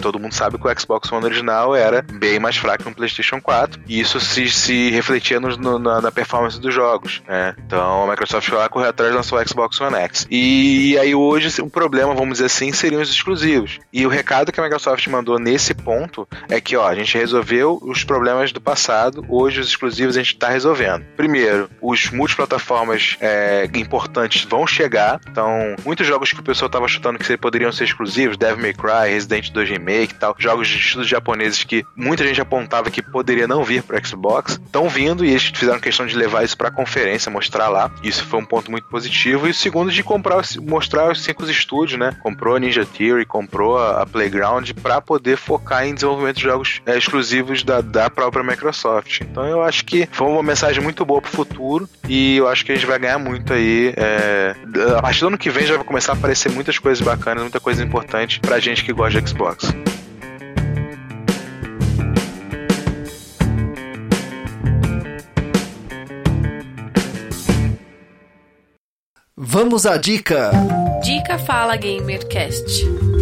Todo 0.00 0.18
mundo 0.18 0.32
sabe 0.32 0.58
que 0.58 0.66
o 0.66 0.80
Xbox 0.80 1.12
One 1.12 1.24
original 1.24 1.74
era 1.74 2.02
bem 2.02 2.38
mais 2.38 2.56
fraco 2.56 2.84
que 2.84 2.88
o 2.88 2.94
PlayStation 2.94 3.40
4. 3.40 3.80
E 3.86 4.00
isso 4.00 4.18
se, 4.18 4.48
se 4.50 4.90
refletia 4.90 5.38
no, 5.38 5.56
no, 5.56 5.78
na, 5.78 6.00
na, 6.00 6.12
performance 6.12 6.58
dos 6.60 6.74
jogos. 6.74 7.22
Né? 7.26 7.54
Então 7.66 8.04
a 8.04 8.10
Microsoft 8.10 8.48
foi 8.48 8.58
lá, 8.58 8.68
correu 8.68 8.88
atrás 8.88 9.12
e 9.12 9.16
lançou 9.16 9.38
o 9.38 9.48
Xbox 9.48 9.80
One 9.80 9.96
X. 9.96 10.26
E 10.30 10.96
aí 10.98 11.14
hoje 11.14 11.60
o 11.60 11.68
problema, 11.68 12.14
vamos 12.14 12.34
dizer 12.34 12.46
assim, 12.46 12.72
seriam 12.72 13.02
os 13.02 13.10
exclusivos. 13.10 13.73
E 13.92 14.06
o 14.06 14.08
recado 14.08 14.52
que 14.52 14.60
a 14.60 14.62
Microsoft 14.62 15.06
mandou 15.08 15.38
nesse 15.38 15.74
ponto 15.74 16.28
é 16.48 16.60
que 16.60 16.76
ó, 16.76 16.86
a 16.86 16.94
gente 16.94 17.16
resolveu 17.16 17.78
os 17.82 18.04
problemas 18.04 18.52
do 18.52 18.60
passado, 18.60 19.24
hoje 19.28 19.60
os 19.60 19.68
exclusivos 19.68 20.16
a 20.16 20.20
gente 20.20 20.34
está 20.34 20.48
resolvendo. 20.48 21.04
Primeiro, 21.16 21.68
os 21.80 22.10
multiplataformas 22.10 23.16
é, 23.20 23.68
importantes 23.74 24.44
vão 24.44 24.66
chegar. 24.66 25.20
Então, 25.28 25.76
muitos 25.84 26.06
jogos 26.06 26.32
que 26.32 26.40
o 26.40 26.44
pessoal 26.44 26.66
estava 26.66 26.88
chutando 26.88 27.18
que 27.18 27.36
poderiam 27.36 27.72
ser 27.72 27.84
exclusivos, 27.84 28.36
Devil 28.36 28.62
May 28.62 28.74
Cry, 28.74 29.12
Resident 29.12 29.50
2 29.50 29.70
Remake 29.70 30.14
e 30.14 30.18
tal, 30.18 30.34
jogos 30.38 30.68
de 30.68 30.78
estudos 30.78 31.08
japoneses 31.08 31.64
que 31.64 31.84
muita 31.96 32.26
gente 32.26 32.40
apontava 32.40 32.90
que 32.90 33.02
poderia 33.02 33.46
não 33.46 33.62
vir 33.64 33.82
para 33.82 34.02
Xbox, 34.04 34.60
estão 34.64 34.88
vindo 34.88 35.24
e 35.24 35.30
eles 35.30 35.44
fizeram 35.54 35.80
questão 35.80 36.06
de 36.06 36.16
levar 36.16 36.44
isso 36.44 36.56
para 36.56 36.68
a 36.68 36.70
conferência, 36.72 37.30
mostrar 37.30 37.68
lá. 37.68 37.90
Isso 38.02 38.24
foi 38.26 38.40
um 38.40 38.44
ponto 38.44 38.70
muito 38.70 38.88
positivo. 38.88 39.46
E 39.46 39.50
o 39.50 39.54
segundo 39.54 39.90
de 39.90 40.02
comprar, 40.02 40.42
mostrar 40.60 41.10
os 41.10 41.22
cinco 41.22 41.44
estúdios, 41.44 41.98
né? 41.98 42.16
Comprou 42.22 42.56
Ninja 42.58 42.86
Theory, 42.86 43.24
comprou 43.24 43.63
a 43.72 44.06
Playground 44.06 44.70
para 44.82 45.00
poder 45.00 45.36
focar 45.36 45.86
em 45.86 45.94
desenvolvimento 45.94 46.36
de 46.36 46.42
jogos 46.42 46.82
é, 46.86 46.96
exclusivos 46.96 47.62
da, 47.62 47.80
da 47.80 48.10
própria 48.10 48.44
Microsoft. 48.44 49.20
Então 49.20 49.46
eu 49.46 49.62
acho 49.62 49.84
que 49.84 50.08
foi 50.12 50.28
uma 50.28 50.42
mensagem 50.42 50.82
muito 50.82 51.04
boa 51.04 51.20
pro 51.20 51.30
futuro 51.30 51.88
e 52.08 52.36
eu 52.36 52.48
acho 52.48 52.64
que 52.64 52.72
a 52.72 52.74
gente 52.74 52.86
vai 52.86 52.98
ganhar 52.98 53.18
muito 53.18 53.52
aí. 53.52 53.94
É, 53.96 54.54
a 54.96 55.02
partir 55.02 55.20
do 55.20 55.28
ano 55.28 55.38
que 55.38 55.50
vem 55.50 55.66
já 55.66 55.76
vai 55.76 55.84
começar 55.84 56.12
a 56.12 56.16
aparecer 56.16 56.50
muitas 56.50 56.78
coisas 56.78 57.04
bacanas, 57.04 57.42
muita 57.42 57.60
coisa 57.60 57.82
importante 57.82 58.40
pra 58.40 58.58
gente 58.58 58.84
que 58.84 58.92
gosta 58.92 59.20
de 59.20 59.28
Xbox. 59.28 59.72
Vamos 69.36 69.86
à 69.86 69.96
dica! 69.96 70.50
Dica 71.00 71.38
Fala 71.38 71.76
Gamercast. 71.76 73.13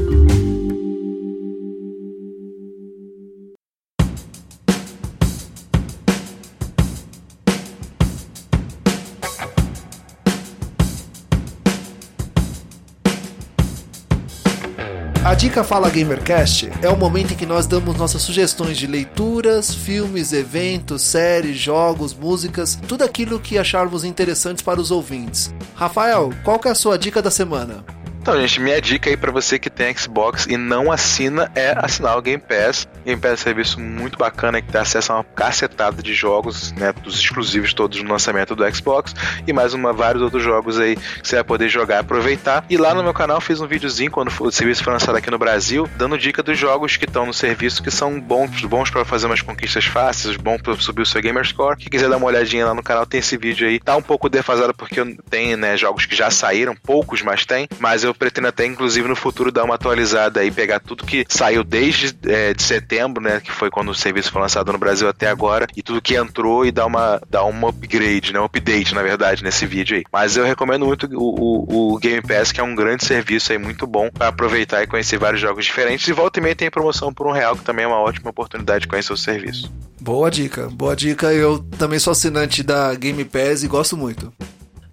Dica 15.43 15.65
Fala 15.65 15.91
Gamercast 15.91 16.71
é 16.81 16.89
o 16.89 16.97
momento 16.97 17.33
em 17.33 17.37
que 17.37 17.45
nós 17.45 17.67
damos 17.67 17.97
nossas 17.97 18.23
sugestões 18.23 18.79
de 18.79 18.87
leituras, 18.87 19.75
filmes, 19.75 20.33
eventos, 20.33 21.03
séries, 21.03 21.59
jogos, 21.59 22.15
músicas, 22.15 22.79
tudo 22.87 23.03
aquilo 23.03 23.41
que 23.41 23.59
acharmos 23.59 24.05
interessantes 24.05 24.63
para 24.63 24.81
os 24.81 24.93
ouvintes. 24.93 25.53
Rafael, 25.75 26.31
qual 26.45 26.61
é 26.65 26.69
a 26.69 26.77
sua 26.77 26.97
dica 26.97 27.21
da 27.21 27.29
semana? 27.29 27.85
Então, 28.23 28.41
gente, 28.41 28.61
minha 28.61 28.81
dica 28.81 29.11
aí 29.11 29.17
para 29.17 29.33
você 29.33 29.59
que 29.59 29.69
tem 29.69 29.93
Xbox 29.97 30.47
e 30.47 30.57
não 30.57 30.93
assina 30.93 31.51
é 31.57 31.75
assinar 31.77 32.17
o 32.17 32.23
Game 32.23 32.41
Pass. 32.41 32.87
Game 33.05 33.21
Pass 33.21 33.33
é 33.33 33.35
um 33.35 33.37
serviço 33.37 33.81
muito 33.81 34.17
bacana 34.17 34.63
que 34.63 34.71
dá 34.71 34.83
acesso 34.83 35.11
a 35.11 35.17
uma 35.17 35.25
cacetada 35.25 36.01
de 36.01 36.15
jogos, 36.15 36.71
né, 36.71 36.93
dos 36.93 37.19
exclusivos 37.19 37.75
todos 37.75 38.01
no 38.01 38.09
lançamento 38.09 38.55
do 38.55 38.65
Xbox 38.73 39.13
e 39.45 39.53
mais 39.53 39.75
uma 39.75 39.93
vários 39.93 40.23
outros 40.23 40.41
jogos 40.41 40.79
aí 40.79 40.95
que 40.95 41.27
você 41.27 41.35
vai 41.35 41.43
poder 41.43 41.69
jogar 41.69 41.99
aproveitar. 41.99 42.65
E 42.71 42.77
lá 42.77 42.95
no 42.95 43.03
meu 43.03 43.13
canal 43.13 43.41
fiz 43.41 43.61
um 43.61 43.67
videozinho 43.67 44.13
quando 44.13 44.31
o 44.41 44.53
serviço 44.53 44.85
foi 44.85 44.93
lançado 44.93 45.17
aqui 45.17 45.29
no 45.29 45.37
Brasil, 45.39 45.91
dando 45.97 46.17
dica 46.17 46.45
dos 46.45 46.57
jogos 46.57 46.97
que 46.97 47.07
estão 47.07 47.27
no 47.27 47.35
serviço 47.35 47.83
que 47.83 47.91
são 47.91 48.21
bons, 48.21 48.63
bons 48.63 48.89
para 48.89 49.05
fazer 49.05 49.27
umas 49.27 49.43
conquistas 49.43 49.87
fáceis, 49.87 50.37
bons 50.37 50.63
para 50.63 50.77
subir 50.77 51.03
o 51.03 51.07
seu 51.07 51.21
gamer 51.21 51.45
score. 51.45 51.77
Quem 51.77 51.89
quiser 51.89 52.09
dar 52.09 52.19
uma 52.19 52.27
olhadinha 52.27 52.67
lá 52.67 52.73
no 52.73 52.85
canal 52.85 53.05
tem 53.05 53.19
esse 53.19 53.37
vídeo 53.37 53.67
aí. 53.67 53.81
Tá 53.81 53.97
um 53.97 54.03
pouco 54.03 54.29
defasado 54.29 54.73
porque 54.73 55.05
tem, 55.29 55.57
né, 55.57 55.77
jogos 55.77 56.07
que 56.07 56.15
já 56.15 56.31
saíram, 56.31 56.77
poucos, 56.77 57.21
mas 57.21 57.45
tem, 57.45 57.69
mas 57.81 58.05
eu 58.05 58.12
eu 58.13 58.15
pretendo 58.15 58.49
até, 58.49 58.67
inclusive, 58.67 59.09
no 59.09 59.17
futuro 59.17 59.51
dar 59.51 59.65
uma 59.65 59.75
atualizada 59.75 60.41
aí, 60.41 60.51
pegar 60.51 60.79
tudo 60.79 61.05
que 61.05 61.25
saiu 61.29 61.65
desde 61.65 62.15
é, 62.27 62.55
de 62.55 62.63
setembro, 62.63 63.23
né? 63.23 63.41
Que 63.41 63.51
foi 63.51 63.71
quando 63.71 63.91
o 63.91 63.95
serviço 63.95 64.31
foi 64.31 64.41
lançado 64.41 64.71
no 64.73 64.79
Brasil 64.79 65.09
até 65.09 65.29
agora, 65.29 65.67
e 65.75 65.83
tudo 65.83 66.01
que 66.01 66.15
entrou 66.15 66.65
e 66.65 66.71
dar 66.71 66.87
uma, 66.87 67.21
dar 67.29 67.45
uma 67.45 67.71
upgrade, 67.71 68.33
né? 68.33 68.41
Um 68.41 68.45
update, 68.45 68.95
na 68.95 69.03
verdade, 69.03 69.43
nesse 69.43 69.67
vídeo 69.67 69.97
aí. 69.97 70.05
Mas 70.13 70.37
eu 70.37 70.45
recomendo 70.45 70.87
muito 70.87 71.09
o, 71.13 71.19
o, 71.19 71.95
o 71.95 71.99
Game 71.99 72.23
Pass, 72.23 72.53
que 72.53 72.61
é 72.61 72.65
um 72.65 72.75
grande 72.75 73.05
serviço 73.05 73.53
aí, 73.53 73.59
muito 73.59 73.87
bom 73.87 74.11
para 74.11 74.29
aproveitar 74.29 74.83
e 74.83 74.87
conhecer 74.87 75.19
vários 75.19 75.41
jogos 75.41 75.65
diferentes. 75.65 76.07
E 76.07 76.13
volta 76.13 76.39
e 76.39 76.43
meia 76.43 76.55
tem 76.55 76.71
promoção 76.71 77.13
por 77.13 77.27
um 77.27 77.33
real, 77.33 77.57
que 77.57 77.65
também 77.65 77.85
é 77.85 77.89
uma 77.89 78.01
ótima 78.01 78.31
oportunidade 78.31 78.83
de 78.83 78.89
conhecer 78.89 79.13
o 79.13 79.17
serviço. 79.17 79.73
Boa 80.01 80.31
dica, 80.31 80.69
boa 80.69 80.95
dica. 80.95 81.33
Eu 81.33 81.59
também 81.79 81.99
sou 81.99 82.11
assinante 82.11 82.63
da 82.63 82.95
Game 82.95 83.25
Pass 83.25 83.63
e 83.63 83.69
gosto 83.69 83.97
muito. 83.97 84.33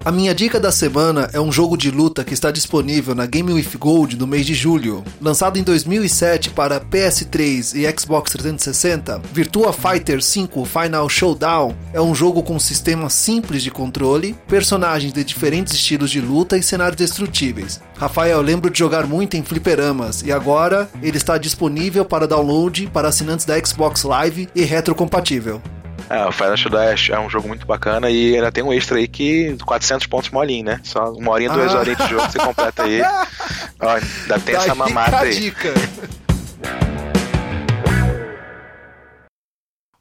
A 0.04 0.14
minha 0.14 0.34
dica 0.34 0.62
da 0.62 0.72
semana 0.72 1.30
é 1.34 1.41
um 1.41 1.52
jogo 1.52 1.76
de 1.76 1.91
luta 1.91 2.24
que 2.24 2.34
está 2.34 2.52
disponível 2.52 3.14
na 3.14 3.26
Game 3.26 3.52
with 3.52 3.72
Gold 3.78 4.18
no 4.18 4.26
mês 4.26 4.45
de 4.45 4.54
julho. 4.54 5.04
Lançado 5.20 5.60
em 5.60 5.64
2007 5.64 6.52
para 6.52 6.80
PS3 6.80 7.76
e 7.76 8.00
Xbox 8.00 8.32
360, 8.32 9.22
Virtua 9.34 9.74
Fighter 9.74 10.24
5 10.24 10.64
Final 10.64 11.10
Showdown 11.10 11.76
é 11.91 12.00
um 12.00 12.16
jogo 12.16 12.41
com 12.41 12.56
um 12.56 12.60
sistema 12.60 13.10
simples 13.10 13.62
de 13.62 13.72
controle, 13.72 14.38
personagens 14.47 15.12
de 15.12 15.22
diferentes 15.22 15.74
estilos 15.74 16.10
de 16.10 16.22
luta 16.22 16.58
e 16.58 16.64
cenários 16.64 16.95
destrutíveis. 16.95 17.82
Rafael, 17.97 18.41
lembro 18.41 18.72
de 18.72 18.80
jogar 18.80 19.06
muito 19.06 19.36
em 19.36 19.43
fliperamas 19.43 20.22
e 20.22 20.32
agora 20.32 20.89
ele 21.04 21.18
está 21.18 21.38
disponível 21.38 22.06
para 22.06 22.26
download 22.26 22.88
para 22.93 23.10
assinantes 23.10 23.45
da 23.45 23.60
Xbox 23.62 24.04
Live 24.04 24.47
e 24.56 24.64
retrocompatível. 24.64 25.62
É, 26.10 26.26
o 26.26 26.32
Final 26.32 26.55
Dash 26.72 27.12
é 27.12 27.20
um 27.20 27.30
jogo 27.30 27.47
muito 27.47 27.68
bacana 27.68 28.10
e 28.10 28.36
ainda 28.36 28.51
tem 28.51 28.64
um 28.64 28.74
extra 28.74 28.97
aí 28.97 29.07
que 29.07 29.55
400 29.64 30.07
pontos 30.07 30.32
molinho, 30.32 30.66
né? 30.66 30.82
Só 30.84 31.12
uma 31.12 31.32
horinha, 31.32 31.51
duas 31.51 31.74
ah. 31.74 31.80
horinhas 31.80 31.99
de 31.99 32.10
jogo 32.10 32.24
você 32.24 32.39
completa 32.39 32.84
aí. 32.84 32.99
Ó, 33.80 33.89
ainda 33.89 34.39
tem 34.39 34.55
essa 34.55 34.74
mamata 34.74 35.20
aí. 35.20 35.39
Dica. 35.39 35.72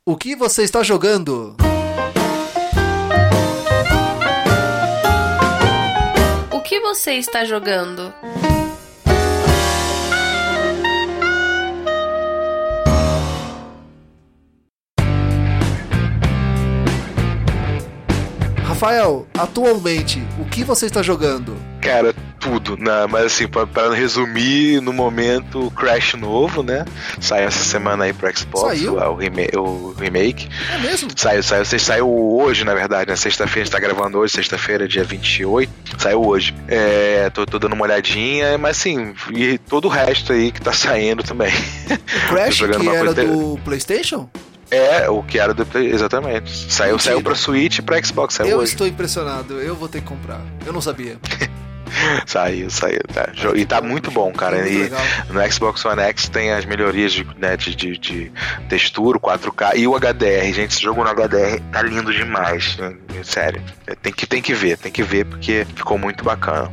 O 0.07 0.17
que 0.17 0.35
você 0.35 0.63
está 0.63 0.83
jogando? 0.83 1.55
O 6.51 6.61
que 6.63 6.81
você 6.81 7.13
está 7.13 7.45
jogando? 7.45 8.15
Rafael, 18.79 19.27
atualmente, 19.37 20.23
o 20.39 20.45
que 20.45 20.63
você 20.63 20.87
está 20.87 21.03
jogando? 21.03 21.57
Cara, 21.81 22.15
tudo, 22.39 22.77
né? 22.77 23.09
Mas 23.11 23.25
assim, 23.25 23.49
para 23.49 23.93
resumir, 23.93 24.81
no 24.81 24.93
momento, 24.93 25.69
Crash 25.73 26.15
novo, 26.15 26.63
né? 26.63 26.85
Saiu 27.21 27.49
essa 27.49 27.65
semana 27.65 28.05
aí 28.05 28.13
pro 28.13 28.31
Xbox, 28.39 28.79
saiu? 28.79 28.95
O, 28.95 29.17
remake, 29.17 29.57
o 29.59 29.95
remake. 29.99 30.49
É 30.73 30.79
mesmo? 30.79 31.11
Saiu, 31.17 31.43
saiu, 31.43 31.65
saiu 31.65 32.09
hoje, 32.09 32.63
na 32.63 32.73
verdade, 32.73 33.09
na 33.09 33.15
né? 33.15 33.17
sexta-feira, 33.17 33.63
a 33.63 33.65
gente 33.65 33.73
tá 33.73 33.81
gravando 33.81 34.17
hoje, 34.17 34.35
sexta-feira, 34.35 34.87
dia 34.87 35.03
28. 35.03 35.73
Saiu 35.99 36.25
hoje. 36.25 36.55
É, 36.69 37.31
tô, 37.31 37.45
tô 37.45 37.59
dando 37.59 37.73
uma 37.73 37.85
olhadinha, 37.85 38.57
mas 38.59 38.79
assim, 38.79 39.13
e 39.35 39.59
todo 39.59 39.87
o 39.87 39.89
resto 39.89 40.33
aí 40.33 40.53
que 40.53 40.61
tá 40.61 40.73
saindo 40.73 41.25
também. 41.25 41.53
O 41.91 42.29
Crash 42.29 42.59
que 42.79 42.89
era 42.89 43.13
do 43.13 43.59
PlayStation? 43.65 44.31
É, 44.71 45.09
o 45.09 45.23
que 45.23 45.39
era 45.39 45.55
do 45.55 45.65
Play, 45.65 45.91
exatamente. 45.91 46.51
Saiu, 46.73 46.93
Mentira. 46.93 47.13
saiu 47.13 47.23
pra 47.23 47.35
Switch 47.35 47.79
e 47.79 47.83
pra 47.83 48.03
Xbox. 48.03 48.35
Saiu 48.35 48.51
eu 48.51 48.59
hoje. 48.59 48.73
estou 48.73 48.87
impressionado, 48.87 49.61
eu 49.61 49.75
vou 49.75 49.89
ter 49.89 50.01
que 50.01 50.07
comprar. 50.07 50.41
Eu 50.67 50.73
não 50.73 50.81
sabia. 50.81 51.17
saiu, 52.27 52.71
saiu. 52.71 53.01
Tá. 53.13 53.31
E 53.55 53.65
tá 53.65 53.81
muito 53.81 54.11
bom, 54.11 54.33
cara. 54.33 54.69
E 54.69 54.91
no 55.31 55.53
Xbox 55.53 55.85
One 55.85 56.03
X 56.03 56.29
tem 56.29 56.53
as 56.53 56.65
melhorias 56.65 57.13
de, 57.13 57.27
né, 57.39 57.57
de, 57.57 57.75
de, 57.75 57.99
de, 57.99 58.33
textura, 58.69 59.19
4K 59.19 59.77
e 59.77 59.87
o 59.87 59.99
HDR. 59.99 60.53
Gente, 60.53 60.73
esse 60.73 60.83
jogo 60.83 61.03
no 61.03 61.11
HDR 61.11 61.61
tá 61.73 61.83
lindo 61.83 62.13
demais. 62.13 62.77
Sério. 63.25 63.63
Tem 64.03 64.13
que, 64.13 64.27
tem 64.27 64.43
que 64.43 64.55
ver, 64.55 64.77
tem 64.77 64.93
que 64.93 65.03
ver 65.03 65.25
porque 65.25 65.67
ficou 65.75 65.99
muito 65.99 66.25
bacana. 66.25 66.71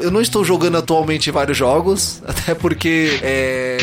Eu 0.00 0.10
não 0.10 0.20
estou 0.20 0.44
jogando 0.44 0.76
atualmente 0.76 1.30
vários 1.30 1.56
jogos, 1.56 2.22
até 2.26 2.54
porque 2.54 3.18
é, 3.22 3.78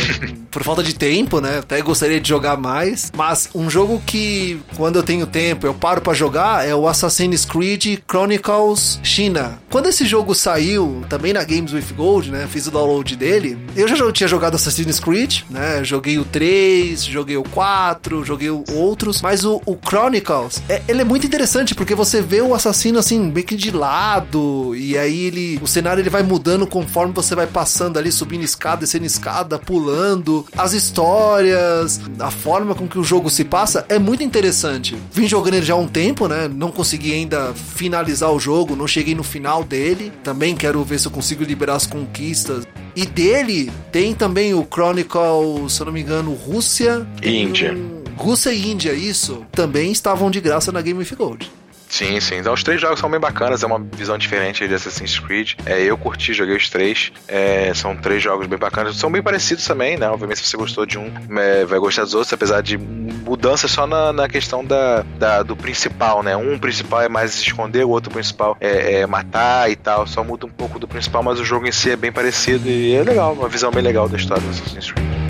por 0.58 0.64
falta 0.64 0.82
de 0.82 0.96
tempo, 0.96 1.40
né? 1.40 1.60
Até 1.60 1.82
gostaria 1.82 2.20
de 2.20 2.28
jogar 2.28 2.58
mais. 2.58 3.12
Mas 3.16 3.50
um 3.54 3.70
jogo 3.70 4.02
que, 4.06 4.60
quando 4.76 4.98
eu 4.98 5.04
tenho 5.04 5.28
tempo, 5.28 5.68
eu 5.68 5.74
paro 5.74 6.02
para 6.02 6.14
jogar 6.14 6.68
é 6.68 6.74
o 6.74 6.88
Assassin's 6.88 7.46
Creed 7.46 8.00
Chronicles 8.10 9.00
China. 9.04 9.60
Quando 9.70 9.88
esse 9.88 10.06
jogo 10.06 10.34
saiu, 10.34 11.04
também 11.10 11.32
na 11.32 11.44
Games 11.44 11.74
with 11.74 11.94
Gold, 11.96 12.32
né? 12.32 12.48
Fiz 12.50 12.66
o 12.68 12.72
download 12.72 13.16
dele. 13.16 13.58
Eu 13.76 13.88
já 13.88 14.12
tinha 14.12 14.28
jogado 14.28 14.56
Assassin's 14.56 15.00
Creed, 15.00 15.42
né? 15.50 15.84
Joguei 15.84 16.18
o 16.18 16.26
3, 16.26 17.04
joguei 17.04 17.38
o 17.38 17.44
4, 17.44 18.26
joguei 18.26 18.50
outros. 18.50 19.22
Mas 19.22 19.46
o, 19.46 19.62
o 19.66 19.78
Chronicles, 19.78 20.62
é, 20.68 20.82
ele 20.88 21.02
é 21.02 21.06
muito 21.06 21.28
interessante 21.28 21.76
porque 21.76 21.94
você 21.94 22.22
vê 22.22 22.42
o 22.42 22.56
assassino 22.56 22.98
assim, 22.98 23.20
meio 23.20 23.46
que 23.46 23.56
de 23.56 23.72
lado. 23.72 24.76
E 24.76 24.98
aí 24.98 25.26
ele. 25.26 25.60
O 25.62 25.68
cenário 25.68 26.04
ele 26.08 26.10
vai 26.10 26.24
mudando 26.24 26.66
conforme 26.66 27.14
você 27.14 27.36
vai 27.36 27.46
passando 27.46 27.98
ali, 27.98 28.12
subindo 28.12 28.44
escada, 28.44 28.78
descendo 28.78 29.06
escada, 29.06 29.60
pulando. 29.60 30.46
As 30.58 30.72
histórias, 30.74 32.00
a 32.20 32.32
forma 32.32 32.74
com 32.74 32.88
que 32.88 32.98
o 32.98 33.04
jogo 33.04 33.30
se 33.30 33.44
passa 33.44 33.86
é 33.90 34.00
muito 34.00 34.24
interessante. 34.24 34.98
Vim 35.12 35.28
jogando 35.28 35.56
ele 35.56 35.66
já 35.66 35.74
há 35.74 35.78
um 35.78 35.88
tempo, 35.88 36.28
né? 36.28 36.48
Não 36.48 36.72
consegui 36.72 37.14
ainda 37.14 37.54
finalizar 37.54 38.32
o 38.32 38.40
jogo, 38.40 38.76
não 38.76 38.88
cheguei 38.88 39.14
no 39.14 39.24
final 39.24 39.64
dele. 39.64 40.12
Também 40.24 40.56
quero 40.56 40.84
ver 40.84 41.00
se 41.00 41.08
eu 41.08 41.12
consigo 41.12 41.44
liberar 41.44 41.76
as 41.76 41.86
conquistas. 41.86 42.66
E 42.96 43.06
dele 43.06 43.70
tem 43.92 44.14
também 44.14 44.54
o 44.54 44.66
Chronicle, 44.66 45.70
se 45.70 45.82
eu 45.82 45.88
não 45.88 45.94
me 45.94 46.02
engano, 46.02 46.34
Rússia. 46.34 47.06
Índia. 47.22 47.78
Rússia 48.16 48.52
e 48.52 48.72
Índia, 48.72 48.94
isso, 48.94 49.46
também 49.52 49.92
estavam 49.92 50.32
de 50.32 50.42
graça 50.42 50.72
na 50.72 50.82
Game 50.82 51.00
of 51.02 51.16
Gold. 51.16 51.52
Sim, 51.90 52.20
sim. 52.20 52.36
Então 52.36 52.54
os 52.54 52.64
três 52.64 52.80
jogos 52.80 53.00
são 53.00 53.10
bem 53.10 53.20
bacanas, 53.20 53.64
é 53.64 53.66
uma 53.66 53.80
visão 53.80 54.18
diferente 54.18 54.68
de 54.68 54.74
Assassin's 54.74 55.20
Creed. 55.20 55.54
É, 55.66 55.82
eu 55.82 55.98
curti, 55.98 56.34
joguei 56.34 56.56
os 56.56 56.70
três. 56.70 57.12
É, 57.28 57.74
são 57.74 57.96
três 57.96 58.22
jogos 58.22 58.48
bem 58.48 58.60
bacanas. 58.60 58.98
São 58.98 59.12
bem 59.12 59.22
parecidos 59.22 59.66
também, 59.66 59.98
né? 59.98 60.10
Obviamente, 60.10 60.40
se 60.40 60.50
você 60.50 60.58
gostou 60.58 60.86
de 60.86 60.98
um, 60.98 61.12
é, 61.38 61.66
vai 61.66 61.80
gostar 61.80 62.04
dos 62.04 62.14
outros, 62.14 62.34
apesar 62.34 62.62
de 62.62 62.78
mudança 62.78 63.68
só 63.68 63.88
na, 63.88 64.12
na 64.14 64.28
questão 64.28 64.64
da, 64.64 65.04
da, 65.18 65.44
do 65.44 65.56
principal, 65.56 66.22
né? 66.24 66.36
Um 66.36 66.60
principal 66.60 67.02
é 67.02 67.10
mais 67.10 67.36
esconder, 67.36 67.86
o 67.86 67.90
outro 67.90 68.12
principal 68.12 68.58
é, 68.60 69.00
é, 69.00 69.08
matar 69.08 69.70
e 69.72 69.76
tal. 69.76 70.06
Só 70.08 70.24
muda 70.24 70.46
um 70.46 70.50
pouco 70.50 70.80
do 70.80 70.88
principal, 70.88 71.24
mas 71.24 71.40
o 71.40 71.46
jogo 71.46 71.68
em 71.68 71.72
si 71.72 71.92
é 71.92 71.96
bem 71.96 72.12
parecido 72.12 72.68
e 72.68 72.94
é 72.94 73.04
legal, 73.04 73.34
uma 73.34 73.48
visão 73.48 73.72
bem 73.72 73.84
legal 73.84 74.10
da 74.10 74.18
história 74.18 74.44
do 74.44 74.50
Assassin's 74.50 74.92
Creed. 74.92 75.27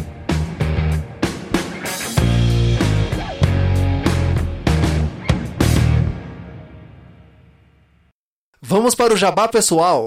Vamos 8.70 8.94
para 8.94 9.14
o 9.14 9.18
jabá 9.18 9.48
pessoal. 9.48 10.04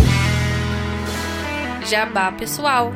Jabá 1.88 2.30
pessoal. 2.30 2.92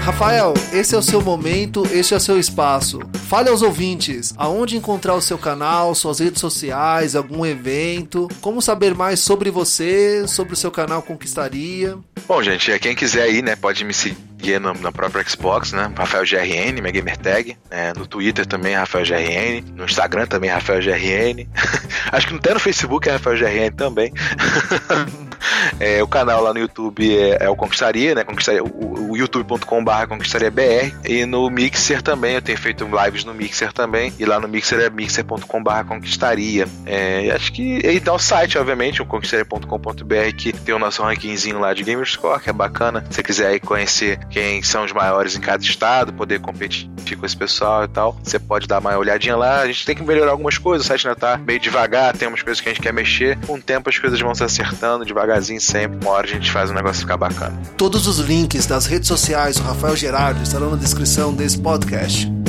Rafael, 0.00 0.54
esse 0.72 0.94
é 0.94 0.98
o 0.98 1.02
seu 1.02 1.20
momento, 1.20 1.84
esse 1.92 2.14
é 2.14 2.16
o 2.16 2.20
seu 2.20 2.38
espaço. 2.38 3.00
Fale 3.28 3.48
aos 3.48 3.62
ouvintes 3.62 4.32
aonde 4.36 4.76
encontrar 4.76 5.16
o 5.16 5.20
seu 5.20 5.38
canal, 5.38 5.92
suas 5.96 6.20
redes 6.20 6.40
sociais, 6.40 7.16
algum 7.16 7.44
evento, 7.44 8.28
como 8.40 8.62
saber 8.62 8.94
mais 8.94 9.18
sobre 9.18 9.50
você, 9.50 10.24
sobre 10.28 10.52
o 10.52 10.56
seu 10.56 10.70
canal 10.70 11.02
Conquistaria. 11.02 11.98
Bom, 12.28 12.40
gente, 12.44 12.78
quem 12.78 12.94
quiser 12.94 13.22
aí, 13.22 13.42
né, 13.42 13.56
pode 13.56 13.84
me 13.84 13.92
seguir 13.92 14.29
na, 14.60 14.74
na 14.74 14.92
própria 14.92 15.22
Xbox, 15.28 15.72
né? 15.72 15.90
Rafael 15.96 16.24
GRN, 16.24 16.80
minha 16.80 16.92
gamer 16.92 17.16
tag. 17.16 17.56
Né? 17.70 17.92
No 17.96 18.06
Twitter 18.06 18.46
também, 18.46 18.74
Rafael 18.74 19.04
GRN. 19.04 19.64
No 19.74 19.84
Instagram 19.84 20.26
também, 20.26 20.50
Rafael 20.50 20.80
GRN. 20.80 21.48
Acho 22.12 22.28
que 22.28 22.34
até 22.34 22.54
no 22.54 22.60
Facebook 22.60 23.08
é 23.08 23.12
Rafael 23.12 23.38
GRN 23.38 23.70
também. 23.76 24.12
É, 25.78 26.02
o 26.02 26.06
canal 26.06 26.42
lá 26.42 26.52
no 26.52 26.60
YouTube 26.60 27.16
é, 27.16 27.44
é 27.44 27.48
o 27.48 27.56
Conquistaria, 27.56 28.14
né? 28.14 28.24
Conquistaria, 28.24 28.62
o, 28.62 29.10
o 29.10 29.16
youtube.com.br 29.16 30.06
ConquistariaBR. 30.08 30.94
E 31.04 31.24
no 31.24 31.48
Mixer 31.50 32.02
também, 32.02 32.34
eu 32.34 32.42
tenho 32.42 32.58
feito 32.58 32.84
lives 32.84 33.24
no 33.24 33.34
Mixer 33.34 33.72
também. 33.72 34.12
E 34.18 34.24
lá 34.24 34.38
no 34.38 34.48
Mixer 34.48 34.80
é 34.80 34.90
mixer.com.br 34.90 35.84
Conquistaria. 35.86 36.66
É, 36.86 37.30
acho 37.30 37.52
que. 37.52 37.78
E 37.78 38.00
dá 38.00 38.12
o 38.12 38.18
site, 38.18 38.58
obviamente, 38.58 39.02
o 39.02 39.06
conquistaria.com.br, 39.06 40.36
que 40.36 40.52
tem 40.52 40.74
o 40.74 40.78
nosso 40.78 41.02
rankingzinho 41.02 41.58
lá 41.58 41.72
de 41.72 41.82
Gamerscore, 41.82 42.40
que 42.40 42.50
é 42.50 42.52
bacana. 42.52 43.04
Se 43.08 43.16
você 43.16 43.22
quiser 43.22 43.46
aí 43.48 43.60
conhecer 43.60 44.18
quem 44.30 44.62
são 44.62 44.84
os 44.84 44.92
maiores 44.92 45.36
em 45.36 45.40
cada 45.40 45.62
estado, 45.62 46.12
poder 46.12 46.40
competir 46.40 46.88
com 47.16 47.26
esse 47.26 47.36
pessoal 47.36 47.84
e 47.84 47.88
tal, 47.88 48.16
você 48.22 48.38
pode 48.38 48.66
dar 48.66 48.78
uma 48.78 48.96
olhadinha 48.96 49.36
lá. 49.36 49.60
A 49.60 49.66
gente 49.66 49.84
tem 49.84 49.96
que 49.96 50.02
melhorar 50.02 50.30
algumas 50.30 50.56
coisas, 50.56 50.86
o 50.86 50.88
site 50.88 51.08
ainda 51.08 51.18
tá 51.18 51.36
meio 51.36 51.58
devagar, 51.58 52.16
tem 52.16 52.28
umas 52.28 52.42
coisas 52.42 52.60
que 52.60 52.68
a 52.68 52.72
gente 52.72 52.82
quer 52.82 52.92
mexer. 52.92 53.36
Com 53.46 53.54
o 53.54 53.62
tempo 53.62 53.88
as 53.90 53.98
coisas 53.98 54.20
vão 54.20 54.34
se 54.34 54.44
acertando 54.44 55.04
devagarzinho 55.04 55.60
sempre. 55.60 55.98
Uma 56.00 56.12
hora 56.12 56.26
a 56.26 56.30
gente 56.30 56.50
faz 56.50 56.70
o 56.70 56.74
negócio 56.74 57.00
ficar 57.00 57.16
bacana. 57.16 57.60
Todos 57.76 58.06
os 58.06 58.18
links 58.18 58.66
das 58.66 58.86
redes 58.86 59.08
sociais 59.08 59.56
do 59.56 59.62
Rafael 59.62 59.96
Gerardo 59.96 60.42
estarão 60.42 60.70
na 60.70 60.76
descrição 60.76 61.34
desse 61.34 61.58
podcast. 61.58 62.39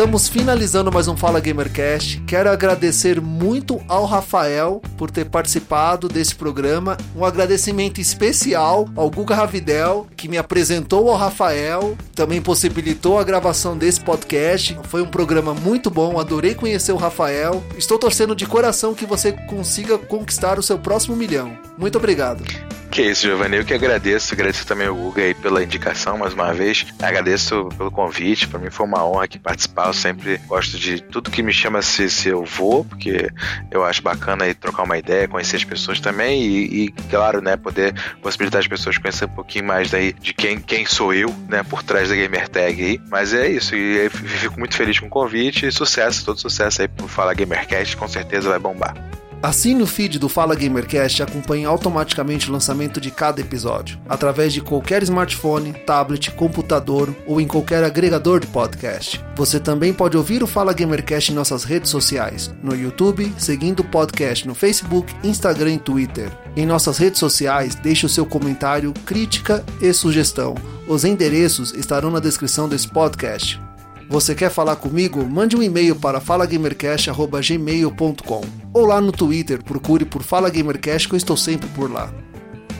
Estamos 0.00 0.30
finalizando 0.30 0.90
mais 0.90 1.08
um 1.08 1.14
Fala 1.14 1.40
Gamercast. 1.40 2.22
Quero 2.22 2.50
agradecer 2.50 3.20
muito 3.20 3.82
ao 3.86 4.06
Rafael 4.06 4.80
por 4.96 5.10
ter 5.10 5.26
participado 5.26 6.08
desse 6.08 6.34
programa. 6.34 6.96
Um 7.14 7.22
agradecimento 7.22 8.00
especial 8.00 8.88
ao 8.96 9.10
Guga 9.10 9.34
Ravidel, 9.34 10.06
que 10.16 10.26
me 10.26 10.38
apresentou 10.38 11.10
ao 11.10 11.18
Rafael, 11.18 11.98
também 12.14 12.40
possibilitou 12.40 13.18
a 13.18 13.24
gravação 13.24 13.76
desse 13.76 14.00
podcast. 14.00 14.74
Foi 14.84 15.02
um 15.02 15.06
programa 15.06 15.52
muito 15.52 15.90
bom, 15.90 16.18
adorei 16.18 16.54
conhecer 16.54 16.92
o 16.92 16.96
Rafael. 16.96 17.62
Estou 17.76 17.98
torcendo 17.98 18.34
de 18.34 18.46
coração 18.46 18.94
que 18.94 19.04
você 19.04 19.32
consiga 19.32 19.98
conquistar 19.98 20.58
o 20.58 20.62
seu 20.62 20.78
próximo 20.78 21.14
milhão. 21.14 21.52
Muito 21.76 21.98
obrigado. 21.98 22.42
Que 22.90 23.02
isso, 23.02 23.22
Giovanni. 23.22 23.56
Eu 23.56 23.64
que 23.64 23.72
agradeço. 23.72 24.34
Agradeço 24.34 24.66
também 24.66 24.88
o 24.88 24.94
Guga 24.94 25.22
aí 25.22 25.32
pela 25.32 25.62
indicação 25.62 26.18
mais 26.18 26.34
uma 26.34 26.52
vez. 26.52 26.84
Agradeço 27.00 27.68
pelo 27.78 27.90
convite. 27.90 28.48
Para 28.48 28.58
mim 28.58 28.68
foi 28.68 28.84
uma 28.84 29.06
honra 29.06 29.24
aqui 29.24 29.38
participar. 29.38 29.86
Eu 29.86 29.92
sempre 29.92 30.38
gosto 30.48 30.76
de 30.76 31.00
tudo 31.00 31.30
que 31.30 31.40
me 31.40 31.52
chama 31.52 31.82
se, 31.82 32.10
se 32.10 32.28
eu 32.28 32.44
vou, 32.44 32.84
porque 32.84 33.30
eu 33.70 33.84
acho 33.84 34.02
bacana 34.02 34.44
aí 34.44 34.54
trocar 34.54 34.82
uma 34.82 34.98
ideia, 34.98 35.28
conhecer 35.28 35.56
as 35.56 35.64
pessoas 35.64 36.00
também 36.00 36.42
e, 36.42 36.86
e, 36.86 36.92
claro, 37.08 37.40
né, 37.40 37.56
poder 37.56 37.94
possibilitar 38.20 38.60
as 38.60 38.66
pessoas 38.66 38.98
conhecer 38.98 39.26
um 39.26 39.34
pouquinho 39.34 39.66
mais 39.66 39.88
daí 39.88 40.12
de 40.12 40.34
quem, 40.34 40.60
quem 40.60 40.84
sou 40.84 41.14
eu, 41.14 41.32
né, 41.48 41.62
por 41.62 41.84
trás 41.84 42.08
da 42.08 42.16
Gamer 42.16 42.48
Tag 42.48 42.82
aí. 42.82 43.00
Mas 43.08 43.32
é 43.32 43.48
isso. 43.48 43.76
E 43.76 44.10
fico 44.10 44.58
muito 44.58 44.74
feliz 44.74 44.98
com 44.98 45.06
o 45.06 45.10
convite 45.10 45.64
e 45.64 45.70
sucesso, 45.70 46.24
todo 46.24 46.40
sucesso 46.40 46.82
aí 46.82 46.88
pro 46.88 47.06
Fala 47.06 47.34
Gamercast. 47.34 47.96
Com 47.96 48.08
certeza 48.08 48.48
vai 48.48 48.58
bombar. 48.58 48.94
Assine 49.42 49.82
o 49.82 49.86
feed 49.86 50.18
do 50.18 50.28
Fala 50.28 50.54
Gamercast 50.54 51.18
e 51.18 51.22
acompanhe 51.22 51.64
automaticamente 51.64 52.50
o 52.50 52.52
lançamento 52.52 53.00
de 53.00 53.10
cada 53.10 53.40
episódio, 53.40 53.98
através 54.06 54.52
de 54.52 54.60
qualquer 54.60 55.02
smartphone, 55.02 55.72
tablet, 55.86 56.30
computador 56.32 57.16
ou 57.26 57.40
em 57.40 57.46
qualquer 57.46 57.82
agregador 57.82 58.40
de 58.40 58.46
podcast. 58.48 59.24
Você 59.34 59.58
também 59.58 59.94
pode 59.94 60.14
ouvir 60.14 60.42
o 60.42 60.46
Fala 60.46 60.74
Gamercast 60.74 61.32
em 61.32 61.34
nossas 61.34 61.64
redes 61.64 61.90
sociais, 61.90 62.54
no 62.62 62.76
YouTube, 62.76 63.32
seguindo 63.38 63.80
o 63.80 63.84
podcast 63.84 64.46
no 64.46 64.54
Facebook, 64.54 65.10
Instagram 65.24 65.72
e 65.72 65.78
Twitter. 65.78 66.30
Em 66.54 66.66
nossas 66.66 66.98
redes 66.98 67.18
sociais, 67.18 67.74
deixe 67.74 68.04
o 68.04 68.10
seu 68.10 68.26
comentário, 68.26 68.92
crítica 69.06 69.64
e 69.80 69.90
sugestão. 69.94 70.54
Os 70.86 71.02
endereços 71.02 71.72
estarão 71.72 72.10
na 72.10 72.20
descrição 72.20 72.68
desse 72.68 72.88
podcast. 72.88 73.58
Você 74.10 74.34
quer 74.34 74.50
falar 74.50 74.74
comigo? 74.74 75.24
Mande 75.24 75.56
um 75.56 75.62
e-mail 75.62 75.94
para 75.94 76.20
falagamercast.gmail.com 76.20 78.40
ou 78.74 78.84
lá 78.84 79.00
no 79.00 79.12
Twitter, 79.12 79.62
procure 79.62 80.04
por 80.04 80.24
Fala 80.24 80.50
Gamercast 80.50 81.08
que 81.08 81.14
eu 81.14 81.16
estou 81.16 81.36
sempre 81.36 81.68
por 81.68 81.88
lá. 81.88 82.12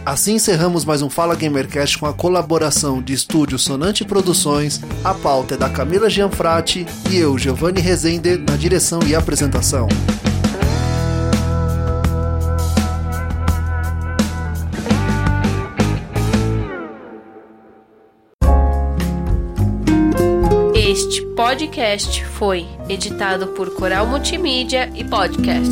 Assim 0.05 0.35
encerramos 0.35 0.85
mais 0.85 1.03
um 1.03 1.11
Fala 1.11 1.37
Gamercast 1.37 1.99
com 1.99 2.07
a 2.07 2.13
colaboração 2.13 3.01
de 3.01 3.13
estúdio 3.13 3.61
Sonante 3.61 4.05
Produções, 4.05 4.81
a 5.05 5.15
pauta 5.15 5.55
é 5.55 5.57
da 5.57 5.69
Camila 5.69 6.11
Gianfrati 6.11 6.85
e 7.09 7.19
eu, 7.19 7.39
Giovanni 7.39 7.81
Rezende, 7.81 8.37
na 8.37 8.57
direção 8.57 8.99
e 9.07 9.15
apresentação. 9.15 9.87
Podcast 21.51 22.25
foi 22.27 22.65
editado 22.89 23.49
por 23.49 23.75
Coral 23.75 24.07
Multimídia 24.07 24.89
e 24.95 25.03
Podcast. 25.03 25.69